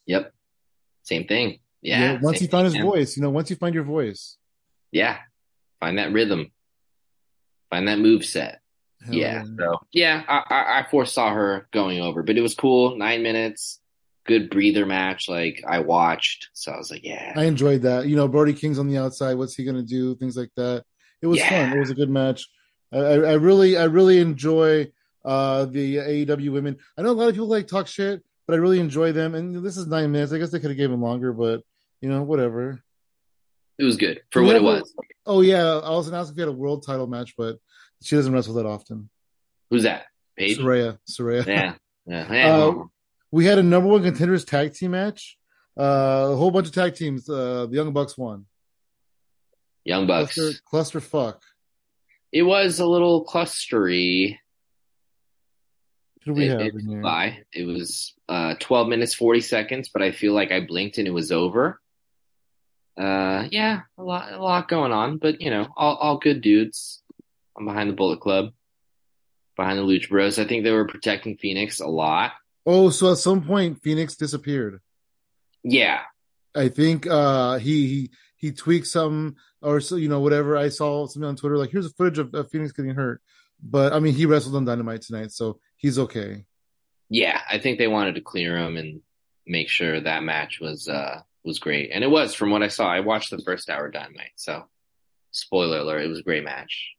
yep, 0.06 0.32
same 1.02 1.26
thing. 1.26 1.60
Yeah. 1.80 2.18
once 2.20 2.40
he 2.40 2.46
found 2.46 2.66
his 2.66 2.76
voice, 2.76 3.16
you 3.16 3.22
know, 3.22 3.30
once 3.30 3.50
you 3.50 3.56
find 3.56 3.74
your 3.74 3.84
voice. 3.84 4.36
Yeah. 4.90 5.18
Find 5.80 5.98
that 5.98 6.12
rhythm. 6.12 6.50
Find 7.70 7.86
that 7.88 7.98
move 7.98 8.24
set. 8.24 8.60
Hell 9.04 9.14
yeah. 9.14 9.44
So 9.44 9.78
yeah, 9.92 10.22
I, 10.26 10.42
I, 10.50 10.80
I 10.80 10.86
foresaw 10.90 11.32
her 11.32 11.68
going 11.72 12.00
over, 12.00 12.22
but 12.22 12.36
it 12.36 12.40
was 12.40 12.54
cool. 12.54 12.96
Nine 12.96 13.22
minutes, 13.22 13.80
good 14.26 14.50
breather 14.50 14.86
match. 14.86 15.28
Like 15.28 15.62
I 15.66 15.80
watched, 15.80 16.48
so 16.52 16.72
I 16.72 16.76
was 16.76 16.90
like, 16.90 17.04
yeah, 17.04 17.32
I 17.36 17.44
enjoyed 17.44 17.82
that. 17.82 18.08
You 18.08 18.16
know, 18.16 18.26
Brody 18.26 18.54
King's 18.54 18.78
on 18.78 18.88
the 18.88 18.98
outside. 18.98 19.34
What's 19.34 19.54
he 19.54 19.64
gonna 19.64 19.82
do? 19.82 20.16
Things 20.16 20.36
like 20.36 20.50
that. 20.56 20.84
It 21.22 21.26
was 21.26 21.38
Yeah. 21.38 21.48
fun. 21.68 21.76
It 21.76 21.80
was 21.80 21.90
a 21.90 21.94
good 21.94 22.10
match. 22.10 22.48
I, 22.92 22.98
I 22.98 23.34
really, 23.34 23.76
I 23.76 23.84
really 23.84 24.18
enjoy 24.20 24.90
uh 25.24 25.64
the 25.66 25.96
AEW 25.96 26.52
women. 26.52 26.76
I 26.96 27.02
know 27.02 27.10
a 27.10 27.12
lot 27.12 27.28
of 27.28 27.34
people 27.34 27.48
like 27.48 27.66
talk 27.66 27.86
shit, 27.86 28.22
but 28.46 28.54
I 28.54 28.56
really 28.58 28.80
enjoy 28.80 29.12
them. 29.12 29.34
And 29.34 29.62
this 29.64 29.76
is 29.76 29.86
nine 29.86 30.10
minutes. 30.12 30.32
I 30.32 30.38
guess 30.38 30.50
they 30.50 30.60
could 30.60 30.70
have 30.70 30.76
gave 30.78 30.90
them 30.90 31.02
longer, 31.02 31.32
but 31.32 31.62
you 32.00 32.08
know, 32.08 32.22
whatever. 32.22 32.82
it 33.78 33.84
was 33.84 33.96
good 33.96 34.22
for 34.30 34.40
We 34.42 34.46
what 34.48 34.56
it 34.56 34.62
was. 34.62 34.94
Oh 35.26 35.40
yeah, 35.42 35.78
I 35.78 35.90
was 35.90 36.08
if 36.08 36.36
we 36.36 36.40
had 36.40 36.48
a 36.48 36.52
world 36.52 36.84
title 36.86 37.06
match, 37.06 37.34
but 37.36 37.58
she 38.02 38.16
doesn't 38.16 38.32
wrestle 38.32 38.54
that 38.54 38.66
often. 38.66 39.10
Who's 39.70 39.82
that? 39.82 40.06
Paige. 40.36 40.58
Saraya, 40.58 40.98
Saraya. 41.10 41.44
Yeah, 41.46 41.74
yeah. 42.06 42.32
yeah. 42.32 42.56
Uh, 42.56 42.84
we 43.30 43.44
had 43.44 43.58
a 43.58 43.62
number 43.62 43.88
one 43.90 44.02
contenders 44.04 44.44
tag 44.44 44.72
team 44.72 44.92
match. 44.92 45.36
Uh, 45.78 46.30
a 46.32 46.36
whole 46.36 46.50
bunch 46.50 46.68
of 46.68 46.72
tag 46.72 46.94
teams. 46.94 47.28
Uh, 47.28 47.66
the 47.68 47.74
Young 47.76 47.92
Bucks 47.92 48.16
won. 48.16 48.46
Young 49.88 50.06
Bucks. 50.06 50.34
Cluster, 50.34 50.60
cluster 50.68 51.00
fuck. 51.00 51.42
It 52.30 52.42
was 52.42 52.78
a 52.78 52.86
little 52.86 53.24
clustery. 53.24 54.36
Do 56.26 56.34
we 56.34 56.44
it, 56.44 56.50
have 56.50 56.60
it 56.60 56.74
in 56.74 56.86
here? 56.86 57.36
It 57.54 57.66
was 57.66 58.12
uh, 58.28 58.56
12 58.60 58.88
minutes 58.88 59.14
40 59.14 59.40
seconds, 59.40 59.88
but 59.88 60.02
I 60.02 60.12
feel 60.12 60.34
like 60.34 60.52
I 60.52 60.60
blinked 60.60 60.98
and 60.98 61.08
it 61.08 61.12
was 61.12 61.32
over. 61.32 61.80
Uh, 62.98 63.48
yeah, 63.50 63.80
a 63.96 64.02
lot, 64.02 64.30
a 64.30 64.42
lot 64.42 64.68
going 64.68 64.92
on, 64.92 65.16
but 65.16 65.40
you 65.40 65.48
know, 65.48 65.66
all, 65.74 65.96
all 65.96 66.18
good 66.18 66.42
dudes. 66.42 67.02
I'm 67.56 67.64
behind 67.64 67.88
the 67.88 67.94
Bullet 67.94 68.20
Club, 68.20 68.50
behind 69.56 69.78
the 69.78 69.84
Lucha 69.84 70.10
Bros. 70.10 70.38
I 70.38 70.44
think 70.44 70.64
they 70.64 70.70
were 70.70 70.86
protecting 70.86 71.38
Fenix 71.38 71.80
a 71.80 71.86
lot. 71.86 72.32
Oh, 72.66 72.90
so 72.90 73.12
at 73.12 73.18
some 73.18 73.42
point 73.42 73.82
Fenix 73.82 74.16
disappeared. 74.16 74.80
Yeah, 75.62 76.00
I 76.54 76.68
think 76.68 77.06
uh 77.06 77.56
he 77.56 77.86
he 77.86 78.10
he 78.38 78.52
tweaked 78.52 78.86
some 78.86 79.36
or 79.60 79.80
so 79.80 79.96
you 79.96 80.08
know 80.08 80.20
whatever. 80.20 80.56
I 80.56 80.70
saw 80.70 81.06
something 81.06 81.28
on 81.28 81.36
Twitter 81.36 81.58
like 81.58 81.70
here's 81.70 81.86
a 81.86 81.90
footage 81.90 82.18
of, 82.18 82.34
of 82.34 82.50
Fenix 82.50 82.72
getting 82.72 82.94
hurt, 82.94 83.20
but 83.62 83.92
I 83.92 83.98
mean 83.98 84.14
he 84.14 84.24
wrestled 84.24 84.56
on 84.56 84.64
Dynamite 84.64 85.02
tonight, 85.02 85.32
so 85.32 85.58
he's 85.76 85.98
okay. 85.98 86.46
yeah. 87.10 87.40
I 87.50 87.58
think 87.58 87.78
they 87.78 87.88
wanted 87.88 88.14
to 88.14 88.20
clear 88.22 88.56
him 88.56 88.76
and 88.76 89.02
make 89.46 89.68
sure 89.68 90.00
that 90.00 90.22
match 90.22 90.60
was 90.60 90.88
uh 90.88 91.20
was 91.44 91.58
great, 91.58 91.90
and 91.92 92.02
it 92.02 92.10
was 92.10 92.34
from 92.34 92.50
what 92.50 92.62
I 92.62 92.68
saw. 92.68 92.88
I 92.88 93.00
watched 93.00 93.30
the 93.30 93.38
first 93.38 93.68
hour 93.68 93.90
Dynamite, 93.90 94.32
so 94.36 94.64
spoiler 95.30 95.78
alert, 95.78 96.04
it 96.04 96.08
was 96.08 96.20
a 96.20 96.22
great 96.22 96.44
match. 96.44 96.92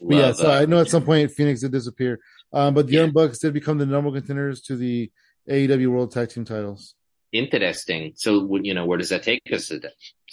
But 0.00 0.16
yeah, 0.16 0.32
so 0.32 0.50
uh, 0.50 0.60
I 0.60 0.66
know 0.66 0.80
at 0.80 0.88
some 0.88 1.04
point 1.04 1.30
Fenix 1.30 1.60
did 1.60 1.70
disappear, 1.72 2.18
um, 2.52 2.74
but 2.74 2.86
the 2.86 2.94
Yeah. 2.94 3.02
Young 3.02 3.12
Bucks 3.12 3.38
did 3.38 3.52
become 3.54 3.78
the 3.78 3.86
number 3.86 4.10
one 4.10 4.18
contenders 4.18 4.60
to 4.62 4.76
the 4.76 5.12
AEW 5.48 5.88
World 5.88 6.10
Tag 6.10 6.28
Team 6.30 6.44
titles. 6.44 6.94
Interesting. 7.32 8.12
So, 8.16 8.58
you 8.62 8.74
know, 8.74 8.86
where 8.86 8.98
does 8.98 9.08
that 9.08 9.22
take 9.22 9.42
us? 9.52 9.72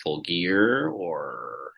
Full 0.04 0.22
gear 0.22 0.88
or, 0.88 1.72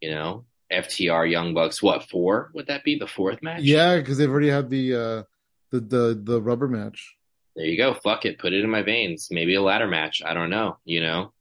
you 0.00 0.10
know, 0.10 0.44
FTR 0.72 1.30
Young 1.30 1.54
Bucks? 1.54 1.82
What 1.82 2.08
four 2.08 2.50
would 2.54 2.66
that 2.66 2.84
be? 2.84 2.98
The 2.98 3.06
fourth 3.06 3.42
match? 3.42 3.62
Yeah, 3.62 3.96
because 3.96 4.18
they've 4.18 4.30
already 4.30 4.50
had 4.50 4.70
the 4.70 4.94
uh 4.94 5.22
the 5.70 5.80
the 5.80 6.20
the 6.22 6.42
rubber 6.42 6.68
match. 6.68 7.14
There 7.56 7.66
you 7.66 7.76
go. 7.76 7.94
Fuck 7.94 8.24
it. 8.24 8.38
Put 8.38 8.52
it 8.52 8.62
in 8.62 8.70
my 8.70 8.82
veins. 8.82 9.28
Maybe 9.30 9.54
a 9.54 9.62
ladder 9.62 9.88
match. 9.88 10.22
I 10.24 10.34
don't 10.34 10.50
know. 10.50 10.78
You 10.84 11.00
know. 11.00 11.32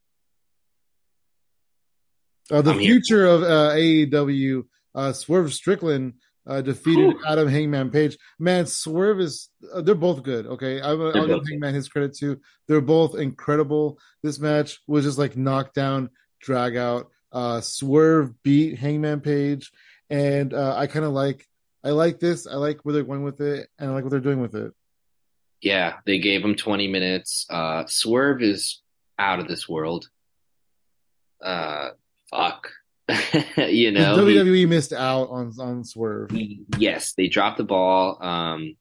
Uh, 2.49 2.61
the 2.61 2.71
I'm 2.71 2.79
here. 2.79 2.93
future 2.93 3.25
of 3.25 3.43
uh, 3.43 3.73
AEW, 3.75 4.65
uh, 4.95 5.11
Swerve 5.11 5.53
Strickland 5.53 6.13
uh, 6.47 6.61
defeated 6.61 7.13
Whew. 7.13 7.21
Adam 7.27 7.47
Hangman 7.47 7.89
Page. 7.89 8.17
Man, 8.39 8.65
Swerve 8.65 9.19
is, 9.19 9.49
uh, 9.73 9.81
they're 9.81 9.95
both 9.95 10.23
good. 10.23 10.47
Okay. 10.47 10.81
I, 10.81 10.93
will 10.93 11.11
give 11.11 11.47
Hangman 11.47 11.73
his 11.73 11.89
credit 11.89 12.15
too. 12.15 12.39
They're 12.67 12.81
both 12.81 13.15
incredible. 13.15 13.99
This 14.23 14.39
match 14.39 14.79
was 14.87 15.05
just 15.05 15.17
like 15.17 15.35
knockdown, 15.35 16.09
drag 16.39 16.77
out. 16.77 17.09
Uh, 17.31 17.61
Swerve 17.61 18.31
beat 18.43 18.77
Hangman 18.77 19.21
Page. 19.21 19.71
And 20.09 20.53
uh, 20.53 20.75
I 20.75 20.87
kind 20.87 21.05
of 21.05 21.11
like, 21.11 21.45
I 21.83 21.89
like 21.89 22.19
this. 22.19 22.47
I 22.47 22.55
like 22.55 22.83
where 22.83 22.93
they're 22.93 23.03
going 23.03 23.23
with 23.23 23.41
it. 23.41 23.69
And 23.77 23.91
I 23.91 23.93
like 23.93 24.03
what 24.03 24.11
they're 24.11 24.19
doing 24.19 24.41
with 24.41 24.55
it. 24.55 24.73
Yeah, 25.61 25.95
they 26.05 26.19
gave 26.19 26.43
him 26.43 26.55
20 26.55 26.87
minutes. 26.87 27.45
Uh, 27.49 27.85
Swerve 27.87 28.41
is 28.41 28.81
out 29.19 29.39
of 29.39 29.47
this 29.47 29.67
world. 29.67 30.07
Uh, 31.43 31.89
fuck. 32.29 32.69
you 33.57 33.91
know, 33.91 34.25
he- 34.25 34.35
WWE 34.35 34.67
missed 34.67 34.93
out 34.93 35.29
on, 35.29 35.53
on 35.59 35.83
Swerve. 35.83 36.31
he- 36.31 36.65
yes, 36.77 37.13
they 37.13 37.27
dropped 37.27 37.57
the 37.57 37.63
ball. 37.63 38.21
Um, 38.23 38.75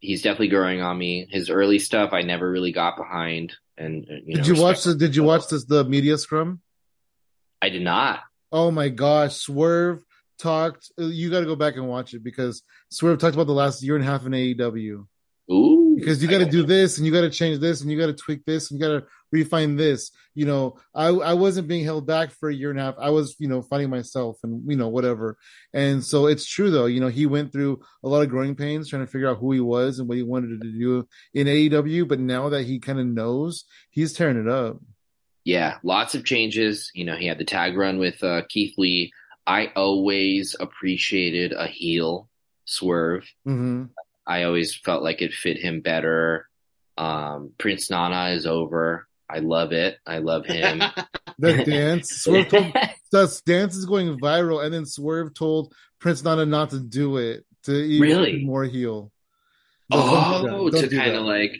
he's 0.00 0.22
definitely 0.22 0.48
growing 0.48 0.80
on 0.80 0.96
me. 0.96 1.26
His 1.30 1.50
early 1.50 1.78
stuff, 1.78 2.12
I 2.12 2.22
never 2.22 2.48
really 2.50 2.72
got 2.72 2.96
behind. 2.96 3.54
And 3.76 4.04
uh, 4.10 4.14
you 4.24 4.36
know, 4.36 4.42
Did 4.42 4.46
you 4.56 4.62
watch 4.62 4.84
the, 4.84 4.94
did 4.94 5.16
you 5.16 5.22
watch 5.24 5.48
this, 5.48 5.64
the 5.64 5.84
media 5.84 6.16
scrum? 6.18 6.60
I 7.60 7.68
did 7.70 7.82
not. 7.82 8.20
Oh 8.52 8.70
my 8.70 8.88
gosh, 8.88 9.36
Swerve 9.36 10.02
talked. 10.38 10.90
You 10.96 11.30
got 11.30 11.40
to 11.40 11.46
go 11.46 11.56
back 11.56 11.74
and 11.76 11.88
watch 11.88 12.14
it 12.14 12.22
because 12.22 12.62
Swerve 12.90 13.18
talked 13.18 13.34
about 13.34 13.46
the 13.48 13.52
last 13.52 13.82
year 13.82 13.96
and 13.96 14.04
a 14.04 14.06
half 14.06 14.24
in 14.26 14.32
AEW. 14.32 15.06
Ooh, 15.50 15.77
Because 15.96 16.22
you 16.22 16.28
got 16.28 16.38
to 16.38 16.46
do 16.46 16.62
this 16.62 16.98
and 16.98 17.06
you 17.06 17.12
got 17.12 17.22
to 17.22 17.30
change 17.30 17.58
this 17.60 17.80
and 17.80 17.90
you 17.90 17.98
got 17.98 18.06
to 18.06 18.14
tweak 18.14 18.44
this 18.44 18.70
and 18.70 18.80
you 18.80 18.86
got 18.86 19.00
to 19.00 19.06
refine 19.32 19.76
this. 19.76 20.10
You 20.34 20.46
know, 20.46 20.78
I 20.94 21.08
I 21.08 21.34
wasn't 21.34 21.68
being 21.68 21.84
held 21.84 22.06
back 22.06 22.30
for 22.30 22.48
a 22.48 22.54
year 22.54 22.70
and 22.70 22.78
a 22.78 22.82
half. 22.82 22.94
I 22.98 23.10
was, 23.10 23.36
you 23.38 23.48
know, 23.48 23.62
finding 23.62 23.90
myself 23.90 24.38
and 24.42 24.62
you 24.70 24.76
know 24.76 24.88
whatever. 24.88 25.36
And 25.72 26.04
so 26.04 26.26
it's 26.26 26.46
true 26.46 26.70
though. 26.70 26.86
You 26.86 27.00
know, 27.00 27.08
he 27.08 27.26
went 27.26 27.52
through 27.52 27.80
a 28.04 28.08
lot 28.08 28.22
of 28.22 28.28
growing 28.28 28.54
pains 28.54 28.88
trying 28.88 29.04
to 29.04 29.10
figure 29.10 29.28
out 29.28 29.38
who 29.38 29.52
he 29.52 29.60
was 29.60 29.98
and 29.98 30.08
what 30.08 30.16
he 30.16 30.22
wanted 30.22 30.60
to 30.60 30.70
do 30.70 31.08
in 31.34 31.46
AEW. 31.46 32.06
But 32.06 32.20
now 32.20 32.48
that 32.50 32.64
he 32.64 32.78
kind 32.78 33.00
of 33.00 33.06
knows, 33.06 33.64
he's 33.90 34.12
tearing 34.12 34.40
it 34.40 34.48
up. 34.48 34.78
Yeah, 35.44 35.78
lots 35.82 36.14
of 36.14 36.24
changes. 36.24 36.90
You 36.94 37.04
know, 37.04 37.16
he 37.16 37.26
had 37.26 37.38
the 37.38 37.44
tag 37.44 37.76
run 37.76 37.98
with 37.98 38.22
uh, 38.22 38.42
Keith 38.48 38.74
Lee. 38.76 39.12
I 39.46 39.72
always 39.74 40.54
appreciated 40.60 41.52
a 41.52 41.66
heel 41.66 42.28
swerve. 42.66 43.24
hmm 43.44 43.84
I 44.28 44.42
always 44.44 44.76
felt 44.76 45.02
like 45.02 45.22
it 45.22 45.32
fit 45.32 45.56
him 45.58 45.80
better. 45.80 46.46
Um, 46.98 47.52
Prince 47.58 47.90
Nana 47.90 48.30
is 48.34 48.46
over. 48.46 49.08
I 49.30 49.38
love 49.38 49.72
it. 49.72 49.96
I 50.06 50.18
love 50.18 50.44
him. 50.46 50.82
the 51.38 51.64
dance, 51.64 52.10
Swerve 52.10 52.48
told 52.48 52.72
that 53.12 53.40
dance 53.46 53.74
is 53.76 53.86
going 53.86 54.18
viral, 54.20 54.64
and 54.64 54.72
then 54.74 54.84
Swerve 54.86 55.34
told 55.34 55.72
Prince 55.98 56.22
Nana 56.22 56.44
not 56.46 56.70
to 56.70 56.80
do 56.80 57.16
it 57.16 57.44
to 57.64 57.72
even 57.72 58.02
Really? 58.02 58.44
more 58.44 58.64
heel. 58.64 59.10
Oh, 59.90 60.68
Don't 60.70 60.82
to 60.82 60.88
do 60.88 60.98
kind 60.98 61.14
of 61.14 61.22
like, 61.24 61.52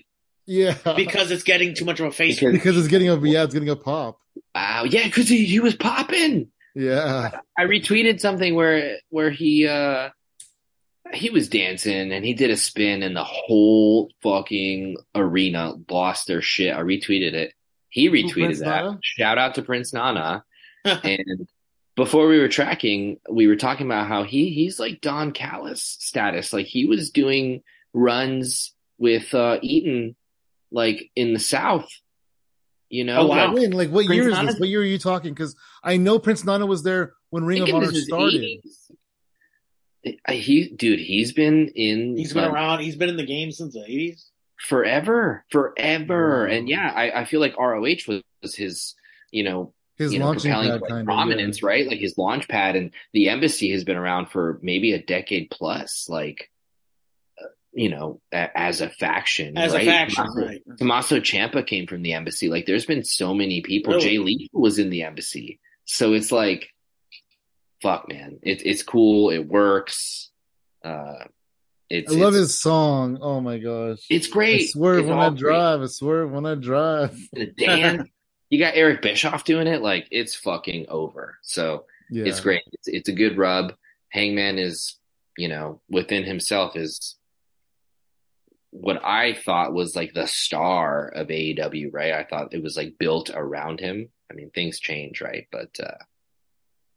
yeah, 0.46 0.76
because 0.96 1.30
it's 1.30 1.42
getting 1.44 1.74
too 1.74 1.84
much 1.86 2.00
of 2.00 2.06
a 2.06 2.12
face. 2.12 2.38
Because- 2.38 2.52
because 2.52 2.76
it's 2.78 2.88
getting 2.88 3.08
a 3.08 3.18
yeah, 3.26 3.44
it's 3.44 3.54
getting 3.54 3.70
a 3.70 3.76
pop. 3.76 4.18
wow, 4.54 4.84
yeah, 4.84 5.04
because 5.04 5.28
he, 5.28 5.44
he 5.46 5.60
was 5.60 5.74
popping. 5.74 6.50
Yeah, 6.74 7.30
I 7.58 7.64
retweeted 7.64 8.20
something 8.20 8.54
where 8.54 8.98
where 9.08 9.30
he 9.30 9.66
uh 9.66 10.10
he 11.14 11.30
was 11.30 11.48
dancing 11.48 12.12
and 12.12 12.24
he 12.24 12.34
did 12.34 12.50
a 12.50 12.56
spin 12.56 13.02
and 13.02 13.16
the 13.16 13.24
whole 13.24 14.10
fucking 14.22 14.96
arena 15.14 15.74
lost 15.90 16.26
their 16.26 16.42
shit. 16.42 16.74
I 16.74 16.80
retweeted 16.80 17.32
it. 17.34 17.52
He 17.90 18.08
retweeted 18.10 18.32
Prince 18.32 18.58
that. 18.60 18.84
Nana? 18.84 18.98
Shout 19.02 19.38
out 19.38 19.54
to 19.54 19.62
Prince 19.62 19.92
Nana. 19.92 20.44
and 20.84 21.48
before 21.96 22.28
we 22.28 22.38
were 22.38 22.48
tracking, 22.48 23.18
we 23.30 23.46
were 23.46 23.56
talking 23.56 23.86
about 23.86 24.06
how 24.06 24.22
he 24.22 24.50
he's 24.50 24.78
like 24.78 25.00
Don 25.00 25.32
Callis 25.32 25.82
status. 25.98 26.52
Like 26.52 26.66
he 26.66 26.86
was 26.86 27.10
doing 27.10 27.62
runs 27.94 28.72
with 28.98 29.32
uh 29.34 29.58
Eaton 29.62 30.14
like 30.70 31.10
in 31.16 31.32
the 31.32 31.40
South. 31.40 31.88
You 32.90 33.04
know, 33.04 33.18
Oh, 33.20 33.26
wow. 33.26 33.46
like, 33.48 33.54
when 33.56 33.70
like 33.72 33.90
what 33.90 34.06
Prince 34.06 34.16
year 34.16 34.28
is 34.30 34.34
Nana- 34.36 34.46
this? 34.52 34.60
What 34.60 34.68
year 34.68 34.80
are 34.80 34.84
you 34.84 34.98
talking? 34.98 35.32
Because 35.34 35.56
I 35.82 35.96
know 35.96 36.18
Prince 36.18 36.44
Nana 36.44 36.66
was 36.66 36.82
there 36.82 37.14
when 37.30 37.44
Ring 37.44 37.62
of 37.62 37.74
Honor 37.74 37.92
started. 37.92 38.40
80s. 38.42 38.90
He, 40.30 40.68
dude, 40.68 41.00
he's 41.00 41.32
been 41.32 41.68
in. 41.68 42.16
He's 42.16 42.32
been 42.32 42.44
like, 42.44 42.52
around. 42.52 42.80
He's 42.80 42.96
been 42.96 43.08
in 43.08 43.16
the 43.16 43.26
game 43.26 43.50
since 43.52 43.74
the 43.74 43.82
eighties. 43.84 44.30
forever, 44.60 45.44
forever, 45.50 46.46
Wow. 46.46 46.52
and 46.54 46.68
yeah, 46.68 46.92
I, 46.94 47.20
I 47.20 47.24
feel 47.24 47.40
like 47.40 47.56
ROH 47.58 47.80
was, 48.06 48.22
was 48.42 48.54
his, 48.54 48.94
you 49.30 49.42
know, 49.44 49.72
His 49.96 50.12
you 50.12 50.18
know, 50.18 50.26
launching 50.26 50.50
propelling 50.52 50.70
pad 50.72 50.80
like, 50.82 50.90
kind 50.90 51.06
prominence, 51.06 51.62
right? 51.62 51.86
Like 51.86 51.98
his 51.98 52.16
launch 52.18 52.48
pad, 52.48 52.76
and 52.76 52.92
the 53.12 53.28
embassy 53.28 53.72
has 53.72 53.84
been 53.84 53.96
around 53.96 54.30
for 54.30 54.58
maybe 54.62 54.92
a 54.92 55.02
decade 55.02 55.50
plus, 55.50 56.06
like, 56.08 56.50
uh, 57.40 57.46
you 57.72 57.88
know, 57.90 58.20
a, 58.32 58.56
as 58.58 58.80
a 58.80 58.88
faction, 58.88 59.58
As 59.58 59.72
right? 59.74 59.82
a 59.82 59.90
faction, 59.90 60.24
Tommaso, 60.24 60.46
right? 60.46 60.62
Tommaso 60.78 61.20
Ciampa 61.20 61.66
came 61.66 61.86
from 61.86 62.02
the 62.02 62.12
embassy. 62.14 62.48
Like, 62.48 62.66
there's 62.66 62.86
been 62.86 63.04
so 63.04 63.34
many 63.34 63.62
people. 63.62 63.94
Really? 63.94 64.04
Jay 64.08 64.18
Lee 64.18 64.50
was 64.52 64.78
in 64.78 64.90
the 64.90 65.02
embassy, 65.02 65.60
so 65.84 66.12
it's 66.14 66.32
like, 66.32 66.70
fuck, 67.82 68.08
man, 68.08 68.38
it's 68.42 68.62
it's 68.64 68.82
cool. 68.82 69.30
It 69.30 69.46
works. 69.46 70.30
Uh, 70.84 71.24
it's 71.90 72.12
I 72.12 72.16
love 72.16 72.34
it's, 72.34 72.40
his 72.48 72.58
song. 72.58 73.18
Oh 73.20 73.40
my 73.40 73.58
gosh. 73.58 73.98
It's 74.10 74.28
I 74.28 74.30
great. 74.30 74.70
swerve 74.70 75.00
It's 75.00 75.08
when 75.08 75.18
I 75.18 75.28
great. 75.30 75.38
drive. 75.38 75.80
I 75.82 75.86
swerve 75.86 76.30
when 76.30 76.46
I 76.46 76.54
drive. 76.54 77.18
The 77.32 77.46
dance. 77.46 78.08
you 78.50 78.58
got 78.58 78.76
Eric 78.76 79.00
Bischoff 79.02 79.44
doing 79.44 79.66
it. 79.66 79.80
Like 79.82 80.06
it's 80.10 80.34
fucking 80.34 80.86
over. 80.90 81.38
So 81.42 81.84
Yeah. 82.10 82.24
it's 82.26 82.40
great. 82.40 82.62
It's 82.72 82.88
it's 82.88 83.08
a 83.08 83.12
good 83.12 83.38
rub. 83.38 83.72
Hangman 84.10 84.58
is, 84.58 84.96
you 85.38 85.48
know, 85.48 85.80
within 85.88 86.24
himself 86.24 86.76
is 86.76 87.16
what 88.70 89.02
I 89.04 89.32
thought 89.32 89.72
was 89.72 89.96
like 89.96 90.12
the 90.12 90.26
star 90.26 91.08
of 91.08 91.28
AEW, 91.28 91.88
right? 91.92 92.12
I 92.12 92.24
thought 92.24 92.52
it 92.52 92.62
was 92.62 92.76
like 92.76 92.98
built 92.98 93.30
around 93.30 93.80
him. 93.80 94.10
I 94.30 94.34
mean, 94.34 94.50
things 94.50 94.78
change, 94.78 95.20
right? 95.22 95.46
But 95.50 95.70
uh 95.82 95.96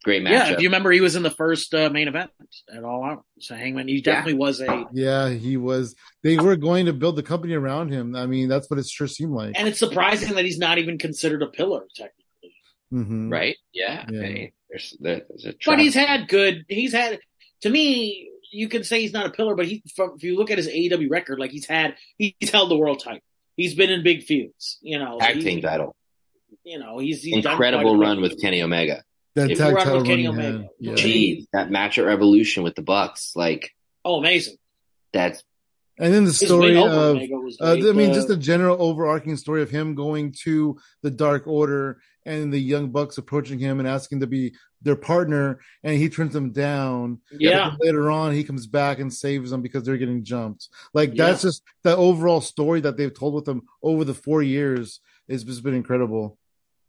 great 0.03 0.23
matchup. 0.23 0.29
Yeah, 0.31 0.51
if 0.53 0.59
you 0.61 0.67
remember, 0.69 0.91
he 0.91 1.01
was 1.01 1.15
in 1.15 1.23
the 1.23 1.29
first 1.31 1.73
uh, 1.73 1.89
main 1.89 2.07
event 2.07 2.31
at 2.75 2.83
All 2.83 3.03
Out. 3.03 3.23
So 3.39 3.55
Hangman, 3.55 3.87
he 3.87 4.01
definitely 4.01 4.33
was 4.35 4.59
a. 4.61 4.85
Yeah, 4.93 5.29
he 5.29 5.57
was. 5.57 5.95
They 6.23 6.37
were 6.37 6.55
going 6.55 6.85
to 6.87 6.93
build 6.93 7.15
the 7.15 7.23
company 7.23 7.53
around 7.53 7.91
him. 7.91 8.15
I 8.15 8.25
mean, 8.25 8.47
that's 8.49 8.69
what 8.69 8.79
it 8.79 8.87
sure 8.87 9.07
seemed 9.07 9.31
like. 9.33 9.53
And 9.57 9.67
it's 9.67 9.79
surprising 9.79 10.35
that 10.35 10.45
he's 10.45 10.57
not 10.59 10.77
even 10.77 10.97
considered 10.97 11.41
a 11.43 11.47
pillar 11.47 11.83
technically. 11.95 12.55
hmm 12.91 13.29
right? 13.31 13.57
Yeah. 13.73 14.05
Yeah. 14.11 14.21
Hey, 14.21 14.53
there's, 14.69 14.95
there's 14.99 15.45
a 15.45 15.51
But 15.51 15.59
trap. 15.59 15.79
he's 15.79 15.93
had 15.95 16.27
good. 16.27 16.65
He's 16.67 16.93
had. 16.93 17.19
To 17.61 17.69
me, 17.69 18.29
you 18.51 18.67
can 18.69 18.83
say 18.83 19.01
he's 19.01 19.13
not 19.13 19.25
a 19.27 19.29
pillar, 19.31 19.55
but 19.55 19.65
he. 19.67 19.83
From, 19.95 20.13
if 20.17 20.23
you 20.23 20.35
look 20.37 20.49
at 20.51 20.57
his 20.57 20.67
AEW 20.67 21.09
record, 21.11 21.39
like 21.39 21.51
he's 21.51 21.67
had, 21.67 21.95
he's 22.17 22.49
held 22.51 22.71
the 22.71 22.77
world 22.77 23.01
title. 23.03 23.21
He's 23.57 23.75
been 23.75 23.89
in 23.91 24.01
big 24.03 24.23
feuds. 24.23 24.77
You 24.81 24.97
know, 24.97 25.19
tag 25.19 25.35
He- 25.37 25.43
team 25.43 25.61
title. 25.61 25.95
You 26.63 26.77
know, 26.79 26.99
he's, 26.99 27.23
he's 27.23 27.43
Incredible 27.45 27.95
quite 27.97 28.07
run 28.07 28.21
with 28.21 28.39
Kenny 28.41 28.61
Omega. 28.61 29.03
That 29.35 29.51
If 29.51 29.57
tag 29.57 29.73
we're 29.73 29.79
on 29.79 29.85
title 29.85 29.99
with 29.99 30.07
Kenny 30.07 30.27
run 30.27 30.35
had. 30.39 30.45
Omega. 30.55 30.69
Yeah. 30.79 30.93
Jeez, 30.93 31.45
that 31.53 31.71
match 31.71 31.97
at 31.97 32.05
Revolution 32.05 32.63
with 32.63 32.75
the 32.75 32.81
Bucks, 32.81 33.33
like 33.35 33.71
Oh, 34.03 34.17
amazing! 34.19 34.57
that's 35.13 35.43
And 35.99 36.13
then 36.13 36.25
the 36.25 36.33
story 36.33 36.75
of 36.75 36.85
Omega 36.91 37.35
was 37.35 37.57
Uh, 37.61 37.75
great. 37.75 37.89
I 37.89 37.93
mean, 37.93 38.13
just 38.13 38.29
a 38.29 38.35
general 38.37 38.81
overarching 38.81 39.37
story 39.37 39.61
of 39.61 39.69
him 39.69 39.93
going 39.95 40.33
to 40.43 40.77
the 41.03 41.11
Dark 41.11 41.45
Order 41.47 42.01
and 42.25 42.51
the 42.51 42.59
Young 42.59 42.89
Bucks 42.91 43.17
approaching 43.17 43.57
him 43.59 43.79
and 43.79 43.87
asking 43.87 44.19
to 44.21 44.27
be 44.27 44.53
their 44.81 44.95
partner, 44.95 45.59
and 45.83 45.97
he 45.97 46.09
turns 46.09 46.33
them 46.33 46.51
down. 46.51 47.19
yeah. 47.31 47.71
But 47.77 47.85
later 47.85 48.09
on, 48.11 48.33
he 48.33 48.43
comes 48.43 48.65
back 48.67 48.99
and 48.99 49.13
saves 49.13 49.51
them 49.51 49.61
because 49.61 49.83
they're 49.83 49.97
getting 49.97 50.23
jumped. 50.23 50.69
Like 50.93 51.11
Yeah. 51.15 51.27
that's 51.27 51.43
just 51.43 51.63
the 51.83 51.95
overall 51.95 52.41
story 52.41 52.81
that 52.81 52.97
they've 52.97 53.13
told 53.13 53.33
with 53.35 53.45
them 53.45 53.61
over 53.83 54.03
the 54.03 54.13
four 54.15 54.41
years. 54.43 54.99
It's 55.27 55.43
just 55.43 55.63
been 55.63 55.73
incredible. 55.75 56.37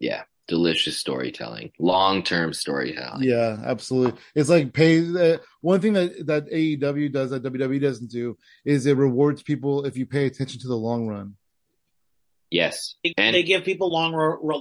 yeah, 0.00 0.22
delicious 0.48 0.96
storytelling, 0.98 1.72
long 1.78 2.22
term 2.22 2.52
storytelling. 2.52 3.22
Yeah, 3.22 3.58
absolutely. 3.64 4.20
It's 4.34 4.48
like 4.48 4.72
pay. 4.72 5.34
Uh, 5.34 5.38
one 5.60 5.80
thing 5.80 5.92
that 5.94 6.26
that 6.26 6.50
AEW 6.50 7.12
does 7.12 7.30
that 7.30 7.42
WWE 7.42 7.80
doesn't 7.80 8.10
do 8.10 8.36
is 8.64 8.86
it 8.86 8.96
rewards 8.96 9.42
people 9.42 9.84
if 9.84 9.96
you 9.96 10.06
pay 10.06 10.26
attention 10.26 10.60
to 10.60 10.68
the 10.68 10.76
long 10.76 11.06
run. 11.06 11.36
Yes, 12.50 12.96
They, 13.02 13.14
and 13.16 13.34
they 13.34 13.44
give 13.44 13.64
people 13.64 13.90
long 13.90 14.12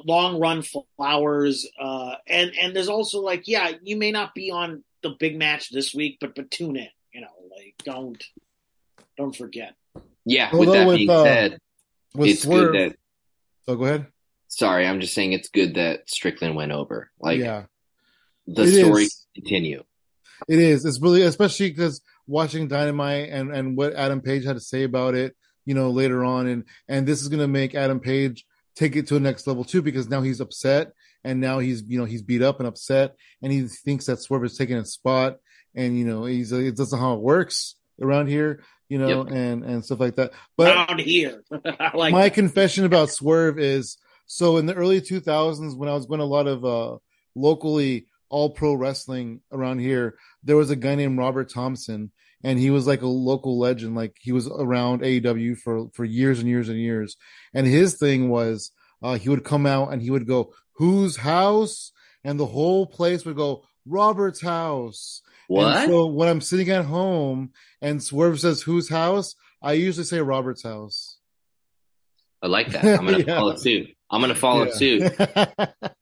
long 0.06 0.40
run 0.40 0.64
flowers, 0.96 1.68
uh, 1.78 2.16
and 2.26 2.54
and 2.58 2.74
there's 2.74 2.88
also 2.88 3.20
like, 3.20 3.50
yeah, 3.50 3.72
you 3.84 3.98
may 3.98 4.12
not 4.12 4.34
be 4.34 4.50
on 4.50 4.86
the 5.04 5.10
big 5.20 5.38
match 5.38 5.70
this 5.72 5.94
week, 5.94 6.18
but 6.22 6.34
but 6.34 6.50
tune 6.50 6.78
in. 6.78 6.88
You 7.14 7.20
know, 7.22 7.28
like 7.50 7.76
don't 7.84 8.24
don't 9.18 9.36
forget. 9.36 9.76
yeah. 10.24 10.56
With 10.56 10.72
that 10.72 10.88
with, 10.88 10.98
being 10.98 11.10
uh, 11.10 11.24
said, 11.24 11.60
With 12.16 12.30
it's 12.30 12.44
Swerve, 12.44 12.72
good 12.72 12.92
that. 12.92 12.98
oh, 13.68 13.76
go 13.76 13.84
ahead. 13.84 14.08
Sorry, 14.54 14.86
I'm 14.86 15.00
just 15.00 15.14
saying 15.14 15.32
it's 15.34 15.48
good 15.50 15.76
that 15.76 16.10
Strickland 16.10 16.56
went 16.58 16.74
over. 16.74 17.10
Like 17.20 17.40
yeah, 17.40 17.64
the 18.48 18.64
It 18.64 18.84
story 18.86 19.04
is. 19.04 19.26
continue. 19.34 19.84
it 20.50 20.60
is. 20.60 20.84
It's 20.86 21.02
really 21.02 21.22
especially 21.22 21.70
because 21.70 22.02
watching 22.28 22.68
Dynamite 22.68 23.30
and 23.30 23.52
and 23.56 23.78
what 23.78 23.94
Adam 23.94 24.20
Page 24.22 24.44
had 24.46 24.56
to 24.58 24.60
say 24.62 24.84
about 24.84 25.16
it, 25.16 25.36
you 25.66 25.74
know, 25.74 25.90
later 25.92 26.26
on, 26.26 26.48
and 26.48 26.66
and 26.90 27.08
this 27.08 27.22
is 27.22 27.30
gonna 27.30 27.48
make 27.48 27.76
Adam 27.76 28.00
Page 28.02 28.46
take 28.76 28.96
it 28.98 29.08
to 29.08 29.14
the 29.14 29.20
next 29.22 29.48
level 29.48 29.64
too 29.64 29.82
because 29.82 30.10
now 30.10 30.22
he's 30.22 30.42
upset 30.42 30.92
and 31.24 31.40
now 31.40 31.60
he's 31.60 31.84
you 31.88 31.98
know 31.98 32.06
he's 32.06 32.22
beat 32.22 32.42
up 32.42 32.60
and 32.60 32.68
upset 32.68 33.16
and 33.42 33.52
he 33.54 33.68
thinks 33.68 34.06
that 34.08 34.20
Swerve 34.20 34.44
is 34.46 34.58
taking 34.58 34.76
his 34.78 34.92
spot 34.94 35.38
and 35.76 35.98
you 35.98 36.04
know 36.06 36.26
he's 36.26 36.52
it 36.52 36.76
doesn't 36.76 37.00
how 37.00 37.14
it 37.14 37.22
works 37.22 37.76
around 38.02 38.28
here, 38.28 38.64
you 38.90 38.98
know, 38.98 39.24
Yep. 39.26 39.34
and 39.34 39.64
and 39.64 39.86
stuff 39.86 40.00
like 40.02 40.16
that. 40.18 40.32
But 40.58 40.76
Around 40.76 41.00
here, 41.00 41.42
like 41.94 42.12
my 42.12 42.30
confession 42.30 42.84
about 42.84 43.10
Swerve 43.10 43.58
is 43.58 43.98
so 44.26 44.58
in 44.58 44.66
the 44.66 44.74
early 44.74 45.02
2000s 45.02 45.76
when 45.78 45.90
I 45.90 45.94
was 45.94 46.06
going 46.06 46.20
to 46.20 46.24
a 46.26 46.36
lot 46.38 46.48
of 46.48 46.64
uh 46.66 46.98
locally 47.36 48.08
all 48.30 48.50
pro 48.52 48.74
wrestling 48.74 49.42
around 49.52 49.80
here 49.80 50.16
there 50.44 50.58
was 50.58 50.70
a 50.70 50.76
guy 50.76 50.96
named 50.96 51.18
Robert 51.18 51.50
Thompson 51.50 52.12
and 52.44 52.58
he 52.58 52.70
was 52.72 52.88
like 52.88 53.02
a 53.02 53.08
local 53.08 53.60
legend 53.60 53.96
like 53.96 54.16
he 54.20 54.32
was 54.32 54.48
around 54.48 55.02
APW 55.02 55.58
for 55.58 55.90
for 55.94 56.06
years 56.06 56.40
and 56.40 56.48
years 56.48 56.70
and 56.70 56.80
years 56.80 57.18
and 57.54 57.68
his 57.68 57.98
thing 57.98 58.30
was 58.30 58.72
uh 59.04 59.16
he 59.18 59.30
would 59.30 59.44
come 59.44 59.66
out 59.66 59.92
and 59.92 60.02
he 60.02 60.10
would 60.12 60.28
go 60.28 60.54
whose 60.74 61.18
house 61.18 61.92
and 62.24 62.40
the 62.40 62.46
whole 62.46 62.86
place 62.86 63.26
would 63.26 63.36
go 63.36 63.64
Robert's 63.86 64.42
house 64.42 65.22
What? 65.48 65.76
and 65.78 65.90
so 65.92 66.06
when 66.08 66.30
I'm 66.30 66.42
sitting 66.42 66.70
at 66.70 66.86
home 66.86 67.52
and 67.82 68.02
Swerve 68.02 68.40
says 68.40 68.62
whose 68.62 68.90
house 68.90 69.36
I 69.62 69.74
usually 69.74 70.06
say 70.06 70.20
Robert's 70.22 70.64
house 70.64 71.18
I 72.42 72.48
like 72.48 72.70
that. 72.72 72.84
I'm 73.00 73.06
gonna 73.06 73.20
Yeah. 73.20 73.36
follow 73.38 73.56
suit. 73.56 73.90
I'm 74.12 74.20
gonna 74.22 74.36
follow 74.36 74.66
Yeah. 74.66 74.74
suit. 74.74 75.14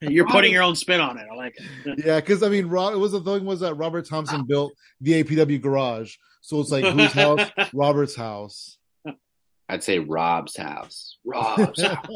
you're 0.00 0.26
putting 0.26 0.52
your 0.52 0.62
own 0.64 0.74
spin 0.74 1.00
on 1.00 1.16
it. 1.18 1.26
I 1.30 1.36
like 1.36 1.54
it. 1.86 2.02
yeah, 2.04 2.16
because 2.20 2.42
I 2.42 2.48
mean, 2.48 2.66
Ro- 2.66 2.92
it 2.92 2.98
was 2.98 3.12
the 3.12 3.20
thing 3.20 3.44
was 3.44 3.60
that 3.60 3.74
Robert 3.74 4.08
Thompson 4.08 4.44
built 4.46 4.72
the 5.00 5.22
APW 5.22 5.60
garage, 5.60 6.16
so 6.42 6.58
it's 6.60 6.70
like 6.70 6.84
whose 6.84 7.12
house? 7.12 7.48
Robert's 7.72 8.16
house. 8.16 8.76
I'd 9.68 9.84
say 9.84 10.00
Rob's 10.00 10.56
house. 10.56 11.18
Rob's 11.24 11.80
house. 11.80 12.06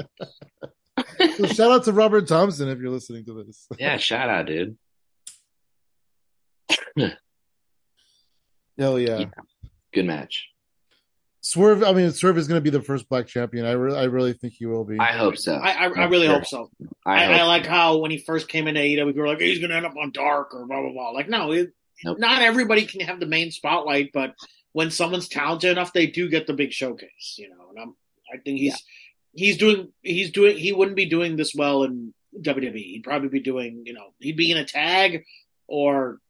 So 1.37 1.47
shout 1.47 1.71
out 1.71 1.85
to 1.85 1.93
Robert 1.93 2.27
Thompson 2.27 2.69
if 2.69 2.79
you're 2.81 2.91
listening 2.91 3.25
to 3.27 3.45
this. 3.45 3.69
Yeah, 3.79 3.97
shout 3.97 4.29
out, 4.29 4.47
dude. 4.47 4.77
Hell 8.79 8.99
yeah. 8.99 9.19
Yeah. 9.19 9.27
Good 9.93 10.07
match. 10.07 10.49
Swerve. 11.47 11.83
I 11.85 11.93
mean, 11.93 12.11
Swerve 12.11 12.39
is 12.39 12.49
going 12.49 12.57
to 12.59 12.63
be 12.63 12.71
the 12.71 12.81
first 12.83 13.07
black 13.09 13.27
champion. 13.27 13.67
I 13.67 13.73
re- 13.73 13.95
I 13.95 14.05
really 14.05 14.33
think 14.33 14.55
he 14.55 14.65
will 14.65 14.85
be. 14.85 14.99
I 14.99 15.13
hope 15.13 15.37
so. 15.37 15.55
I, 15.55 15.73
I, 15.73 15.85
I 15.89 16.05
really 16.07 16.27
Sure. 16.27 16.37
hope 16.37 16.47
so. 16.47 16.71
I, 17.05 17.13
I, 17.23 17.27
hope 17.27 17.37
I 17.37 17.45
like 17.45 17.67
how 17.67 17.99
when 17.99 18.11
he 18.11 18.17
first 18.17 18.49
came 18.49 18.67
into 18.67 18.81
AEW, 18.81 19.07
we 19.07 19.13
were 19.13 19.29
like, 19.29 19.41
he's 19.41 19.59
going 19.59 19.69
to 19.71 19.77
end 19.77 19.85
up 19.85 19.95
on 20.01 20.11
Dark 20.11 20.55
or 20.55 20.67
blah 20.67 20.81
blah 20.81 20.93
blah. 20.93 21.11
Like, 21.11 21.29
no, 21.29 21.53
it, 21.53 21.73
Nope. 22.03 22.19
not 22.19 22.41
everybody 22.41 22.87
can 22.87 23.01
have 23.03 23.21
the 23.21 23.27
main 23.27 23.51
spotlight, 23.51 24.11
but 24.15 24.35
when 24.73 24.91
someone's 24.91 25.29
talented 25.29 25.71
enough, 25.73 25.93
they 25.93 26.07
do 26.07 26.29
get 26.31 26.47
the 26.47 26.55
big 26.55 26.73
showcase. 26.73 27.35
You 27.37 27.51
know, 27.51 27.69
and 27.71 27.79
I'm, 27.79 27.95
I 28.33 28.39
think 28.39 28.59
he's 28.61 28.83
he's 29.35 29.59
doing 29.59 29.93
he's 30.03 30.31
doing 30.33 30.57
he 30.57 30.73
wouldn't 30.73 30.97
be 30.97 31.07
doing 31.07 31.37
this 31.37 31.55
well 31.55 31.83
in 31.85 32.15
WWE. 32.41 32.73
He'd 32.75 33.05
probably 33.05 33.29
be 33.29 33.41
doing 33.41 33.83
you 33.85 33.93
know 33.93 34.15
he'd 34.19 34.37
be 34.39 34.51
in 34.51 34.57
a 34.57 34.65
tag 34.65 35.25
or 35.69 36.21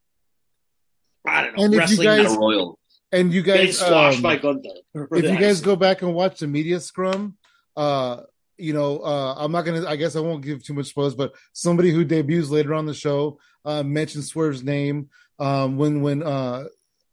I 1.27 1.43
don't 1.45 1.57
know 1.57 1.65
And 1.65 1.73
if 1.75 1.77
you 1.77 1.79
wrestling. 1.81 2.07
guys- 2.09 2.23
Battle 2.25 2.39
Royal. 2.39 2.79
And 3.15 3.33
you 3.33 3.43
Getting 3.43 3.67
guys, 3.67 3.79
squashed 3.79 4.17
um, 4.17 4.23
by 4.23 4.37
Gunther. 4.37 4.69
if 4.95 5.25
you 5.25 5.39
guys 5.39 5.61
go 5.61 5.77
back 5.77 6.03
and 6.03 6.15
watch 6.15 6.41
the 6.41 6.47
media 6.47 6.81
scrum, 6.81 7.37
uh, 7.77 8.21
you 8.59 8.73
know, 8.73 8.99
uh, 9.01 9.35
I'm 9.37 9.53
not 9.53 9.63
gonna. 9.63 9.87
I 9.87 9.97
guess 9.97 10.17
I 10.17 10.21
won't 10.21 10.45
give 10.45 10.65
too 10.65 10.75
much 10.75 10.87
spoilers, 10.87 11.15
but 11.15 11.33
somebody 11.53 11.91
who 11.91 12.05
debuts 12.05 12.51
later 12.51 12.75
on 12.75 12.87
the 12.87 12.95
show 12.95 13.39
uh, 13.65 13.83
mentioned 13.83 14.25
Swerve's 14.25 14.63
name 14.63 15.09
um, 15.39 15.77
when 15.77 16.03
when 16.03 16.23
uh, 16.23 16.65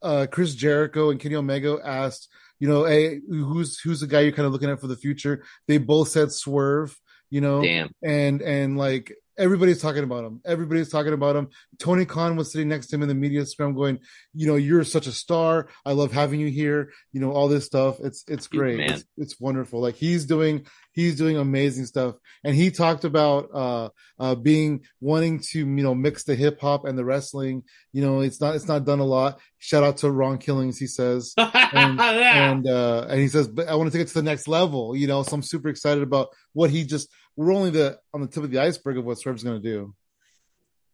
uh, 0.02 0.28
Chris 0.32 0.54
Jericho 0.56 1.10
and 1.10 1.20
Kenny 1.20 1.36
Omega 1.36 1.80
asked, 1.84 2.28
you 2.60 2.68
know, 2.68 2.86
hey, 2.86 3.20
who's 3.28 3.80
who's 3.80 4.02
the 4.02 4.08
guy 4.08 4.22
you're 4.22 4.32
kind 4.32 4.46
of 4.46 4.52
looking 4.52 4.70
at 4.70 4.80
for 4.80 4.88
the 4.88 4.96
future? 4.96 5.44
They 5.68 5.78
both 5.78 6.10
said 6.10 6.32
Swerve, 6.32 7.00
you 7.30 7.42
know, 7.42 7.62
Damn. 7.62 7.92
and 8.04 8.42
and 8.42 8.78
like 8.78 9.14
everybody's 9.42 9.82
talking 9.82 10.04
about 10.04 10.24
him. 10.24 10.42
Everybody's 10.46 10.90
talking 10.90 11.14
about 11.14 11.36
him. 11.36 11.50
Tony 11.80 12.06
Khan 12.06 12.36
was 12.36 12.52
sitting 12.52 12.70
next 12.70 12.88
to 12.88 12.96
him 12.96 13.02
in 13.02 13.08
the 13.08 13.16
media 13.16 13.46
scrum, 13.46 13.74
going, 13.74 14.00
you 14.34 14.48
know, 14.48 14.56
you're 14.56 14.84
such 14.84 15.08
a 15.08 15.12
star. 15.12 15.68
I 15.86 15.94
love 15.94 16.12
having 16.12 16.40
you 16.40 16.48
here. 16.48 16.92
You 17.12 17.22
know, 17.22 17.32
all 17.32 17.48
this 17.48 17.66
stuff. 17.66 18.00
It's 18.00 18.24
it's 18.28 18.48
great. 18.48 18.80
It's, 18.80 19.04
it's 19.18 19.40
wonderful. 19.40 19.82
Like 19.82 19.96
he's 19.96 20.26
doing 20.26 20.68
he's 20.94 21.16
doing 21.16 21.38
amazing 21.38 21.86
stuff. 21.86 22.16
And 22.44 22.56
he 22.56 22.72
talked 22.72 23.04
about 23.04 23.50
uh 23.54 23.90
uh 24.20 24.36
being 24.36 24.86
wanting 25.00 25.40
to 25.52 25.60
you 25.60 25.66
know 25.66 25.96
mix 25.96 26.24
the 26.24 26.36
hip 26.36 26.60
hop 26.62 26.86
and 26.86 26.98
the 26.98 27.06
wrestling. 27.06 27.64
You 27.94 28.02
know, 28.02 28.22
it's 28.22 28.40
not 28.42 28.56
it's 28.56 28.68
not 28.68 28.86
done 28.86 29.00
a 29.00 29.06
lot. 29.06 29.40
Shout 29.60 29.84
out 29.84 29.98
to 29.98 30.12
Ron 30.12 30.38
Killings. 30.38 30.78
He 30.78 30.88
says 30.88 31.34
and 31.38 31.52
yeah. 32.00 32.52
and 32.52 32.68
uh 32.68 33.06
and 33.10 33.20
he 33.20 33.28
says 33.28 33.48
but 33.48 33.68
i 33.68 33.76
want 33.76 33.92
to 33.92 33.98
take 33.98 34.06
it 34.06 34.10
to 34.10 34.14
the 34.16 34.24
next 34.24 34.48
level 34.48 34.96
you 34.96 35.08
know 35.08 35.24
so 35.24 35.34
i'm 35.34 35.42
super 35.42 35.70
excited 35.70 36.04
about 36.04 36.30
what 36.54 36.70
he 36.70 36.84
just 36.84 37.08
we're 37.36 37.54
only 37.54 37.70
the 37.70 37.98
on 38.14 38.22
the 38.22 38.28
tip 38.28 38.44
of 38.44 38.52
the 38.52 38.60
iceberg 38.60 38.98
of 38.98 39.06
what 39.06 39.18
swerve's 39.18 39.44
going 39.44 39.62
to 39.62 39.68
do 39.68 39.94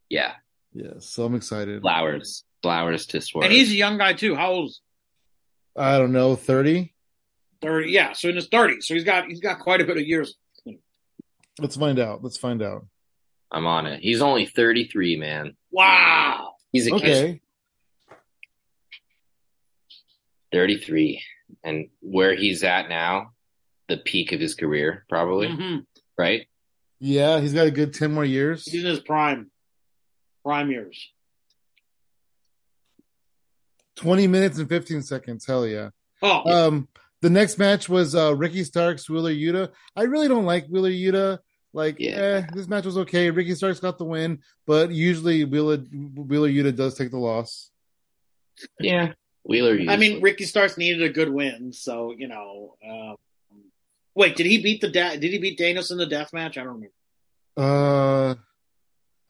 Yeah. 0.10 0.34
yeah 0.74 0.94
so 0.99 1.26
i'm 1.26 1.36
excited 1.36 1.82
Flowers. 1.82 2.44
Flowers 2.61 3.06
to 3.07 3.22
Swerve. 3.22 3.45
and 3.45 3.53
he's 3.53 3.72
a 3.72 3.76
young 3.76 3.98
guy 3.98 4.14
too. 4.14 4.36
How 4.36 4.52
old? 4.52 4.74
i 5.76 5.98
don't 5.98 6.11
know 6.11 6.36
30 6.36 6.94
Thirty. 7.62 7.92
Yeah, 7.92 8.14
so 8.14 8.30
in 8.30 8.36
his 8.36 8.48
thirties. 8.48 8.88
So 8.88 8.94
he's 8.94 9.04
got 9.04 9.26
he's 9.28 9.40
got 9.40 9.60
quite 9.60 9.82
a 9.82 9.86
bit 9.86 9.98
of 9.98 10.04
years. 10.04 10.36
let's 11.60 11.76
find 11.76 11.98
out 12.00 12.24
let's 12.24 12.38
find 12.38 12.62
out 12.62 12.86
I'm 13.52 13.66
on 13.66 13.88
it. 13.88 14.02
He's 14.02 14.22
only 14.22 14.46
33, 14.46 15.16
man. 15.18 15.56
Wow. 15.72 16.56
He's 16.72 16.86
a 16.88 16.92
kid. 16.92 17.02
okay 17.02 17.42
33. 20.52 21.22
And 21.64 21.90
where 22.02 22.36
he's 22.36 22.64
at 22.64 22.90
now, 22.90 23.32
the 23.88 23.98
peak 23.98 24.32
of 24.32 24.40
his 24.40 24.56
career, 24.56 25.06
probably, 25.10 25.48
Mhm. 25.48 25.86
right? 26.18 26.48
yeah 27.00 27.40
he's 27.40 27.54
got 27.54 27.68
a 27.68 27.72
good 27.72 27.94
10 27.94 28.12
more 28.12 28.26
years 28.26 28.66
He's 28.66 28.84
in 28.84 28.90
his 28.90 29.00
prime, 29.00 29.52
prime 30.44 30.72
years. 30.72 31.12
20 33.98 34.26
minutes 34.28 34.58
and 34.58 34.68
15 34.68 35.04
seconds 35.04 35.46
hell 35.46 35.68
yeah 35.68 35.90
Oh, 36.24 36.42
um 36.68 36.88
the 37.22 37.30
next 37.30 37.57
match 37.57 37.89
was 37.89 38.15
uh 38.15 38.35
ricky 38.35 38.64
starks 38.64 39.10
wheeler 39.10 39.31
yuta 39.34 39.69
i 39.95 40.03
really 40.03 40.27
don't 40.27 40.45
like 40.45 40.65
wheeler 40.68 40.89
yuta 40.91 41.39
like 41.73 41.98
Yeah. 41.99 42.11
eh, 42.45 42.48
this 42.53 42.68
match 42.68 42.85
was 42.85 42.98
okay 42.99 43.30
ricky 43.31 43.56
starks 43.56 43.80
got 43.80 43.98
the 43.98 44.06
win 44.06 44.39
but 44.65 44.91
usually 44.91 45.44
wheeler 45.45 45.77
wheeler 45.77 46.49
yuta 46.49 46.76
does 46.76 46.95
take 46.95 47.11
the 47.11 47.18
loss 47.19 47.72
Yeah. 48.80 49.14
Wheeler. 49.44 49.80
I 49.89 49.95
mean, 49.95 50.22
Ricky 50.22 50.44
Starks 50.44 50.77
needed 50.77 51.03
a 51.03 51.10
good 51.10 51.30
win, 51.30 51.72
so 51.72 52.11
you 52.18 52.27
know. 52.27 52.76
Um, 52.85 53.15
wait, 54.14 54.35
did 54.35 54.45
he 54.45 54.61
beat 54.61 54.81
the 54.81 54.89
da- 54.89 55.15
did 55.15 55.31
he 55.31 55.38
beat 55.38 55.57
Daniels 55.57 55.89
in 55.89 55.98
the 55.98 56.06
death 56.06 56.34
match? 56.34 56.57
I 56.57 56.64
don't 56.65 56.73
remember. 56.73 56.94
Uh, 57.56 58.31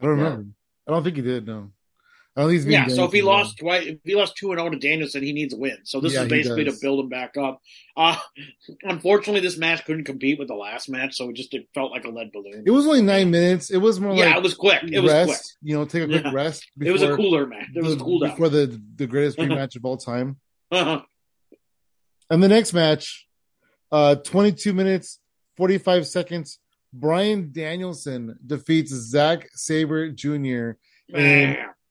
I 0.01 0.05
don't 0.05 0.18
No. 0.18 0.23
remember. 0.23 0.45
I 0.88 0.91
don't 0.91 1.03
think 1.03 1.18
he 1.18 1.22
did. 1.22 1.45
No, 1.45 1.72
Don't 2.38 2.51
he's 2.51 2.68
Yeah, 2.68 2.88
so 2.88 3.03
if 3.05 3.11
he 3.11 3.23
lost 3.23 3.57
twice, 3.57 3.88
if 3.88 3.97
he 4.03 4.14
lost 4.15 4.38
two 4.38 4.51
and 4.51 4.59
zero 4.59 4.69
to 4.69 4.77
Danielson, 4.77 5.23
he 5.23 5.34
needs 5.34 5.55
a 5.55 5.57
win. 5.57 5.80
So 5.85 5.99
this 5.99 6.14
Yeah, 6.14 6.22
is 6.23 6.30
basically 6.30 6.65
to 6.65 6.73
build 6.80 6.99
him 6.99 7.09
back 7.09 7.35
up. 7.35 7.59
Uh, 7.95 8.15
unfortunately, 8.84 9.41
this 9.41 9.57
match 9.57 9.84
couldn't 9.85 10.03
compete 10.03 10.38
with 10.38 10.47
the 10.47 10.53
last 10.53 10.88
match, 10.88 11.15
so 11.15 11.30
it 11.30 11.35
just 11.35 11.51
it 11.55 11.68
felt 11.73 11.91
like 11.91 12.05
a 12.05 12.09
lead 12.09 12.31
balloon. 12.31 12.64
It 12.64 12.69
was 12.69 12.85
only 12.85 13.01
nine 13.01 13.31
minutes. 13.31 13.72
It 13.72 13.77
was 13.77 13.99
more 13.99 14.14
yeah, 14.14 14.27
like 14.27 14.38
it 14.38 14.43
was 14.43 14.53
quick. 14.53 14.84
It 14.84 14.99
was 14.99 15.11
quick. 15.26 15.39
You 15.64 15.77
know, 15.77 15.85
take 15.85 16.03
a 16.03 16.07
quick 16.07 16.23
Yeah. 16.26 16.31
rest. 16.31 16.64
it 16.80 16.91
was 16.91 17.01
a 17.01 17.15
cooler 17.15 17.47
match. 17.47 17.69
It 17.76 17.84
was 17.84 17.93
a 17.93 17.97
cool 17.97 18.19
down. 18.19 18.30
before 18.30 18.49
the 18.49 18.80
the 18.95 19.07
greatest 19.07 19.38
rematch 19.39 19.76
of 19.76 19.84
all 19.84 19.97
time. 19.97 20.38
Uh-huh. 20.72 21.01
And 22.30 22.43
the 22.43 22.49
next 22.49 22.73
match, 22.73 23.27
uh, 23.91 24.15
22 24.15 24.73
minutes, 24.73 25.19
45 25.55 26.05
seconds. 26.05 26.59
Bryan 26.93 27.49
Danielson 27.51 28.38
defeats 28.45 28.91
Zack 28.91 29.47
Sabre 29.53 30.11
Jr. 30.11 30.72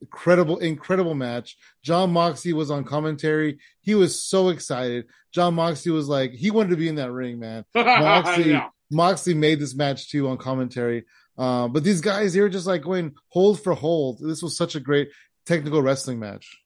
incredible, 0.01 0.59
incredible 0.59 1.15
match. 1.15 1.57
Jon 1.83 2.13
Moxley 2.13 2.53
was 2.53 2.71
on 2.71 2.85
commentary. 2.85 3.59
He 3.81 3.95
was 3.95 4.23
so 4.23 4.49
excited. 4.51 5.07
Jon 5.33 5.55
Moxley 5.55 5.93
was 5.93 6.09
like, 6.09 6.33
he 6.33 6.51
wanted 6.51 6.71
to 6.71 6.77
be 6.77 6.89
in 6.89 6.97
that 6.97 7.13
ring, 7.13 7.39
man. 7.39 7.65
Moxley, 7.75 8.51
Yeah. 8.51 8.69
Moxley 8.91 9.35
made 9.35 9.59
this 9.61 9.75
match 9.75 10.11
too 10.11 10.29
on 10.29 10.37
commentary. 10.39 11.05
Uh, 11.39 11.69
but 11.69 11.83
these 11.85 12.01
guys, 12.01 12.33
they 12.35 12.41
were 12.41 12.49
just 12.49 12.67
like 12.67 12.83
going 12.83 13.15
hold 13.29 13.63
for 13.63 13.75
hold. 13.75 14.21
This 14.21 14.43
was 14.43 14.57
such 14.57 14.75
a 14.75 14.81
great 14.81 15.09
technical 15.45 15.83
wrestling 15.83 16.19
match. 16.19 16.59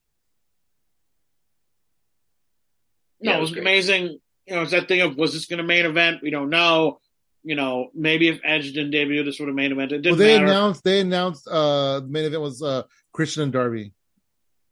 No, 3.20 3.32
Yeah, 3.32 3.36
it 3.36 3.39
it 3.39 3.40
was 3.40 3.51
was 3.51 3.55
great. 3.55 3.62
amazing. 3.62 4.19
You 4.47 4.57
know, 4.57 4.62
it's 4.62 4.70
that 4.73 4.89
thing 4.89 5.01
of 5.02 5.16
was 5.16 5.32
this 5.32 5.47
going 5.47 5.59
to 5.59 5.65
main 5.65 5.86
event? 5.86 6.20
We 6.23 6.31
don't 6.31 6.51
know. 6.51 7.01
You 7.43 7.55
know, 7.57 7.89
maybe 7.94 8.28
if 8.28 8.39
Edge 8.44 8.73
didn't 8.73 8.90
debut, 8.90 9.23
this 9.24 9.39
would 9.39 9.48
have 9.48 9.55
main 9.55 9.73
event. 9.73 9.93
It 9.93 10.02
didn't 10.02 10.19
they 10.19 10.35
matter. 10.35 10.44
announced, 10.47 10.85
they 10.85 11.01
announced, 11.01 11.48
uh, 11.48 12.01
the 12.01 12.07
main 12.09 12.24
event 12.27 12.43
was, 12.43 12.62
uh, 12.62 12.82
Christian 13.12 13.43
and 13.45 13.53
Darby. 13.53 13.93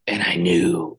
and 0.07 0.21
I 0.23 0.35
knew. 0.35 0.97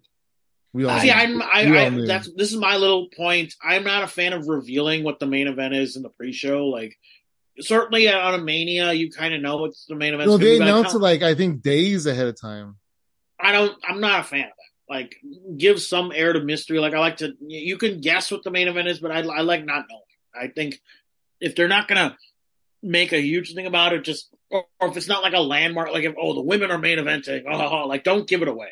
We 0.73 0.85
all, 0.85 1.01
See, 1.01 1.11
I'm, 1.11 1.43
I, 1.43 1.67
We 1.69 1.79
all 1.79 1.87
I, 1.87 1.89
knew. 1.89 2.07
that's 2.07 2.33
this 2.37 2.53
is 2.53 2.57
my 2.57 2.77
little 2.77 3.09
point. 3.17 3.55
I'm 3.63 3.83
not 3.83 4.05
a 4.05 4.07
fan 4.07 4.33
of 4.33 4.47
revealing 4.47 5.03
what 5.03 5.19
the 5.19 5.27
main 5.27 5.49
event 5.49 5.75
is 5.75 5.97
in 5.97 6.03
the 6.03 6.11
pre-show. 6.11 6.67
Like, 6.67 6.97
certainly 7.59 8.09
on 8.09 8.35
a 8.35 8.39
Mania, 8.39 8.93
you 8.93 9.11
kind 9.11 9.35
of 9.35 9.41
know 9.43 9.57
what's 9.57 9.87
the 9.87 9.97
main 9.97 10.15
event. 10.15 10.31
no, 10.31 10.37
they 10.37 10.57
announced 10.57 10.95
it 10.95 10.99
like, 10.99 11.23
I 11.23 11.35
think 11.35 11.63
days 11.63 12.07
ahead 12.07 12.29
of 12.29 12.41
time. 12.41 12.77
I 13.41 13.51
don't. 13.53 13.77
I'm 13.89 14.01
not 14.01 14.21
a 14.21 14.23
fan 14.23 14.45
of 14.45 14.47
that. 14.51 14.95
Like, 14.95 15.17
give 15.57 15.81
some 15.81 16.13
air 16.15 16.33
to 16.33 16.41
mystery. 16.41 16.79
Like, 16.79 16.95
I 16.95 17.01
like 17.01 17.17
to. 17.17 17.33
You 17.41 17.77
can 17.77 18.01
guess 18.01 18.31
what 18.31 18.45
the 18.45 18.51
main 18.53 18.69
event 18.69 18.87
is, 18.87 19.01
but 19.01 19.11
I, 19.11 19.21
I 19.21 19.41
like 19.41 19.65
not 19.65 19.87
knowing. 19.91 20.03
I 20.33 20.53
think 20.53 20.81
if 21.41 21.57
they're 21.57 21.67
not 21.69 21.89
gonna 21.89 22.17
make 22.83 23.13
a 23.13 23.21
huge 23.21 23.55
thing 23.55 23.67
about 23.67 23.93
it, 23.93 24.03
just 24.05 24.29
or, 24.51 24.65
or 24.81 24.89
if 24.89 24.97
it's 24.97 25.09
not 25.09 25.23
like 25.23 25.35
a 25.35 25.41
landmark, 25.41 25.93
like 25.93 26.05
if 26.05 26.15
oh 26.21 26.35
the 26.35 26.43
women 26.43 26.71
are 26.71 26.79
main 26.79 26.99
eventing, 26.99 27.45
oh 27.51 27.87
like 27.87 28.05
don't 28.05 28.29
give 28.29 28.43
it 28.43 28.49
away. 28.49 28.71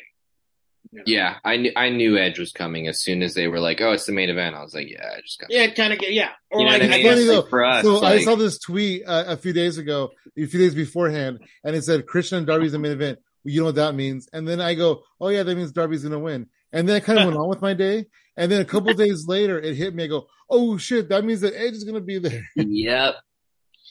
You 0.91 0.99
know? 0.99 1.03
Yeah, 1.05 1.35
I 1.45 1.57
knew 1.57 1.71
I 1.75 1.89
knew 1.89 2.17
Edge 2.17 2.39
was 2.39 2.51
coming 2.51 2.87
as 2.87 3.01
soon 3.03 3.21
as 3.21 3.35
they 3.35 3.47
were 3.47 3.59
like, 3.59 3.79
"Oh, 3.79 3.91
it's 3.91 4.05
the 4.05 4.11
main 4.11 4.29
event." 4.29 4.55
I 4.55 4.63
was 4.63 4.73
like, 4.73 4.89
"Yeah, 4.89 5.05
I 5.05 5.21
just 5.21 5.39
got." 5.39 5.51
Yeah, 5.51 5.67
kind 5.67 5.93
of. 5.93 5.99
Yeah, 6.01 6.29
or 6.49 6.61
You 6.61 6.65
know 6.65 6.71
like 6.71 6.81
what 6.81 6.89
I 6.91 6.93
I 6.93 6.97
mean? 6.97 7.03
guess 7.03 7.13
Funny 7.13 7.25
though. 7.25 7.39
Like, 7.41 7.49
for 7.49 7.65
us, 7.65 7.83
so 7.83 8.03
I 8.03 8.21
saw 8.21 8.35
this 8.35 8.59
tweet 8.59 9.03
uh, 9.05 9.25
a 9.27 9.37
few 9.37 9.53
days 9.53 9.77
ago, 9.77 10.09
a 10.35 10.45
few 10.47 10.59
days 10.59 10.73
beforehand, 10.73 11.39
and 11.63 11.75
it 11.75 11.83
said 11.83 12.07
Christian 12.07 12.39
and 12.39 12.47
Darby's 12.47 12.71
the 12.71 12.79
main 12.79 12.93
event. 12.93 13.19
Well, 13.43 13.53
you 13.53 13.59
know 13.61 13.65
what 13.65 13.75
that 13.75 13.93
means? 13.93 14.27
And 14.33 14.47
then 14.47 14.59
I 14.59 14.73
go, 14.73 15.03
oh 15.21 15.29
yeah, 15.29 15.43
that 15.43 15.55
means 15.55 15.71
Darby's 15.71 16.01
gonna 16.03 16.17
win. 16.17 16.47
And 16.73 16.89
then 16.89 16.95
I 16.95 16.99
kind 17.01 17.19
of 17.19 17.25
went 17.25 17.37
on 17.37 17.49
with 17.49 17.61
my 17.61 17.73
day. 17.73 18.05
And 18.35 18.51
then 18.51 18.61
a 18.61 18.65
couple 18.65 18.91
days 18.95 19.27
later, 19.27 19.59
it 19.59 19.75
hit 19.75 19.93
me. 19.93 20.05
I 20.05 20.07
go, 20.07 20.27
oh 20.49 20.77
shit, 20.77 21.09
that 21.09 21.23
means 21.23 21.41
that 21.41 21.53
Edge 21.55 21.73
is 21.73 21.83
gonna 21.83 22.01
be 22.01 22.17
there. 22.17 22.47
Yep. 22.55 23.15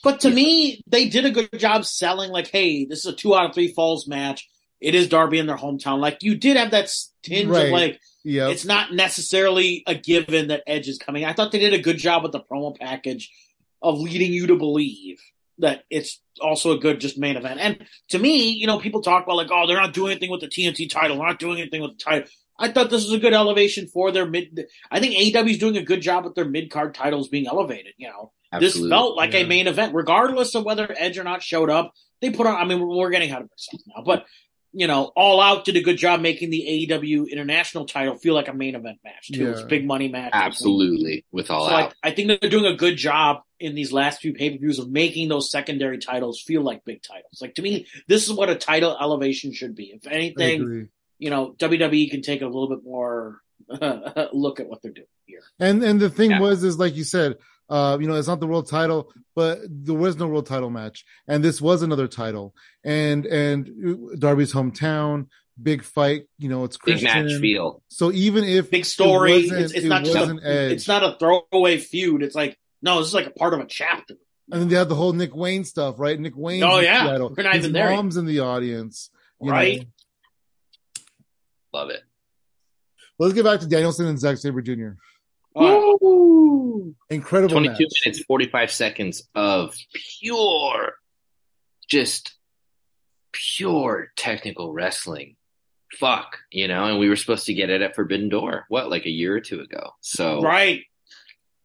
But 0.03 0.21
to 0.21 0.29
me, 0.29 0.81
they 0.87 1.09
did 1.09 1.25
a 1.25 1.31
good 1.31 1.57
job 1.59 1.85
selling. 1.85 2.31
Like, 2.31 2.47
hey, 2.47 2.85
this 2.85 2.99
is 2.99 3.05
a 3.05 3.15
two 3.15 3.35
out 3.35 3.49
of 3.49 3.53
three 3.53 3.73
falls 3.73 4.07
match. 4.07 4.47
It 4.79 4.95
is 4.95 5.09
Darby 5.09 5.39
in 5.39 5.47
their 5.47 5.57
hometown. 5.57 5.99
Like, 5.99 6.23
you 6.23 6.35
did 6.35 6.55
have 6.55 6.71
that 6.71 6.89
tinge 7.23 7.49
Right. 7.49 7.65
of 7.65 7.71
like 7.71 7.99
yeah, 8.23 8.49
it's 8.49 8.65
not 8.65 8.93
necessarily 8.93 9.83
a 9.87 9.95
given 9.95 10.47
that 10.49 10.63
Edge 10.67 10.87
is 10.87 10.97
coming. 10.97 11.25
I 11.25 11.33
thought 11.33 11.51
they 11.51 11.59
did 11.59 11.73
a 11.73 11.81
good 11.81 11.97
job 11.97 12.23
with 12.23 12.31
the 12.31 12.41
promo 12.41 12.77
package 12.77 13.31
of 13.81 13.99
leading 13.99 14.33
you 14.33 14.47
to 14.47 14.55
believe 14.55 15.19
that 15.59 15.83
it's 15.89 16.21
also 16.41 16.71
a 16.71 16.79
good 16.79 17.01
just 17.01 17.17
main 17.17 17.35
event. 17.35 17.59
And 17.59 17.85
to 18.09 18.19
me, 18.19 18.51
you 18.51 18.67
know, 18.67 18.79
people 18.79 19.01
talk 19.01 19.23
about 19.23 19.35
like, 19.35 19.49
oh, 19.51 19.67
they're 19.67 19.79
not 19.79 19.93
doing 19.93 20.11
anything 20.11 20.31
with 20.31 20.41
the 20.41 20.47
TNT 20.47 20.89
title, 20.89 21.17
they're 21.17 21.27
not 21.27 21.39
doing 21.39 21.59
anything 21.59 21.81
with 21.81 21.97
the 21.97 22.03
title. 22.03 22.29
I 22.57 22.69
thought 22.69 22.89
this 22.89 23.03
was 23.05 23.13
a 23.13 23.19
good 23.19 23.33
elevation 23.33 23.87
for 23.87 24.11
their 24.11 24.25
mid. 24.25 24.65
I 24.91 24.99
think 24.99 25.15
AEW 25.15 25.51
is 25.51 25.57
doing 25.57 25.77
a 25.77 25.83
good 25.83 26.01
job 26.01 26.25
with 26.25 26.35
their 26.35 26.45
mid 26.45 26.69
card 26.69 26.93
titles 26.93 27.29
being 27.29 27.47
elevated. 27.47 27.93
You 27.97 28.09
know, 28.09 28.31
Absolutely. 28.51 28.81
this 28.81 28.89
felt 28.89 29.15
like 29.17 29.33
Yeah. 29.33 29.39
a 29.41 29.47
main 29.47 29.67
event, 29.67 29.93
regardless 29.93 30.55
of 30.55 30.63
whether 30.65 30.93
Edge 30.97 31.17
or 31.17 31.23
not 31.23 31.43
showed 31.43 31.69
up. 31.69 31.93
They 32.21 32.31
put 32.31 32.47
on. 32.47 32.55
I 32.55 32.65
mean, 32.65 32.85
we're, 32.85 33.09
getting 33.11 33.29
ahead 33.29 33.43
of 33.43 33.49
ourselves 33.51 33.83
now, 33.87 34.03
but 34.05 34.25
you 34.71 34.85
know, 34.85 35.11
All 35.15 35.41
Out 35.41 35.65
did 35.65 35.77
a 35.77 35.81
good 35.81 35.97
job 35.97 36.21
making 36.21 36.51
the 36.51 36.87
AEW 36.89 37.27
International 37.31 37.85
title 37.85 38.15
feel 38.17 38.35
like 38.35 38.47
a 38.47 38.53
main 38.53 38.75
event 38.75 38.99
match 39.03 39.31
too. 39.33 39.49
It's 39.49 39.63
big 39.63 39.85
money 39.87 40.09
match. 40.09 40.29
Absolutely, 40.33 41.25
with 41.31 41.49
all 41.49 41.67
So 41.67 41.73
out. 41.73 41.93
I, 42.03 42.09
I 42.09 42.11
think 42.11 42.27
they're 42.27 42.49
doing 42.51 42.65
a 42.71 42.75
good 42.75 42.97
job 42.97 43.41
in 43.59 43.73
these 43.73 43.91
last 43.91 44.21
few 44.21 44.33
pay 44.33 44.51
per 44.51 44.57
views 44.59 44.77
of 44.77 44.89
making 44.91 45.27
those 45.29 45.49
secondary 45.49 45.97
titles 45.97 46.41
feel 46.41 46.61
like 46.61 46.85
big 46.85 47.01
titles. 47.01 47.39
Like 47.41 47.55
to 47.55 47.61
me, 47.63 47.87
this 48.07 48.27
is 48.27 48.33
what 48.33 48.49
a 48.49 48.55
title 48.55 48.95
elevation 48.99 49.53
should 49.53 49.75
be. 49.75 49.85
If 49.85 50.05
anything, 50.11 50.89
you 51.17 51.29
know, 51.31 51.55
WWE 51.57 52.11
can 52.11 52.21
take 52.21 52.41
a 52.41 52.45
little 52.45 52.69
bit 52.69 52.83
more 52.83 53.39
look 54.33 54.59
at 54.59 54.67
what 54.67 54.81
they're 54.81 54.91
doing 54.91 55.07
here. 55.25 55.41
And 55.59 55.83
and 55.83 55.99
the 55.99 56.09
thing 56.09 56.31
Yeah. 56.31 56.41
was 56.41 56.63
is 56.63 56.77
like 56.77 56.95
you 56.95 57.03
said, 57.03 57.37
uh, 57.69 57.97
you 58.01 58.07
know, 58.07 58.15
it's 58.15 58.27
not 58.27 58.39
the 58.39 58.47
world 58.47 58.67
title, 58.69 59.11
but 59.35 59.59
there 59.69 59.95
was 59.95 60.17
no 60.17 60.27
world 60.27 60.45
title 60.47 60.69
match, 60.69 61.05
and 61.27 61.43
this 61.43 61.61
was 61.61 61.81
another 61.81 62.07
title, 62.07 62.53
and 62.83 63.25
and 63.25 64.19
Darby's 64.19 64.51
hometown, 64.53 65.27
big 65.61 65.83
fight. 65.83 66.23
You 66.37 66.49
know, 66.49 66.63
it's 66.63 66.77
Christian. 66.77 67.07
Big 67.07 67.31
match 67.33 67.41
feel. 67.41 67.83
So 67.89 68.11
even 68.11 68.43
if 68.43 68.71
Big 68.71 68.85
story. 68.85 69.31
it 69.31 69.35
wasn't- 69.43 69.61
it's, 69.61 69.73
it's 69.73 69.85
it 69.85 69.89
not 69.89 70.03
just 70.03 70.17
wasn't 70.17 70.43
a, 70.43 70.47
Edge. 70.49 70.71
it's 70.73 70.87
not 70.87 71.03
a 71.03 71.17
throwaway 71.19 71.77
feud. 71.77 72.23
It's 72.23 72.35
like 72.35 72.57
no, 72.81 72.99
this 72.99 73.07
is 73.09 73.13
like 73.13 73.27
a 73.27 73.31
part 73.31 73.53
of 73.53 73.59
a 73.59 73.65
chapter. 73.65 74.15
And 74.51 74.61
then 74.61 74.67
they 74.69 74.75
had 74.75 74.89
the 74.89 74.95
whole 74.95 75.13
Nick 75.13 75.35
Wayne 75.35 75.63
stuff, 75.63 75.99
right? 75.99 76.19
Nick 76.19 76.33
Wayne. 76.35 76.63
Oh, 76.63 76.79
yeah. 76.79 77.05
We're 77.19 77.43
not 77.43 77.53
His 77.53 77.65
even 77.65 77.73
there 77.73 77.91
mom's 77.91 78.17
in 78.17 78.25
the 78.25 78.39
audience, 78.39 79.11
you 79.39 79.51
Right. 79.51 79.79
know. 79.81 79.85
Love 81.73 81.89
it. 81.91 82.01
Let's 83.19 83.33
get 83.35 83.43
back 83.43 83.59
to 83.59 83.67
Danielson 83.67 84.07
and 84.07 84.17
Zack 84.19 84.37
Sabre 84.37 84.61
Jr. 84.61 84.91
Uh, 85.55 85.93
Incredible 87.09 87.49
22 87.49 87.69
match. 87.71 87.79
minutes, 88.05 88.23
45 88.23 88.71
seconds 88.71 89.27
of 89.35 89.75
pure, 90.19 90.93
just 91.89 92.35
pure 93.31 94.11
technical 94.15 94.71
wrestling. 94.73 95.35
Fuck, 95.97 96.37
you 96.51 96.67
know, 96.67 96.85
and 96.85 96.99
we 96.99 97.09
were 97.09 97.15
supposed 97.15 97.47
to 97.47 97.53
get 97.53 97.69
it 97.71 97.81
at 97.81 97.95
Forbidden 97.95 98.29
Door, 98.29 98.65
what, 98.69 98.89
like 98.91 99.05
a 99.05 99.09
year 99.09 99.35
or 99.35 99.39
two 99.41 99.59
ago? 99.61 99.91
So, 100.01 100.41
right. 100.41 100.81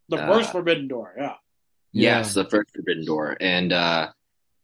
The 0.09 0.16
Uh, 0.16 0.32
first 0.32 0.52
Forbidden 0.52 0.89
Door. 0.89 1.15
Yeah. 1.19 1.35
yes, 1.93 2.35
the 2.35 2.44
first 2.47 2.70
Forbidden 2.74 3.05
Door. 3.05 3.36
And, 3.40 3.73
uh, 3.73 4.12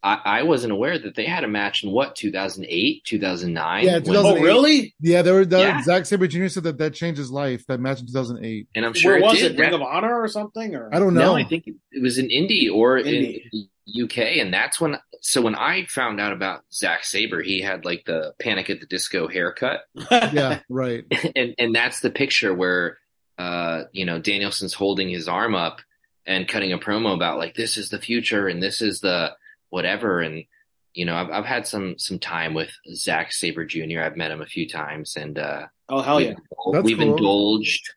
I, 0.03 0.21
I 0.25 0.43
wasn't 0.45 0.73
aware 0.73 0.99
that 0.99 1.15
they 1.15 1.27
had 1.27 1.45
a 1.45 1.49
match 1.49 1.85
in 1.85 1.91
what, 1.91 2.17
2008, 2.17 3.05
2009? 3.05 3.85
Yeah, 3.85 3.93
When- 3.95 4.03
2008. 4.05 4.41
Oh, 4.41 4.43
really? 4.45 4.95
Yeah, 5.01 5.23
there 5.23 5.35
were 5.35 5.45
that 5.45 5.59
Yeah. 5.61 5.83
Zack 5.83 6.07
Sabre 6.07 6.27
Jr. 6.27 6.49
said 6.49 6.63
that 6.65 6.79
that 6.79 6.95
changed 6.95 7.19
his 7.19 7.31
life. 7.31 7.67
That 7.67 7.81
match 7.81 8.01
in 8.01 8.07
2008. 8.07 8.69
And 8.75 8.87
I'm 8.87 8.95
sure 8.95 9.13
Where 9.13 9.21
it 9.21 9.23
was 9.25 9.39
did. 9.41 9.53
it? 9.53 9.59
Ring 9.59 9.75
of 9.75 9.83
Honor 9.83 10.21
or 10.23 10.29
something? 10.29 10.75
Or 10.75 10.89
I 10.95 10.99
don't 10.99 11.13
No, 11.15 11.21
know. 11.21 11.37
I 11.37 11.45
think 11.45 11.67
it 11.67 12.03
was 12.03 12.17
in 12.19 12.31
Indy 12.31 12.69
or 12.69 12.97
Indy. 12.99 13.45
in 13.53 14.05
UK, 14.05 14.19
and 14.41 14.55
that's 14.55 14.81
when. 14.81 14.97
So 15.23 15.43
when 15.43 15.55
I 15.55 15.85
found 15.85 16.19
out 16.21 16.33
about 16.33 16.63
Zack 16.73 17.05
Sabre, 17.05 17.43
he 17.43 17.61
had 17.61 17.85
like 17.85 18.05
the 18.07 18.33
Panic 18.41 18.71
at 18.71 18.81
the 18.81 18.87
Disco 18.87 19.29
haircut, 19.29 19.81
yeah, 20.11 20.61
right. 20.71 21.05
and 21.37 21.55
and 21.59 21.75
that's 21.75 22.01
the 22.01 22.09
picture 22.11 22.55
where, 22.55 22.97
uh, 23.37 23.83
you 23.93 24.07
know, 24.07 24.19
Danielson's 24.19 24.73
holding 24.73 25.11
his 25.11 25.29
arm 25.29 25.55
up 25.55 25.81
and 26.25 26.47
cutting 26.49 26.73
a 26.73 26.79
promo 26.79 27.15
about 27.15 27.37
like 27.39 27.55
this 27.55 27.77
is 27.77 27.91
the 27.91 27.99
future 27.99 28.47
and 28.49 28.63
this 28.63 28.81
is 28.81 29.01
the 29.01 29.33
whatever, 29.71 30.21
and 30.21 30.45
you 30.93 31.05
know, 31.05 31.17
I've 31.17 31.31
I've 31.31 31.45
had 31.45 31.67
some 31.67 31.99
some 31.99 32.19
time 32.19 32.55
with 32.55 32.71
Zack 32.95 33.33
Sabre 33.33 33.65
Jr. 33.65 34.03
I've 34.03 34.17
met 34.17 34.31
him 34.31 34.43
a 34.43 34.47
few 34.47 34.69
times, 34.69 35.17
and 35.17 35.39
uh, 35.39 35.67
oh 35.89 36.03
hell 36.03 36.21
yeah. 36.21 36.35
we've, 36.67 36.75
That's 36.75 36.85
we've 36.85 36.99
cool. 36.99 37.17
indulged 37.17 37.91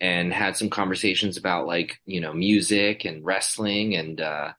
and 0.00 0.32
had 0.32 0.56
some 0.56 0.70
conversations 0.70 1.36
about 1.36 1.66
like 1.66 1.98
you 2.04 2.20
know 2.20 2.32
music 2.32 3.04
and 3.04 3.24
wrestling 3.24 3.94
and 3.94 4.20
uh 4.20 4.52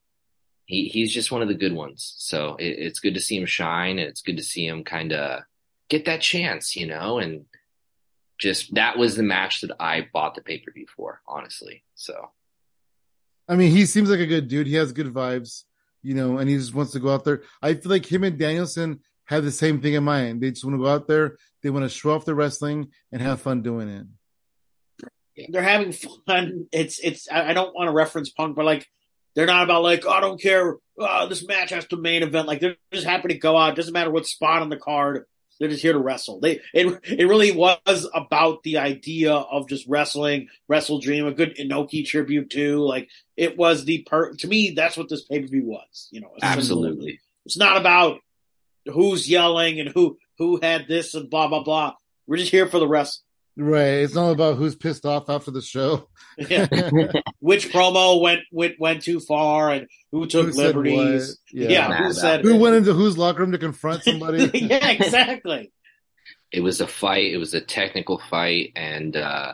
he 0.66 0.88
he's 0.88 1.14
just 1.14 1.32
one 1.32 1.42
of 1.42 1.50
the 1.50 1.54
good 1.54 1.74
ones 1.74 2.16
so 2.18 2.56
it, 2.56 2.80
it's 2.80 3.00
good 3.00 3.14
to 3.14 3.20
see 3.20 3.36
him 3.36 3.46
shine 3.46 4.00
and 4.00 4.08
it's 4.08 4.22
good 4.22 4.38
to 4.38 4.44
see 4.44 4.66
him 4.66 4.84
kind 4.84 5.12
of 5.12 5.44
get 5.90 6.06
that 6.06 6.22
chance 6.22 6.76
you 6.76 6.88
know 6.88 7.20
and 7.20 7.46
just 8.40 8.74
that 8.76 8.98
was 8.98 9.16
the 9.16 9.24
match 9.24 9.60
that 9.60 9.72
i 9.78 10.08
bought 10.14 10.36
the 10.36 10.42
pay-per-view 10.42 10.86
for 10.96 11.22
honestly 11.28 11.84
so 11.96 12.32
I 13.48 13.56
mean, 13.56 13.72
he 13.72 13.86
seems 13.86 14.10
like 14.10 14.20
a 14.20 14.26
good 14.26 14.48
dude. 14.48 14.68
He 14.68 14.76
has 14.76 14.92
good 14.92 15.14
vibes, 15.14 15.66
you 16.06 16.14
know, 16.14 16.38
and 16.38 16.48
he 16.48 16.56
just 16.56 16.76
wants 16.76 16.92
to 16.92 17.00
go 17.00 17.12
out 17.12 17.24
there. 17.24 17.42
I 17.64 17.74
feel 17.74 17.92
like 17.92 18.06
him 18.06 18.24
and 18.24 18.38
Danielson 18.38 19.00
have 19.26 19.44
the 19.44 19.52
same 19.52 19.82
thing 19.82 19.96
in 19.96 20.04
mind. 20.04 20.40
They 20.40 20.52
just 20.52 20.64
want 20.64 20.76
to 20.76 20.84
go 20.84 20.90
out 20.90 21.08
there. 21.08 21.38
They 21.64 21.72
want 21.72 21.84
to 21.84 21.90
show 21.90 22.12
off 22.12 22.26
their 22.26 22.36
wrestling 22.36 22.92
and 23.12 23.24
have 23.24 23.42
fun 23.42 23.64
doing 23.64 23.90
it. 23.90 25.50
They're 25.50 25.64
having 25.64 25.94
fun. 25.94 26.68
It's 26.72 27.00
it's. 27.00 27.28
I 27.32 27.54
don't 27.54 27.74
want 27.74 27.88
to 27.88 27.92
reference 27.92 28.30
Punk, 28.30 28.56
but 28.56 28.66
like 28.66 28.88
they're 29.34 29.48
not 29.48 29.64
about 29.64 29.82
like 29.82 30.06
oh, 30.06 30.12
I 30.12 30.22
don't 30.22 30.40
care. 30.40 30.78
Oh, 31.00 31.28
this 31.28 31.46
match 31.46 31.72
has 31.72 31.88
to 31.88 31.98
main 31.98 32.22
event. 32.22 32.48
Like 32.48 32.60
they're 32.60 32.78
just 32.94 33.08
happy 33.08 33.30
to 33.30 33.38
go 33.40 33.58
out. 33.58 33.76
Doesn't 33.76 33.92
matter 33.92 34.12
what 34.12 34.28
spot 34.28 34.62
on 34.62 34.70
the 34.70 34.78
card. 34.78 35.26
They're 35.60 35.70
just 35.70 35.82
here 35.82 35.94
to 35.94 36.00
wrestle. 36.00 36.40
They 36.40 36.60
it 36.74 37.00
it 37.04 37.28
really 37.28 37.52
was 37.52 38.08
about 38.14 38.64
the 38.64 38.78
idea 38.78 39.34
of 39.34 39.70
just 39.70 39.88
wrestling, 39.88 40.50
WrestleDream, 40.70 41.28
a 41.28 41.34
good 41.34 41.56
Inoki 41.58 42.06
tribute 42.06 42.50
too. 42.50 42.80
Like 42.80 43.10
it 43.38 43.58
was 43.58 43.86
the 43.86 44.04
per 44.04 44.34
to 44.34 44.48
me. 44.48 44.72
That's 44.76 44.98
what 44.98 45.10
this 45.10 45.24
pay 45.24 45.42
per 45.42 45.48
view 45.48 45.66
was. 45.66 46.10
You 46.12 46.22
know, 46.22 46.32
absolutely 46.42 47.20
It's 47.46 47.58
not 47.58 47.78
about 47.78 48.20
who's 48.86 49.30
yelling 49.30 49.80
and 49.80 49.90
who 49.90 50.18
who 50.38 50.60
had 50.62 50.88
this 50.88 51.14
and 51.14 51.30
blah 51.30 51.48
blah 51.48 51.64
blah. 51.64 51.94
We're 52.28 52.38
just 52.38 52.52
here 52.52 52.68
for 52.68 52.80
the 52.80 52.88
wrestling. 52.88 53.25
Right. 53.58 54.04
It's 54.04 54.16
not 54.16 54.32
about 54.32 54.58
who's 54.58 54.76
pissed 54.76 55.06
off 55.06 55.30
after 55.30 55.50
the 55.52 55.62
show. 55.62 56.10
Yeah. 56.38 56.68
Which 57.40 57.72
promo 57.72 58.20
went 58.22 58.42
went 58.52 58.76
went 58.80 59.02
too 59.04 59.20
far 59.22 59.72
and 59.72 59.88
who 60.12 60.26
took 60.28 60.48
Who 60.48 60.52
liberties? 60.54 61.40
what? 61.52 61.62
Yeah, 61.62 61.70
Yeah. 61.70 61.98
who 61.98 62.04
Mad 62.04 62.16
said 62.16 62.42
Who 62.42 62.58
went 62.58 62.76
into 62.76 62.94
whose 62.94 63.18
locker 63.18 63.40
room 63.40 63.54
to 63.54 63.58
confront 63.58 64.04
somebody? 64.04 64.50
yeah, 64.54 64.90
exactly. 64.90 65.72
it 66.52 66.60
was 66.62 66.82
a 66.82 66.88
fight 66.88 67.32
it 67.32 67.38
was 67.38 67.54
a 67.54 67.62
technical 67.62 68.20
fight 68.30 68.72
and 68.76 69.16
uh 69.16 69.54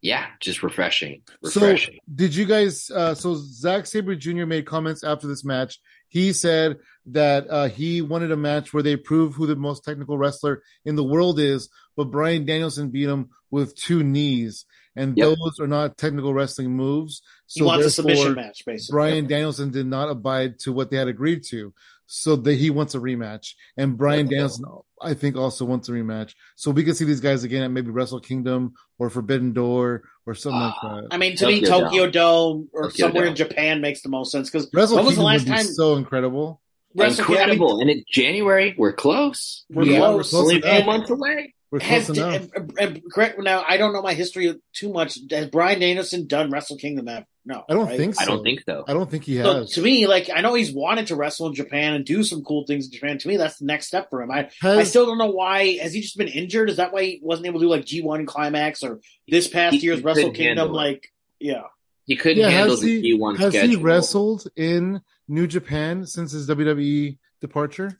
yeah 0.00 0.26
just 0.40 0.62
refreshing 0.62 1.22
So, 1.44 1.60
refreshing 1.60 1.98
did 2.14 2.34
you 2.34 2.44
guys? 2.44 2.88
Uh, 2.90 3.14
so 3.14 3.34
Zack 3.36 3.86
Sabre 3.86 4.14
Jr. 4.14 4.46
made 4.46 4.66
comments 4.66 5.02
after 5.04 5.26
this 5.26 5.44
match. 5.44 5.78
He 6.12 6.34
said 6.34 6.76
that 7.06 7.46
uh, 7.48 7.68
he 7.68 8.02
wanted 8.02 8.32
a 8.32 8.36
match 8.36 8.74
where 8.74 8.82
they 8.82 8.96
prove 8.96 9.34
who 9.34 9.46
the 9.46 9.56
most 9.56 9.82
technical 9.82 10.18
wrestler 10.18 10.62
in 10.84 10.94
the 10.94 11.02
world 11.02 11.40
is, 11.40 11.70
but 11.96 12.10
Bryan 12.10 12.44
Danielson 12.44 12.90
beat 12.90 13.08
him 13.08 13.30
with 13.50 13.74
two 13.74 14.04
knees, 14.04 14.66
and 14.94 15.16
Yep. 15.16 15.38
those 15.38 15.58
are 15.58 15.66
not 15.66 15.96
technical 15.96 16.34
wrestling 16.34 16.76
moves. 16.76 17.22
He 17.46 17.60
So 17.60 17.66
wants 17.66 17.86
a 17.86 17.90
submission 17.90 18.34
match, 18.34 18.62
basically. 18.66 18.92
Bryan 18.94 19.26
Danielson 19.26 19.70
did 19.70 19.86
not 19.86 20.10
abide 20.10 20.58
to 20.60 20.72
what 20.72 20.90
they 20.90 20.98
had 20.98 21.08
agreed 21.08 21.44
to. 21.48 21.72
So 22.06 22.36
that 22.36 22.56
he 22.56 22.68
wants 22.68 22.94
a 22.94 22.98
rematch, 22.98 23.54
and 23.78 23.96
Bryan 23.96 24.28
Danielson, 24.28 24.66
I 25.02 25.14
think, 25.14 25.36
also 25.36 25.64
wants 25.64 25.88
a 25.88 25.92
rematch. 25.92 26.34
So 26.56 26.70
we 26.70 26.84
could 26.84 26.96
see 26.96 27.04
these 27.04 27.20
guys 27.20 27.44
again 27.44 27.62
at 27.62 27.70
maybe 27.70 27.90
Wrestle 27.90 28.20
Kingdom 28.20 28.74
or 28.98 29.10
Forbidden 29.10 29.52
Door 29.52 30.02
or 30.26 30.34
something 30.34 30.60
like 30.60 30.74
ah, 30.82 30.94
that. 30.96 31.08
I 31.10 31.16
mean, 31.16 31.36
to 31.36 31.46
me, 31.46 31.60
Tokyo 31.60 31.84
Tokyo 31.84 32.10
Dome 32.10 32.68
or 32.72 32.84
Tokyo 32.84 33.06
somewhere 33.06 33.24
Dome. 33.24 33.30
in 33.30 33.36
Japan 33.36 33.80
makes 33.80 34.02
the 34.02 34.08
most 34.08 34.32
sense 34.32 34.50
because 34.50 34.68
Wrestle 34.72 34.96
when 34.96 35.04
was 35.06 35.14
Kingdom 35.14 35.22
the 35.22 35.26
last 35.26 35.40
would 35.40 35.50
be 35.50 35.56
time 35.56 35.66
so 35.66 35.96
incredible. 35.96 36.60
Wrestle 36.94 37.24
Kingdom? 37.24 37.42
I 37.42 37.46
mean, 37.46 37.52
incredible 37.54 37.80
and 37.80 37.90
it's 37.90 38.04
january 38.10 38.74
we're 38.76 38.92
close 38.92 39.64
We're 39.70 39.84
Yeah, 39.84 39.98
close. 39.98 40.32
we're 40.32 40.38
close 40.38 40.42
only 40.42 40.56
a 40.58 40.76
few 40.76 40.86
months 40.86 41.10
away 41.10 41.54
We're 41.54 41.61
has 41.80 42.06
close 42.06 42.18
enough. 42.18 42.48
and- 42.54 42.72
and- 42.78 43.02
correct 43.10 43.38
now. 43.40 43.64
I 43.66 43.78
don't 43.78 43.94
know 43.94 44.02
my 44.02 44.12
history 44.14 44.54
too 44.74 44.92
much. 44.92 45.18
Has 45.30 45.46
Bryan 45.48 45.80
Danielson 45.80 46.26
done 46.26 46.50
Wrestle 46.50 46.76
Kingdom 46.76 47.08
ever? 47.08 47.24
No, 47.44 47.64
I 47.68 47.72
don't 47.72 47.86
right? 47.86 47.96
think 47.96 48.14
so. 48.14 48.22
i 48.22 48.24
don't 48.26 48.44
think 48.44 48.62
so 48.64 48.84
I 48.86 48.92
don't 48.92 49.10
think 49.10 49.24
he 49.24 49.36
So 49.38 49.60
has. 49.60 49.72
to 49.72 49.80
me, 49.82 50.06
like 50.06 50.28
I 50.32 50.42
know 50.42 50.54
he's 50.54 50.70
wanted 50.72 51.08
to 51.08 51.16
wrestle 51.16 51.48
in 51.48 51.54
Japan 51.54 51.94
and 51.94 52.04
do 52.04 52.22
some 52.22 52.42
cool 52.44 52.64
things 52.66 52.86
in 52.86 52.92
Japan. 52.92 53.18
To 53.18 53.26
me, 53.26 53.36
that's 53.36 53.58
the 53.58 53.64
next 53.64 53.86
step 53.88 54.10
for 54.10 54.22
him. 54.22 54.30
I 54.30 54.48
Has- 54.60 54.78
I 54.78 54.82
still 54.84 55.06
don't 55.06 55.18
know 55.18 55.30
why. 55.30 55.78
Has 55.78 55.92
he 55.92 56.02
just 56.02 56.16
been 56.18 56.28
injured? 56.28 56.70
Is 56.70 56.76
that 56.76 56.92
why 56.92 57.02
he 57.04 57.20
wasn't 57.22 57.46
able 57.46 57.58
to 57.60 57.64
do 57.66 57.70
like 57.70 57.84
G 57.84 58.00
one 58.02 58.26
climax 58.26 58.82
or 58.84 59.00
this 59.28 59.48
past 59.48 59.74
He- 59.76 59.80
year's 59.82 59.98
he 60.00 60.04
Wrestle 60.04 60.30
Kingdom? 60.30 60.72
Like, 60.72 61.10
yeah, 61.40 61.62
he 62.04 62.14
couldn't 62.16 62.38
yeah, 62.38 62.50
handle 62.50 62.76
the 62.76 63.00
he, 63.00 63.14
g1 63.18 63.38
has 63.38 63.52
schedule 63.54 63.70
he 63.70 63.76
wrestled 63.82 64.46
in 64.54 65.00
New 65.26 65.46
Japan 65.48 66.06
since 66.06 66.30
his 66.32 66.48
WWE 66.48 67.18
departure? 67.40 67.98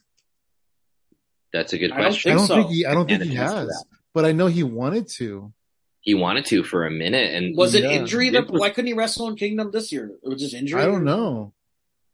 That's 1.53 1.71
a 1.73 1.77
good 1.77 1.91
I 1.91 1.97
don't 1.97 2.03
question 2.05 2.31
I 2.31 2.35
don't 2.35 2.47
so. 2.47 2.55
think 2.55 2.69
he. 2.71 2.85
I 2.85 2.93
don't 2.93 3.07
think 3.07 3.23
he 3.23 3.35
has. 3.35 3.85
But 4.13 4.25
I 4.25 4.31
know 4.31 4.47
he 4.47 4.63
wanted 4.63 5.07
to. 5.19 5.53
he 6.01 6.13
wanted 6.13 6.45
to 6.47 6.63
for 6.63 6.85
a 6.85 6.91
minute 6.91 7.33
and 7.33 7.55
was 7.55 7.75
it 7.75 7.83
Yeah. 7.83 7.91
injury? 7.91 8.29
That 8.31 8.49
why 8.51 8.69
couldn't 8.69 8.87
he 8.87 8.93
wrestle 8.93 9.27
in 9.29 9.35
Kingdom 9.37 9.71
this 9.71 9.91
year? 9.91 10.11
It 10.23 10.27
was 10.27 10.41
just 10.41 10.53
injury. 10.53 10.81
I 10.81 10.85
don't 10.85 11.05
know. 11.05 11.53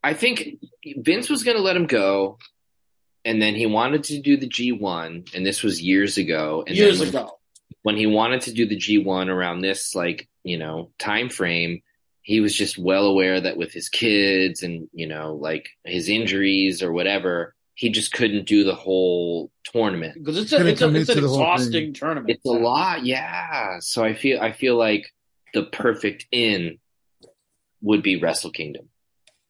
I 0.04 0.14
think 0.14 0.60
Vince 0.98 1.30
was 1.30 1.44
going 1.44 1.58
to 1.58 1.64
let 1.64 1.76
him 1.76 1.88
go, 1.88 2.38
and 3.26 3.42
then 3.42 3.56
he 3.56 3.66
wanted 3.66 4.04
to 4.06 4.22
do 4.22 4.38
the 4.38 4.48
G1, 4.48 5.34
and 5.36 5.46
this 5.46 5.62
was 5.62 5.82
years 5.82 6.18
ago. 6.18 6.64
And 6.66 6.76
Years 6.78 7.00
then 7.00 7.10
ago, 7.10 7.32
when 7.82 7.98
he 7.98 8.06
wanted 8.06 8.42
to 8.42 8.54
do 8.54 8.66
the 8.66 8.78
G1 8.78 9.28
around 9.28 9.60
this, 9.62 9.94
like 9.96 10.30
you 10.44 10.58
know, 10.58 10.92
time 11.00 11.28
frame, 11.28 11.82
he 12.22 12.40
was 12.40 12.56
just 12.56 12.78
well 12.78 13.06
aware 13.08 13.42
that 13.42 13.58
with 13.58 13.74
his 13.74 13.90
kids 13.90 14.64
and 14.64 14.88
you 14.94 15.08
know, 15.08 15.34
like 15.36 15.68
his 15.84 16.08
injuries 16.08 16.82
or 16.82 16.94
whatever, 16.94 17.56
he 17.80 17.90
just 17.90 18.12
couldn't 18.12 18.46
do 18.46 18.66
the 18.66 18.76
whole 18.76 19.52
tournament. 19.64 20.14
because 20.16 20.38
it's 20.38 20.52
a, 20.52 20.68
it's, 20.68 20.82
a, 20.82 20.94
it's 20.94 21.08
an 21.10 21.16
to 21.16 21.22
the 21.22 21.28
whole 21.30 21.40
exhausting 21.54 21.94
tournament. 21.94 22.30
It's 22.30 22.46
a 22.46 22.50
lot, 22.50 23.06
yeah. 23.06 23.78
So 23.80 24.04
I 24.04 24.14
feel 24.14 24.42
I 24.42 24.52
feel 24.52 24.76
like 24.78 25.06
the 25.54 25.64
perfect 25.64 26.26
in 26.30 26.80
would 27.82 28.04
be 28.04 28.20
Wrestle 28.20 28.52
Kingdom. 28.52 28.90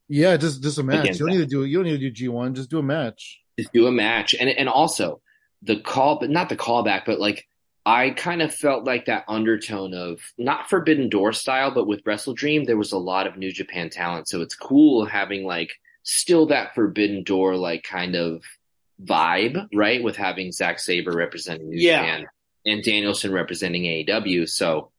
Yeah, 0.07 0.38
just 0.38 0.61
just 0.61 0.77
a 0.77 0.84
match. 0.84 0.99
Against 1.06 1.19
You 1.19 1.26
don't 1.26 1.34
that. 1.35 1.39
need 1.39 1.49
to 1.49 1.56
do. 1.56 1.65
You 1.65 1.77
don't 1.77 1.85
need 1.85 1.91
to 1.93 1.97
do 1.97 2.11
G 2.11 2.27
one. 2.27 2.53
Just 2.53 2.69
do 2.69 2.77
a 2.77 2.84
match. 2.84 3.39
just 3.57 3.73
do 3.73 3.88
a 3.88 3.91
match 3.91 4.35
and 4.39 4.47
and 4.47 4.69
also 4.69 5.22
the 5.64 5.80
call 5.80 6.19
but 6.19 6.30
not 6.30 6.49
the 6.49 6.56
callback 6.56 7.01
but 7.07 7.19
like 7.19 7.47
I 7.85 8.11
kind 8.11 8.43
of 8.43 8.53
felt 8.53 8.85
like 8.85 9.06
that 9.06 9.23
undertone 9.27 9.95
of 9.95 10.19
not 10.38 10.69
Forbidden 10.69 11.10
Door 11.10 11.34
style 11.34 11.72
but 11.72 11.88
with 11.88 12.03
WrestleDream 12.03 12.68
there 12.68 12.77
was 12.77 12.91
a 12.91 12.97
lot 12.99 13.26
of 13.26 13.38
New 13.38 13.51
Japan 13.51 13.89
talent 13.89 14.30
so 14.30 14.41
it's 14.41 14.56
cool 14.56 15.06
having 15.06 15.43
like 15.45 15.72
still 16.03 16.47
that 16.47 16.76
Forbidden 16.76 17.23
Door 17.23 17.57
like 17.57 17.84
kind 17.84 18.15
of 18.15 18.43
vibe 19.03 19.67
right 19.73 20.03
with 20.03 20.15
having 20.17 20.51
Zack 20.51 20.80
Sabre 20.80 21.11
representing 21.15 21.69
New 21.69 21.80
Yeah. 21.80 22.01
Japan 22.01 22.27
and 22.65 22.84
Danielson 22.84 23.31
representing 23.31 23.84
AEW 23.84 24.47
so 24.49 24.91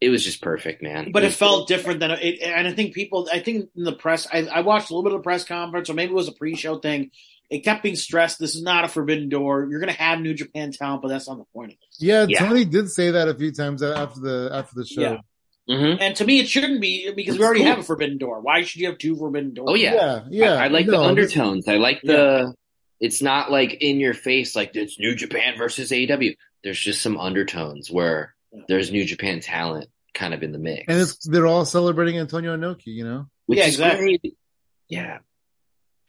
it 0.00 0.08
was 0.08 0.24
just 0.24 0.40
perfect 0.40 0.82
man 0.82 1.12
but 1.12 1.22
it 1.22 1.26
was 1.26 1.36
felt 1.36 1.68
different 1.68 2.00
than 2.00 2.10
it. 2.12 2.40
And 2.42 2.66
I 2.66 2.72
think 2.72 2.94
people, 2.94 3.28
I 3.32 3.38
think 3.40 3.68
in 3.76 3.84
the 3.84 3.92
press, 3.92 4.26
I, 4.32 4.38
I 4.46 4.60
watched 4.62 4.90
a 4.90 4.94
little 4.94 5.04
bit 5.04 5.12
of 5.14 5.20
the 5.20 5.22
press 5.22 5.44
conference, 5.44 5.88
or 5.90 5.94
maybe 5.94 6.10
it 6.10 6.14
was 6.16 6.26
a 6.28 6.32
pre-show 6.32 6.78
thing. 6.78 7.10
it 7.50 7.60
kept 7.60 7.82
being 7.84 7.94
stressed. 7.94 8.38
This 8.40 8.56
is 8.56 8.62
not 8.62 8.84
a 8.84 8.88
forbidden 8.88 9.28
door. 9.28 9.68
You're 9.70 9.78
going 9.78 9.92
to 9.94 10.00
have 10.02 10.18
New 10.20 10.34
Japan 10.34 10.72
talent, 10.72 11.02
but 11.02 11.08
that's 11.08 11.28
not 11.28 11.38
the 11.38 11.44
point 11.54 11.72
of 11.72 11.74
it. 11.74 11.96
Yeah, 12.00 12.26
Yeah. 12.28 12.38
Tony 12.40 12.64
did 12.64 12.90
say 12.90 13.12
that 13.12 13.28
a 13.28 13.34
few 13.34 13.52
times 13.52 13.80
after 13.82 14.18
the 14.20 14.50
after 14.52 14.74
the 14.74 14.86
show. 14.86 15.00
Yeah. 15.02 15.16
Mhm. 15.68 15.98
And 16.00 16.16
to 16.16 16.24
me, 16.24 16.40
it 16.40 16.48
shouldn't 16.48 16.80
be 16.80 17.12
because 17.14 17.38
we 17.38 17.44
already 17.44 17.60
cool. 17.60 17.68
have 17.68 17.78
a 17.78 17.82
forbidden 17.84 18.18
door. 18.18 18.40
Why 18.40 18.62
should 18.62 18.80
you 18.80 18.88
have 18.88 18.98
two 18.98 19.14
forbidden 19.16 19.54
doors? 19.54 19.68
Oh, 19.70 19.74
yeah. 19.74 19.94
yeah, 19.94 20.20
yeah. 20.30 20.54
I, 20.54 20.64
I 20.64 20.68
like 20.68 20.86
No, 20.86 20.92
the 20.92 21.00
undertones. 21.02 21.68
I 21.68 21.76
like 21.76 22.00
the. 22.02 22.52
It's 23.00 23.22
not 23.22 23.50
like 23.50 23.74
in 23.80 23.98
your 24.00 24.14
face, 24.14 24.54
like 24.56 24.74
it's 24.76 24.98
New 24.98 25.14
Japan 25.14 25.54
versus 25.56 25.90
AEW. 25.90 26.36
There's 26.64 26.78
just 26.78 27.02
some 27.02 27.16
undertones 27.18 27.90
where 27.90 28.34
there's 28.68 28.92
New 28.92 29.04
Japan 29.04 29.40
talent 29.40 29.88
kind 30.14 30.34
of 30.34 30.42
in 30.42 30.52
the 30.52 30.58
mix, 30.58 30.84
and 30.88 31.00
it's 31.00 31.16
they're 31.26 31.46
all 31.46 31.64
celebrating 31.64 32.18
Antonio 32.18 32.56
Inoki. 32.56 32.86
You 32.86 33.04
know, 33.04 33.26
which 33.46 33.58
Yeah, 33.58 33.64
is 33.66 33.74
exactly. 33.74 34.18
great. 34.22 34.36
Yeah, 34.88 35.18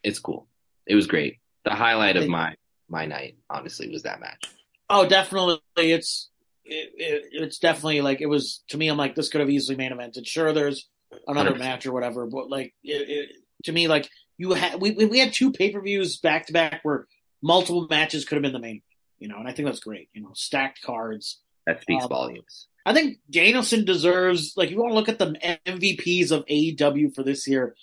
it's 0.04 0.20
cool. 0.20 0.48
It 0.86 0.94
was 0.96 1.08
great. 1.08 1.38
The 1.64 1.72
highlight 1.72 2.16
of 2.18 2.28
my 2.28 2.56
my 2.90 3.06
night, 3.08 3.38
honestly, 3.50 3.90
was 3.90 4.04
that 4.04 4.20
match. 4.20 4.46
Oh, 4.90 5.08
definitely. 5.08 5.60
It's 5.78 6.30
it, 6.66 6.92
it, 6.98 7.24
it's 7.32 7.60
definitely 7.60 8.02
like 8.02 8.22
it 8.22 8.28
was 8.28 8.64
to 8.70 8.78
me. 8.78 8.88
I'm 8.88 8.98
like 8.98 9.16
this 9.16 9.30
could 9.30 9.42
have 9.42 9.50
easily 9.50 9.76
main 9.78 9.92
evented. 9.92 10.26
Sure, 10.28 10.54
there's 10.54 10.88
another 11.28 11.52
100%. 11.52 11.60
match 11.60 11.86
or 11.86 11.92
whatever, 11.94 12.26
but 12.26 12.50
like 12.50 12.74
it, 12.84 13.32
to 13.66 13.72
me, 13.72 13.88
like 13.88 14.10
you 14.38 14.54
had 14.54 14.80
we 14.82 14.92
we 14.92 15.20
had 15.20 15.34
two 15.34 15.52
pay 15.52 15.72
per 15.72 15.82
views 15.82 16.18
back 16.18 16.48
to 16.48 16.54
back 16.54 16.80
where 16.84 17.08
multiple 17.42 17.88
matches 17.90 18.26
could 18.26 18.36
have 18.36 18.44
been 18.44 18.54
the 18.54 18.60
main. 18.60 18.82
You 19.20 19.28
know, 19.30 19.38
and 19.38 19.48
I 19.48 19.52
think 19.54 19.68
that's 19.68 19.80
great. 19.80 20.10
You 20.14 20.22
know, 20.24 20.32
stacked 20.34 20.82
cards. 20.82 21.40
That 21.66 21.82
speaks 21.82 22.04
Um, 22.04 22.10
volumes. 22.10 22.68
I 22.86 22.94
think 22.94 23.20
Danielson 23.30 23.86
deserves 23.86 24.54
like 24.58 24.70
you 24.70 24.78
want 24.78 24.92
to 24.92 24.96
look 24.96 25.08
at 25.08 25.18
the 25.20 25.34
MVPs 25.66 26.32
of 26.32 26.46
AEW 26.48 27.16
for 27.16 27.24
this 27.24 27.48
year. 27.48 27.76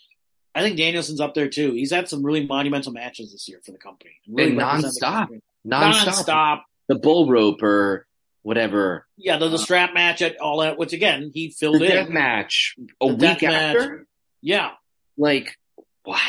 I 0.55 0.61
think 0.63 0.77
Danielson's 0.77 1.21
up 1.21 1.33
there 1.35 1.49
too. 1.49 1.73
He's 1.73 1.91
had 1.93 2.09
some 2.09 2.23
really 2.23 2.45
monumental 2.47 2.93
matches 2.93 3.33
this 3.33 3.49
year 3.49 3.61
for 3.65 3.71
the 3.73 3.79
company. 3.79 4.11
Really 4.29 4.51
And 4.51 4.59
represented 4.59 4.95
the 5.01 5.07
nonstop. 5.07 5.13
company. 5.13 5.41
Nonstop. 5.67 6.25
Nonstop. 6.27 6.61
The 6.89 6.95
bull 6.97 7.31
rope 7.31 7.63
or 7.63 8.07
whatever. 8.43 9.07
Yeah, 9.17 9.39
the, 9.39 9.49
the 9.49 9.59
strap 9.59 9.93
match 9.95 10.23
at 10.23 10.39
all 10.41 10.61
out, 10.61 10.79
which 10.79 10.93
again 10.93 11.31
he 11.35 11.49
The 11.49 11.53
filled 11.53 11.81
death 11.81 12.09
in. 12.09 12.15
match 12.15 12.77
a 13.01 13.09
The 13.09 13.17
death 13.17 13.41
week 13.43 13.51
match. 13.51 13.77
after. 13.77 14.07
Yeah, 14.43 14.71
Like 15.17 15.57
what? 16.05 16.21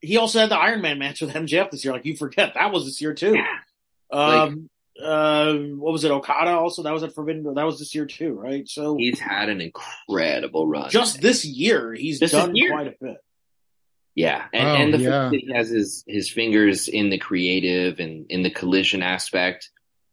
he 0.00 0.16
also 0.16 0.40
had 0.40 0.48
the 0.50 0.58
Iron 0.58 0.80
Man 0.82 0.98
match 0.98 1.20
with 1.20 1.32
MJF 1.32 1.70
this 1.70 1.84
year. 1.84 1.94
Like 1.94 2.04
you 2.04 2.16
forget 2.16 2.54
that 2.54 2.72
was 2.72 2.84
this 2.84 3.00
year 3.00 3.14
too. 3.14 3.36
Yeah. 3.36 3.58
Um, 4.12 4.68
uh, 5.02 5.54
what 5.54 5.92
was 5.92 6.04
it? 6.04 6.10
Okada 6.10 6.50
also 6.50 6.82
that 6.82 6.92
was 6.92 7.02
at 7.02 7.14
Forbidden. 7.14 7.54
That 7.54 7.64
was 7.64 7.78
this 7.78 7.94
year 7.94 8.04
too, 8.06 8.32
right? 8.34 8.68
So 8.68 8.96
He's 8.96 9.18
had 9.20 9.48
an 9.48 9.60
incredible 9.60 10.66
run. 10.66 10.90
just 10.90 11.20
this 11.22 11.44
year, 11.44 11.94
he's 11.94 12.20
this 12.20 12.32
done 12.32 12.54
year. 12.54 12.72
quite 12.72 12.88
a 12.88 12.94
bit. 13.00 13.16
Yeah, 14.14 14.44
and, 14.52 14.68
Oh, 14.68 14.74
and 14.74 14.94
the 14.94 14.98
yeah. 14.98 15.10
fact 15.10 15.30
that 15.32 15.40
he 15.40 15.52
has 15.54 15.70
his 15.70 16.04
his 16.06 16.30
fingers 16.30 16.88
in 16.88 17.08
the 17.08 17.16
creative 17.16 17.98
and 18.00 18.26
in 18.28 18.42
the 18.42 18.50
collision 18.50 19.02
aspect, 19.02 19.70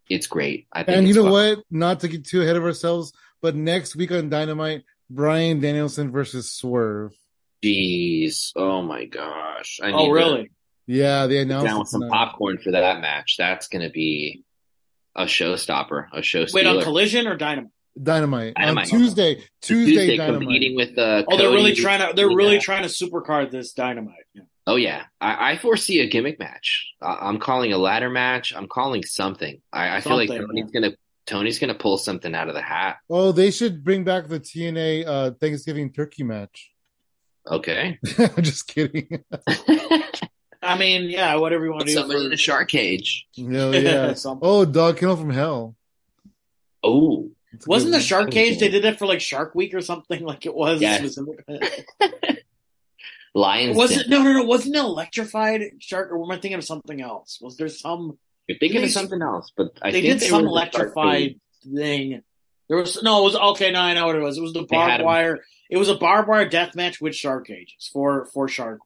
it's 0.09 0.27
great. 0.27 0.67
I 0.73 0.83
think. 0.83 0.97
and 0.97 1.07
you 1.07 1.13
know 1.13 1.23
fun. 1.23 1.31
what? 1.31 1.59
Not 1.71 1.99
to 2.01 2.07
get 2.07 2.25
too 2.25 2.41
ahead 2.41 2.55
of 2.55 2.63
ourselves, 2.63 3.13
but 3.41 3.55
next 3.55 3.95
week 3.95 4.11
on 4.11 4.29
Dynamite, 4.29 4.83
Bryan 5.09 5.59
Danielson 5.59 6.11
versus 6.11 6.51
Swerve. 6.51 7.13
Jeez, 7.63 8.51
oh 8.55 8.81
my 8.81 9.05
gosh! 9.05 9.79
I 9.83 9.91
Oh, 9.91 10.05
need 10.05 10.11
really? 10.11 10.51
Yeah, 10.87 11.27
they 11.27 11.35
to 11.35 11.41
announced 11.41 11.65
down 11.67 11.79
with 11.79 11.87
some 11.89 12.01
tonight. 12.01 12.13
popcorn 12.15 12.57
for 12.57 12.71
that 12.71 13.01
match. 13.01 13.35
That's 13.37 13.67
going 13.67 13.83
to 13.83 13.89
be 13.91 14.43
a 15.15 15.25
showstopper, 15.25 16.07
a 16.13 16.21
show 16.23 16.45
Wait 16.53 16.65
on. 16.65 16.81
Collision 16.81 17.27
or 17.27 17.35
Dynamite? 17.35 17.71
Dynamite, 18.01 18.53
Dynamite. 18.55 18.85
on 18.93 18.99
Tuesday. 18.99 19.35
Tuesday, 19.61 19.91
Tuesday 19.93 20.17
Dynamite. 20.17 20.41
competing 20.41 20.75
with 20.77 20.97
uh, 20.97 21.23
Oh, 21.27 21.37
they're 21.37 21.49
really 21.51 21.75
trying 21.75 22.07
to. 22.07 22.15
They're 22.15 22.29
Yeah. 22.29 22.35
really 22.35 22.59
trying 22.59 22.83
to 22.83 22.89
supercard 22.89 23.51
this 23.51 23.73
Dynamite. 23.73 24.15
Yeah. 24.33 24.43
Oh 24.69 24.75
yeah, 24.75 25.05
I, 25.19 25.53
I 25.53 25.57
foresee 25.57 25.99
a 26.01 26.05
gimmick 26.07 26.37
match. 26.37 26.93
I, 27.01 27.17
I'm 27.21 27.39
calling 27.39 27.73
a 27.73 27.77
ladder 27.79 28.09
match. 28.11 28.53
I'm 28.55 28.67
calling 28.67 29.01
something. 29.03 29.59
I, 29.73 29.97
I 29.97 30.01
feel 30.01 30.15
like 30.15 30.27
Something, 30.29 30.45
Tony's 30.45 30.71
gonna 30.71 30.91
Tony's 31.25 31.57
gonna 31.57 31.73
pull 31.73 31.97
something 31.97 32.35
out 32.35 32.49
of 32.49 32.53
the 32.53 32.61
hat. 32.61 32.97
Oh, 33.09 33.31
they 33.31 33.49
should 33.49 33.83
bring 33.83 34.03
back 34.03 34.27
the 34.27 34.39
TNA 34.39 35.07
uh, 35.07 35.31
Thanksgiving 35.31 35.91
turkey 35.91 36.21
match. 36.21 36.69
Okay, 37.49 37.97
I'm 38.19 38.43
just 38.43 38.67
kidding. 38.67 39.23
I 40.61 40.77
mean, 40.77 41.09
yeah, 41.09 41.33
whatever 41.37 41.65
you 41.65 41.71
want 41.71 41.87
to 41.87 41.87
do. 41.87 41.93
somebody 41.93 42.19
for- 42.19 42.25
in 42.27 42.33
a 42.33 42.37
shark 42.37 42.69
cage. 42.69 43.25
No, 43.39 43.71
yeah. 43.71 44.13
Oh, 44.23 44.65
Dog 44.65 44.97
Kennel 44.97 45.17
from 45.17 45.31
Hell. 45.31 45.75
Oh, 46.83 47.31
It's 47.53 47.65
Wasn't 47.65 47.91
the. 47.91 48.01
Shark 48.01 48.29
Cage? 48.29 48.59
They 48.59 48.69
did 48.69 48.83
that 48.83 48.99
for 48.99 49.07
like 49.07 49.19
Shark 49.19 49.55
Week 49.55 49.73
or 49.73 49.81
something. 49.81 50.23
Like 50.23 50.45
it 50.45 50.53
was. 50.53 50.79
Yes. 50.79 51.17
Lions. 53.35 53.77
was 53.77 53.91
it? 53.95 54.09
No, 54.09 54.23
no, 54.23 54.33
no. 54.33 54.43
Wasn't 54.43 54.75
it 54.75 54.79
electrified 54.79 55.61
shark? 55.79 56.11
Or 56.11 56.23
am 56.23 56.31
I 56.31 56.35
thinking 56.35 56.55
of 56.55 56.63
something 56.63 57.01
else? 57.01 57.39
Was 57.41 57.57
there 57.57 57.67
some? 57.69 58.17
You're 58.47 58.57
thinking 58.57 58.81
They- 58.81 58.87
of 58.87 58.91
something 58.91 59.21
else, 59.21 59.51
but 59.55 59.67
I 59.81 59.91
they 59.91 60.01
think 60.01 60.19
did 60.19 60.27
some 60.29 60.41
were 60.41 60.47
the 60.47 60.51
electrified 60.51 61.35
thing. 61.63 62.21
There 62.67 62.77
was 62.77 63.01
no. 63.03 63.21
It 63.21 63.23
was 63.25 63.35
okay. 63.35 63.71
No, 63.71 63.79
I 63.81 63.93
know 63.93 64.07
what 64.07 64.15
it 64.15 64.21
was. 64.21 64.37
It 64.37 64.41
was 64.41 64.53
the 64.53 64.61
They 64.61 64.75
barbed 64.75 65.03
wire. 65.03 65.39
It 65.69 65.77
was 65.77 65.89
a 65.89 65.95
barbed 65.95 66.27
wire 66.27 66.47
death 66.49 66.75
match 66.75 66.99
with 67.01 67.15
shark 67.15 67.47
cages 67.47 67.89
for 67.93 68.25
for 68.33 68.47
Shark. 68.47 68.79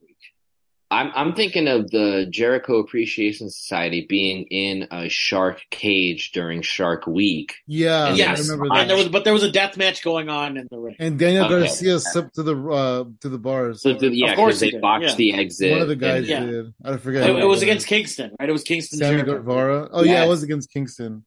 I'm 0.94 1.12
I'm 1.14 1.34
thinking 1.34 1.66
of 1.68 1.90
the 1.90 2.26
Jericho 2.30 2.78
Appreciation 2.78 3.50
Society 3.50 4.06
being 4.08 4.44
in 4.44 4.86
a 4.90 5.08
shark 5.08 5.60
cage 5.70 6.30
during 6.32 6.62
Shark 6.62 7.06
Week. 7.06 7.54
Yeah, 7.66 8.14
yes, 8.14 8.48
I 8.48 8.52
remember 8.52 8.68
that. 8.74 8.80
and 8.82 8.90
there 8.90 8.96
was, 8.96 9.08
but 9.08 9.24
there 9.24 9.32
was 9.32 9.42
a 9.42 9.50
death 9.50 9.76
match 9.76 10.02
going 10.04 10.28
on 10.28 10.56
in 10.56 10.68
the 10.70 10.78
ring. 10.78 10.96
and 10.98 11.18
Daniel 11.18 11.46
Okay. 11.46 11.66
Garcia 11.66 11.98
slipped 11.98 12.36
to 12.36 12.42
the 12.42 12.56
uh, 12.56 13.04
to 13.20 13.28
the 13.28 13.38
bars. 13.38 13.82
So 13.82 13.94
the, 13.94 14.08
yeah, 14.14 14.30
Of 14.30 14.36
course 14.36 14.54
because 14.54 14.60
they 14.60 14.66
he 14.66 14.72
did, 14.72 14.80
botched 14.82 15.04
yeah. 15.10 15.14
the 15.16 15.34
exit. 15.34 15.72
One 15.72 15.80
of 15.82 15.88
the 15.88 15.96
guys 15.96 16.18
and- 16.18 16.26
Yeah. 16.28 16.40
did. 16.46 16.74
I 16.84 16.96
forget. 16.96 17.28
It, 17.28 17.36
it 17.36 17.44
was 17.44 17.62
against 17.62 17.86
Kingston, 17.86 18.32
right? 18.38 18.48
It 18.48 18.52
was 18.52 18.62
Kingston. 18.62 18.98
Sammy 19.00 19.16
Jericho. 19.22 19.38
Guevara. 19.38 19.88
Oh 19.92 20.02
yeah, 20.04 20.12
Yes. 20.12 20.26
it 20.26 20.28
was 20.28 20.42
against 20.44 20.70
Kingston. 20.72 21.24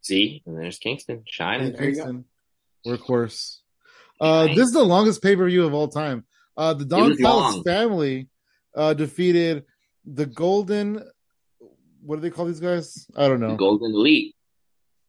See, 0.00 0.42
and 0.46 0.56
there's 0.56 0.78
Kingston 0.78 1.24
shining. 1.26 1.72
There 1.72 1.84
you 1.88 1.94
go. 1.96 2.04
Kingston. 2.04 2.24
Workhorse. 2.86 3.58
Uh, 4.20 4.46
Nice. 4.46 4.56
this 4.56 4.66
is 4.68 4.72
the 4.72 4.82
longest 4.84 5.22
pay 5.22 5.34
per 5.36 5.46
view 5.48 5.64
of 5.64 5.74
all 5.74 5.88
time. 5.88 6.24
Uh, 6.56 6.74
the 6.74 6.84
Don 6.84 7.08
was 7.10 7.18
Callis 7.18 7.62
family 7.64 8.28
uh, 8.74 8.94
defeated 8.94 9.64
the 10.04 10.26
Golden. 10.26 11.02
What 12.02 12.16
do 12.16 12.22
they 12.22 12.30
call 12.30 12.44
these 12.46 12.60
guys? 12.60 13.06
I 13.16 13.28
don't 13.28 13.40
The 13.40 13.48
know. 13.48 13.56
Golden 13.56 13.92
Elite. 13.92 14.34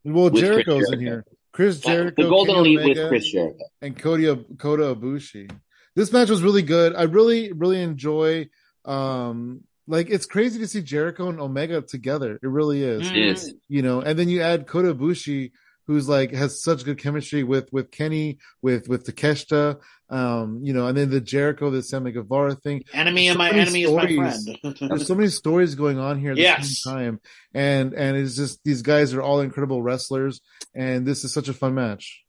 Well, 0.04 0.30
Jericho's 0.30 0.90
in 0.92 1.00
here. 1.00 1.24
Chris 1.52 1.80
Jericho, 1.80 2.22
the 2.22 2.28
Golden 2.28 2.54
Kenny 2.56 2.74
Elite 2.74 2.84
Omega, 2.84 3.00
with 3.02 3.08
Chris 3.08 3.30
Jericho. 3.32 3.58
and 3.82 3.98
Cody 3.98 4.44
Kota 4.58 4.94
Ibushi. 4.94 5.50
This 5.94 6.12
match 6.12 6.28
was 6.28 6.42
really 6.42 6.62
good. 6.62 6.94
I 6.94 7.04
really, 7.04 7.52
really 7.52 7.82
enjoy. 7.82 8.48
Um, 8.84 9.62
like 9.88 10.10
it's 10.10 10.26
crazy 10.26 10.58
to 10.58 10.68
see 10.68 10.82
Jericho 10.82 11.28
and 11.28 11.40
Omega 11.40 11.80
together. 11.80 12.38
It 12.42 12.46
really 12.48 12.82
is. 12.82 13.10
Yes. 13.10 13.50
you 13.68 13.82
know, 13.82 14.00
and 14.02 14.18
then 14.18 14.28
you 14.28 14.42
add 14.42 14.66
Kota 14.66 14.94
Ibushi, 14.94 15.52
who's 15.86 16.08
like 16.08 16.32
has 16.32 16.62
such 16.62 16.84
good 16.84 16.98
chemistry 16.98 17.42
with 17.42 17.72
with 17.72 17.90
Kenny, 17.90 18.38
with 18.62 18.88
with 18.88 19.04
Takeshita, 19.04 19.80
um, 20.08 20.60
you 20.62 20.72
know, 20.72 20.86
and 20.86 20.96
then 20.96 21.10
the 21.10 21.20
Jericho, 21.20 21.70
the 21.70 21.82
Sammy 21.82 22.12
Guevara 22.12 22.54
thing. 22.54 22.84
Enemy 22.92 23.28
of 23.28 23.36
my 23.36 23.50
many 23.50 23.60
enemy 23.60 23.82
is 23.82 23.92
my 23.92 24.06
friend. 24.06 24.78
There's 24.80 25.06
so 25.06 25.14
many 25.14 25.28
stories 25.28 25.74
going 25.74 25.98
on 25.98 26.18
here 26.18 26.32
at 26.32 26.36
the 26.36 26.64
same 26.64 26.92
time, 26.92 27.20
and 27.54 27.94
and 27.94 28.16
it's 28.16 28.36
just 28.36 28.62
these 28.64 28.82
guys 28.82 29.14
are 29.14 29.22
all 29.22 29.40
incredible 29.40 29.82
wrestlers, 29.82 30.40
and 30.74 31.06
this 31.06 31.24
is 31.24 31.32
such 31.32 31.48
a 31.48 31.54
fun 31.54 31.74
match. 31.74 32.22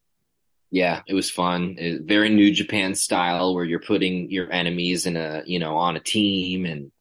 Yeah, 0.70 1.02
it 1.08 1.14
was 1.14 1.30
fun. 1.30 1.76
It, 1.78 2.02
very 2.02 2.30
New 2.30 2.52
Japan 2.52 2.94
style, 2.94 3.56
where 3.56 3.64
you're 3.64 3.80
putting 3.80 4.30
your 4.32 4.52
enemies 4.52 5.06
in 5.06 5.16
a 5.16 5.44
you 5.46 5.60
know 5.60 5.78
on 5.78 5.96
a 5.96 6.02
team, 6.02 6.66
and 6.66 6.92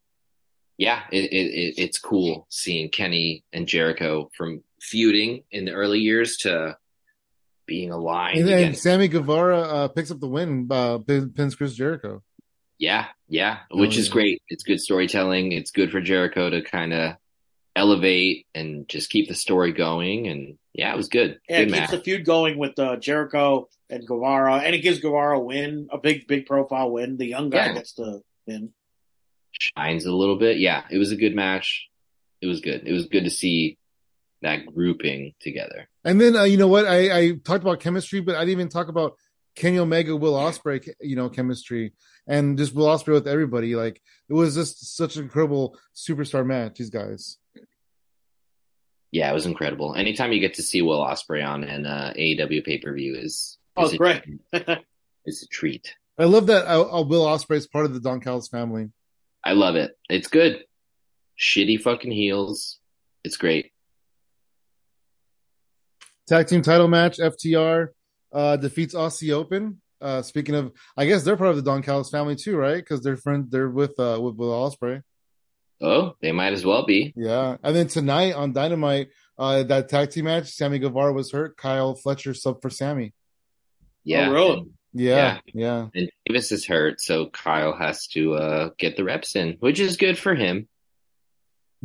yeah, 0.77 1.03
it, 1.11 1.33
it, 1.33 1.47
it 1.47 1.75
it's 1.79 1.99
cool 1.99 2.47
seeing 2.51 2.91
Kenny 2.91 3.45
and 3.53 3.67
Jericho 3.67 4.31
from 4.37 4.63
feuding 4.87 5.45
in 5.51 5.65
the 5.67 5.73
early 5.73 6.01
years 6.01 6.39
to 6.39 6.77
being 7.67 7.91
aligned 7.91 8.39
And 8.39 8.49
then 8.49 8.59
against. 8.59 8.83
Sammy 8.83 9.09
Guevara 9.09 9.61
uh, 9.61 9.89
picks 9.89 10.11
up 10.11 10.21
the 10.21 10.29
win, 10.29 10.69
uh, 10.71 10.99
pins 10.99 11.55
Chris 11.57 11.75
Jericho. 11.75 12.23
Yeah, 12.79 13.07
yeah, 13.29 13.61
which 13.71 13.97
Oh, 13.97 14.01
is 14.01 14.07
yeah. 14.09 14.13
great. 14.13 14.43
It's 14.49 14.63
good 14.63 14.81
storytelling. 14.81 15.53
It's 15.53 15.71
good 15.71 15.91
for 15.91 16.01
Jericho 16.01 16.51
to 16.51 16.63
kind 16.63 16.93
of 16.93 17.17
elevate 17.75 18.47
and 18.55 18.89
just 18.89 19.11
keep 19.11 19.29
the 19.29 19.35
story 19.35 19.73
going. 19.73 20.29
And 20.29 20.59
yeah, 20.75 20.93
it 20.93 20.97
was 20.97 21.09
good. 21.09 21.39
Yeah, 21.49 21.59
it 21.61 21.65
keeps 21.67 21.79
match. 21.79 21.91
the 21.91 22.01
feud 22.01 22.25
going 22.25 22.59
with 22.59 22.79
uh, 22.79 22.97
Jericho 22.97 23.69
and 23.91 24.07
Guevara, 24.07 24.57
and 24.59 24.75
it 24.75 24.81
gives 24.83 25.01
Guevara 25.01 25.39
a 25.39 25.43
win, 25.43 25.89
a 25.91 25.99
big, 25.99 26.27
big 26.27 26.47
profile 26.47 26.91
win. 26.91 27.17
The 27.17 27.27
young 27.27 27.51
guy 27.51 27.67
Yeah. 27.67 27.73
gets 27.75 27.95
the 27.95 28.21
win. 28.47 28.73
Shines 29.59 30.05
a 30.05 30.13
little 30.13 30.37
bit. 30.37 30.59
Yeah, 30.59 30.83
it 30.91 30.99
was 30.99 31.13
a 31.13 31.17
good 31.17 31.35
match. 31.35 31.87
It 32.43 32.47
was 32.47 32.61
good. 32.61 32.87
It 32.87 32.93
was 32.93 33.07
good 33.07 33.25
to 33.25 33.31
see 33.31 33.79
that 34.47 34.67
grouping 34.67 35.35
together. 35.41 35.89
And 36.05 36.21
then 36.21 36.35
uh, 36.37 36.45
you 36.45 36.57
know 36.57 36.69
what? 36.69 36.87
I, 36.87 37.19
I 37.19 37.33
talked 37.45 37.63
about 37.63 37.81
chemistry, 37.81 38.21
but 38.21 38.35
I 38.35 38.41
didn't 38.41 38.53
even 38.53 38.69
talk 38.69 38.89
about 38.89 39.17
Kenny 39.55 39.79
Omega, 39.79 40.15
Will 40.17 40.35
Ospreay, 40.35 40.89
you 41.01 41.17
know, 41.17 41.29
chemistry, 41.29 41.93
and 42.27 42.57
just 42.59 42.75
Will 42.75 42.87
Ospreay 42.87 43.15
with 43.15 43.29
everybody. 43.29 43.75
Like 43.77 44.01
it 44.29 44.35
was 44.35 44.55
just 44.55 44.97
such 44.97 45.17
an 45.17 45.23
incredible 45.25 45.79
superstar 45.95 46.45
match. 46.47 46.79
These 46.79 46.91
guys. 46.91 47.39
Yeah, 49.13 49.31
it 49.31 49.35
was 49.35 49.47
incredible. 49.47 49.95
Anytime 49.95 50.33
you 50.33 50.41
get 50.41 50.55
to 50.55 50.63
see 50.63 50.83
Will 50.83 51.01
Ospreay 51.05 51.47
on 51.47 51.65
an 51.65 51.87
uh, 51.87 52.13
AEW 52.19 52.65
pay 52.65 52.79
per 52.79 52.93
view 52.93 53.15
is, 53.15 53.59
Oh, 53.77 53.85
is 53.85 53.93
it's 53.93 53.95
a, 53.95 53.99
great. 53.99 54.23
It's 55.29 55.43
a 55.43 55.49
treat. 55.49 55.95
I 56.19 56.25
love 56.25 56.47
that 56.47 56.67
uh, 56.67 56.83
uh, 56.83 57.03
Will 57.03 57.25
Ospreay 57.27 57.57
is 57.57 57.67
part 57.67 57.85
of 57.85 57.93
the 57.95 58.01
Don 58.01 58.21
Callis 58.21 58.47
family. 58.49 58.91
I 59.45 59.53
love 59.53 59.75
it. 59.77 59.93
It's 60.09 60.29
good. 60.29 60.65
shitty 61.39 61.81
fucking 61.81 62.13
heels. 62.13 62.79
It's 63.25 63.37
great. 63.37 63.73
Tag 66.27 66.47
team 66.49 66.63
title 66.63 66.89
match: 66.89 67.19
FTR 67.19 67.89
uh, 68.33 68.57
defeats 68.57 68.95
Aussie 68.95 69.33
Open. 69.33 69.81
Uh, 70.01 70.23
speaking 70.23 70.55
of, 70.55 70.73
I 70.97 71.07
guess 71.07 71.23
they're 71.23 71.37
part 71.37 71.51
of 71.51 71.57
the 71.57 71.63
Don 71.63 71.83
Callis 71.83 72.11
family 72.11 72.37
too, 72.37 72.57
right? 72.57 72.77
Because 72.77 73.03
they're 73.03 73.17
friend, 73.17 73.47
they're 73.51 73.69
with 73.71 73.99
uh 73.99 74.19
with 74.21 74.37
Will 74.37 74.51
Ospreay. 74.51 75.03
Oh, 75.81 76.15
they 76.21 76.33
might 76.33 76.53
as 76.53 76.65
well 76.65 76.85
be. 76.85 77.13
Yeah, 77.17 77.57
and 77.63 77.77
then 77.77 77.87
tonight 77.87 78.35
on 78.35 78.53
Dynamite, 78.53 79.09
uh, 79.39 79.63
that 79.65 79.89
tag 79.89 80.11
team 80.11 80.25
match, 80.25 80.49
Sammy 80.49 80.79
Guevara 80.79 81.13
was 81.13 81.31
hurt. 81.31 81.57
Kyle 81.57 81.95
Fletcher 81.95 82.35
sub 82.35 82.61
for 82.61 82.71
Sammy. 82.71 83.13
Yeah. 84.05 84.29
Oh, 84.29 84.33
really? 84.33 84.59
And, 84.59 84.71
Yeah, 84.93 85.41
yeah, 85.53 85.89
and 85.95 86.11
Davis 86.27 86.53
is 86.53 86.67
hurt, 86.67 87.01
so 87.01 87.27
Kyle 87.29 87.77
has 87.77 88.07
to 88.09 88.35
uh, 88.35 88.71
get 88.79 88.97
the 88.97 89.05
reps 89.05 89.37
in, 89.37 89.57
which 89.61 89.79
is 89.79 89.97
good 89.97 90.19
for 90.19 90.35
him. 90.35 90.69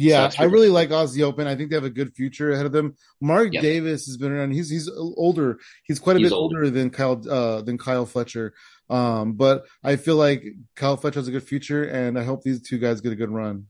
Yeah. 0.02 0.30
So 0.30 0.44
I 0.44 0.46
really 0.46 0.70
like 0.70 0.90
Aussie 0.90 1.22
Open. 1.24 1.48
I 1.48 1.56
think 1.56 1.70
they 1.70 1.76
have 1.76 1.84
a 1.84 1.90
good 1.90 2.14
future 2.16 2.52
ahead 2.52 2.66
of 2.66 2.72
them. 2.72 2.96
Mark 3.20 3.54
Yeah. 3.54 3.62
Davis 3.62 4.06
has 4.08 4.18
been 4.18 4.32
around. 4.32 4.52
He's 4.52 4.70
he's 4.70 4.90
older. 4.90 5.60
He's 5.84 6.00
quite 6.00 6.16
a 6.16 6.20
He's 6.20 6.30
bit 6.30 6.36
older. 6.36 6.58
older 6.60 6.70
than 6.70 6.90
Kyle 6.90 7.22
uh 7.30 7.62
than 7.62 7.78
Kyle 7.78 8.06
Fletcher. 8.06 8.54
Um, 8.90 9.34
but 9.34 9.66
I 9.84 9.96
feel 9.96 10.16
like 10.18 10.44
Kyle 10.76 10.98
Fletcher 10.98 11.20
has 11.20 11.28
a 11.28 11.32
good 11.32 11.44
future, 11.44 11.84
and 11.84 12.20
I 12.20 12.24
hope 12.24 12.42
these 12.44 12.62
two 12.62 12.78
guys 12.78 13.00
get 13.02 13.14
a 13.14 13.16
good 13.16 13.30
run. 13.30 13.68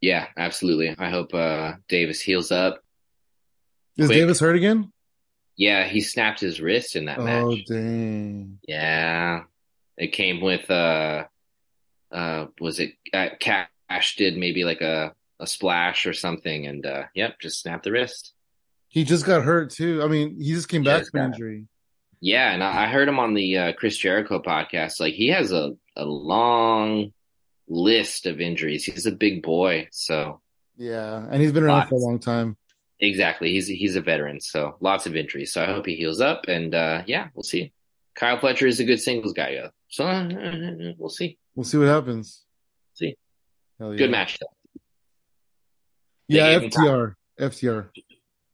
Yeah, 0.00 0.26
absolutely. 0.36 0.94
I 0.98 1.10
hope 1.10 1.34
uh, 1.34 1.72
Davis 1.88 2.20
heals 2.20 2.52
up. 2.52 2.80
Is 3.96 4.06
Quick. 4.06 4.18
Davis 4.18 4.38
hurt 4.40 4.54
again? 4.56 4.92
Yeah, 5.56 5.88
he 5.88 6.00
snapped 6.02 6.38
his 6.40 6.60
wrist 6.60 6.94
in 6.94 7.06
that 7.06 7.18
Oh 7.18 7.24
match. 7.24 7.44
Oh 7.44 7.56
dang! 7.66 8.58
Yeah, 8.68 9.42
it 9.96 10.12
came 10.12 10.40
with 10.40 10.70
uh, 10.70 11.24
uh, 12.12 12.46
was 12.60 12.78
it 12.78 12.92
uh, 13.12 13.30
Cash 13.88 14.16
did 14.16 14.36
maybe 14.36 14.64
like 14.64 14.80
a 14.80 15.14
a 15.40 15.46
splash 15.46 16.06
or 16.06 16.12
something, 16.12 16.66
and 16.66 16.84
uh, 16.84 17.04
yep, 17.14 17.38
just 17.40 17.60
snapped 17.60 17.84
the 17.84 17.92
wrist. 17.92 18.32
He 18.88 19.04
just 19.04 19.24
got 19.26 19.44
hurt 19.44 19.70
too. 19.70 20.02
I 20.02 20.08
mean, 20.08 20.40
he 20.40 20.52
just 20.52 20.68
came 20.68 20.82
back 20.82 21.04
from 21.10 21.32
injury. 21.32 21.66
Yeah, 22.20 22.52
and 22.52 22.64
I 22.64 22.88
heard 22.88 23.06
him 23.08 23.20
on 23.20 23.34
the 23.34 23.56
uh, 23.58 23.72
Chris 23.74 23.96
Jericho 23.96 24.40
podcast. 24.42 24.98
Like 25.00 25.14
he 25.14 25.28
has 25.28 25.52
a 25.52 25.72
a 25.96 26.04
long 26.04 27.12
list 27.68 28.26
of 28.26 28.40
injuries. 28.40 28.84
He's 28.84 29.06
a 29.06 29.12
big 29.12 29.42
boy, 29.42 29.88
so 29.92 30.40
Yeah, 30.76 31.26
and 31.30 31.40
he's 31.40 31.52
been 31.52 31.64
around 31.64 31.88
for 31.88 31.94
a 31.94 31.98
long 31.98 32.18
time. 32.18 32.56
exactly, 32.98 33.52
he's 33.52 33.68
he's 33.68 33.94
a 33.96 34.00
veteran. 34.00 34.40
So 34.40 34.76
lots 34.80 35.06
of 35.06 35.14
injuries. 35.16 35.52
So 35.52 35.62
I 35.62 35.66
hope 35.66 35.86
he 35.86 35.94
heals 35.94 36.20
up, 36.20 36.46
and 36.48 36.74
uh, 36.74 37.02
yeah, 37.06 37.28
we'll 37.34 37.42
see. 37.44 37.72
Kyle 38.16 38.40
Fletcher 38.40 38.66
is 38.66 38.80
a 38.80 38.84
good 38.84 39.00
singles 39.00 39.32
guy, 39.32 39.54
though. 39.54 39.70
So 39.88 40.04
uh, 40.04 40.28
we'll 40.98 41.08
see. 41.10 41.38
We'll 41.54 41.64
see 41.64 41.78
what 41.78 41.86
happens. 41.86 42.44
See. 42.94 43.14
Hell 43.78 43.92
yeah. 43.92 43.98
Good 43.98 44.10
match, 44.10 44.38
though. 44.38 44.80
Yeah, 46.28 46.58
FTR, 46.58 47.14
FTR. 47.40 47.88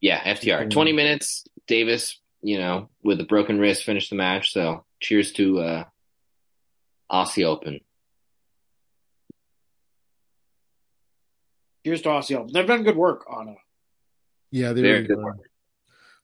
Yeah, 0.01 0.23
FTR. 0.35 0.71
20 0.71 0.93
minutes. 0.93 1.45
Davis, 1.67 2.21
you 2.43 2.59
know, 2.59 2.91
with 3.03 3.21
a 3.21 3.25
broken 3.25 3.59
wrist, 3.59 3.85
finished 3.85 4.11
the 4.11 4.17
match. 4.17 4.53
So 4.53 4.85
cheers 5.01 5.33
to 5.33 5.61
uh, 5.61 5.85
Aussie 7.11 7.45
Open. 7.45 7.81
Here's 11.83 12.03
to 12.03 12.09
Aussie 12.11 12.37
Open. 12.37 12.53
They've 12.53 12.67
done 12.67 12.83
good 12.83 12.97
work 12.97 13.25
on 13.29 13.49
it. 13.49 13.57
Yeah, 14.51 14.73
they 14.73 14.83
Very 14.83 14.95
really 15.03 15.07
good 15.09 15.19
work. 15.19 15.37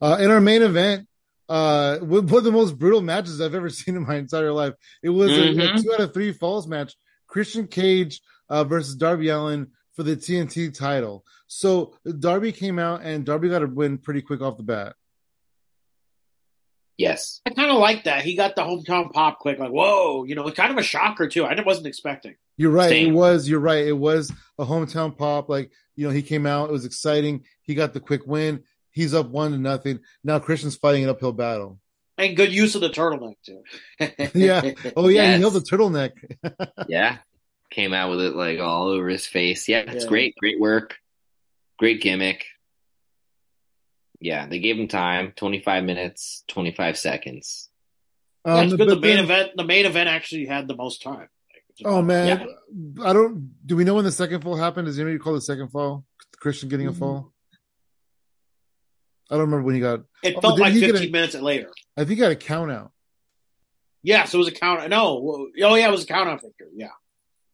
Uh, 0.01 0.19
in 0.21 0.31
our 0.31 0.41
main 0.41 0.63
event, 0.63 1.07
uh, 1.49 1.99
one 1.99 2.27
one 2.27 2.39
of 2.39 2.45
the 2.45 2.53
most 2.53 2.79
brutal 2.79 3.03
matches 3.03 3.41
I've 3.41 3.55
ever 3.55 3.69
seen 3.71 3.97
in 3.97 4.07
my 4.07 4.17
entire 4.17 4.53
life. 4.53 4.75
It 5.03 5.11
was 5.11 5.31
a, 5.33 5.51
a 5.51 5.55
Mhm. 5.55 5.83
two 5.83 5.93
out 5.93 6.01
of 6.01 6.15
three 6.15 6.33
falls 6.33 6.67
match. 6.67 6.95
Christian 7.27 7.67
Cage 7.67 8.21
uh, 8.51 8.65
versus 8.65 8.95
Darby 8.97 9.29
Allin 9.31 9.69
for 9.95 10.03
the 10.03 10.17
TNT 10.17 10.77
title. 10.77 11.25
So 11.47 11.95
Darby 12.19 12.53
came 12.53 12.79
out 12.79 13.01
and 13.03 13.25
Darby 13.25 13.49
got 13.49 13.63
a 13.63 13.67
win 13.67 13.97
pretty 13.99 14.21
quick 14.21 14.43
off 14.43 14.57
the 14.59 14.63
bat. 14.63 14.95
Yes. 16.99 17.41
I 17.47 17.51
kind 17.51 17.71
of 17.71 17.79
like 17.79 18.05
that. 18.05 18.25
He 18.25 18.37
got 18.37 18.57
the 18.57 18.63
hometown 18.63 19.11
pop 19.11 19.39
quick, 19.39 19.59
like 19.59 19.71
whoa, 19.71 20.25
you 20.25 20.35
know, 20.35 20.47
it's 20.47 20.57
kind 20.57 20.71
of 20.71 20.77
a 20.77 20.83
shocker 20.83 21.29
too. 21.29 21.45
I 21.47 21.59
wasn't 21.63 21.87
expecting. 21.87 22.35
You're 22.59 22.71
right. 22.71 22.91
Same. 22.91 23.09
It 23.13 23.15
was. 23.15 23.49
You're 23.49 23.61
right. 23.61 23.87
It 23.87 23.97
was 23.97 24.31
a 24.59 24.67
hometown 24.67 25.17
pop. 25.17 25.49
Like 25.49 25.71
you 25.97 26.07
know, 26.07 26.13
he 26.13 26.21
came 26.23 26.45
out. 26.45 26.69
It 26.69 26.73
was 26.73 26.85
exciting. 26.85 27.45
He 27.63 27.75
got 27.75 27.95
the 27.95 28.01
quick 28.01 28.27
win. 28.27 28.65
He's 28.91 29.15
up 29.15 29.31
one 29.31 29.53
to 29.53 29.59
nothing. 29.59 30.01
Now 30.25 30.39
Christian's 30.41 30.77
fighting 30.77 31.05
an 31.05 31.11
uphill 31.11 31.33
battle. 31.33 31.81
And 32.19 32.37
good 32.37 32.53
use 32.53 32.75
of 32.75 32.83
the 32.83 32.91
turtleneck 32.91 33.37
too. 33.47 33.63
Yeah. 34.39 34.73
Oh 34.95 35.09
yeah, 35.09 35.23
Yes. 35.23 35.37
he 35.37 35.41
held 35.41 35.55
the 35.55 35.61
turtleneck. 35.71 36.11
Yeah. 36.87 37.17
Came 37.71 37.93
out 37.95 38.11
with 38.11 38.21
it 38.21 38.35
like 38.35 38.59
all 38.59 38.89
over 38.89 39.09
his 39.09 39.27
face. 39.27 39.69
Yeah, 39.69 39.79
it's 39.87 40.05
Yeah. 40.05 40.09
great. 40.09 40.35
Great 40.37 40.59
work. 40.59 40.97
Great 41.79 42.01
gimmick. 42.03 42.45
Yeah, 44.21 44.47
they 44.47 44.59
gave 44.59 44.77
him 44.79 44.89
time 44.89 45.33
25 45.37 45.85
minutes, 45.85 46.45
25 46.49 46.99
seconds. 46.99 47.71
Yeah, 48.45 48.55
Um, 48.55 48.65
it's 48.67 48.75
good. 48.77 48.89
The 48.89 48.97
main 48.97 49.17
then- 49.17 49.25
event, 49.25 49.51
the 49.57 49.65
main 49.65 49.87
event 49.87 50.09
actually 50.09 50.47
had 50.47 50.67
the 50.69 50.75
most 50.77 51.03
time. 51.03 51.29
Oh 51.85 52.03
man, 52.03 52.27
Yeah. 52.99 53.05
I 53.07 53.13
don't. 53.15 53.55
Do 53.67 53.77
we 53.77 53.85
know 53.85 53.95
when 53.95 54.05
the 54.05 54.13
second 54.13 54.43
fall 54.43 54.57
happened? 54.57 54.87
Does 54.87 54.99
anybody 54.99 55.19
call 55.19 55.33
the 55.33 55.41
second 55.41 55.69
fall? 55.69 56.05
Christian 56.39 56.69
getting 56.69 56.89
a 56.89 56.93
Mhm. 56.93 56.99
fall? 56.99 57.33
I 59.31 59.35
don't 59.35 59.43
remember 59.43 59.65
when 59.65 59.77
he 59.77 59.81
got. 59.81 60.01
It 60.23 60.35
Oh, 60.37 60.41
felt 60.41 60.57
did 60.57 60.63
like 60.63 60.75
15 60.75 61.09
a- 61.09 61.11
minutes 61.11 61.35
later. 61.37 61.73
I 61.97 62.01
think 62.01 62.11
he 62.11 62.17
got 62.17 62.33
a 62.33 62.37
count 62.37 62.71
out 62.71 62.93
Yes, 64.03 64.35
it 64.35 64.39
was 64.39 64.49
a 64.49 64.53
count. 64.53 64.89
No, 64.91 65.07
oh 65.19 65.51
yeah, 65.55 65.87
it 65.89 65.91
was 65.91 66.05
a 66.05 66.07
count 66.07 66.29
out 66.29 66.43
victory. 66.43 66.69
Yeah, 66.75 66.89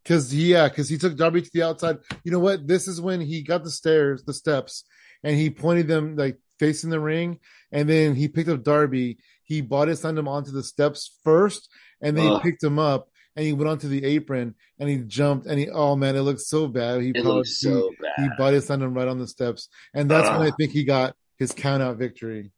because 0.07 0.33
yeah, 0.33 0.69
because 0.69 0.89
he 0.89 0.99
took 0.99 1.17
Darby 1.17 1.43
to 1.43 1.51
the 1.53 1.65
outside. 1.65 1.99
You 2.23 2.31
know 2.31 2.39
what? 2.39 2.69
This 2.69 2.87
is 2.87 3.01
when 3.01 3.21
he 3.21 3.43
got 3.43 3.65
the 3.65 3.71
stairs, 3.71 4.23
the 4.23 4.33
steps, 4.33 4.85
and 5.25 5.37
he 5.37 5.51
pointed 5.51 5.89
them 5.89 6.15
like 6.15 6.39
facing 6.61 6.91
the 6.91 7.01
ring, 7.01 7.41
and 7.73 7.89
then 7.89 8.15
he 8.15 8.29
picked 8.29 8.49
up 8.49 8.63
Darby. 8.63 9.19
He 9.43 9.63
body 9.63 9.97
slammed 9.97 10.19
him 10.19 10.29
onto 10.29 10.53
the 10.53 10.63
steps 10.63 11.19
first, 11.25 11.69
and 12.01 12.17
then 12.17 12.31
he 12.31 12.41
picked 12.41 12.63
him 12.63 12.79
up. 12.79 13.09
And 13.35 13.45
he 13.45 13.53
went 13.53 13.69
onto 13.69 13.89
the 13.89 14.03
apron 14.03 14.55
and 14.81 14.89
he 14.89 14.97
jumped 14.97 15.47
and 15.47 15.59
he 15.59 15.69
oh 15.69 15.95
man, 15.95 16.17
it 16.17 16.21
looked 16.21 16.41
so 16.41 16.69
bad. 16.69 17.03
He 17.03 17.11
It 17.11 17.17
probably 17.17 17.33
looks 17.33 17.61
so 17.61 17.91
he 18.17 18.29
bad. 18.29 18.39
body 18.39 18.61
slammed 18.61 18.83
him 18.83 18.95
right 18.95 19.07
on 19.09 19.19
the 19.19 19.27
steps, 19.27 19.69
and 19.93 20.11
that's 20.11 20.29
when 20.31 20.41
I 20.41 20.53
think 20.53 20.73
he 20.73 20.85
got 20.85 21.15
his 21.39 21.53
count 21.53 21.83
out 21.83 21.99
victory. 21.99 22.51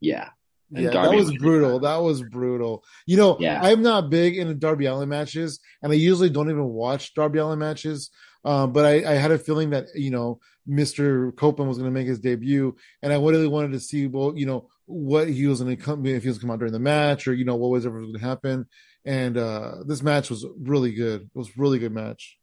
Yeah. 0.00 0.28
And 0.74 0.84
yeah, 0.84 0.90
Darby 0.90 1.16
that 1.16 1.24
was 1.24 1.36
brutal. 1.36 1.80
That 1.80 1.96
was 1.96 2.22
brutal. 2.22 2.84
You 3.06 3.16
know, 3.16 3.36
Yeah. 3.40 3.60
I'm 3.62 3.82
not 3.82 4.08
big 4.10 4.36
into 4.36 4.54
Darby 4.54 4.86
Allin 4.86 5.08
matches, 5.08 5.58
and 5.82 5.90
I 5.92 5.96
usually 5.96 6.30
don't 6.30 6.50
even 6.50 6.66
watch 6.66 7.14
Darby 7.14 7.38
Allin 7.40 7.58
matches. 7.58 8.10
Um, 8.44 8.72
but 8.72 8.86
I, 8.86 9.12
I 9.12 9.14
had 9.16 9.32
a 9.32 9.38
feeling 9.38 9.70
that 9.70 9.86
you 9.94 10.10
know 10.10 10.40
Mr. 10.68 11.34
Copeland 11.36 11.68
was 11.68 11.78
going 11.78 11.90
to 11.92 11.98
make 11.98 12.06
his 12.06 12.20
debut, 12.20 12.76
and 13.02 13.12
I 13.12 13.16
really 13.16 13.48
wanted 13.48 13.72
to 13.72 13.80
see, 13.80 14.06
well, 14.06 14.32
you 14.36 14.46
know, 14.46 14.68
what 14.86 15.28
he 15.28 15.46
was 15.46 15.60
going 15.60 15.76
to 15.76 15.82
come 15.82 16.06
if 16.06 16.22
he 16.22 16.28
was 16.28 16.38
come 16.38 16.50
out 16.50 16.58
during 16.60 16.72
the 16.72 16.78
match, 16.78 17.26
or 17.28 17.34
you 17.34 17.44
know, 17.44 17.56
what 17.56 17.70
was 17.70 17.84
ever 17.84 18.00
going 18.00 18.12
to 18.14 18.18
happen. 18.20 18.66
And 19.04 19.38
uh 19.38 19.76
this 19.86 20.02
match 20.02 20.28
was 20.30 20.44
really 20.60 20.92
good. 20.92 21.22
It 21.22 21.30
was 21.34 21.48
a 21.48 21.52
really 21.56 21.78
good 21.78 21.92
match. 21.92 22.36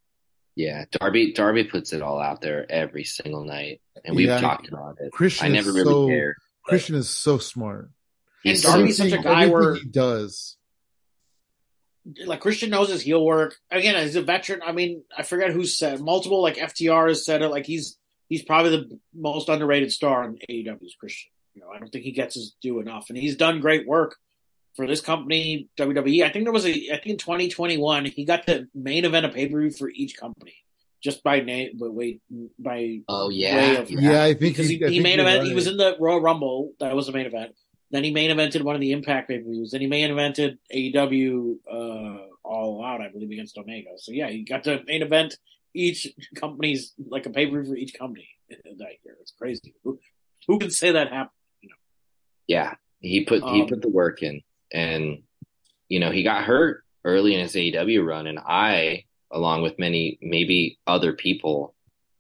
Yeah. 0.56 0.86
Darby 0.92 1.34
Darby 1.34 1.66
puts 1.66 1.94
it 1.94 2.02
all 2.02 2.20
out 2.20 2.42
there 2.42 2.66
every 2.70 3.04
single 3.04 3.46
night. 3.46 3.80
And 4.04 4.16
we've 4.16 4.28
Yeah. 4.28 4.42
talked 4.42 4.68
about 4.68 4.98
it. 5.00 5.12
Christian 5.12 5.46
I 5.46 5.50
never 5.50 5.72
really 5.72 5.86
so 5.94 6.08
cared. 6.08 6.36
Christian 6.66 6.96
is 6.96 7.10
so 7.10 7.38
smart. 7.38 7.92
He's 8.44 8.64
And 8.64 8.74
Darby's 8.74 8.98
such 8.98 9.12
a 9.12 9.18
guy 9.18 9.48
where- 9.48 9.76
he 9.76 9.86
does. 9.86 10.58
like 12.26 12.40
Christian 12.40 12.70
knows 12.70 12.90
his 12.90 13.02
heel 13.02 13.24
work. 13.24 13.56
Again, 13.70 13.96
as 13.96 14.16
a 14.16 14.22
veteran, 14.22 14.62
I 14.66 14.72
mean, 14.72 15.04
I 15.16 15.24
forget 15.24 15.52
who 15.52 15.66
said 15.66 16.00
multiple 16.00 16.42
like 16.42 16.56
FTR 16.58 17.10
has 17.10 17.26
said 17.26 17.42
it. 17.42 17.50
Like 17.50 17.66
he's 17.66 17.98
he's 18.30 18.44
probably 18.44 18.72
the 18.72 19.00
most 19.14 19.50
underrated 19.50 19.92
star 19.92 20.24
in 20.24 20.38
AEW 20.50 20.80
Christian. 21.00 21.32
You 21.54 21.62
know, 21.62 21.70
I 21.70 21.80
don't 21.80 21.90
think 21.92 22.06
he 22.06 22.12
gets 22.12 22.36
his 22.36 22.56
due 22.62 22.80
enough, 22.80 23.08
and 23.10 23.18
he's 23.18 23.36
done 23.36 23.60
great 23.60 23.86
work 23.88 24.16
for 24.76 24.86
this 24.88 25.02
company, 25.02 25.68
WWE. 25.78 26.24
I 26.24 26.30
think 26.30 26.46
there 26.46 26.54
was 26.54 26.66
a 26.66 26.70
I 26.92 26.98
think 26.98 27.08
in 27.08 27.18
2021 27.18 28.06
he 28.06 28.24
got 28.26 28.46
the 28.46 28.68
main 28.74 29.04
event 29.04 29.26
of 29.26 29.34
pay 29.34 29.48
per 29.50 29.60
view 29.60 29.72
for 29.72 29.90
each 29.90 30.16
company 30.16 30.54
just 31.04 31.24
by 31.24 31.42
name, 31.42 31.72
but 31.78 31.92
wait 31.94 32.22
by 32.58 33.02
Oh 33.10 33.28
way 33.28 33.36
yeah. 33.36 33.72
of- 33.80 33.92
Yeah, 33.92 34.24
I 34.24 34.28
think 34.34 34.40
because 34.56 34.70
he, 34.70 34.84
I 34.84 34.88
he 34.88 34.94
think 34.96 35.04
main 35.04 35.20
event. 35.20 35.40
right. 35.40 35.48
He 35.48 35.54
was 35.54 35.68
in 35.68 35.76
the 35.78 35.98
Royal 36.00 36.22
Rumble. 36.22 36.72
That 36.80 36.96
was 36.96 37.08
the 37.08 37.12
main 37.12 37.26
event. 37.26 37.54
Then 37.90 38.04
he 38.04 38.12
main 38.12 38.32
evented 38.32 38.64
one 38.64 38.76
of 38.76 38.82
the 38.82 38.92
Impact 38.92 39.30
pay 39.30 39.40
per 39.40 39.50
views. 39.50 39.72
Then 39.72 39.82
he 39.82 39.88
main 39.88 40.12
evented 40.12 40.58
AEW 40.74 41.58
uh, 41.72 42.26
All 42.44 42.84
Out, 42.84 43.02
I 43.02 43.10
believe, 43.10 43.32
against 43.32 43.58
Omega. 43.58 43.92
So 43.98 44.12
yeah, 44.12 44.30
he 44.30 44.44
got 44.44 44.64
to 44.66 44.84
main 44.86 45.02
event 45.02 45.38
each 45.74 46.08
company's 46.36 46.94
like 47.10 47.26
a 47.26 47.30
pay 47.30 47.46
per 47.46 47.62
view 47.62 47.72
for 47.72 47.78
each 47.78 47.94
company 47.94 48.28
that 48.50 48.92
year. 49.04 49.16
It's 49.22 49.32
crazy. 49.32 49.74
Who, 49.84 50.00
who 50.48 50.60
can 50.60 50.72
say 50.72 50.92
that 50.92 51.12
happened? 51.12 51.32
Yeah, 52.48 52.76
he 53.00 53.26
put 53.26 53.44
he 53.44 53.62
Um, 53.62 53.68
put 53.68 53.82
the 53.82 53.90
work 53.90 54.24
in, 54.24 54.42
and 54.72 55.24
you 55.90 56.00
know 56.00 56.12
he 56.12 56.24
got 56.24 56.46
hurt 56.46 56.84
early 57.04 57.34
in 57.34 57.42
his 57.42 57.54
AEW 57.54 58.06
run, 58.06 58.28
and 58.28 58.40
I, 58.40 59.04
along 59.32 59.62
with 59.62 59.78
many 59.78 60.18
maybe 60.22 60.80
other 60.88 61.14
people, 61.14 61.76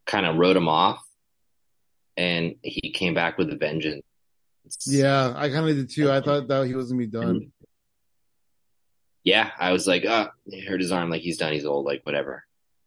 kind 0.06 0.26
of 0.26 0.36
wrote 0.36 0.58
him 0.58 0.68
off, 0.68 1.02
and 2.18 2.56
he 2.62 2.92
came 2.92 3.14
back 3.14 3.38
with 3.38 3.50
a 3.52 3.56
vengeance. 3.56 4.04
Yeah, 4.86 5.34
I 5.36 5.50
kind 5.50 5.70
of 5.70 5.76
did 5.76 5.90
too. 5.90 6.12
I 6.12 6.22
thought 6.22 6.48
that 6.48 6.68
he 6.68 6.76
was 6.76 6.90
gonna 6.92 7.00
be 7.00 7.08
done. 7.08 7.24
And- 7.24 7.52
yeah, 9.24 9.52
I 9.60 9.72
was 9.74 9.88
like, 9.88 10.06
oh, 10.08 10.28
hurt 10.68 10.80
his 10.82 10.92
arm, 10.92 11.10
like 11.10 11.22
he's 11.22 11.38
done, 11.38 11.54
he's 11.54 11.66
old, 11.66 11.86
like 11.86 12.02
whatever. 12.06 12.44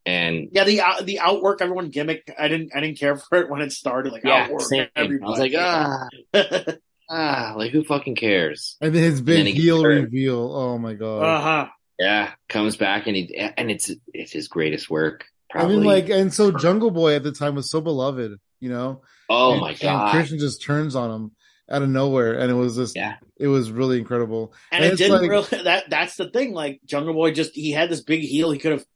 And 0.07 0.49
Yeah, 0.53 0.65
the 0.65 0.81
out 0.81 1.05
the 1.05 1.21
outwork 1.21 1.61
everyone 1.61 1.91
gimmick. 1.91 2.33
I 2.39 2.49
didn't 2.49 2.71
I 2.75 2.81
didn't 2.81 2.99
care 2.99 3.17
for 3.29 3.39
it 3.39 3.51
when 3.51 3.61
it 3.61 3.73
started. 3.73 4.13
Like 4.13 4.25
yeah, 4.25 4.45
outwork 4.45 4.63
same. 4.63 4.89
I 4.97 5.05
was 5.21 5.39
like, 5.39 5.53
ah, 5.57 6.07
ah, 7.11 7.55
like 7.57 7.71
who 7.73 7.85
fucking 7.85 8.17
cares? 8.17 8.77
And 8.81 8.95
then 8.95 9.03
his 9.03 9.21
big 9.21 9.37
then 9.37 9.47
he 9.47 9.53
heel 9.53 9.83
hurt. 9.83 10.05
reveal. 10.05 10.55
Oh 10.55 10.79
my 10.79 10.95
god. 10.95 11.23
uh 11.23 11.41
huh. 11.41 11.69
Yeah, 11.99 12.33
comes 12.49 12.77
back 12.79 13.07
and 13.07 13.15
he 13.17 13.37
and 13.37 13.71
it's 13.71 13.91
it's 14.15 14.33
his 14.33 14.49
greatest 14.49 14.89
work. 14.89 15.27
I 15.53 15.59
Probably. 15.59 15.77
mean, 15.79 15.85
like, 15.85 16.09
and 16.09 16.33
so 16.33 16.53
Jungle 16.53 16.93
Boy 16.93 17.17
at 17.17 17.25
the 17.25 17.33
time 17.33 17.57
was 17.57 17.71
so 17.71 17.81
beloved, 17.83 18.39
you 18.61 18.71
know. 18.71 19.03
oh 19.29 19.53
And- 19.53 19.61
my 19.61 19.71
And 19.73 19.81
god. 19.81 20.13
Christian 20.13 20.39
just 20.39 20.63
turns 20.63 20.95
on 20.97 21.11
him 21.11 21.33
out 21.71 21.83
of 21.83 21.89
nowhere, 21.89 22.39
and 22.39 22.51
it 22.51 22.55
was 22.55 22.77
just, 22.77 22.97
Yeah. 22.97 23.17
it 23.37 23.47
was 23.49 23.71
really 23.71 23.99
incredible. 23.99 24.53
And, 24.73 24.85
And 24.85 24.93
it 24.93 24.97
didn't 24.97 25.21
like- 25.23 25.31
really. 25.31 25.63
That 25.65 25.89
that's 25.91 26.17
the 26.17 26.29
thing. 26.31 26.53
Like 26.53 26.81
Jungle 26.85 27.15
Boy, 27.15 27.33
just 27.33 27.55
he 27.55 27.71
had 27.73 27.91
this 27.91 28.03
big 28.03 28.21
heel. 28.23 28.51
He 28.51 28.59
could 28.59 28.73
have 28.73 28.87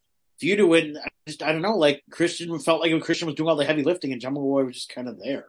feuded 0.42 0.68
with. 0.68 0.84
and 0.84 0.98
I 0.98 1.08
Just 1.26 1.42
I 1.42 1.52
don't 1.52 1.62
know. 1.62 1.76
Like 1.76 2.02
Christian 2.10 2.58
felt 2.58 2.80
like 2.80 3.00
Christian 3.02 3.26
was 3.26 3.36
doing 3.36 3.48
all 3.48 3.56
the 3.56 3.64
heavy 3.64 3.82
lifting, 3.84 4.12
and 4.12 4.20
Jungle 4.20 4.42
Boy 4.42 4.64
was 4.64 4.74
just 4.76 4.88
kind 4.94 5.08
of 5.08 5.18
there. 5.18 5.46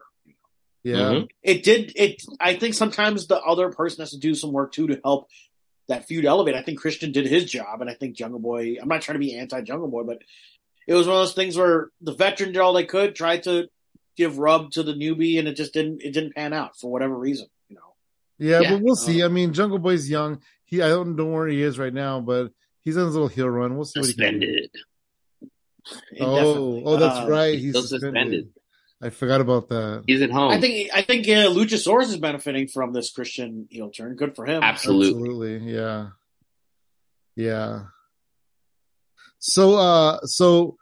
Yeah, 0.84 0.94
Mhm. 1.10 1.28
It 1.42 1.64
did. 1.64 1.92
It. 1.96 2.22
I 2.40 2.54
think 2.54 2.74
sometimes 2.74 3.26
the 3.26 3.40
other 3.40 3.70
person 3.70 4.02
has 4.02 4.10
to 4.12 4.18
do 4.18 4.34
some 4.36 4.52
work 4.52 4.70
too 4.72 4.86
to 4.86 5.00
help 5.02 5.28
that 5.88 6.06
feud 6.06 6.24
elevate. 6.24 6.54
I 6.54 6.62
think 6.62 6.78
Christian 6.80 7.10
did 7.12 7.26
his 7.26 7.44
job, 7.50 7.80
and 7.80 7.90
I 7.90 7.94
think 7.94 8.16
Jungle 8.16 8.38
Boy. 8.40 8.76
I'm 8.80 8.88
not 8.88 9.02
trying 9.02 9.16
to 9.16 9.24
be 9.26 9.34
anti 9.36 9.60
Jungle 9.62 9.88
Boy, 9.88 10.04
but 10.04 10.22
it 10.86 10.94
was 10.94 11.08
one 11.08 11.16
of 11.16 11.22
those 11.22 11.34
things 11.34 11.56
where 11.56 11.90
the 12.00 12.14
veteran 12.14 12.52
did 12.52 12.60
all 12.60 12.72
they 12.72 12.84
could, 12.84 13.16
tried 13.16 13.42
to 13.44 13.68
give 14.16 14.38
rub 14.38 14.70
to 14.72 14.82
the 14.82 14.92
newbie, 14.94 15.38
and 15.38 15.46
it 15.48 15.54
just 15.56 15.72
didn't. 15.74 16.02
It 16.02 16.12
didn't 16.12 16.34
pan 16.34 16.52
out 16.52 16.78
for 16.78 16.90
whatever 16.90 17.16
reason. 17.16 17.46
You 17.68 17.76
know. 17.76 17.94
yeah, 18.38 18.60
Yeah. 18.60 18.70
but 18.72 18.82
we'll 18.82 18.96
see. 18.96 19.22
I 19.22 19.28
mean, 19.28 19.52
Jungle 19.52 19.78
Boy's 19.78 20.08
young. 20.10 20.40
He, 20.64 20.82
I 20.82 20.88
don't 20.88 21.16
know 21.16 21.26
where 21.26 21.46
he 21.48 21.62
is 21.62 21.78
right 21.78 21.94
now, 21.94 22.20
but 22.20 22.50
he's 22.82 22.96
on 22.96 23.04
his 23.06 23.14
little 23.14 23.28
heel 23.28 23.48
run. 23.48 23.76
We'll 23.76 23.84
see 23.84 24.00
what 24.00 24.08
he 24.08 24.14
can 24.14 24.40
do. 24.40 24.46
Suspended. 24.46 24.70
Oh, 26.20 26.82
oh, 26.84 26.96
that's 26.96 27.18
Uh, 27.26 27.30
right. 27.30 27.54
He's 27.54 27.62
He's 27.62 27.70
still 27.70 27.82
suspended. 27.82 28.14
suspended. 28.14 28.48
I 29.02 29.10
forgot 29.10 29.40
about 29.42 29.68
that. 29.68 30.04
He's 30.06 30.22
at 30.22 30.30
home. 30.30 30.50
I 30.50 30.58
think 30.60 30.90
I 30.94 31.02
think 31.02 31.26
uh, 31.28 31.50
Luchasaurus 31.52 32.04
is 32.06 32.16
benefiting 32.16 32.66
from 32.66 32.92
this 32.94 33.10
Christian 33.12 33.68
heel 33.70 33.90
turn. 33.90 34.16
Good 34.16 34.34
for 34.34 34.46
him. 34.46 34.62
absolutely. 34.62 35.54
Absolutely, 35.56 35.72
yeah, 35.74 36.08
yeah. 37.36 37.82
So, 39.38 39.74
uh, 39.76 40.18
so 40.24 40.76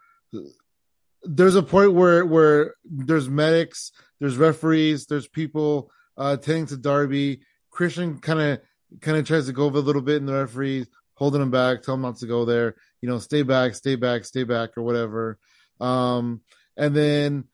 there's 1.25 1.55
a 1.55 1.63
point 1.63 1.93
where 1.93 2.25
where 2.25 2.75
there's 2.85 3.29
medics, 3.29 3.91
there's 4.19 4.37
referees, 4.37 5.05
there's 5.07 5.27
people 5.27 5.91
uh 6.17 6.37
tending 6.37 6.67
to 6.67 6.77
Darby. 6.77 7.41
Christian 7.71 8.19
kind 8.19 8.39
of 8.39 8.61
kind 9.01 9.17
of 9.17 9.25
tries 9.25 9.47
to 9.47 9.53
go 9.53 9.65
over 9.65 9.77
a 9.79 9.81
little 9.81 10.01
bit, 10.01 10.17
and 10.17 10.27
the 10.29 10.33
referees 10.33 10.87
holding 11.15 11.41
him 11.41 11.51
back, 11.51 11.81
tell 11.81 11.95
him 11.95 12.01
not 12.01 12.17
to 12.17 12.27
go 12.27 12.45
there. 12.45 12.75
You 13.01 13.09
know, 13.09 13.19
stay 13.19 13.41
back, 13.41 13.75
stay 13.75 13.95
back, 13.95 14.25
stay 14.25 14.43
back, 14.43 14.77
or 14.77 14.81
whatever. 14.83 15.37
Um, 15.79 16.41
and 16.77 16.95
then 16.95 17.45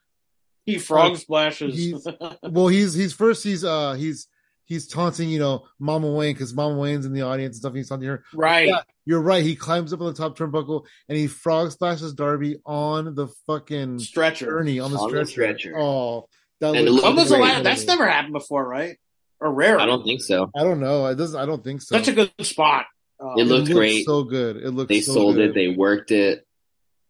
He 0.65 0.77
frog 0.77 1.17
splashes. 1.17 1.75
he's- 1.75 2.05
well 2.43 2.67
he's 2.67 2.93
he's 2.93 3.13
first 3.13 3.43
he's 3.43 3.63
uh 3.63 3.93
he's 3.93 4.27
he's 4.71 4.87
taunting 4.87 5.27
you 5.29 5.37
know 5.39 5.67
mama 5.79 6.09
wayne 6.09 6.33
because 6.33 6.53
mama 6.53 6.77
wayne's 6.77 7.05
in 7.05 7.11
the 7.13 7.21
audience 7.21 7.55
and 7.55 7.59
stuff 7.61 7.71
and 7.71 7.77
he's 7.77 7.89
taunting 7.89 8.07
her 8.07 8.23
right. 8.33 8.67
Yeah. 8.69 8.81
you're 9.05 9.21
right 9.21 9.43
he 9.43 9.55
climbs 9.55 9.91
up 9.91 9.99
on 9.99 10.07
the 10.07 10.13
top 10.13 10.37
turnbuckle 10.37 10.85
and 11.09 11.17
he 11.17 11.27
frog 11.27 11.71
splashes 11.71 12.13
darby 12.13 12.57
on 12.65 13.13
the 13.15 13.27
fucking 13.47 13.99
Stretcher. 13.99 14.45
journey 14.45 14.79
on 14.79 14.91
the 14.91 14.97
On 14.97 15.11
the 15.11 15.25
stretcher, 15.25 15.57
stretcher. 15.59 15.77
oh 15.77 16.29
that 16.61 16.75
And 16.75 16.87
looks 16.89 17.03
When 17.03 17.15
was 17.15 17.29
the 17.29 17.35
great. 17.35 17.43
last- 17.49 17.63
that's 17.63 17.85
never 17.87 18.07
happened 18.07 18.33
before, 18.33 18.65
right? 18.67 18.95
Or 19.39 19.51
rare. 19.51 19.79
I 19.79 19.85
don't 19.87 20.03
think 20.03 20.21
so. 20.21 20.49
i 20.55 20.63
don't 20.63 20.79
know 20.79 21.05
it 21.07 21.15
doesn't 21.15 21.39
i 21.39 21.45
don't 21.45 21.63
think 21.63 21.81
so 21.81 21.95
That's 21.95 22.07
a 22.07 22.13
good 22.13 22.31
spot. 22.41 22.85
Uh, 23.19 23.33
It 23.33 23.43
looked 23.43 23.67
looks 23.67 23.69
great. 23.73 24.05
so 24.05 24.23
good 24.23 24.55
it 24.57 24.69
looks 24.71 24.87
They 24.89 25.01
so 25.01 25.13
sold 25.13 25.35
good. 25.35 25.49
it. 25.49 25.53
They 25.55 25.67
worked 25.67 26.11
it. 26.11 26.45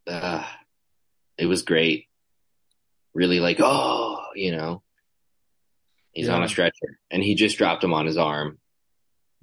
Uh, 0.07 0.43
it 1.38 1.45
was 1.45 1.61
great. 1.61 2.07
Really 3.13 3.39
like, 3.39 3.57
oh, 3.59 4.17
you 4.35 4.51
know, 4.51 4.81
he's 6.11 6.29
on 6.29 6.43
a 6.43 6.47
stretcher 6.49 6.99
and 7.09 7.23
he 7.23 7.35
just 7.35 7.57
dropped 7.57 7.83
him 7.83 7.93
on 7.93 8.05
his 8.05 8.17
arm. 8.17 8.57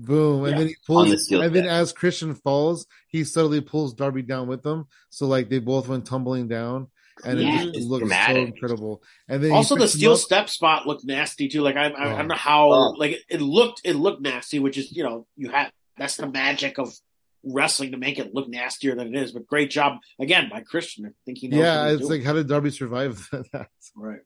Boom, 0.01 0.45
and 0.45 0.53
Yeah. 0.53 0.59
then 0.59 0.67
he 0.69 0.75
On 0.89 1.05
the 1.05 1.11
pulls, 1.11 1.25
steel 1.27 1.43
and 1.43 1.55
then 1.55 1.67
as 1.67 1.93
Christian 1.93 2.35
falls, 2.37 2.87
he 3.09 3.25
subtly 3.25 3.61
pulls 3.61 3.95
Darby 3.95 4.23
down 4.23 4.47
with 4.47 4.65
him. 4.65 4.87
So 5.11 5.27
like 5.27 5.49
they 5.49 5.59
both 5.59 5.89
went 5.89 6.07
tumbling 6.07 6.47
down, 6.47 6.87
and 7.25 7.41
Yeah, 7.41 7.49
it 7.49 7.65
just 7.65 7.77
it's 7.79 7.87
looks 7.87 8.09
so 8.09 8.37
incredible. 8.37 9.03
And 9.29 9.43
then 9.43 9.51
also, 9.51 9.75
the 9.75 9.89
steel 9.89 10.17
step 10.17 10.49
spot 10.51 10.87
looked 10.87 11.05
nasty 11.05 11.49
too. 11.49 11.63
Like 11.63 11.75
I, 11.77 11.89
I, 11.89 12.15
I 12.15 12.19
don't 12.19 12.29
know 12.29 12.35
Oh. 12.35 12.39
how. 12.39 12.71
Oh. 12.73 12.91
Like 12.97 13.13
it, 13.13 13.23
it 13.29 13.41
looked, 13.41 13.81
it 13.85 13.95
looked 13.95 14.23
nasty, 14.23 14.61
which 14.61 14.79
is 14.79 14.93
you 14.93 15.03
know 15.03 15.27
you 15.37 15.49
have 15.51 15.73
that's 15.97 16.17
the 16.17 16.29
magic 16.29 16.79
of 16.79 16.95
wrestling 17.43 17.91
to 17.91 17.97
make 17.99 18.21
it 18.21 18.33
look 18.35 18.49
nastier 18.49 18.95
than 18.95 19.13
it 19.13 19.21
is. 19.21 19.33
But 19.33 19.49
great 19.49 19.69
job 19.71 19.99
again 20.21 20.49
by 20.49 20.61
Christian. 20.61 21.07
I 21.07 21.11
think 21.25 21.39
he 21.39 21.49
knows. 21.49 21.59
Yeah, 21.59 21.81
what 21.83 21.91
he's 21.91 21.99
it's 22.03 22.09
doing. 22.09 22.21
like 22.21 22.27
how 22.27 22.35
did 22.35 22.47
Darby 22.47 22.71
survive 22.71 23.29
that? 23.53 23.67
right. 23.97 24.21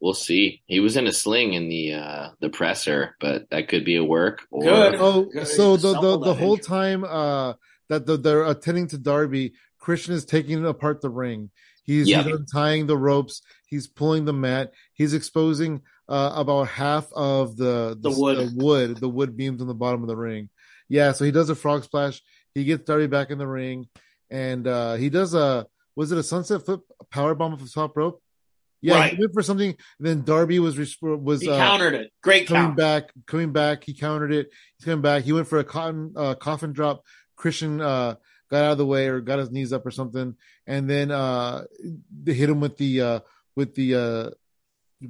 We'll 0.00 0.14
see. 0.14 0.62
He 0.66 0.80
was 0.80 0.96
in 0.96 1.06
a 1.06 1.12
sling 1.12 1.54
in 1.54 1.68
the 1.68 1.94
uh 1.94 2.28
the 2.40 2.50
presser, 2.50 3.16
but 3.20 3.50
that 3.50 3.68
could 3.68 3.84
be 3.84 3.96
a 3.96 4.04
work. 4.04 4.46
Or 4.50 4.62
Good. 4.62 4.94
Oh, 4.96 5.22
Good. 5.24 5.46
so 5.48 5.76
the 5.76 5.92
the, 6.00 6.18
the 6.18 6.34
whole 6.34 6.56
time 6.56 7.04
uh 7.04 7.54
that 7.88 8.06
the, 8.06 8.16
they're 8.16 8.44
attending 8.44 8.86
to 8.88 8.98
Darby, 8.98 9.54
Christian 9.78 10.14
is 10.14 10.24
taking 10.24 10.64
apart 10.66 11.00
the 11.00 11.10
ring. 11.10 11.50
He's, 11.84 12.06
Yeah. 12.06 12.22
he's 12.22 12.34
untying 12.34 12.86
the 12.86 12.98
ropes. 12.98 13.40
He's 13.66 13.86
pulling 13.86 14.26
the 14.26 14.32
mat. 14.34 14.72
He's 14.92 15.14
exposing 15.14 15.80
uh, 16.06 16.32
about 16.34 16.64
half 16.68 17.10
of 17.14 17.56
the 17.56 17.96
The 17.98 18.10
wood. 18.10 18.36
the 18.36 18.52
wood, 18.62 18.96
the 18.98 19.08
wood 19.08 19.36
beams 19.38 19.62
on 19.62 19.68
the 19.68 19.74
bottom 19.74 20.02
of 20.02 20.08
the 20.08 20.16
ring. 20.16 20.50
Yeah, 20.90 21.12
so 21.12 21.24
he 21.24 21.30
does 21.30 21.48
a 21.48 21.54
frog 21.54 21.82
splash. 21.84 22.20
He 22.54 22.64
gets 22.64 22.84
Darby 22.84 23.06
back 23.06 23.30
in 23.30 23.38
the 23.38 23.46
ring, 23.46 23.88
and 24.30 24.66
uh, 24.66 24.94
he 24.94 25.08
does 25.08 25.32
a 25.34 25.66
was 25.96 26.12
it 26.12 26.18
a 26.18 26.22
sunset 26.22 26.64
flip 26.66 26.80
power 27.10 27.34
bomb 27.34 27.54
off 27.54 27.60
the 27.62 27.68
top 27.68 27.96
rope? 27.96 28.22
Yeah, 28.80 28.94
Right. 28.94 29.14
he 29.14 29.18
went 29.20 29.32
for 29.34 29.42
something. 29.42 29.70
And 29.70 30.06
then 30.06 30.22
Darby 30.24 30.58
was 30.60 30.76
was 31.02 31.40
He 31.42 31.50
uh, 31.50 31.56
countered 31.56 31.94
it. 31.94 32.12
Great 32.22 32.46
coming 32.46 32.62
count. 32.66 32.76
back, 32.76 33.10
coming 33.26 33.52
back. 33.52 33.82
He 33.84 33.92
countered 33.94 34.32
it. 34.32 34.50
He's 34.76 34.84
coming 34.84 35.02
back. 35.02 35.24
He 35.24 35.32
went 35.32 35.48
for 35.48 35.58
a 35.58 35.64
cotton 35.64 36.12
uh, 36.16 36.34
coffin 36.34 36.72
drop. 36.72 37.04
Christian 37.36 37.80
uh, 37.80 38.14
got 38.50 38.64
out 38.64 38.72
of 38.72 38.78
the 38.78 38.86
way 38.86 39.08
or 39.08 39.20
got 39.20 39.38
his 39.40 39.50
knees 39.50 39.72
up 39.72 39.84
or 39.86 39.90
something, 39.90 40.36
and 40.66 40.88
then 40.88 41.10
uh, 41.10 41.64
they 42.22 42.34
hit 42.34 42.50
him 42.50 42.60
with 42.60 42.76
the 42.76 43.00
uh, 43.00 43.20
with 43.56 43.74
the 43.74 43.94
uh, 43.94 45.08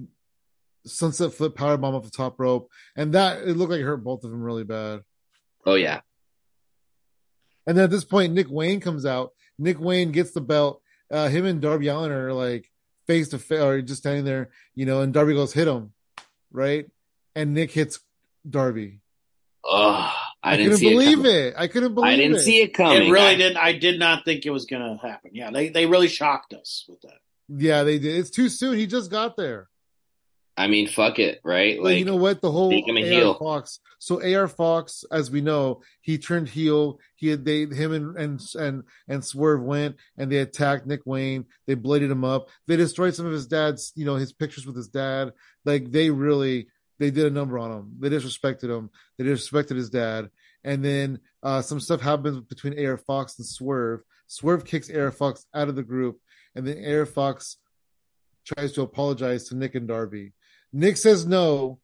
sunset 0.87 1.33
flip 1.35 1.55
power 1.55 1.77
bomb 1.77 1.95
off 1.95 2.05
the 2.05 2.11
top 2.11 2.39
rope, 2.41 2.71
and 2.97 3.13
that 3.15 3.43
it 3.47 3.57
looked 3.57 3.71
like 3.73 3.81
it 3.81 3.85
hurt 3.85 4.03
both 4.05 4.25
of 4.25 4.31
them 4.31 4.43
really 4.43 4.65
bad. 4.65 5.01
oh 5.67 5.75
yeah, 5.75 6.01
And 7.67 7.77
then 7.77 7.85
at 7.85 7.91
this 7.91 8.05
point, 8.05 8.33
Nick 8.33 8.49
Wayne 8.51 8.81
comes 8.81 9.05
out. 9.05 9.33
Nick 9.59 9.79
Wayne 9.81 10.13
gets 10.13 10.31
the 10.33 10.41
belt. 10.41 10.81
Uh, 11.11 11.29
him 11.29 11.45
and 11.47 11.61
Darby 11.61 11.89
Allin 11.89 12.11
are 12.13 12.33
like 12.33 12.71
face 13.09 13.31
to 13.31 13.39
face, 13.41 13.61
or 13.61 13.83
just 13.83 14.03
standing 14.03 14.25
there, 14.25 14.51
you 14.77 14.87
know. 14.87 15.01
And 15.01 15.13
Darby 15.13 15.35
goes, 15.35 15.53
"Hit 15.53 15.67
him," 15.67 15.93
right? 16.53 16.87
And 17.35 17.55
Nick 17.55 17.73
hits 17.73 17.99
Darby. 18.49 19.01
oh, 19.65 20.15
I, 20.43 20.53
I, 20.53 20.57
didn't 20.57 20.73
couldn't 20.75 20.79
see 20.79 20.91
believe 20.91 21.25
it. 21.25 21.27
it, 21.27 21.55
I 21.59 21.67
couldn't 21.67 21.95
believe 21.95 22.11
it. 22.11 22.13
I 22.13 22.17
didn't 22.17 22.37
it. 22.37 22.41
see 22.41 22.63
it 22.63 22.75
coming. 22.75 23.09
It 23.09 23.11
really 23.11 23.27
I- 23.27 23.35
didn't. 23.35 23.57
I 23.57 23.73
did 23.73 23.99
not 23.99 24.25
think 24.25 24.47
it 24.47 24.51
was 24.51 24.67
going 24.67 24.83
to 24.83 25.05
happen. 25.05 25.33
Yeah, 25.35 25.51
they 25.51 25.71
they 25.71 25.87
really 25.87 26.09
shocked 26.09 26.55
us 26.55 26.85
with 26.89 27.01
that. 27.03 27.19
Yeah, 27.49 27.83
they 27.83 27.99
did. 27.99 28.17
It's 28.17 28.31
too 28.31 28.49
soon. 28.49 28.79
He 28.79 28.87
just 28.87 29.11
got 29.11 29.37
there. 29.37 29.69
I 30.59 30.67
mean, 30.67 30.89
fuck 30.89 31.21
it, 31.21 31.41
right? 31.45 31.81
Like, 31.81 31.99
you 31.99 32.05
know 32.05 32.17
what? 32.17 32.41
The 32.41 32.51
whole 32.51 32.75
AR 32.75 32.97
heel. 32.97 33.35
Fox. 33.35 33.79
So 34.01 34.21
AR 34.21 34.49
Fox, 34.49 35.05
as 35.13 35.31
we 35.31 35.41
know, 35.41 35.83
he 36.01 36.19
turned 36.19 36.49
heel. 36.49 36.99
He 37.15 37.29
had 37.29 37.45
they 37.45 37.67
him 37.67 37.93
and 37.93 38.17
and 38.17 38.41
and 38.59 38.83
and 39.07 39.25
Swerve 39.25 39.63
went 39.63 39.97
and 40.17 40.33
they 40.33 40.39
attacked 40.39 40.85
Nick 40.85 41.03
Wayne. 41.07 41.45
They 41.69 41.75
bladed 41.75 42.11
him 42.11 42.25
up. 42.25 42.49
They 42.67 42.77
destroyed 42.77 43.15
some 43.15 43.25
of 43.25 43.33
his 43.33 43.47
dad's, 43.47 43.93
you 43.95 44.05
know, 44.05 44.17
his 44.17 44.33
pictures 44.33 44.67
with 44.67 44.75
his 44.75 44.89
dad. 44.89 45.33
Like 45.65 45.93
they 45.93 46.11
really 46.11 46.67
they 46.99 47.13
did 47.13 47.27
a 47.27 47.31
number 47.31 47.57
on 47.61 47.71
him. 47.71 47.93
They 48.01 48.11
disrespected 48.11 48.77
him. 48.77 48.91
They 49.17 49.25
disrespected 49.25 49.77
his 49.77 49.91
dad. 49.91 50.29
And 50.65 50.85
then 50.85 51.21
uh, 51.45 51.63
some 51.63 51.79
stuff 51.79 52.01
happens 52.01 52.41
between 52.41 52.85
AR 52.85 52.99
Fox 52.99 53.39
and 53.39 53.47
Swerve. 53.47 54.03
Swerve 54.27 54.65
kicks 54.65 54.91
AR 54.91 55.13
Fox 55.13 55.47
out 55.55 55.69
of 55.69 55.77
the 55.77 55.85
group, 55.85 56.19
and 56.55 56.67
then 56.67 56.85
AR 56.85 57.07
Fox 57.07 57.59
tries 58.45 58.73
to 58.73 58.83
apologize 58.83 59.49
to 59.49 59.57
Nick 59.57 59.75
and 59.75 59.87
Darby. 59.87 60.33
Nick 60.73 60.97
says 60.97 61.27
no, 61.27 61.79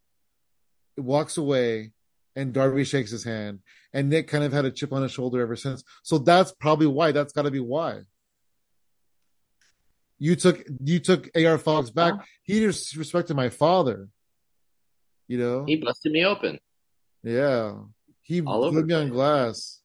walks 0.97 1.37
away, 1.37 1.93
and 2.37 2.53
Darby 2.53 2.85
shakes 2.85 3.11
his 3.11 3.25
hand. 3.25 3.61
And 3.93 4.11
Nick 4.11 4.29
kind 4.29 4.43
of 4.45 4.53
had 4.53 4.65
a 4.65 4.71
chip 4.71 4.93
on 4.93 5.03
his 5.03 5.13
shoulder 5.13 5.41
ever 5.41 5.57
since. 5.57 5.85
So 6.03 6.19
that's 6.19 6.53
probably 6.53 6.87
why. 6.89 7.13
That's 7.13 7.33
got 7.33 7.43
to 7.43 7.51
be 7.51 7.61
why. 7.61 8.01
You 10.19 10.37
took 10.37 10.63
you 10.83 11.01
took 11.01 11.29
AR 11.37 11.59
Fox 11.59 11.91
back. 11.91 12.15
He 12.43 12.61
disrespected 12.61 13.35
my 13.37 13.49
father. 13.49 14.09
You 15.29 15.39
know, 15.39 15.65
he 15.67 15.77
busted 15.77 16.13
me 16.13 16.25
open. 16.25 16.59
yeah. 17.23 17.75
He 18.23 18.41
All 18.41 18.73
put 18.73 18.87
me 18.87 18.95
on 18.95 19.11
glass. 19.11 19.81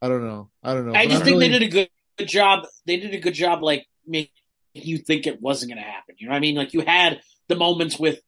I 0.00 0.08
don't 0.08 0.24
know. 0.24 0.50
I 0.62 0.72
don't 0.74 0.86
know. 0.86 0.92
I 0.94 1.04
But 1.04 1.10
just 1.10 1.20
I'm 1.22 1.24
think 1.26 1.34
really- 1.40 1.48
they 1.48 1.58
did 1.58 1.68
a 1.68 1.70
good, 1.70 1.88
good 2.16 2.28
job. 2.28 2.64
They 2.86 2.96
did 2.96 3.12
a 3.12 3.18
good 3.18 3.34
job, 3.34 3.62
like 3.62 3.86
making 4.06 4.30
you 4.72 4.98
think 4.98 5.26
it 5.26 5.42
wasn't 5.42 5.72
going 5.72 5.82
to 5.82 5.88
happen. 5.90 6.14
You 6.18 6.26
know 6.28 6.30
what 6.32 6.36
I 6.36 6.40
mean? 6.40 6.54
Like 6.54 6.72
you 6.74 6.80
had 6.82 7.20
the 7.50 7.56
moments 7.56 7.98
with 7.98 8.20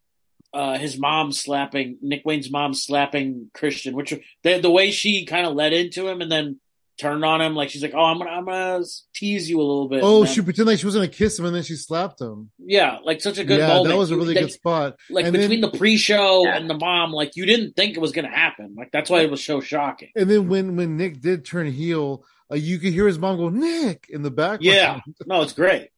uh, 0.52 0.76
his 0.76 0.98
mom 0.98 1.32
slapping 1.32 1.96
Nick 2.02 2.22
Wayne's 2.26 2.50
mom 2.50 2.74
slapping 2.74 3.50
Christian, 3.54 3.94
which 3.94 4.12
the 4.42 4.58
the 4.58 4.70
way 4.70 4.90
she 4.90 5.24
kind 5.24 5.46
of 5.46 5.54
led 5.54 5.72
into 5.72 6.06
him, 6.08 6.20
and 6.20 6.30
then 6.30 6.60
turned 7.00 7.24
on 7.24 7.40
him. 7.40 7.54
Like 7.54 7.70
she's 7.70 7.82
like, 7.82 7.94
"Oh, 7.94 8.04
I'm 8.04 8.18
gonna, 8.18 8.30
I'm 8.30 8.44
gonna 8.44 8.84
tease 9.14 9.48
you 9.48 9.58
a 9.58 9.62
little 9.64 9.88
bit." 9.88 10.00
Oh, 10.02 10.24
then- 10.24 10.34
she 10.34 10.42
pretended 10.42 10.70
like 10.72 10.78
she 10.78 10.84
was 10.84 10.94
gonna 10.94 11.08
kiss 11.08 11.38
him, 11.38 11.46
and 11.46 11.56
then 11.56 11.62
she 11.62 11.74
slapped 11.74 12.20
him. 12.20 12.50
yeah, 12.58 12.98
like 13.02 13.22
such 13.22 13.38
a 13.38 13.44
good 13.44 13.60
yeah, 13.60 13.68
moment. 13.68 13.88
that 13.88 13.96
was 13.96 14.10
a 14.10 14.16
really 14.16 14.34
like, 14.34 14.44
good 14.44 14.52
spot. 14.52 14.96
Like 15.08 15.24
And 15.24 15.32
between 15.32 15.62
then- 15.62 15.70
the 15.72 15.78
pre-show 15.78 16.44
Yeah. 16.44 16.56
and 16.58 16.68
the 16.68 16.76
mom, 16.76 17.12
like 17.12 17.34
you 17.34 17.46
didn't 17.46 17.74
think 17.74 17.96
it 17.96 18.00
was 18.00 18.12
gonna 18.12 18.28
happen. 18.30 18.74
Like 18.76 18.90
that's 18.92 19.08
why 19.08 19.22
it 19.22 19.30
was 19.30 19.42
so 19.42 19.62
shocking. 19.62 20.10
And 20.14 20.28
then 20.28 20.48
when 20.48 20.76
when 20.76 20.98
Nick 20.98 21.22
did 21.22 21.46
turn 21.46 21.66
heel, 21.72 22.24
uh, 22.50 22.56
you 22.56 22.78
could 22.78 22.92
hear 22.92 23.06
his 23.06 23.18
mom 23.18 23.38
go 23.38 23.48
Nick 23.48 24.06
in 24.10 24.20
the 24.20 24.30
background. 24.30 24.64
Yeah, 24.64 25.00
no, 25.26 25.40
it's 25.40 25.54
great. 25.54 25.88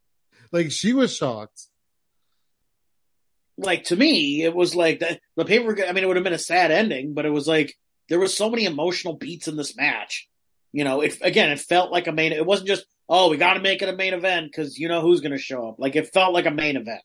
like 0.52 0.70
she 0.70 0.92
was 0.92 1.16
shocked. 1.16 1.68
Like 3.62 3.84
to 3.84 3.96
me, 3.96 4.42
it 4.42 4.54
was 4.54 4.74
like 4.74 4.98
the, 5.00 5.18
the 5.36 5.44
paper. 5.44 5.76
I 5.86 5.92
mean, 5.92 6.04
it 6.04 6.06
would 6.06 6.16
have 6.16 6.24
been 6.24 6.32
a 6.32 6.38
sad 6.38 6.70
ending, 6.70 7.14
but 7.14 7.24
it 7.26 7.30
was 7.30 7.46
like 7.46 7.74
there 8.08 8.18
was 8.20 8.36
so 8.36 8.50
many 8.50 8.64
emotional 8.64 9.14
beats 9.14 9.48
in 9.48 9.56
this 9.56 9.76
match. 9.76 10.28
You 10.72 10.84
know, 10.84 11.00
it 11.02 11.18
again, 11.22 11.50
it 11.50 11.60
felt 11.60 11.92
like 11.92 12.06
a 12.06 12.12
main. 12.12 12.32
It 12.32 12.46
wasn't 12.46 12.68
just 12.68 12.84
oh, 13.08 13.28
we 13.30 13.36
got 13.36 13.54
to 13.54 13.60
make 13.60 13.82
it 13.82 13.88
a 13.88 13.96
main 13.96 14.14
event 14.14 14.46
because 14.50 14.78
you 14.78 14.88
know 14.88 15.00
who's 15.02 15.20
going 15.20 15.32
to 15.32 15.38
show 15.38 15.68
up. 15.68 15.76
Like 15.78 15.96
it 15.96 16.12
felt 16.12 16.32
like 16.32 16.46
a 16.46 16.50
main 16.50 16.76
event. 16.76 17.02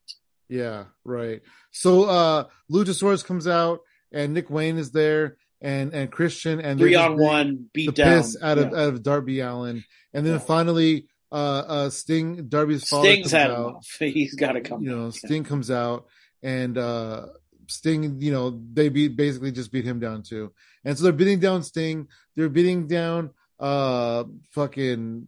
Yeah, 0.49 0.85
right. 1.03 1.41
So 1.71 2.05
uh 2.05 2.45
Luchasaurus 2.71 3.25
comes 3.25 3.47
out 3.47 3.81
and 4.11 4.33
Nick 4.33 4.49
Wayne 4.49 4.77
is 4.77 4.91
there 4.91 5.35
and 5.61 5.93
and 5.93 6.09
Christian 6.11 6.61
and 6.61 6.79
Three 6.79 6.95
on 6.95 7.17
one 7.17 7.47
the 7.53 7.69
beat 7.73 7.95
down. 7.95 8.17
piss 8.21 8.37
out 8.41 8.57
of 8.57 8.71
Yeah. 8.71 8.79
out 8.83 8.89
of 8.93 9.03
Darby 9.03 9.41
Allin. 9.41 9.83
And 10.13 10.25
then 10.25 10.33
Yeah. 10.33 10.39
finally 10.39 11.07
uh 11.29 11.35
uh 11.67 11.89
Sting 11.89 12.47
Darby's 12.47 12.87
father 12.87 13.09
Sting's 13.11 13.23
comes 13.25 13.31
had 13.33 13.51
out. 13.51 13.69
enough. 13.71 13.87
He's 13.99 14.35
got 14.35 14.53
to 14.53 14.61
come. 14.61 14.81
you 14.83 14.95
know, 14.95 15.07
back. 15.07 15.15
Sting 15.15 15.43
comes 15.43 15.69
out 15.69 16.05
and 16.43 16.77
uh 16.77 17.27
Sting, 17.69 18.21
you 18.21 18.31
know, 18.31 18.61
they 18.73 18.87
beat 18.87 19.17
basically 19.17 19.51
just 19.51 19.73
beat 19.73 19.83
him 19.83 19.99
down 19.99 20.23
too. 20.23 20.53
And 20.85 20.97
so 20.97 21.03
they're 21.03 21.13
beating 21.13 21.39
down 21.39 21.63
Sting, 21.63 22.07
they're 22.35 22.49
beating 22.49 22.87
down 22.87 23.31
uh 23.59 24.23
fucking 24.51 25.27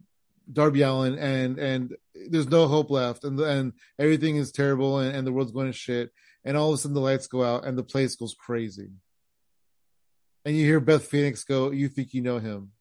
Darby 0.52 0.82
Allin 0.82 1.18
and 1.18 1.58
and 1.58 1.96
there's 2.28 2.48
no 2.48 2.66
hope 2.66 2.90
left 2.90 3.24
and 3.24 3.38
and 3.40 3.72
everything 3.98 4.36
is 4.36 4.52
terrible 4.52 4.98
and, 4.98 5.14
and 5.14 5.26
the 5.26 5.32
world's 5.32 5.52
going 5.52 5.66
to 5.66 5.72
shit. 5.72 6.10
And 6.44 6.56
all 6.56 6.68
of 6.68 6.74
a 6.74 6.78
sudden 6.78 6.94
the 6.94 7.00
lights 7.00 7.26
go 7.26 7.44
out 7.44 7.66
and 7.66 7.76
the 7.76 7.82
place 7.82 8.16
goes 8.16 8.34
crazy. 8.34 8.90
And 10.44 10.56
you 10.56 10.64
hear 10.64 10.80
Beth 10.80 11.04
Phoenix 11.04 11.44
go, 11.44 11.70
You 11.70 11.88
think 11.88 12.14
you 12.14 12.22
know 12.22 12.38
him. 12.38 12.72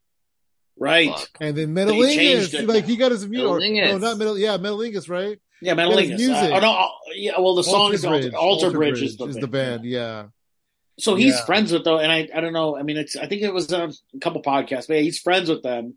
Right? 0.80 1.10
Fuck. 1.10 1.30
And 1.42 1.58
then 1.58 1.74
They 1.74 2.16
changed 2.16 2.54
Metalingus, 2.54 2.60
it 2.62 2.68
like 2.68 2.86
he 2.86 2.96
got 2.96 3.12
his 3.12 3.28
music. 3.28 3.48
Or, 3.48 3.60
Metalingus. 3.60 3.92
no, 3.92 3.98
not 3.98 4.18
Metal. 4.18 4.38
Yeah, 4.38 4.58
Metalingus, 4.58 5.10
right? 5.10 5.40
Yeah, 5.62 5.74
Yeah, 5.76 5.86
his 5.88 5.96
Metalingus. 5.96 6.18
music. 6.18 6.36
Uh, 6.52 6.56
oh 6.56 6.60
no, 6.60 6.72
uh, 6.72 6.88
yeah. 7.16 7.32
Well, 7.40 7.56
the 7.56 7.64
song 7.64 7.94
is 7.94 8.06
Alter 8.06 8.26
Alter, 8.36 8.38
Alter 8.38 8.72
Bridge, 8.72 8.92
Bridge 9.00 9.04
is 9.04 9.18
the, 9.18 9.28
the 9.28 9.48
band. 9.48 9.86
Yeah. 9.86 10.28
So 11.00 11.16
he's 11.16 11.36
Yeah. 11.36 11.46
friends 11.46 11.72
with 11.72 11.84
though, 11.86 12.00
and 12.00 12.12
I 12.12 12.28
I 12.34 12.42
don't 12.42 12.54
know. 12.54 12.78
I 12.78 12.84
mean, 12.84 12.98
it's 12.98 13.16
I 13.16 13.26
think 13.28 13.42
it 13.42 13.54
was 13.54 13.72
on 13.74 13.92
a 14.16 14.20
couple 14.20 14.42
podcasts, 14.42 14.88
but 14.88 14.96
yeah, 14.96 15.02
he's 15.02 15.20
friends 15.20 15.50
with 15.50 15.64
them. 15.64 15.96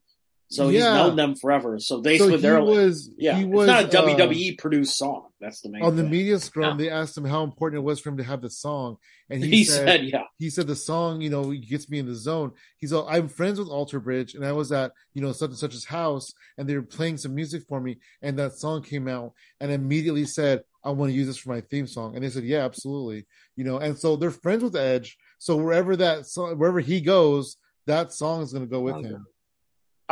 So 0.52 0.68
he's 0.68 0.82
Yeah. 0.82 0.92
known 0.92 1.16
them 1.16 1.34
forever. 1.34 1.78
So 1.78 1.96
So 1.96 2.02
basically, 2.02 2.36
he 2.36 2.42
they're 2.42 2.60
like, 2.60 2.76
was. 2.76 3.10
yeah, 3.16 3.38
he 3.38 3.44
was 3.46 3.70
it's 3.70 3.94
not 3.94 3.94
a 3.94 3.98
uh, 3.98 4.16
WWE 4.18 4.58
produced 4.58 4.98
song. 4.98 5.28
That's 5.40 5.62
the 5.62 5.70
main 5.70 5.82
on 5.82 5.96
the 5.96 6.04
media 6.04 6.38
scrum, 6.38 6.78
Yeah. 6.78 6.84
they 6.84 6.90
asked 6.90 7.16
him 7.16 7.24
how 7.24 7.42
important 7.42 7.80
it 7.80 7.84
was 7.84 8.00
for 8.00 8.10
him 8.10 8.18
to 8.18 8.22
have 8.24 8.42
the 8.42 8.50
song, 8.50 8.98
and 9.30 9.42
he, 9.42 9.50
He, 9.56 9.64
said, 9.64 9.86
said, 9.86 10.04
"Yeah, 10.04 10.24
he 10.38 10.50
said 10.50 10.66
the 10.66 10.76
song, 10.76 11.22
you 11.22 11.30
know, 11.30 11.52
gets 11.52 11.88
me 11.88 11.98
in 12.00 12.06
the 12.06 12.14
zone. 12.14 12.52
He's 12.76 12.92
all, 12.92 13.08
I'm 13.08 13.28
friends 13.28 13.58
with 13.58 13.68
Alter 13.68 13.98
Bridge, 13.98 14.34
and 14.34 14.44
I 14.44 14.52
was 14.52 14.70
at, 14.72 14.92
you 15.14 15.22
know, 15.22 15.32
such 15.32 15.48
and 15.50 15.58
such's 15.58 15.86
house, 15.86 16.34
and 16.58 16.68
they 16.68 16.76
were 16.76 16.82
playing 16.82 17.16
some 17.16 17.34
music 17.34 17.62
for 17.66 17.80
me, 17.80 17.98
and 18.20 18.38
that 18.38 18.52
song 18.52 18.82
came 18.82 19.08
out, 19.08 19.32
and 19.58 19.72
immediately 19.72 20.26
said, 20.26 20.64
I 20.84 20.90
want 20.90 21.10
to 21.12 21.16
use 21.16 21.28
this 21.28 21.38
for 21.38 21.48
my 21.48 21.62
theme 21.62 21.86
song, 21.86 22.14
and 22.14 22.22
they 22.22 22.28
said, 22.28 22.44
yeah, 22.44 22.64
absolutely, 22.66 23.26
you 23.56 23.64
know, 23.64 23.78
and 23.78 23.98
so 23.98 24.16
they're 24.16 24.30
friends 24.30 24.62
with 24.62 24.76
Edge, 24.76 25.16
so 25.38 25.56
wherever 25.56 25.96
that 25.96 26.26
song, 26.26 26.58
wherever 26.58 26.80
he 26.80 27.00
goes, 27.00 27.56
that 27.86 28.12
song 28.12 28.42
is 28.42 28.52
going 28.52 28.64
to 28.66 28.70
go 28.70 28.80
with 28.82 28.96
Okay. 28.96 29.08
him. 29.08 29.26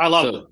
I 0.01 0.07
love 0.07 0.25
So, 0.25 0.35
it." 0.39 0.45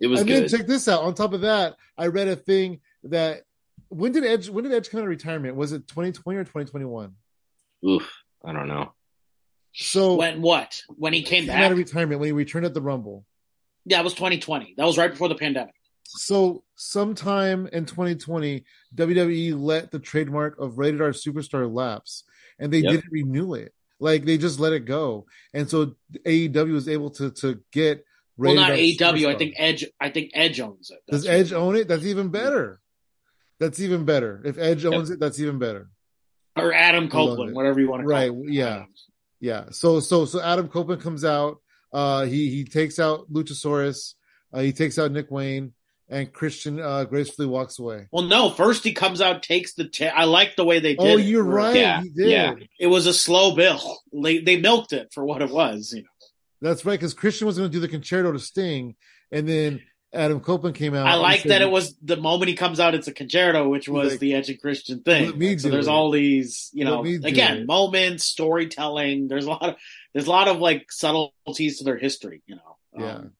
it 0.00 0.06
was 0.08 0.20
and 0.20 0.28
good. 0.28 0.42
then 0.44 0.48
check 0.58 0.66
this 0.66 0.88
out. 0.88 1.02
On 1.02 1.14
top 1.14 1.32
of 1.32 1.42
that, 1.42 1.76
I 1.96 2.06
read 2.08 2.28
a 2.28 2.36
thing 2.36 2.80
that 3.04 3.42
when 3.88 4.12
did 4.12 4.24
Edge 4.24 4.48
when 4.48 4.64
did 4.64 4.72
Edge 4.72 4.90
come 4.90 5.00
out 5.00 5.04
of 5.04 5.08
retirement? 5.10 5.56
Was 5.56 5.72
it 5.72 5.86
2020 5.88 6.38
or 6.38 6.44
2021? 6.44 7.12
Oof, 7.86 8.12
I 8.44 8.52
don't 8.52 8.68
know. 8.68 8.92
So 9.72 10.16
When 10.16 10.42
what? 10.42 10.82
When 10.88 11.12
he 11.12 11.22
came 11.22 11.40
came 11.44 11.46
back? 11.48 11.62
out 11.64 11.72
of 11.72 11.78
retirement 11.78 12.20
when 12.20 12.26
he 12.28 12.32
returned 12.32 12.66
at 12.66 12.74
the 12.74 12.80
Rumble. 12.82 13.24
yeah, 13.84 14.00
it 14.00 14.04
was 14.04 14.14
2020. 14.14 14.74
That 14.76 14.84
was 14.86 14.98
right 14.98 15.10
before 15.10 15.28
the 15.28 15.34
pandemic. 15.36 15.74
So 16.04 16.64
sometime 16.74 17.68
in 17.72 17.86
2020, 17.86 18.64
WWE 18.96 19.54
let 19.56 19.92
the 19.92 20.00
trademark 20.00 20.58
of 20.58 20.78
Rated 20.78 21.00
R 21.00 21.10
Superstar 21.10 21.72
lapse, 21.72 22.24
and 22.58 22.72
they 22.72 22.78
Yep. 22.80 22.90
didn't 22.92 23.12
renew 23.12 23.54
it. 23.54 23.72
Like 24.00 24.24
they 24.24 24.36
just 24.38 24.58
let 24.58 24.72
it 24.72 24.86
go, 24.86 25.26
and 25.54 25.68
so 25.70 25.94
AEW 26.26 26.72
was 26.72 26.88
able 26.88 27.10
to 27.10 27.30
to 27.32 27.60
get. 27.72 28.04
Well, 28.48 28.54
not 28.56 28.70
R 28.70 28.76
AEW. 28.76 29.28
I 29.28 29.36
think 29.36 29.54
Edge. 29.56 29.84
I 30.00 30.10
think 30.10 30.30
Edge 30.34 30.60
owns 30.60 30.90
it. 30.90 30.98
Does 31.10 31.26
Edge 31.26 31.52
own 31.52 31.76
it? 31.76 31.88
That's 31.88 32.04
even 32.04 32.28
better. 32.30 32.80
That's 33.58 33.80
even 33.80 34.04
better. 34.04 34.40
If 34.44 34.56
Edge 34.58 34.84
Yep. 34.84 34.92
owns 34.94 35.10
it, 35.10 35.20
that's 35.20 35.38
even 35.40 35.58
better. 35.58 35.90
or 36.56 36.72
Adam 36.74 37.08
Copeland, 37.08 37.54
whatever 37.54 37.80
you 37.80 37.88
want 37.88 38.02
to 38.02 38.06
Right, 38.08 38.30
call 38.30 38.44
it. 38.46 38.52
yeah. 38.52 38.84
Yeah. 39.40 39.64
So 39.70 40.00
so 40.00 40.24
so 40.24 40.40
Adam 40.42 40.68
Copeland 40.68 41.00
comes 41.02 41.24
out. 41.24 41.58
Uh 41.92 42.24
he 42.24 42.50
he 42.50 42.64
takes 42.64 42.98
out 42.98 43.30
Luchasaurus. 43.32 44.14
Uh, 44.52 44.60
he 44.60 44.72
takes 44.72 44.98
out 44.98 45.12
Nick 45.12 45.30
Wayne 45.30 45.72
and 46.08 46.32
Christian 46.32 46.80
uh 46.80 47.04
gracefully 47.04 47.46
walks 47.46 47.78
away. 47.78 48.08
Well, 48.10 48.24
no. 48.24 48.50
First, 48.50 48.82
he 48.84 48.92
comes 48.92 49.20
out, 49.20 49.42
takes 49.44 49.74
the. 49.74 49.88
I 50.14 50.24
like 50.24 50.56
the 50.56 50.64
way 50.64 50.80
they 50.80 50.94
did. 50.96 51.00
Oh, 51.00 51.16
you're 51.16 51.44
right. 51.44 51.76
Yeah, 51.76 52.02
he 52.02 52.08
did. 52.10 52.30
yeah. 52.30 52.54
It 52.80 52.88
was 52.88 53.06
a 53.06 53.14
slow 53.14 53.54
bill. 53.54 53.98
They 54.12 54.38
they 54.38 54.56
milked 54.58 54.92
it 54.92 55.08
for 55.14 55.24
what 55.24 55.40
it 55.40 55.50
was. 55.50 55.92
You 55.94 56.02
know. 56.02 56.08
That's 56.60 56.84
right, 56.84 56.98
because 56.98 57.14
Christian 57.14 57.46
was 57.46 57.56
going 57.58 57.70
to 57.70 57.72
do 57.72 57.80
the 57.80 57.88
Con-Chair-To 57.88 58.32
to 58.32 58.38
Sting, 58.38 58.94
and 59.32 59.48
then 59.48 59.80
Adam 60.12 60.40
Copeland 60.40 60.76
came 60.76 60.94
out. 60.94 61.06
I 61.06 61.14
like 61.14 61.42
said- 61.42 61.52
that 61.52 61.62
it 61.62 61.70
was 61.70 61.96
the 62.02 62.16
moment 62.16 62.48
he 62.48 62.56
comes 62.56 62.80
out, 62.80 62.94
it's 62.94 63.08
a 63.08 63.12
Con-Chair-To, 63.14 63.68
which 63.68 63.88
was 63.88 64.12
Like, 64.12 64.20
the 64.20 64.34
Edge 64.34 64.50
and 64.50 64.60
Christian 64.60 65.00
thing. 65.02 65.58
so 65.58 65.68
there's 65.70 65.86
it. 65.86 65.90
all 65.90 66.10
these, 66.10 66.68
you 66.72 66.84
know, 66.84 67.04
again, 67.04 67.64
moments, 67.66 68.24
storytelling. 68.24 69.28
There's 69.28 69.46
a 69.46 69.50
lot 69.50 69.62
of 69.68 69.76
there's 70.12 70.26
a 70.26 70.30
lot 70.30 70.48
of 70.48 70.58
like 70.58 70.90
subtleties 70.90 71.78
to 71.78 71.84
their 71.84 71.96
history. 71.96 72.42
You 72.46 72.56
know. 72.56 72.76
Yeah, 72.98 73.14
Um, 73.14 73.32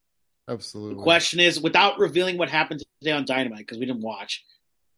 absolutely. 0.49 0.95
the 0.97 1.03
question 1.03 1.41
is, 1.41 1.61
without 1.61 1.99
revealing 1.99 2.39
what 2.39 2.49
happened 2.49 2.83
today 3.03 3.13
on 3.13 3.25
Dynamite, 3.25 3.59
because 3.59 3.79
we 3.79 3.87
didn't 3.87 4.03
watch. 4.03 4.45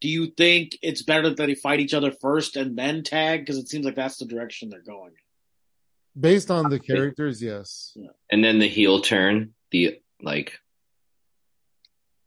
Do 0.03 0.09
you 0.09 0.27
think 0.27 0.77
it's 0.82 1.03
better 1.03 1.28
that 1.31 1.36
they 1.36 1.55
fight 1.55 1.78
each 1.81 1.94
other 1.94 2.11
first 2.11 2.57
and 2.57 2.77
then 2.77 3.03
tag? 3.05 3.40
Because 3.40 3.57
it 3.57 3.69
seems 3.69 3.85
like 3.86 3.94
that's 3.94 4.19
the 4.19 4.27
direction 4.27 4.69
they're 4.69 4.81
going. 4.82 5.12
Based 6.18 6.51
on 6.51 6.68
the 6.70 6.78
characters, 6.78 7.43
yes. 7.43 7.97
And 8.30 8.44
then 8.44 8.59
the 8.59 8.68
heel 8.68 9.01
turn, 9.01 9.55
the 9.70 10.01
like. 10.20 10.59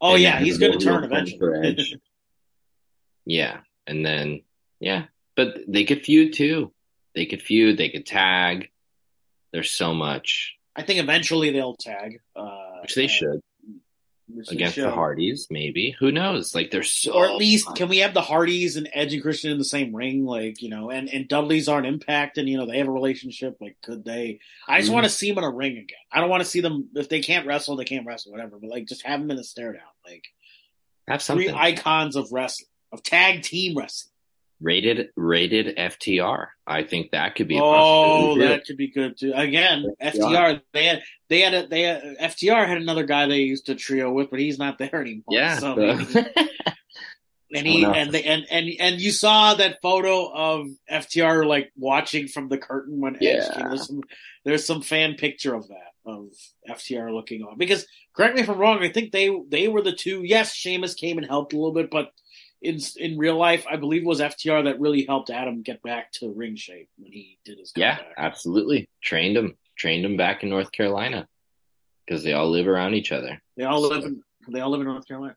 Oh 0.01 0.15
yeah, 0.15 0.39
he's 0.39 0.57
going 0.57 0.77
to 0.77 0.83
turn 0.83 1.03
eventually. 1.03 2.01
yeah, 3.25 3.59
and 3.87 4.05
then 4.05 4.41
yeah, 4.79 5.05
but 5.35 5.59
they 5.67 5.83
could 5.83 6.03
feud 6.03 6.33
too. 6.33 6.73
They 7.13 7.25
could 7.25 7.41
feud. 7.41 7.77
They 7.77 7.89
could 7.89 8.05
tag. 8.05 8.69
There's 9.53 9.71
so 9.71 9.93
much, 9.93 10.55
I 10.75 10.81
think 10.81 10.99
eventually 10.99 11.51
they'll 11.51 11.75
tag, 11.75 12.19
uh, 12.35 12.81
which 12.81 12.95
they 12.95 13.07
should 13.07 13.35
which 13.35 13.41
they 13.41 13.54
against 14.49 14.75
the. 14.75 14.89
Hardys. 14.89 15.47
Maybe 15.49 15.95
who 15.99 16.11
knows? 16.11 16.55
Like 16.55 16.71
there's 16.71 16.91
so 16.91 17.13
or 17.13 17.25
at 17.25 17.35
least 17.35 17.67
much. 17.67 17.77
can 17.77 17.89
we 17.89 17.97
have 17.99 18.13
the 18.13 18.21
Hardys 18.21 18.75
and 18.75 18.89
Edge 18.93 19.13
and 19.13 19.21
Christian 19.21 19.51
in 19.51 19.57
the 19.57 19.63
same 19.65 19.95
ring? 19.95 20.25
Like 20.25 20.61
you 20.61 20.69
know, 20.69 20.89
and 20.89 21.09
and 21.09 21.27
Dudley's 21.27 21.67
aren't 21.67 21.87
Impact, 21.87 22.37
and 22.37 22.47
you 22.49 22.57
know 22.57 22.65
they 22.65 22.77
have 22.79 22.87
a 22.87 22.91
relationship. 22.91 23.57
Like 23.61 23.77
could 23.83 24.03
they? 24.05 24.39
I 24.67 24.79
just 24.79 24.89
Mhm. 24.89 24.93
want 24.95 25.05
to 25.05 25.11
see 25.11 25.29
them 25.29 25.37
in 25.39 25.43
a 25.43 25.51
ring 25.51 25.73
again. 25.73 25.97
I 26.11 26.19
don't 26.19 26.29
want 26.29 26.43
to 26.43 26.49
see 26.49 26.61
them 26.61 26.89
if 26.95 27.09
they 27.09 27.21
can't 27.21 27.45
wrestle, 27.45 27.75
they 27.75 27.85
can't 27.85 28.05
wrestle, 28.05 28.31
whatever. 28.31 28.57
But 28.59 28.69
like 28.69 28.87
just 28.87 29.05
have 29.05 29.19
them 29.19 29.31
in 29.31 29.37
a 29.37 29.43
stare 29.43 29.73
down, 29.73 29.81
like 30.05 30.23
have 31.07 31.21
three 31.21 31.49
icons 31.51 32.15
of 32.15 32.31
wrestling, 32.31 32.67
of 32.91 33.03
tag 33.03 33.43
team 33.43 33.77
wrestling. 33.77 34.11
Rated 34.61 35.09
rated 35.15 35.75
FTR. 35.77 36.47
I 36.65 36.83
think 36.83 37.11
that 37.11 37.35
could 37.35 37.47
be. 37.47 37.57
A 37.57 37.61
Oh, 37.63 38.37
that 38.39 38.65
could 38.65 38.77
be 38.77 38.87
good 38.89 39.17
too. 39.17 39.33
Again, 39.35 39.85
FTR. 40.01 40.13
FTR. 40.15 40.61
They 40.73 40.85
had 40.85 41.03
they 41.29 41.41
had 41.41 41.53
a, 41.53 41.67
they 41.67 41.81
had, 41.83 42.03
FTR 42.21 42.67
had 42.67 42.77
another 42.77 43.03
guy 43.05 43.27
they 43.27 43.39
used 43.39 43.65
to 43.67 43.75
trio 43.75 44.11
with, 44.11 44.29
but 44.29 44.39
he's 44.39 44.57
not 44.59 44.77
there 44.77 45.01
anymore. 45.01 45.23
yeah. 45.29 45.59
so 45.59 45.75
and 47.53 47.67
he 47.67 47.85
and 47.85 48.11
they 48.11 48.23
and 48.23 48.45
and 48.49 48.67
and 48.79 49.01
you 49.01 49.11
saw 49.11 49.53
that 49.53 49.81
photo 49.81 50.31
of 50.33 50.67
FTR 50.91 51.45
like 51.45 51.71
watching 51.77 52.27
from 52.27 52.49
the 52.49 52.57
curtain 52.57 52.99
when 52.99 53.15
Edge 53.17 53.21
Yeah. 53.21 53.53
came. 53.53 53.67
There's 53.69 53.87
some 53.87 54.01
there's 54.43 54.65
some 54.65 54.81
fan 54.81 55.15
picture 55.15 55.53
of 55.55 55.67
that 55.67 55.91
of 56.05 56.29
FTR 56.69 57.13
looking 57.13 57.43
on 57.43 57.57
because 57.57 57.85
correct 58.15 58.35
me 58.35 58.41
if 58.41 58.49
I'm 58.49 58.57
wrong. 58.57 58.83
I 58.83 58.89
think 58.89 59.11
they 59.11 59.29
they 59.49 59.67
were 59.67 59.81
the 59.81 59.95
two. 59.95 60.23
Yes, 60.23 60.53
Sheamus 60.53 60.95
came 60.95 61.17
and 61.17 61.27
helped 61.27 61.53
a 61.53 61.57
little 61.57 61.73
bit, 61.73 61.89
but 61.91 62.11
in 62.65 62.79
in 62.97 63.17
real 63.17 63.37
life, 63.37 63.65
I 63.69 63.75
believe 63.77 64.01
it 64.01 64.07
was 64.07 64.19
FTR 64.19 64.65
that 64.65 64.79
really 64.79 65.05
helped 65.05 65.29
Adam 65.29 65.61
get 65.61 65.81
back 65.81 66.11
to 66.13 66.31
ring 66.33 66.55
shape 66.55 66.89
when 66.97 67.11
he 67.11 67.37
did 67.45 67.59
his 67.59 67.71
yeah, 67.75 67.99
absolutely. 68.17 68.89
Trained 69.01 69.37
him. 69.37 69.55
Trained 69.77 70.05
him 70.05 70.17
back 70.17 70.43
in 70.43 70.49
North 70.49 70.71
Carolina 70.71 71.27
because 72.05 72.23
they 72.23 72.33
all 72.33 72.49
live 72.49 72.67
around 72.67 72.93
each 72.95 73.11
other. 73.11 73.41
They 73.57 73.63
all 73.63 73.81
live 73.81 74.03
in 74.05 74.21
they 74.49 74.59
all 74.59 74.69
live 74.71 74.81
in 74.81 74.87
North 74.87 75.07
Carolina. 75.07 75.35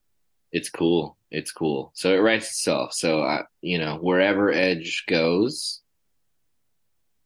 It's 0.53 0.71
cool. 0.71 1.17
It's 1.31 1.53
cool. 1.53 1.91
So 1.95 2.15
it 2.15 2.19
writes 2.19 2.47
itself. 2.47 2.93
So 2.95 3.23
uh, 3.23 3.43
you 3.61 3.79
know, 3.79 3.97
wherever 3.97 4.51
Edge 4.53 5.05
goes, 5.07 5.81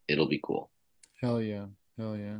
it'll 0.07 0.27
be 0.27 0.39
cool. 0.43 0.69
Hell 1.21 1.41
yeah. 1.41 1.65
Hell 1.97 2.17
yeah. 2.17 2.37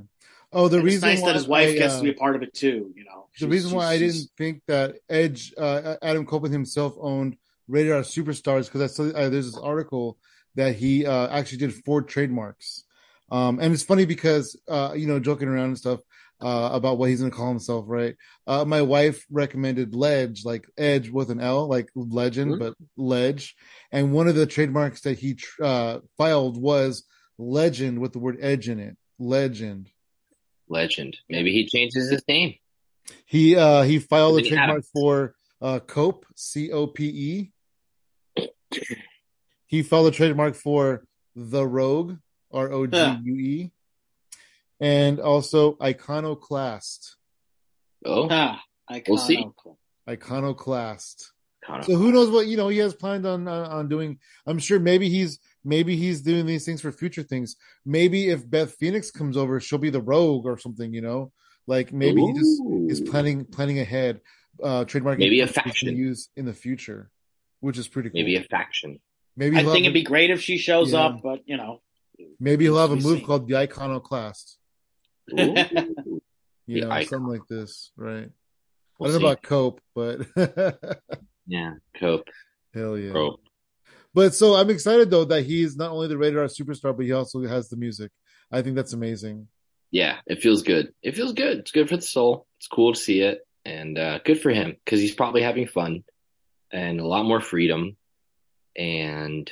Oh, 0.51 0.67
the 0.67 0.77
And 0.77 0.87
it's 0.87 0.93
reason 0.93 1.09
nice 1.09 1.21
why 1.21 1.27
that 1.29 1.35
his 1.35 1.47
wife 1.47 1.69
I, 1.69 1.73
gets 1.73 1.93
uh, 1.95 1.97
to 1.97 2.03
be 2.03 2.09
a 2.11 2.13
part 2.13 2.35
of 2.35 2.43
it 2.43 2.53
too. 2.53 2.91
You 2.95 3.05
know, 3.05 3.27
the 3.33 3.39
She's- 3.39 3.51
reason 3.51 3.75
why 3.75 3.87
I 3.87 3.97
didn't 3.97 4.29
think 4.37 4.61
that 4.67 4.95
Edge, 5.09 5.53
uh, 5.57 5.95
Adam 6.01 6.25
Copeland 6.25 6.53
himself 6.53 6.95
owned 6.99 7.37
Rated 7.67 7.91
R 7.91 8.01
Superstars 8.01 8.65
because 8.65 8.81
I 8.81 8.87
saw 8.87 9.03
uh, 9.09 9.29
there's 9.29 9.51
this 9.51 9.61
article 9.61 10.17
that 10.55 10.75
he 10.75 11.05
uh, 11.05 11.27
actually 11.29 11.59
did 11.59 11.73
four 11.85 12.01
trademarks. 12.01 12.83
Um, 13.31 13.59
and 13.59 13.73
it's 13.73 13.83
funny 13.83 14.05
because 14.05 14.59
uh, 14.67 14.93
you 14.95 15.07
know, 15.07 15.19
joking 15.19 15.47
around 15.47 15.65
and 15.65 15.77
stuff 15.77 16.01
uh, 16.41 16.69
about 16.73 16.97
what 16.97 17.09
he's 17.09 17.19
going 17.19 17.31
to 17.31 17.37
call 17.37 17.47
himself, 17.49 17.85
right? 17.87 18.15
Uh, 18.45 18.65
my 18.65 18.81
wife 18.81 19.25
recommended 19.31 19.95
Ledge, 19.95 20.43
like 20.45 20.67
Edge 20.77 21.09
with 21.09 21.31
an 21.31 21.39
L, 21.39 21.67
like 21.67 21.89
legend, 21.95 22.55
Mhm. 22.55 22.59
but 22.59 22.73
Ledge. 22.97 23.55
And 23.91 24.11
one 24.11 24.27
of 24.27 24.35
the 24.35 24.45
trademarks 24.45 25.01
that 25.01 25.17
he 25.17 25.35
tr- 25.35 25.63
uh, 25.63 25.99
filed 26.17 26.61
was 26.61 27.05
Legend 27.37 27.99
with 27.99 28.11
the 28.13 28.19
word 28.19 28.37
Edge 28.41 28.67
in 28.69 28.79
it. 28.79 28.97
Legend. 29.19 29.89
Legend. 30.67 31.17
Maybe 31.29 31.51
he 31.51 31.65
changes 31.67 32.09
his 32.09 32.23
name. 32.27 32.55
He 33.25 33.55
uh 33.55 33.83
he 33.83 33.99
filed 33.99 34.37
a 34.39 34.41
trademark 34.41 34.83
for 34.93 35.35
uh 35.63 35.79
Cope, 35.79 36.25
C 36.35 36.71
O 36.71 36.85
P 36.85 37.51
E. 38.39 38.47
He 39.65 39.81
filed 39.81 40.07
a 40.07 40.11
trademark 40.11 40.53
for 40.53 41.05
The 41.35 41.65
Rogue, 41.65 42.17
R 42.51 42.71
O 42.71 42.85
G 42.85 42.95
U 43.23 43.35
E. 43.35 43.71
And 44.79 45.19
also 45.19 45.77
Iconoclast. 45.81 47.15
Oh, 48.05 48.27
Ah, 48.29 48.61
I 48.89 49.01
We'll 49.07 49.17
see. 49.17 49.43
Iconoclast. 50.07 51.31
Connor. 51.65 51.83
So 51.83 51.95
who 51.95 52.11
knows 52.11 52.29
what 52.29 52.47
you 52.47 52.57
know 52.57 52.67
he 52.67 52.79
has 52.79 52.93
planned 52.93 53.25
on 53.25 53.47
uh, 53.47 53.69
on 53.69 53.87
doing. 53.87 54.19
I'm 54.45 54.59
sure 54.59 54.79
maybe 54.79 55.07
he's 55.07 55.39
maybe 55.63 55.95
he's 55.95 56.21
doing 56.21 56.45
these 56.45 56.65
things 56.65 56.81
for 56.81 56.91
future 56.91 57.23
things. 57.23 57.55
Maybe 57.85 58.29
if 58.29 58.49
Beth 58.49 58.73
Phoenix 58.73 59.11
comes 59.11 59.37
over, 59.37 59.61
she'll 59.61 59.79
be 59.79 59.89
the 59.89 60.01
rogue 60.01 60.45
or 60.45 60.57
something, 60.57 60.93
you 60.93 61.01
know? 61.01 61.31
Like 61.65 61.93
maybe 61.93 62.21
he 62.21 62.33
just 62.33 62.61
is 62.89 62.99
planning 63.09 63.45
planning 63.45 63.79
ahead, 63.79 64.19
uh 64.61 64.85
trademark 64.85 65.17
Maybe 65.19 65.39
a 65.41 65.47
faction. 65.47 65.95
use 65.95 66.29
in 66.35 66.45
the 66.45 66.53
future, 66.53 67.09
which 67.61 67.77
is 67.77 67.87
pretty 67.87 68.09
cool. 68.09 68.19
Maybe 68.19 68.35
a 68.35 68.43
faction. 68.43 68.99
maybe 69.35 69.57
I 69.57 69.63
think 69.63 69.85
it'd 69.85 69.87
a, 69.87 69.93
be 69.93 70.03
great 70.03 70.29
if 70.29 70.41
she 70.41 70.57
shows 70.57 70.91
Yeah. 70.93 70.99
up, 71.05 71.21
but 71.23 71.39
you 71.45 71.57
know, 71.57 71.81
maybe 72.39 72.65
he'll 72.65 72.77
have 72.77 72.91
a 72.91 72.95
move 72.95 73.17
seen. 73.19 73.25
called 73.25 73.47
the 73.47 73.55
Iconoclast, 73.57 74.57
you 75.27 75.41
The 76.67 76.81
know, 76.81 76.91
Icon- 76.91 77.07
something 77.09 77.27
like 77.29 77.47
this, 77.49 77.91
right? 77.95 78.29
We'll 78.99 79.09
I 79.09 79.11
don't 79.13 79.19
see. 79.19 79.23
know 79.25 79.31
about 79.31 79.43
Cope, 79.43 79.81
but 79.95 80.21
yeah, 81.47 81.73
Cope. 81.99 82.27
hell 82.73 82.97
yeah. 82.97 83.11
Cope. 83.11 83.41
But 84.13 84.35
so 84.35 84.53
I'm 84.55 84.69
excited 84.69 85.09
though 85.09 85.25
that 85.25 85.43
he's 85.43 85.75
not 85.75 85.91
only 85.91 86.07
the 86.07 86.17
rated 86.17 86.37
R 86.37 86.45
superstar, 86.45 86.95
but 86.95 87.05
he 87.05 87.11
also 87.11 87.41
has 87.47 87.69
the 87.69 87.77
music. 87.77 88.11
I 88.51 88.61
think 88.61 88.75
that's 88.75 88.93
amazing. 88.93 89.47
Yeah, 89.89 90.17
it 90.27 90.41
feels 90.41 90.61
good. 90.63 90.93
It 91.01 91.15
feels 91.15 91.33
good. 91.33 91.59
It's 91.59 91.71
good 91.71 91.89
for 91.89 91.95
the 91.97 92.01
soul. 92.03 92.45
It's 92.59 92.67
cool 92.67 92.93
to 92.93 92.99
see 92.99 93.21
it, 93.21 93.39
and 93.65 93.97
uh, 93.97 94.19
good 94.23 94.41
for 94.41 94.49
him 94.51 94.75
because 94.83 94.99
he's 94.99 95.15
probably 95.15 95.41
having 95.41 95.67
fun 95.67 96.03
and 96.71 96.99
a 96.99 97.05
lot 97.07 97.25
more 97.25 97.41
freedom. 97.41 97.95
And 98.75 99.51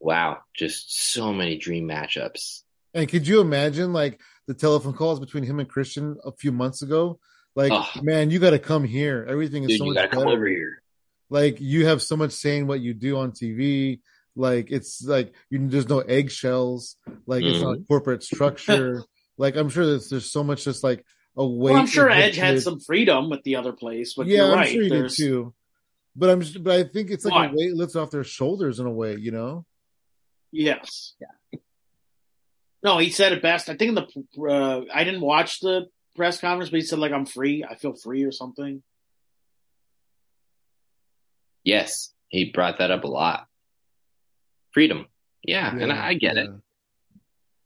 wow, 0.00 0.38
just 0.54 1.12
so 1.12 1.32
many 1.32 1.56
dream 1.58 1.88
matchups. 1.88 2.62
And 2.94 3.08
could 3.08 3.26
you 3.26 3.40
imagine 3.40 3.92
like 3.92 4.20
the 4.46 4.54
telephone 4.54 4.94
calls 4.94 5.20
between 5.20 5.44
him 5.44 5.60
and 5.60 5.68
Christian 5.68 6.16
a 6.24 6.32
few 6.32 6.52
months 6.52 6.82
ago? 6.82 7.18
Like, 7.54 7.72
Ugh. 7.72 8.02
man, 8.02 8.30
you 8.30 8.38
got 8.38 8.50
to 8.50 8.58
come 8.58 8.84
here. 8.84 9.26
Everything 9.28 9.64
is 9.64 9.70
Dude, 9.70 9.78
so 9.78 9.84
much 9.86 9.94
gotta 9.96 10.08
come 10.08 10.24
better. 10.24 10.36
over 10.36 10.46
here. 10.46 10.82
Like, 11.30 11.60
you 11.60 11.86
have 11.86 12.02
so 12.02 12.16
much 12.16 12.32
saying 12.32 12.66
what 12.66 12.80
you 12.80 12.94
do 12.94 13.18
on 13.18 13.32
TV. 13.32 14.00
Like, 14.36 14.70
it's 14.70 15.02
like 15.04 15.34
you, 15.50 15.66
there's 15.68 15.88
no 15.88 16.00
eggshells. 16.00 16.96
Like, 17.26 17.44
it's 17.44 17.58
Mm-hmm. 17.58 17.68
not 17.68 17.88
corporate 17.88 18.22
structure. 18.22 19.02
like, 19.38 19.56
I'm 19.56 19.68
sure 19.68 19.86
there's 19.86 20.08
there's 20.08 20.30
so 20.30 20.44
much 20.44 20.64
just 20.64 20.84
like 20.84 21.04
a 21.38 21.46
weight. 21.46 21.72
well, 21.72 21.80
I'm 21.80 21.86
sure 21.86 22.10
Edge 22.10 22.36
had 22.36 22.56
it- 22.56 22.60
some 22.62 22.80
freedom 22.80 23.30
with 23.30 23.42
the 23.44 23.56
other 23.56 23.72
place, 23.72 24.12
but 24.14 24.26
yeah, 24.26 24.36
you're 24.38 24.52
I'm 24.52 24.58
right. 24.58 24.68
sure 24.72 24.82
he 24.82 24.88
did 24.90 25.10
too. 25.10 25.54
But 26.16 26.30
I'm, 26.30 26.42
but 26.62 26.74
I 26.80 26.82
think 26.84 27.10
it's 27.10 27.24
like 27.24 27.32
Why? 27.32 27.46
a 27.46 27.50
weight 27.52 27.74
lifts 27.74 27.94
off 27.96 28.10
their 28.10 28.24
shoulders 28.24 28.80
in 28.80 28.86
a 28.86 28.90
way, 28.90 29.14
you 29.16 29.30
know. 29.30 29.64
yes, 30.50 31.14
yeah. 31.20 31.58
No, 32.82 32.98
he 32.98 33.10
said 33.10 33.32
it 33.32 33.40
best. 33.42 33.68
I 33.68 33.76
think 33.76 33.90
in 33.90 33.94
the 33.94 34.50
uh, 34.50 34.82
I 34.92 35.04
didn't 35.04 35.20
watch 35.20 35.60
the 35.60 35.86
press 36.16 36.40
conference, 36.40 36.70
but 36.70 36.76
he 36.80 36.86
said 36.86 36.98
like 36.98 37.12
I'm 37.12 37.26
free. 37.26 37.64
I 37.68 37.74
feel 37.76 37.94
free 37.94 38.24
or 38.24 38.32
something. 38.32 38.82
Yes, 41.64 42.12
he 42.28 42.50
brought 42.52 42.78
that 42.78 42.90
up 42.90 43.04
a 43.04 43.08
lot. 43.08 43.46
Freedom. 44.72 45.06
Yeah, 45.44 45.70
and 45.70 45.92
I, 45.92 46.08
I 46.08 46.14
get 46.14 46.36
it. 46.36 46.50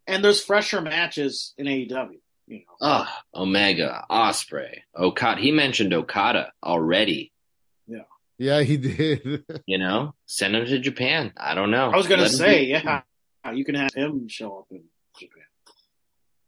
And 0.07 0.24
there's 0.24 0.43
fresher 0.43 0.81
matches 0.81 1.55
in 1.57 1.66
AEW. 1.66 2.19
You 2.47 2.59
know, 2.59 2.64
Ah, 2.81 3.23
Omega, 3.35 4.05
Ospreay, 4.10 4.81
Okada. 4.97 5.40
He 5.40 5.52
mentioned 5.52 5.93
Okada 5.94 6.52
already. 6.62 7.32
Yeah, 7.86 8.02
Yeah, 8.39 8.62
he 8.62 8.77
did. 8.77 9.44
You 9.66 9.78
know, 9.78 10.14
send 10.27 10.56
him 10.56 10.66
to 10.66 10.78
Japan. 10.78 11.32
I 11.36 11.55
don't 11.55 11.70
know. 11.70 11.90
I 11.90 11.97
was 11.97 12.06
gonna 12.09 12.23
Let 12.23 12.31
say, 12.32 12.64
do- 12.66 12.70
yeah, 12.73 13.02
you 13.55 13.64
can 13.64 13.74
have 13.77 13.94
him 13.94 14.28
show 14.28 14.59
up 14.60 14.66
in 14.70 14.85
Japan. 15.19 15.44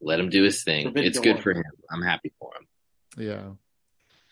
let 0.01 0.19
him 0.21 0.29
do 0.31 0.43
his 0.43 0.63
thing. 0.65 0.85
Forbidden 0.87 1.09
It's 1.09 1.19
good 1.21 1.35
door. 1.35 1.43
for 1.43 1.53
him. 1.53 1.65
I'm 1.91 2.03
happy 2.03 2.33
for 2.39 2.51
him. 2.59 3.25
yeah. 3.27 3.43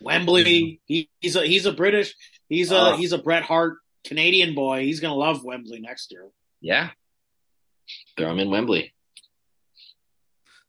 Wembley. 0.01 0.81
He, 0.85 1.09
he's 1.21 1.35
a 1.37 1.45
he's 1.45 1.65
a 1.65 1.71
British. 1.71 2.13
He's 2.49 2.71
a 2.71 2.93
Oh. 2.93 2.97
he's 2.97 3.13
a 3.13 3.17
Bret 3.17 3.43
Hart 3.43 3.77
Canadian 4.03 4.53
boy. 4.53 4.83
He's 4.83 4.99
gonna 4.99 5.15
love 5.15 5.45
Wembley 5.45 5.79
next 5.79 6.11
year. 6.11 6.27
Yeah, 6.59 6.89
throw 8.17 8.31
him 8.31 8.39
in 8.39 8.49
Wembley. 8.49 8.93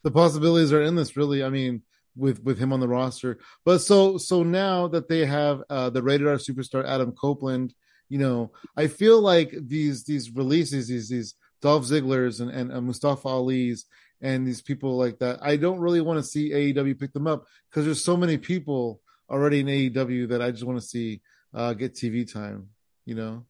The 0.05 0.11
possibilities 0.11 0.73
are 0.73 0.83
endless 0.83 1.17
really 1.17 1.43
i 1.43 1.49
mean 1.49 1.83
with 2.17 2.43
with 2.45 2.59
him 2.59 2.73
on 2.73 2.81
the 2.81 2.89
roster. 2.89 3.39
But 3.65 3.79
so 3.79 4.19
so 4.19 4.43
now 4.43 4.89
that 4.89 5.09
they 5.09 5.27
have 5.27 5.63
uh 5.69 5.91
the 5.91 6.03
rated 6.03 6.27
r 6.27 6.37
superstar 6.37 6.87
adam 6.87 7.13
copeland 7.13 7.75
you 8.09 8.19
know 8.19 8.53
i 8.77 8.87
feel 8.87 9.21
like 9.21 9.55
these 9.67 10.05
these 10.05 10.31
releases 10.31 10.89
these 10.89 11.09
these 11.09 11.35
dolph 11.63 11.85
zigglers 11.85 12.41
and 12.41 12.51
and 12.51 12.73
uh, 12.73 12.81
mustafa 12.81 13.29
ali's 13.29 13.87
and 14.21 14.47
these 14.47 14.61
people 14.61 14.97
like 14.97 15.19
that 15.19 15.39
i 15.43 15.57
don't 15.57 15.81
really 15.81 16.03
want 16.03 16.19
to 16.19 16.23
see 16.23 16.51
aew 16.51 16.99
pick 16.99 17.13
them 17.13 17.27
up 17.27 17.47
because 17.71 17.85
there's 17.85 18.05
so 18.05 18.17
many 18.17 18.37
people 18.37 19.01
already 19.31 19.61
in 19.61 19.67
aew 19.67 20.29
that 20.29 20.43
i 20.43 20.51
just 20.51 20.65
want 20.65 20.79
to 20.79 20.87
see 20.87 21.21
uh 21.55 21.73
get 21.73 21.95
tv 21.95 22.31
time 22.31 22.69
you 23.07 23.15
know 23.15 23.45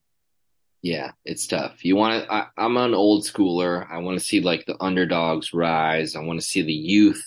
Yeah, 0.85 1.13
it's 1.25 1.47
tough. 1.47 1.83
You 1.83 1.97
want 1.97 2.25
to? 2.29 2.49
I'm 2.59 2.77
an 2.77 2.93
old 2.93 3.23
schooler. 3.25 3.91
I 3.91 3.99
want 4.01 4.19
to 4.19 4.25
see 4.25 4.41
like 4.41 4.67
the 4.67 4.77
underdogs 4.79 5.55
rise. 5.55 6.15
I 6.15 6.21
want 6.21 6.39
to 6.41 6.45
see 6.47 6.61
the 6.61 6.75
youth, 6.75 7.25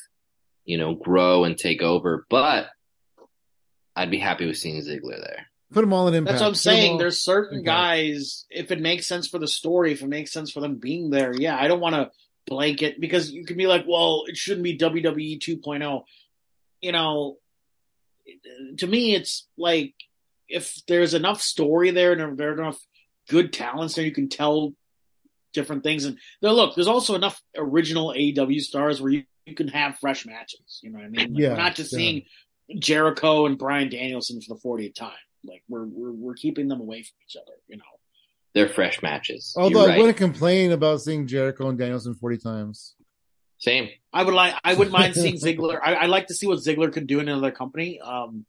you 0.63 0.77
know, 0.77 0.93
grow 0.93 1.43
and 1.43 1.57
take 1.57 1.81
over. 1.81 2.27
But 2.29 2.67
I'd 3.95 4.11
be 4.11 4.19
happy 4.19 4.45
with 4.45 4.57
seeing 4.57 4.79
Ziggler 4.83 5.17
there. 5.19 5.47
put 5.73 5.81
them 5.81 5.91
all 5.91 6.07
in 6.07 6.13
impact 6.13 6.33
That's 6.33 6.41
what 6.41 6.47
I'm 6.49 6.51
Put 6.53 6.57
'em 6.59 6.75
saying. 6.75 6.91
all- 6.91 6.97
There's 6.99 7.23
certain 7.23 7.59
Impact. 7.59 7.65
guys, 7.65 8.45
if 8.51 8.69
it 8.71 8.79
makes 8.79 9.07
sense 9.07 9.27
for 9.27 9.39
the 9.39 9.47
story, 9.47 9.91
if 9.91 10.03
it 10.03 10.07
makes 10.07 10.31
sense 10.31 10.51
for 10.51 10.59
them 10.61 10.75
being 10.75 11.09
there, 11.09 11.33
yeah, 11.35 11.57
I 11.59 11.67
don't 11.67 11.79
want 11.81 11.95
to 11.95 12.11
blanket 12.45 13.01
because 13.01 13.31
you 13.31 13.43
can 13.43 13.57
be 13.57 13.65
like, 13.65 13.85
well, 13.87 14.25
it 14.27 14.37
shouldn't 14.37 14.63
be 14.63 14.77
WWE 14.77 15.39
2.0. 15.39 16.03
You 16.81 16.91
know, 16.91 17.37
to 18.77 18.85
me, 18.85 19.15
it's 19.15 19.47
like 19.57 19.95
if 20.47 20.79
there's 20.87 21.15
enough 21.15 21.41
story 21.41 21.89
there 21.89 22.13
and 22.13 22.37
there 22.37 22.51
are 22.51 22.61
enough 22.61 22.79
good 23.27 23.53
talents 23.53 23.95
there, 23.95 24.05
you 24.05 24.11
can 24.11 24.29
tell 24.29 24.73
different 25.53 25.83
things. 25.83 26.05
And 26.05 26.17
there, 26.41 26.51
look, 26.51 26.75
there's 26.75 26.87
also 26.87 27.15
enough 27.15 27.41
original 27.55 28.13
AEW 28.15 28.61
stars 28.61 29.01
where 29.01 29.11
you, 29.11 29.23
you 29.45 29.55
can 29.55 29.67
have 29.69 29.97
fresh 29.99 30.25
matches. 30.25 30.79
You 30.81 30.91
know 30.91 30.99
what 30.99 31.05
I 31.05 31.09
mean? 31.09 31.33
Like, 31.33 31.41
Yeah, 31.41 31.49
we're 31.49 31.57
not 31.57 31.75
just 31.75 31.91
yeah. 31.93 31.97
seeing 31.97 32.23
Jericho 32.79 33.45
and 33.45 33.57
Bryan 33.57 33.89
Danielson 33.89 34.41
for 34.41 34.55
the 34.55 34.61
40th 34.61 34.95
time. 34.95 35.11
Like 35.45 35.63
we're 35.69 35.85
we're 35.85 36.11
we're 36.11 36.33
keeping 36.33 36.67
them 36.67 36.81
away 36.81 37.03
from 37.03 37.15
each 37.27 37.37
other. 37.37 37.53
You 37.67 37.77
know. 37.77 37.83
They're 38.53 38.69
fresh 38.69 39.03
matches. 39.03 39.53
although 39.55 39.85
You're 39.85 39.91
i 39.91 39.97
wouldn't 39.99 40.17
complain 40.17 40.71
about 40.71 41.01
seeing 41.01 41.27
jericho 41.27 41.69
and 41.69 41.77
danielson 41.77 42.15
40 42.15 42.37
times 42.37 42.95
Same. 43.59 43.89
I 44.11 44.23
would 44.23 44.33
like. 44.33 44.55
I 44.63 44.73
wouldn't 44.73 44.93
mind 44.93 45.15
seeing 45.15 45.35
Ziggler. 45.45 45.79
I, 45.83 45.95
I'd 45.95 46.09
like 46.09 46.27
to 46.27 46.33
see 46.33 46.47
what 46.47 46.59
Ziggler 46.59 46.91
could 46.91 47.07
do 47.07 47.19
in 47.19 47.27
another 47.27 47.51
company. 47.51 47.99
Um, 47.99 48.45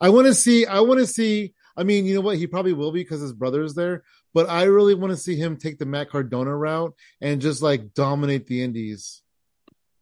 I 0.00 0.08
want 0.10 0.26
to 0.26 0.34
see. 0.34 0.66
I 0.66 0.80
want 0.80 1.00
to 1.00 1.06
see. 1.06 1.52
I 1.76 1.82
mean, 1.82 2.06
you 2.06 2.14
know 2.14 2.20
what? 2.20 2.38
He 2.38 2.46
probably 2.46 2.72
will 2.72 2.92
be 2.92 3.02
because 3.02 3.20
his 3.20 3.32
brother's 3.32 3.74
there. 3.74 4.04
But 4.32 4.48
I 4.48 4.64
really 4.64 4.94
want 4.94 5.12
to 5.12 5.16
see 5.16 5.36
him 5.36 5.56
take 5.56 5.78
the 5.78 5.86
Matt 5.86 6.10
Cardona 6.10 6.56
route 6.56 6.94
and 7.20 7.40
just 7.40 7.62
like 7.62 7.94
dominate 7.94 8.46
the 8.46 8.62
Indies. 8.62 9.22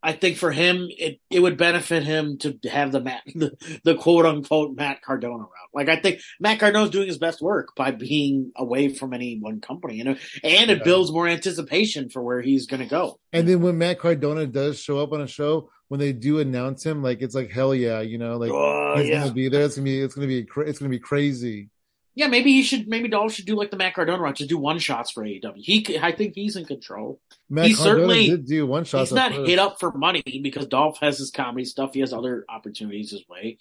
I 0.03 0.13
think 0.13 0.37
for 0.37 0.51
him, 0.51 0.89
it 0.91 1.21
it 1.31 1.41
would 1.41 1.57
benefit 1.57 2.03
him 2.03 2.39
to 2.39 2.59
have 2.69 2.91
the 2.93 3.01
Matt, 3.01 3.23
the, 3.35 3.53
the 3.85 3.95
quote 3.95 4.27
unquote 4.27 4.77
Matt 4.77 5.03
Cardona 5.03 5.39
route. 5.45 5.49
Like 5.75 5.89
I 5.89 5.97
think 5.97 6.21
Matt 6.41 6.59
Cardona's 6.59 6.91
doing 6.91 7.07
his 7.09 7.19
best 7.19 7.41
work 7.41 7.75
by 7.77 7.93
being 7.93 8.53
away 8.57 8.89
from 8.89 9.13
any 9.15 9.39
one 9.39 9.61
company, 9.61 9.97
you 9.97 10.05
know, 10.05 10.17
and 10.43 10.71
it 10.71 10.79
Yeah. 10.79 10.85
builds 10.85 11.13
more 11.13 11.29
anticipation 11.29 12.09
for 12.09 12.23
where 12.23 12.41
he's 12.43 12.67
going 12.67 12.83
to 12.83 12.89
go. 12.89 13.19
And 13.33 13.49
then 13.49 13.63
when 13.63 13.79
Matt 13.79 13.99
Cardona 14.01 14.47
does 14.47 14.79
show 14.81 14.99
up 14.99 15.13
on 15.13 15.21
a 15.21 15.27
show, 15.27 15.71
when 15.89 16.01
they 16.01 16.13
do 16.13 16.41
announce 16.41 16.85
him, 16.85 17.03
like 17.03 17.21
it's 17.23 17.35
like 17.35 17.51
hell 17.51 17.75
yeah, 17.75 18.01
you 18.01 18.19
know, 18.19 18.39
like 18.39 18.51
Oh, 18.51 18.95
he's 18.97 19.09
yeah. 19.09 19.21
gonna 19.21 19.33
be 19.33 19.49
there. 19.49 19.63
It's 19.65 19.77
gonna 19.77 19.85
be. 19.85 20.01
It's 20.01 20.15
gonna 20.15 20.27
be. 20.27 20.47
It's 20.67 20.79
gonna 20.79 20.89
be 20.89 20.99
crazy. 20.99 21.69
Yeah, 22.15 22.27
maybe 22.27 22.53
he 22.53 22.63
should. 22.63 22.89
Maybe 22.89 23.09
Dolph 23.09 23.33
should 23.33 23.47
do 23.47 23.57
like 23.57 23.71
the 23.71 23.77
Matt 23.79 23.95
Cardona 23.95 24.21
route, 24.23 24.37
just 24.37 24.51
do 24.51 24.59
one 24.59 24.79
shots 24.79 25.11
for 25.11 25.25
AEW. 25.25 25.53
He, 25.57 25.99
I 25.99 26.13
think 26.13 26.35
he's 26.35 26.57
in 26.57 26.67
control. 26.67 27.21
Matt 27.49 27.67
He 27.69 27.75
Cardona 27.75 27.95
certainly- 28.01 28.29
did 28.29 28.47
do 28.47 28.67
one 28.67 28.85
shot. 28.85 29.01
He's 29.01 29.13
not 29.13 29.33
hit 29.33 29.59
up 29.59 29.81
for 29.81 29.93
money 29.93 30.23
because 30.43 30.67
Dolph 30.67 30.99
has 31.01 31.17
his 31.19 31.31
comedy 31.31 31.65
stuff. 31.65 31.95
He 31.95 32.01
has 32.01 32.13
other 32.13 32.45
opportunities 32.51 33.11
his 33.13 33.27
way. 33.29 33.57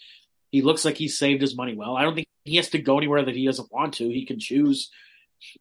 He 0.52 0.62
looks 0.62 0.84
like 0.84 0.98
he's 0.98 1.18
saved 1.18 1.42
his 1.42 1.56
money 1.56 1.76
well. 1.76 1.96
I 1.96 2.02
don't 2.04 2.14
think 2.14 2.28
he 2.44 2.58
has 2.58 2.70
to 2.72 2.80
go 2.80 2.98
anywhere 2.98 3.24
that 3.24 3.36
he 3.36 3.46
doesn't 3.46 3.72
want 3.72 3.94
to. 3.96 4.10
He 4.10 4.26
can 4.26 4.38
choose, 4.38 4.92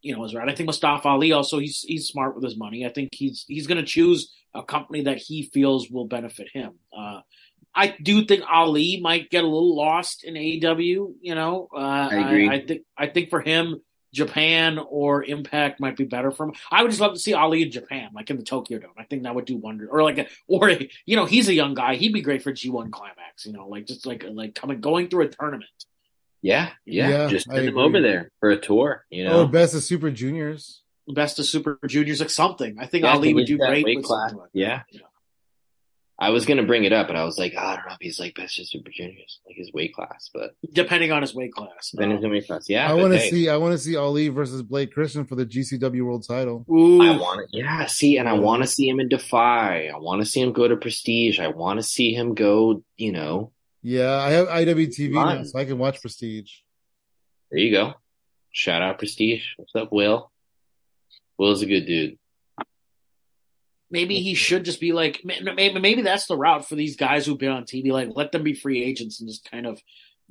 you 0.03 0.17
know, 0.17 0.25
his 0.25 0.35
route. 0.35 0.49
I 0.49 0.55
think 0.57 0.67
Mustafa 0.67 1.07
Ali 1.07 1.31
also 1.31 1.61
he's 1.61 1.83
he's 1.83 2.09
smart 2.09 2.35
with 2.35 2.43
his 2.43 2.57
money. 2.57 2.85
I 2.85 2.89
think 2.89 3.11
he's 3.13 3.45
he's 3.47 3.69
going 3.69 3.79
to 3.79 3.87
choose 3.87 4.33
a 4.53 4.65
company 4.65 5.03
that 5.03 5.19
he 5.19 5.45
feels 5.55 5.89
will 5.89 6.07
benefit 6.09 6.49
him. 6.53 6.73
Uh, 6.97 7.21
I 7.75 7.95
do 8.03 8.25
think 8.25 8.43
Ali 8.51 9.01
might 9.01 9.31
get 9.31 9.45
a 9.45 9.47
little 9.47 9.77
lost 9.77 10.25
in 10.25 10.35
AEW. 10.35 11.15
You 11.21 11.35
know, 11.35 11.69
uh, 11.75 11.79
I 12.11 12.15
agree. 12.27 12.49
I, 12.49 12.61
think 12.67 12.83
I 12.97 13.07
think 13.07 13.31
for 13.31 13.41
him, 13.41 13.81
Japan 14.13 14.79
or 14.79 15.23
Impact 15.23 15.79
might 15.81 15.97
be 15.97 16.05
better 16.05 16.33
for 16.33 16.47
him. 16.47 16.55
I 16.71 16.83
would 16.83 16.91
just 16.91 17.01
love 17.01 17.13
to 17.15 17.21
see 17.21 17.33
Ali 17.33 17.63
in 17.63 17.71
Japan, 17.71 18.11
like 18.13 18.29
in 18.29 18.37
the 18.37 18.43
Tokyo 18.43 18.79
Dome. 18.79 18.91
I 18.99 19.05
think 19.05 19.23
that 19.23 19.35
would 19.35 19.45
do 19.45 19.57
wonders. 19.57 19.89
Or 19.91 20.03
like, 20.03 20.19
a, 20.19 20.27
or 20.49 20.71
you 21.07 21.17
know, 21.17 21.27
he's 21.27 21.49
a 21.49 21.55
young 21.55 21.75
guy. 21.75 21.95
He'd 21.95 22.13
be 22.13 22.23
great 22.23 22.43
for 22.43 22.53
G1 22.53 22.91
Climax. 22.91 23.47
You 23.47 23.53
know, 23.53 23.69
like 23.69 23.87
just 23.87 24.07
like 24.07 24.25
like 24.29 24.55
coming 24.55 24.81
going 24.81 25.09
through 25.09 25.27
a 25.27 25.29
tournament. 25.29 25.71
Yeah, 26.43 26.71
yeah. 26.87 27.09
Yeah, 27.09 27.29
just 27.29 27.49
I 27.51 27.57
send 27.57 27.69
him 27.69 27.79
over 27.79 28.01
there 28.01 28.31
for 28.41 28.51
a 28.51 28.57
tour. 28.59 29.05
You 29.11 29.25
know, 29.25 29.43
Or 29.43 29.49
best 29.49 29.75
of 29.75 29.83
Super 29.83 30.11
Juniors. 30.11 30.83
Best 31.07 31.39
of 31.39 31.47
Super 31.47 31.79
Juniors, 31.87 32.21
like 32.21 32.31
something. 32.31 32.79
I 32.79 32.87
think 32.87 33.05
Yeah, 33.05 33.13
Ali 33.13 33.29
to 33.29 33.35
would 33.35 33.47
do 33.47 33.59
great 33.59 33.85
with 33.85 34.05
class. 34.05 34.33
like 34.33 34.49
Yeah. 34.53 34.83
that. 34.93 35.03
I 36.23 36.29
was 36.31 36.45
gonna 36.45 36.65
bring 36.65 36.85
it 36.85 36.93
up, 36.93 37.07
but 37.07 37.17
I 37.17 37.25
was 37.25 37.39
like, 37.39 37.55
oh, 37.57 37.61
I 37.65 37.77
don't 37.77 37.87
know 37.87 37.93
if 37.95 37.99
he's 38.01 38.21
like 38.21 38.35
best 38.35 38.55
just 38.57 38.71
Super 38.73 38.91
Juniors, 38.91 39.41
like 39.47 39.57
his 39.57 39.73
weight 39.73 39.95
class, 39.95 40.29
but 40.35 40.51
Depending 40.71 41.13
on 41.13 41.23
his 41.23 41.35
weight 41.35 41.53
class. 41.55 41.93
then 41.95 42.11
his 42.11 42.23
Um, 42.23 42.31
weight 42.31 42.47
class. 42.47 42.69
Yeah, 42.69 42.91
I 42.91 42.93
want 42.95 43.15
to 43.15 43.19
hey, 43.19 43.31
see. 43.31 43.49
I 43.49 43.57
want 43.57 43.73
to 43.73 43.79
see 43.79 43.97
Ali 43.97 44.29
versus 44.29 44.63
Blake 44.63 44.93
Christian 44.93 45.25
for 45.25 45.35
the 45.35 45.47
GCW 45.47 46.03
World 46.05 46.27
Title. 46.29 46.67
ooh, 46.71 47.01
I 47.01 47.17
want 47.17 47.49
to, 47.51 47.57
yeah. 47.57 47.87
See, 47.87 48.19
and 48.19 48.29
I 48.29 48.35
want 48.35 48.63
to 48.63 48.69
see 48.69 48.87
him 48.87 49.01
in 49.01 49.09
Defy. 49.09 49.87
I 49.89 49.97
want 49.99 50.21
to 50.21 50.27
see 50.27 50.41
him 50.43 50.53
go 50.53 50.69
to 50.69 50.77
Prestige. 50.77 51.41
I 51.41 51.49
want 51.49 51.79
to 51.79 51.83
see 51.83 52.13
him 52.13 52.35
go. 52.35 52.83
You 52.99 53.13
know, 53.13 53.53
Yeah, 53.83 54.13
I 54.17 54.31
have 54.33 54.49
IWTV 54.49 55.13
now, 55.13 55.43
so 55.45 55.59
I 55.59 55.65
can 55.65 55.79
watch 55.79 56.03
Prestige. 56.03 56.51
there 57.51 57.61
you 57.61 57.71
go. 57.73 57.95
Shout 58.53 58.83
out 58.83 58.99
Prestige. 58.99 59.45
What's 59.57 59.75
up, 59.75 59.91
Will? 59.91 60.31
Will's 61.39 61.63
a 61.63 61.67
good 61.67 61.87
dude. 61.87 62.19
Maybe 63.91 64.21
he 64.21 64.35
should 64.35 64.65
just 64.65 64.81
be 64.81 64.93
like 64.93 65.23
maybe 65.25 65.79
maybe 65.79 66.03
that's 66.03 66.27
the 66.27 66.37
route 66.37 66.69
for 66.69 66.75
these 66.77 66.97
guys 66.97 67.27
who've 67.27 67.39
been 67.39 67.53
on 67.53 67.65
TV. 67.65 67.91
Like 67.93 68.11
let 68.15 68.33
them 68.33 68.43
be 68.43 68.55
free 68.55 68.83
agents 68.83 69.21
and 69.21 69.29
just 69.29 69.51
kind 69.51 69.67
of 69.67 69.79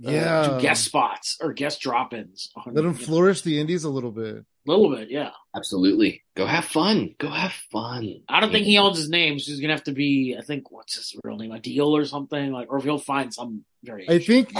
uh, 0.06 0.12
Yeah, 0.12 0.50
do 0.50 0.62
guest 0.62 0.86
spots 0.86 1.38
or 1.42 1.54
guest 1.54 1.82
drop-ins. 1.82 2.52
On, 2.56 2.64
let 2.68 2.76
them 2.76 2.86
you 2.86 2.92
know, 2.92 3.06
flourish 3.06 3.42
the 3.42 3.60
indies 3.60 3.84
a 3.84 3.90
little 3.90 4.12
bit. 4.12 4.38
a 4.38 4.46
little 4.66 4.96
bit, 4.96 5.10
yeah. 5.12 5.32
Absolutely. 5.56 6.24
Go 6.36 6.46
have 6.46 6.66
fun. 6.66 7.16
Go 7.20 7.30
have 7.30 7.54
fun. 7.72 8.22
I 8.30 8.40
don't 8.40 8.52
think 8.52 8.66
he 8.66 8.78
owns 8.78 8.98
his 8.98 9.10
name, 9.10 9.40
so 9.40 9.52
he's 9.52 9.60
gonna 9.60 9.74
have 9.74 9.84
to 9.86 9.94
be. 9.94 10.36
I 10.38 10.42
think 10.42 10.72
what's 10.72 10.96
his 10.96 11.16
real 11.24 11.38
name, 11.38 11.52
a 11.52 11.60
deal 11.60 11.96
or 11.96 12.06
something 12.06 12.52
like, 12.52 12.72
or 12.72 12.78
if 12.78 12.84
he'll 12.84 12.98
find 12.98 13.34
some 13.34 13.66
variation. 13.84 14.14
I 14.14 14.20
think. 14.20 14.52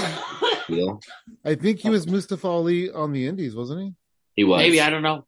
Will. 0.70 1.00
I 1.44 1.56
think 1.56 1.80
he 1.80 1.90
was 1.90 2.06
Mustafa 2.06 2.48
Ali 2.48 2.92
on 2.92 3.12
the 3.12 3.26
indies, 3.26 3.56
wasn't 3.56 3.82
he? 3.82 3.94
He 4.36 4.44
was. 4.44 4.60
maybe 4.60 4.82
I 4.82 4.90
don't 4.90 5.02
know. 5.02 5.26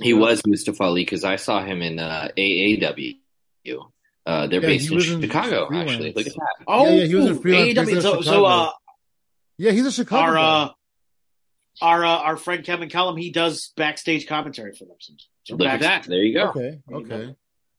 He 0.00 0.12
was 0.14 0.42
Mustafa 0.46 0.82
Ali 0.82 1.02
because 1.02 1.24
I 1.24 1.36
saw 1.36 1.64
him 1.64 1.82
in 1.82 1.98
uh, 1.98 2.28
AAW. 2.36 3.16
Uh, 4.26 4.46
they're 4.46 4.60
Yeah, 4.62 4.66
based 4.66 4.90
in 4.90 5.00
Chicago, 5.00 5.66
freelance. 5.68 5.90
actually. 5.90 6.12
Look 6.14 6.26
at 6.26 6.32
that. 6.32 6.64
Oh, 6.66 6.88
yeah, 6.96 7.04
he 7.04 7.14
was 7.14 7.26
in 7.26 7.38
freelance 7.40 7.68
AEW. 7.72 7.74
business 7.84 8.02
So, 8.02 8.20
so 8.22 8.44
uh, 8.46 8.70
Yeah, 9.58 9.72
he's 9.72 9.86
a 9.86 9.92
Chicago. 9.92 10.22
our 10.22 10.38
uh, 10.38 10.68
our 11.82 12.04
uh, 12.04 12.08
our 12.08 12.36
friend 12.36 12.64
Kevin 12.64 12.88
Kellum, 12.88 13.16
he 13.16 13.30
does 13.30 13.72
backstage 13.76 14.26
commentary 14.26 14.72
for 14.72 14.84
them. 14.86 14.96
So 15.44 15.56
Look 15.56 15.68
at 15.68 15.80
that. 15.80 16.04
There 16.04 16.22
you 16.22 16.32
go. 16.34 16.48
okay, 16.50 16.80
okay. 16.90 17.36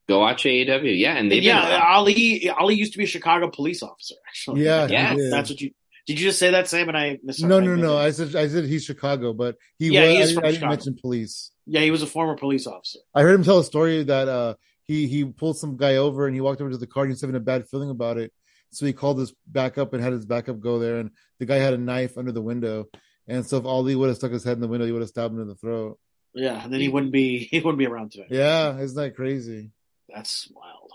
Go 0.07 0.19
watch 0.19 0.43
AAW. 0.43 0.97
Yeah, 0.99 1.15
and 1.15 1.31
they 1.31 1.39
yeah, 1.39 1.65
did. 1.67 1.79
Ali 1.81 2.49
Ali 2.49 2.75
used 2.75 2.91
to 2.91 2.99
be 2.99 3.05
a 3.05 3.07
Chicago 3.07 3.49
police 3.49 3.81
officer. 3.81 4.15
Actually, 4.27 4.63
Yeah, 4.65 4.85
Yeah, 4.87 5.15
that's 5.31 5.49
what 5.49 5.59
you. 5.59 5.71
Did 6.05 6.19
you 6.19 6.27
just 6.27 6.37
say 6.39 6.51
that, 6.51 6.67
Sam? 6.67 6.87
And 6.87 6.97
I 6.97 7.19
misheard. 7.23 7.49
No, 7.49 7.59
no, 7.59 7.75
no. 7.75 7.97
I 7.97 8.11
said 8.11 8.35
I 8.35 8.47
said 8.47 8.65
he's 8.65 8.83
Chicago, 8.85 9.33
but 9.33 9.55
he 9.79 9.89
Yeah, 9.89 10.03
was. 10.03 10.11
he 10.11 10.21
is 10.21 10.31
I, 10.31 10.33
from 10.35 10.43
I 10.43 10.47
didn't 10.47 10.55
Chicago. 10.55 10.69
mention 10.75 10.97
police. 11.01 11.51
Yeah, 11.65 11.81
he 11.81 11.91
was 11.91 12.03
a 12.03 12.07
former 12.07 12.37
police 12.37 12.67
officer. 12.67 12.99
I 13.15 13.21
heard 13.23 13.33
him 13.35 13.43
tell 13.43 13.59
a 13.59 13.63
story 13.63 14.03
that 14.03 14.27
uh 14.27 14.55
he 14.83 15.07
he 15.07 15.25
pulled 15.25 15.57
some 15.57 15.77
guy 15.77 15.95
over 15.95 16.27
and 16.27 16.35
he 16.35 16.41
walked 16.41 16.61
over 16.61 16.69
to 16.69 16.77
the 16.77 16.85
car 16.87 17.03
and 17.03 17.09
he 17.09 17.13
was 17.13 17.21
having 17.21 17.35
a 17.35 17.39
bad 17.39 17.67
feeling 17.67 17.89
about 17.89 18.17
it. 18.17 18.31
So 18.71 18.85
he 18.85 18.93
called 18.93 19.17
his 19.19 19.33
backup 19.47 19.93
and 19.93 20.03
had 20.03 20.13
his 20.13 20.25
backup 20.25 20.59
go 20.59 20.77
there 20.79 20.97
and 20.99 21.09
the 21.39 21.45
guy 21.45 21.55
had 21.57 21.73
a 21.73 21.77
knife 21.77 22.17
under 22.17 22.31
the 22.31 22.41
window. 22.41 22.85
And 23.27 23.45
so 23.45 23.57
if 23.57 23.65
Ali 23.65 23.95
would 23.95 24.09
have 24.09 24.17
stuck 24.17 24.31
his 24.31 24.43
head 24.43 24.53
in 24.57 24.61
the 24.61 24.67
window, 24.67 24.85
he 24.85 24.91
would 24.91 25.01
have 25.01 25.09
stabbed 25.09 25.33
him 25.33 25.41
in 25.41 25.47
the 25.47 25.55
throat. 25.55 25.97
Yeah, 26.35 26.61
and 26.63 26.71
then 26.71 26.81
he 26.81 26.89
wouldn't 26.89 27.13
be 27.13 27.39
he 27.51 27.59
wouldn't 27.61 27.79
be 27.79 27.87
around 27.87 28.11
today. 28.11 28.27
Yeah, 28.29 28.77
isn't 28.77 28.95
that 29.01 29.15
crazy? 29.15 29.71
That's 30.13 30.47
wild. 30.53 30.91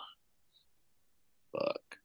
Fuck. 1.53 1.99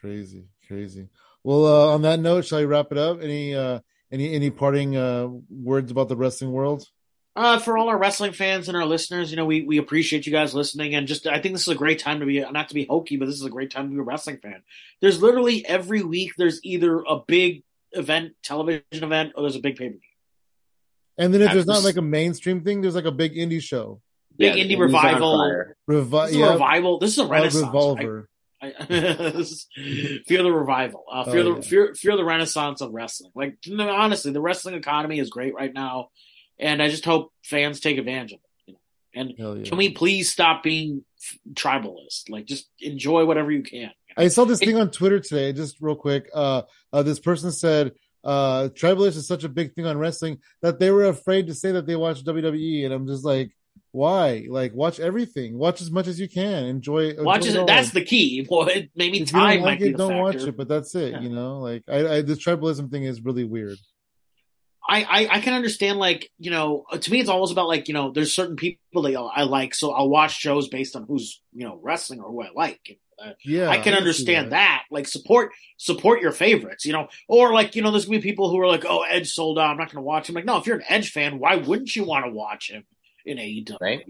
Crazy, 0.00 0.48
crazy. 0.68 1.08
Well, 1.44 1.66
uh, 1.66 1.94
on 1.94 2.02
that 2.02 2.20
note, 2.20 2.46
shall 2.46 2.58
we 2.58 2.64
wrap 2.64 2.90
it 2.90 2.98
up? 2.98 3.22
Any 3.22 3.54
uh 3.54 3.80
any 4.10 4.34
any 4.34 4.50
parting 4.50 4.96
uh 4.96 5.28
words 5.50 5.90
about 5.90 6.08
the 6.08 6.16
wrestling 6.16 6.52
world? 6.52 6.86
Uh, 7.36 7.58
for 7.58 7.76
all 7.76 7.88
our 7.88 7.98
wrestling 7.98 8.32
fans 8.32 8.68
and 8.68 8.76
our 8.76 8.86
listeners, 8.86 9.32
you 9.32 9.36
know, 9.36 9.44
we, 9.44 9.62
we 9.62 9.78
appreciate 9.78 10.24
you 10.24 10.30
guys 10.30 10.54
listening, 10.54 10.94
and 10.94 11.08
just 11.08 11.26
I 11.26 11.40
think 11.40 11.54
this 11.54 11.62
is 11.62 11.74
a 11.74 11.74
great 11.74 11.98
time 11.98 12.20
to 12.20 12.26
be 12.26 12.40
not 12.40 12.68
to 12.68 12.74
be 12.74 12.86
hokey, 12.86 13.16
but 13.16 13.26
this 13.26 13.34
is 13.34 13.44
a 13.44 13.50
great 13.50 13.70
time 13.72 13.88
to 13.88 13.94
be 13.94 13.98
a 13.98 14.02
wrestling 14.02 14.38
fan. 14.38 14.62
There's 15.00 15.20
literally 15.20 15.66
every 15.66 16.02
week 16.02 16.32
there's 16.38 16.60
either 16.64 17.00
a 17.00 17.18
big 17.26 17.64
event, 17.92 18.34
television 18.42 18.82
event, 18.92 19.32
or 19.36 19.42
there's 19.42 19.56
a 19.56 19.60
big 19.60 19.76
pay 19.76 19.88
per 19.88 19.92
view. 19.92 20.00
And 21.18 21.34
then 21.34 21.42
if 21.42 21.52
there's 21.52 21.66
not 21.66 21.84
like 21.84 21.96
a 21.96 22.02
mainstream 22.02 22.62
thing, 22.62 22.80
there's 22.80 22.94
like 22.94 23.04
a 23.04 23.12
big 23.12 23.34
indie 23.34 23.62
show. 23.62 24.00
Big 24.36 24.56
Yeah, 24.56 24.64
indie 24.64 24.68
he's 24.68 24.76
on 24.76 24.80
revival. 24.82 25.64
Revi- 25.88 26.26
This 26.28 26.36
yeah, 26.36 26.52
revival. 26.52 26.98
This 26.98 27.10
is 27.10 27.18
a 27.18 27.24
uh, 27.24 27.28
renaissance. 27.28 27.66
Revolver. 27.66 28.00
I, 28.02 28.02
I, 28.02 28.04
this 28.06 28.30
is 28.30 28.33
fear 30.26 30.42
the 30.42 30.52
revival. 30.52 31.04
Uh, 31.10 31.24
fear 31.24 31.40
Oh, 31.40 31.42
the 31.42 31.54
yeah. 31.56 31.60
fear, 31.60 31.94
fear 31.94 32.16
the 32.16 32.24
renaissance 32.24 32.80
of 32.80 32.92
wrestling. 32.92 33.32
Like 33.34 33.58
honestly, 33.78 34.32
the 34.32 34.40
wrestling 34.40 34.74
economy 34.74 35.18
is 35.18 35.30
great 35.30 35.54
right 35.54 35.72
now, 35.72 36.08
and 36.58 36.82
I 36.82 36.88
just 36.88 37.04
hope 37.04 37.32
fans 37.42 37.80
take 37.80 37.98
advantage 37.98 38.32
of 38.32 38.38
it. 38.38 38.50
You 38.66 38.74
know? 38.74 38.78
And 39.14 39.58
yeah. 39.58 39.68
can 39.68 39.78
we 39.78 39.90
please 39.90 40.30
stop 40.30 40.62
being 40.62 41.04
f- 41.22 41.38
tribalist? 41.54 42.28
Like 42.28 42.46
just 42.46 42.68
enjoy 42.80 43.24
whatever 43.24 43.50
you 43.50 43.62
can. 43.62 43.90
I 44.16 44.28
saw 44.28 44.44
this 44.44 44.60
thing 44.60 44.76
on 44.76 44.90
Twitter 44.90 45.20
today, 45.20 45.52
just 45.52 45.80
real 45.80 45.96
quick. 45.96 46.28
Uh, 46.32 46.62
uh 46.92 47.02
this 47.02 47.18
person 47.18 47.50
said 47.50 47.92
uh 48.22 48.68
Tribalist 48.72 49.16
is 49.16 49.26
such 49.26 49.44
a 49.44 49.48
big 49.48 49.74
thing 49.74 49.86
on 49.86 49.98
wrestling 49.98 50.38
that 50.62 50.78
they 50.78 50.90
were 50.90 51.04
afraid 51.04 51.48
to 51.48 51.54
say 51.54 51.72
that 51.72 51.86
they 51.86 51.96
watch 51.96 52.24
WWE, 52.24 52.84
and 52.84 52.94
I'm 52.94 53.06
just 53.06 53.24
like, 53.24 53.50
why? 53.94 54.44
Like, 54.48 54.74
watch 54.74 54.98
everything, 54.98 55.56
watch 55.56 55.80
as 55.80 55.88
much 55.88 56.08
as 56.08 56.18
you 56.18 56.28
can, 56.28 56.64
enjoy. 56.64 57.14
Watch 57.16 57.46
it. 57.46 57.64
That's 57.66 57.90
the 57.90 58.04
key. 58.04 58.44
Well, 58.50 58.66
it, 58.66 58.90
maybe 58.96 59.20
if 59.22 59.30
time 59.30 59.60
might 59.60 59.60
like 59.60 59.78
be 59.78 59.90
it, 59.90 59.92
the 59.92 59.98
don't 59.98 60.08
factor. 60.10 60.22
watch 60.24 60.48
it. 60.48 60.56
But 60.56 60.66
that's 60.66 60.94
it, 60.96 61.12
Yeah. 61.12 61.20
you 61.20 61.28
know. 61.28 61.60
Like, 61.60 61.84
I, 61.88 62.16
I 62.16 62.22
this 62.22 62.44
tribalism 62.44 62.90
thing 62.90 63.04
is 63.04 63.20
really 63.20 63.44
weird. 63.44 63.78
I, 64.86 65.02
I 65.04 65.28
I 65.36 65.40
can 65.40 65.54
understand 65.54 65.98
like 65.98 66.30
you 66.38 66.50
know 66.50 66.84
to 67.00 67.10
me 67.10 67.20
it's 67.20 67.30
almost 67.30 67.52
about 67.52 67.68
like 67.68 67.88
you 67.88 67.94
know 67.94 68.10
there's 68.10 68.34
certain 68.34 68.56
people 68.56 69.02
that 69.02 69.16
I 69.16 69.44
like 69.44 69.74
so 69.74 69.92
I'll 69.92 70.10
watch 70.10 70.36
shows 70.38 70.68
based 70.68 70.94
on 70.96 71.04
who's 71.06 71.40
you 71.52 71.64
know 71.66 71.78
wrestling 71.82 72.20
or 72.20 72.30
who 72.30 72.42
I 72.42 72.48
like. 72.54 72.98
Uh, 73.18 73.30
Yeah, 73.44 73.68
I 73.70 73.76
can 73.78 73.92
see 73.94 73.98
understand 73.98 74.52
that. 74.52 74.82
Like 74.90 75.06
support 75.08 75.52
support 75.78 76.20
your 76.20 76.32
favorites, 76.32 76.84
you 76.84 76.92
know, 76.92 77.06
or 77.28 77.52
like 77.52 77.76
you 77.76 77.82
know 77.82 77.92
there's 77.92 78.04
gonna 78.06 78.18
be 78.18 78.22
people 78.28 78.50
who 78.50 78.58
are 78.60 78.66
like 78.66 78.84
oh 78.84 79.02
Edge 79.02 79.30
sold 79.30 79.58
out 79.58 79.70
I'm 79.70 79.78
not 79.78 79.90
gonna 79.90 80.02
watch 80.04 80.28
him. 80.28 80.34
Like 80.34 80.44
no, 80.44 80.58
if 80.58 80.66
you're 80.66 80.76
an 80.78 80.84
Edge 80.88 81.12
fan, 81.12 81.38
why 81.38 81.56
wouldn't 81.56 81.94
you 81.96 82.04
want 82.04 82.26
to 82.26 82.32
watch 82.32 82.70
him 82.70 82.84
in 83.24 83.38
AEW? 83.38 83.76
Right. 83.80 84.04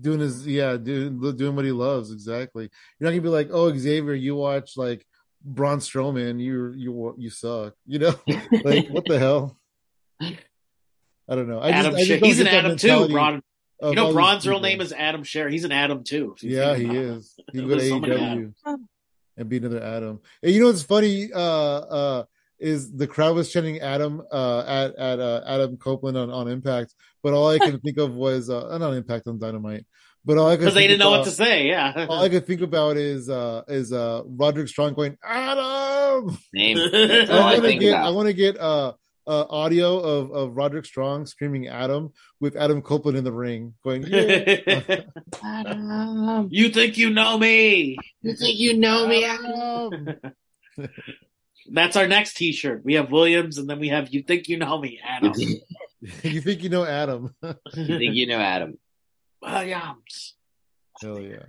doing 0.00 0.20
his 0.20 0.46
yeah 0.46 0.76
doing 0.76 1.18
doing 1.36 1.56
what 1.56 1.64
he 1.64 1.72
loves 1.72 2.12
exactly 2.12 2.64
you're 2.98 3.06
not 3.06 3.10
gonna 3.10 3.22
be 3.22 3.28
like 3.28 3.48
oh 3.52 3.76
xavier 3.76 4.14
you 4.14 4.34
watch 4.36 4.76
like 4.76 5.04
braun 5.44 5.78
strowman 5.78 6.40
you 6.40 6.72
you 6.76 7.14
you 7.18 7.30
suck 7.30 7.74
you 7.86 7.98
know 7.98 8.14
like 8.64 8.88
what 8.88 9.04
the 9.06 9.18
hell 9.18 9.56
i 10.20 11.34
don't 11.34 11.48
know 11.48 11.58
i 11.60 11.70
Adam 11.70 11.92
just, 11.92 12.02
I 12.02 12.04
just 12.04 12.20
don't 12.20 12.28
he's 12.28 12.40
an 12.40 12.46
Adam 12.46 12.76
too. 12.76 12.86
mentality 12.88 13.12
Braun, 13.12 13.42
of 13.80 13.90
you 13.90 13.96
know 13.96 14.12
Braun's 14.12 14.46
real 14.46 14.60
name 14.60 14.80
is 14.80 14.92
Adam 14.92 15.22
Scherr. 15.22 15.50
He's 15.50 15.64
an 15.64 15.72
Adam 15.72 16.02
too. 16.04 16.34
yeah 16.42 16.74
he 16.76 16.86
is. 16.86 17.34
he 17.52 17.60
go 17.60 17.68
to 17.68 17.76
There's 17.76 17.88
so 17.88 18.00
AEW 18.00 18.54
and 19.36 19.48
be 19.48 19.58
another 19.58 19.82
adam 19.82 20.20
and 20.42 20.52
you 20.52 20.60
know 20.60 20.66
what's 20.66 20.82
funny 20.82 21.32
uh 21.32 21.38
uh 21.38 22.24
is 22.58 22.92
the 22.92 23.06
crowd 23.06 23.36
was 23.36 23.52
chanting 23.52 23.80
Adam 23.80 24.22
uh, 24.32 24.64
at 24.66 24.94
at 24.96 25.20
uh, 25.20 25.42
Adam 25.46 25.76
Copeland 25.76 26.16
on, 26.16 26.30
on 26.30 26.48
Impact, 26.48 26.94
but 27.22 27.32
all 27.32 27.48
I 27.48 27.58
could 27.58 27.80
think 27.84 27.98
of 27.98 28.14
was 28.14 28.50
uh, 28.50 28.76
not 28.78 28.92
Impact 28.94 29.26
on 29.28 29.38
Dynamite, 29.38 29.86
but 30.24 30.38
all 30.38 30.48
I 30.48 30.56
could 30.56 30.60
Because 30.60 30.74
they 30.74 30.80
think 30.82 30.90
didn't 30.90 31.00
know 31.00 31.08
about- 31.14 31.18
what 31.20 31.24
to 31.26 31.30
say. 31.30 31.66
Yeah. 31.68 32.06
all 32.10 32.22
I 32.22 32.28
could 32.28 32.46
think 32.46 32.60
about 32.60 32.96
is 32.96 33.28
uh 33.30 33.62
is 33.68 33.92
uh 33.92 34.22
Roderick 34.26 34.68
Strong 34.68 34.94
going 34.94 35.16
Adam. 35.24 36.36
Name. 36.52 36.78
I 36.92 37.06
That's 37.06 37.30
all 37.30 37.38
I 37.38 37.42
want 37.44 37.56
to 37.56 37.62
think 37.62 37.80
get 37.80 37.94
I 37.94 38.10
want 38.10 38.26
to 38.28 38.32
get 38.34 38.58
uh, 38.58 38.92
uh 39.26 39.44
audio 39.50 39.98
of 40.00 40.30
of 40.32 40.56
Roderick 40.56 40.84
Strong 40.86 41.26
screaming 41.26 41.68
Adam 41.68 42.12
with 42.40 42.56
Adam 42.56 42.82
Copeland 42.82 43.16
in 43.18 43.24
the 43.24 43.32
ring 43.32 43.74
going 43.84 44.02
yeah. 44.06 45.02
Adam, 45.42 46.48
you 46.50 46.70
think 46.70 46.98
you 46.98 47.10
know 47.10 47.38
me? 47.38 47.96
you 48.22 48.34
think 48.34 48.58
you 48.58 48.76
know 48.76 49.06
me? 49.06 49.24
Adam. 49.24 50.18
That's 51.70 51.96
our 51.96 52.06
next 52.06 52.34
T-shirt. 52.34 52.84
We 52.84 52.94
have 52.94 53.10
Williams, 53.12 53.58
and 53.58 53.68
then 53.68 53.78
we 53.78 53.88
have 53.88 54.12
"You 54.12 54.22
Think 54.22 54.48
You 54.48 54.56
Know 54.58 54.78
Me," 54.80 55.00
Adam. 55.06 55.32
you 56.22 56.40
think 56.40 56.62
you 56.62 56.68
know 56.68 56.84
Adam? 56.84 57.34
you 57.42 57.98
think 57.98 58.14
you 58.14 58.26
know 58.26 58.38
Adam? 58.38 58.78
Williams. 59.42 60.34
Hell 61.00 61.20
yeah, 61.20 61.42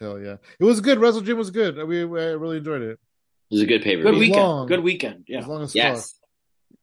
hell 0.00 0.18
yeah! 0.20 0.36
It 0.58 0.64
was 0.64 0.80
good. 0.80 0.98
WrestleDream 0.98 1.36
was 1.36 1.50
good. 1.50 1.76
We, 1.86 2.04
we 2.04 2.20
I 2.20 2.24
really 2.32 2.56
enjoyed 2.58 2.82
it. 2.82 2.98
It 3.50 3.54
was 3.54 3.62
a 3.62 3.66
good 3.66 3.82
pay 3.82 3.96
per 3.96 4.02
Good 4.02 4.12
view. 4.12 4.20
weekend. 4.20 4.42
long. 4.42 4.66
Good 4.66 4.82
weekend. 4.82 5.24
Yeah. 5.28 5.38
As 5.38 5.46
long 5.46 5.62
as 5.62 5.74
Yes. 5.74 6.12
fuck. 6.12 6.78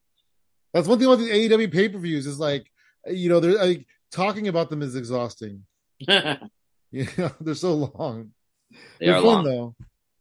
That's 0.72 0.88
one 0.88 0.98
thing 0.98 1.06
about 1.06 1.18
the 1.18 1.30
AEW 1.30 1.70
pay 1.72 1.88
per 1.90 1.98
views 1.98 2.26
is 2.26 2.38
like, 2.40 2.66
you 3.06 3.28
know, 3.28 3.38
they're 3.38 3.58
like 3.62 3.86
talking 4.10 4.48
about 4.48 4.70
them 4.70 4.80
is 4.82 4.96
exhausting. 4.96 5.64
You 6.90 7.08
know, 7.18 7.32
they're 7.40 7.56
so 7.56 7.74
long. 7.74 8.30
They 9.00 9.06
They're 9.06 9.16
are 9.16 9.20
fun 9.22 9.34
long. 9.34 9.44
though. 9.44 9.74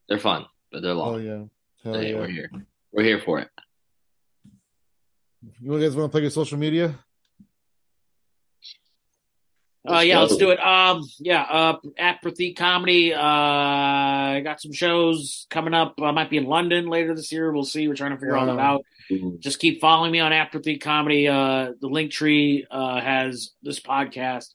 They're 0.10 0.18
fun, 0.18 0.48
but 0.72 0.82
they're 0.82 0.94
Oh 0.94 1.12
long. 1.12 1.24
yeah, 1.24 1.44
hell 1.84 1.94
Hey, 1.96 2.12
yeah. 2.12 2.20
We're 2.20 2.28
here. 2.28 2.52
We're 2.92 3.04
here 3.04 3.22
for 3.24 3.40
it. 3.40 3.50
You 5.62 5.80
guys 5.80 5.96
want 5.96 6.08
to 6.08 6.12
plug 6.12 6.24
your 6.24 6.30
social 6.32 6.58
media? 6.58 6.96
Uh, 9.86 10.00
yeah, 10.00 10.22
let's 10.22 10.38
do 10.38 10.50
it. 10.52 10.60
Um, 10.62 11.02
yeah, 11.20 11.42
uh, 11.42 11.78
at 11.98 12.24
Pratik 12.24 12.56
Comedy. 12.56 13.14
Uh, 13.14 13.20
I 13.20 14.42
got 14.42 14.62
some 14.62 14.72
shows 14.72 15.46
coming 15.50 15.74
up. 15.74 15.96
I 16.02 16.12
might 16.12 16.30
be 16.30 16.38
in 16.38 16.46
London 16.46 16.88
later 16.88 17.14
this 17.14 17.34
year. 17.34 17.52
We'll 17.52 17.66
see. 17.66 17.90
We're 17.90 17.96
trying 17.96 18.12
to 18.12 18.18
figure 18.18 18.38
all 18.38 18.46
that 18.46 18.56
Wow. 18.56 18.76
out. 19.12 19.40
Just 19.40 19.60
keep 19.60 19.82
following 19.82 20.14
me 20.14 20.22
on 20.22 20.32
at 20.32 20.54
Pratik 20.54 20.80
Comedy. 20.80 21.28
Uh, 21.28 21.74
the 21.82 21.88
link 21.88 22.12
tree 22.12 22.66
uh, 22.72 23.02
has 23.02 23.52
this 23.62 23.82
podcast. 23.82 24.54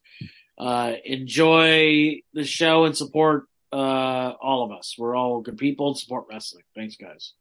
Uh, 0.57 0.95
enjoy 1.05 2.21
the 2.33 2.45
show 2.45 2.85
and 2.87 2.97
support 2.97 3.45
uh, 3.73 4.33
all 4.41 4.65
of 4.65 4.73
us. 4.73 4.95
We're 4.99 5.17
all 5.17 5.41
good 5.41 5.59
people 5.59 5.89
and 5.89 5.99
support 5.99 6.27
wrestling. 6.31 6.65
Thanks, 6.75 6.97
guys. 6.97 7.33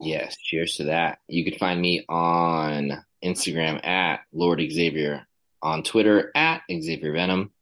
Yes, 0.00 0.36
cheers 0.36 0.76
to 0.76 0.84
that. 0.84 1.18
You 1.28 1.44
can 1.44 1.58
find 1.58 1.80
me 1.80 2.04
on 2.08 3.04
Instagram 3.24 3.84
at 3.84 4.20
Lord 4.32 4.60
Xavier, 4.60 5.26
on 5.62 5.82
Twitter 5.82 6.30
at 6.34 6.62
Xavier 6.70 7.12
Venom. 7.12 7.52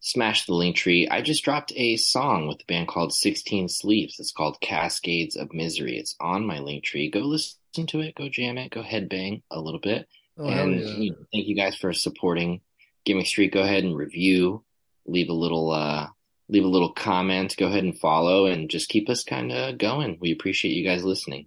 Smash 0.00 0.44
the 0.44 0.54
link 0.54 0.76
tree. 0.76 1.08
I 1.08 1.22
just 1.22 1.44
dropped 1.44 1.72
a 1.76 1.96
song 1.96 2.46
with 2.46 2.60
a 2.60 2.64
band 2.66 2.88
called 2.88 3.14
16 3.14 3.68
Sleeves. 3.68 4.16
It's 4.18 4.32
called 4.32 4.60
Cascades 4.60 5.34
of 5.34 5.54
Misery. 5.54 5.96
It's 5.96 6.14
on 6.20 6.44
my 6.44 6.58
link 6.58 6.84
tree. 6.84 7.10
Go 7.10 7.20
listen 7.20 7.86
to 7.86 8.00
it, 8.00 8.14
go 8.14 8.28
jam 8.28 8.58
it, 8.58 8.70
go 8.70 8.82
headbang 8.82 9.42
a 9.50 9.60
little 9.60 9.80
bit. 9.80 10.06
Oh 10.36 10.50
hell 10.50 10.64
and 10.64 10.80
yeah! 10.80 10.86
you 10.96 11.10
know, 11.12 11.26
thank 11.32 11.46
you 11.46 11.54
guys 11.54 11.76
for 11.76 11.92
supporting 11.92 12.60
Gimmick 13.04 13.26
Street. 13.26 13.52
Go 13.52 13.62
ahead 13.62 13.84
and 13.84 13.96
review, 13.96 14.62
leave 15.06 15.30
a 15.30 15.34
little 15.34 15.70
uh 15.70 16.08
leave 16.48 16.64
a 16.64 16.68
little 16.68 16.92
comment, 16.92 17.56
go 17.56 17.66
ahead 17.66 17.84
and 17.84 17.98
follow 17.98 18.46
and 18.46 18.68
just 18.68 18.88
keep 18.88 19.08
us 19.08 19.24
kind 19.24 19.52
of 19.52 19.78
going. 19.78 20.18
We 20.20 20.32
appreciate 20.32 20.72
you 20.72 20.84
guys 20.84 21.04
listening. 21.04 21.46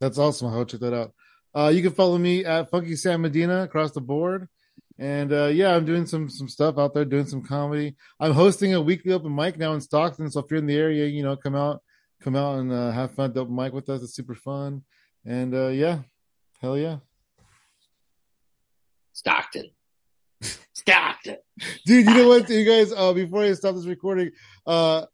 That's 0.00 0.18
awesome. 0.18 0.48
I'll 0.48 0.64
check 0.64 0.80
that 0.80 0.94
out. 0.94 1.12
Uh, 1.54 1.68
you 1.68 1.82
can 1.82 1.92
follow 1.92 2.16
me 2.16 2.44
at 2.44 2.70
Funky 2.70 2.96
Sam 2.96 3.22
Medina 3.22 3.62
across 3.62 3.92
the 3.92 4.00
board. 4.00 4.48
And 4.98 5.32
uh, 5.32 5.46
yeah, 5.46 5.74
I'm 5.74 5.86
doing 5.86 6.06
some 6.06 6.28
some 6.28 6.48
stuff 6.48 6.78
out 6.78 6.92
there, 6.92 7.06
doing 7.06 7.26
some 7.26 7.42
comedy. 7.42 7.96
I'm 8.20 8.32
hosting 8.32 8.74
a 8.74 8.80
weekly 8.82 9.12
open 9.12 9.34
mic 9.34 9.58
now 9.58 9.72
in 9.72 9.80
Stockton. 9.80 10.30
So 10.30 10.40
if 10.40 10.50
you're 10.50 10.58
in 10.58 10.66
the 10.66 10.76
area, 10.76 11.06
you 11.06 11.22
know, 11.22 11.36
come 11.36 11.56
out, 11.56 11.82
come 12.20 12.36
out 12.36 12.58
and 12.58 12.70
uh, 12.70 12.90
have 12.90 13.12
fun 13.12 13.26
at 13.26 13.34
the 13.34 13.40
open 13.40 13.54
mic 13.54 13.72
with 13.72 13.88
us. 13.88 14.02
It's 14.02 14.14
super 14.14 14.34
fun. 14.34 14.82
And 15.24 15.54
uh, 15.54 15.68
yeah, 15.68 16.00
hell 16.60 16.76
yeah, 16.76 16.98
Stockton. 19.14 19.70
Stockton. 20.42 21.36
dude. 21.86 22.06
You 22.06 22.14
know 22.14 22.28
what, 22.28 22.48
you 22.48 22.64
guys? 22.64 22.92
Uh, 22.92 23.12
before 23.12 23.42
I 23.42 23.52
stop 23.52 23.74
this 23.74 23.86
recording, 23.86 24.30
uh, 24.66 25.06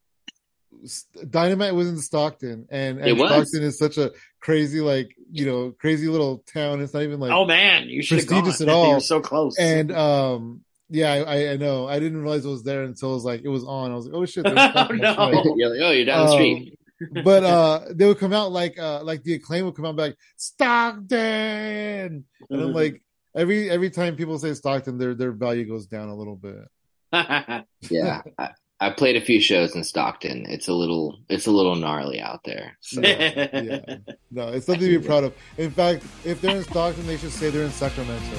Dynamite 1.28 1.74
was 1.74 1.88
in 1.88 1.98
Stockton, 1.98 2.66
and, 2.70 2.98
and 2.98 3.18
Stockton 3.18 3.62
is 3.62 3.78
such 3.78 3.96
a 3.98 4.12
crazy, 4.40 4.80
like 4.80 5.14
you 5.32 5.46
know, 5.46 5.72
crazy 5.78 6.06
little 6.08 6.44
town. 6.52 6.80
It's 6.80 6.94
not 6.94 7.02
even 7.02 7.18
like 7.18 7.32
oh 7.32 7.44
man, 7.46 7.88
you 7.88 8.02
should 8.02 8.18
have 8.18 8.26
gone. 8.28 8.42
prestigious 8.44 8.60
at 8.60 8.68
You 8.68 8.72
all. 8.74 8.94
were 8.94 9.00
so 9.00 9.20
close. 9.20 9.58
and 9.58 9.90
um 9.92 10.60
yeah 10.88 11.12
I, 11.14 11.50
I 11.54 11.56
know 11.56 11.88
i 11.88 11.98
didn't 11.98 12.22
realize 12.22 12.44
it 12.44 12.48
was 12.48 12.62
there 12.62 12.84
until 12.84 13.10
it 13.10 13.14
was 13.14 13.24
like 13.24 13.40
it 13.42 13.48
was 13.48 13.64
on 13.64 13.90
i 13.90 13.94
was 13.96 14.06
like 14.06 14.14
oh 14.14 14.24
shit 14.24 14.44
there's 14.44 14.56
Oh, 14.76 14.86
no. 14.92 15.54
You're 15.56 15.70
like, 15.70 15.80
oh, 15.82 15.90
you're 15.90 16.04
down 16.04 16.26
the 16.26 16.32
street. 16.32 16.78
Um, 17.16 17.24
but 17.24 17.42
uh 17.44 17.80
they 17.90 18.06
would 18.06 18.20
come 18.20 18.32
out 18.32 18.52
like 18.52 18.78
uh 18.78 19.02
like 19.02 19.24
the 19.24 19.34
acclaim 19.34 19.64
would 19.64 19.74
come 19.74 19.84
out 19.86 19.96
back 19.96 20.14
stockton 20.36 21.18
and 21.18 22.24
Mm-hmm. 22.52 22.54
i'm 22.54 22.72
like 22.72 23.02
every 23.36 23.70
every 23.70 23.90
time 23.90 24.16
people 24.16 24.38
say 24.38 24.54
stockton 24.54 24.98
their 24.98 25.14
their 25.14 25.32
value 25.32 25.66
goes 25.66 25.86
down 25.86 26.08
a 26.08 26.14
little 26.14 26.36
bit 26.36 26.68
Yeah. 27.90 28.22
I, 28.38 28.50
I 28.78 28.90
played 28.90 29.16
a 29.16 29.22
few 29.22 29.40
shows 29.40 29.74
in 29.74 29.84
Stockton. 29.84 30.44
It's 30.48 30.68
a 30.68 30.74
little 30.74 31.18
it's 31.30 31.46
a 31.46 31.50
little 31.50 31.76
gnarly 31.76 32.20
out 32.20 32.40
there. 32.44 32.76
So 32.80 33.00
yeah, 33.00 33.48
yeah. 33.62 33.96
no 34.30 34.48
it's 34.48 34.66
something 34.66 34.86
to 34.86 35.00
be 35.00 35.06
proud 35.06 35.24
of 35.24 35.34
in 35.56 35.70
fact 35.70 36.04
if 36.24 36.40
they're 36.40 36.56
in 36.56 36.64
stockton 36.64 37.06
they 37.06 37.16
should 37.16 37.32
say 37.32 37.50
they're 37.50 37.64
in 37.64 37.70
sacramento 37.70 38.36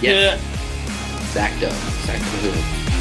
yeah. 0.00 0.36
Sacto. 1.32 1.70
Sacto. 2.04 2.91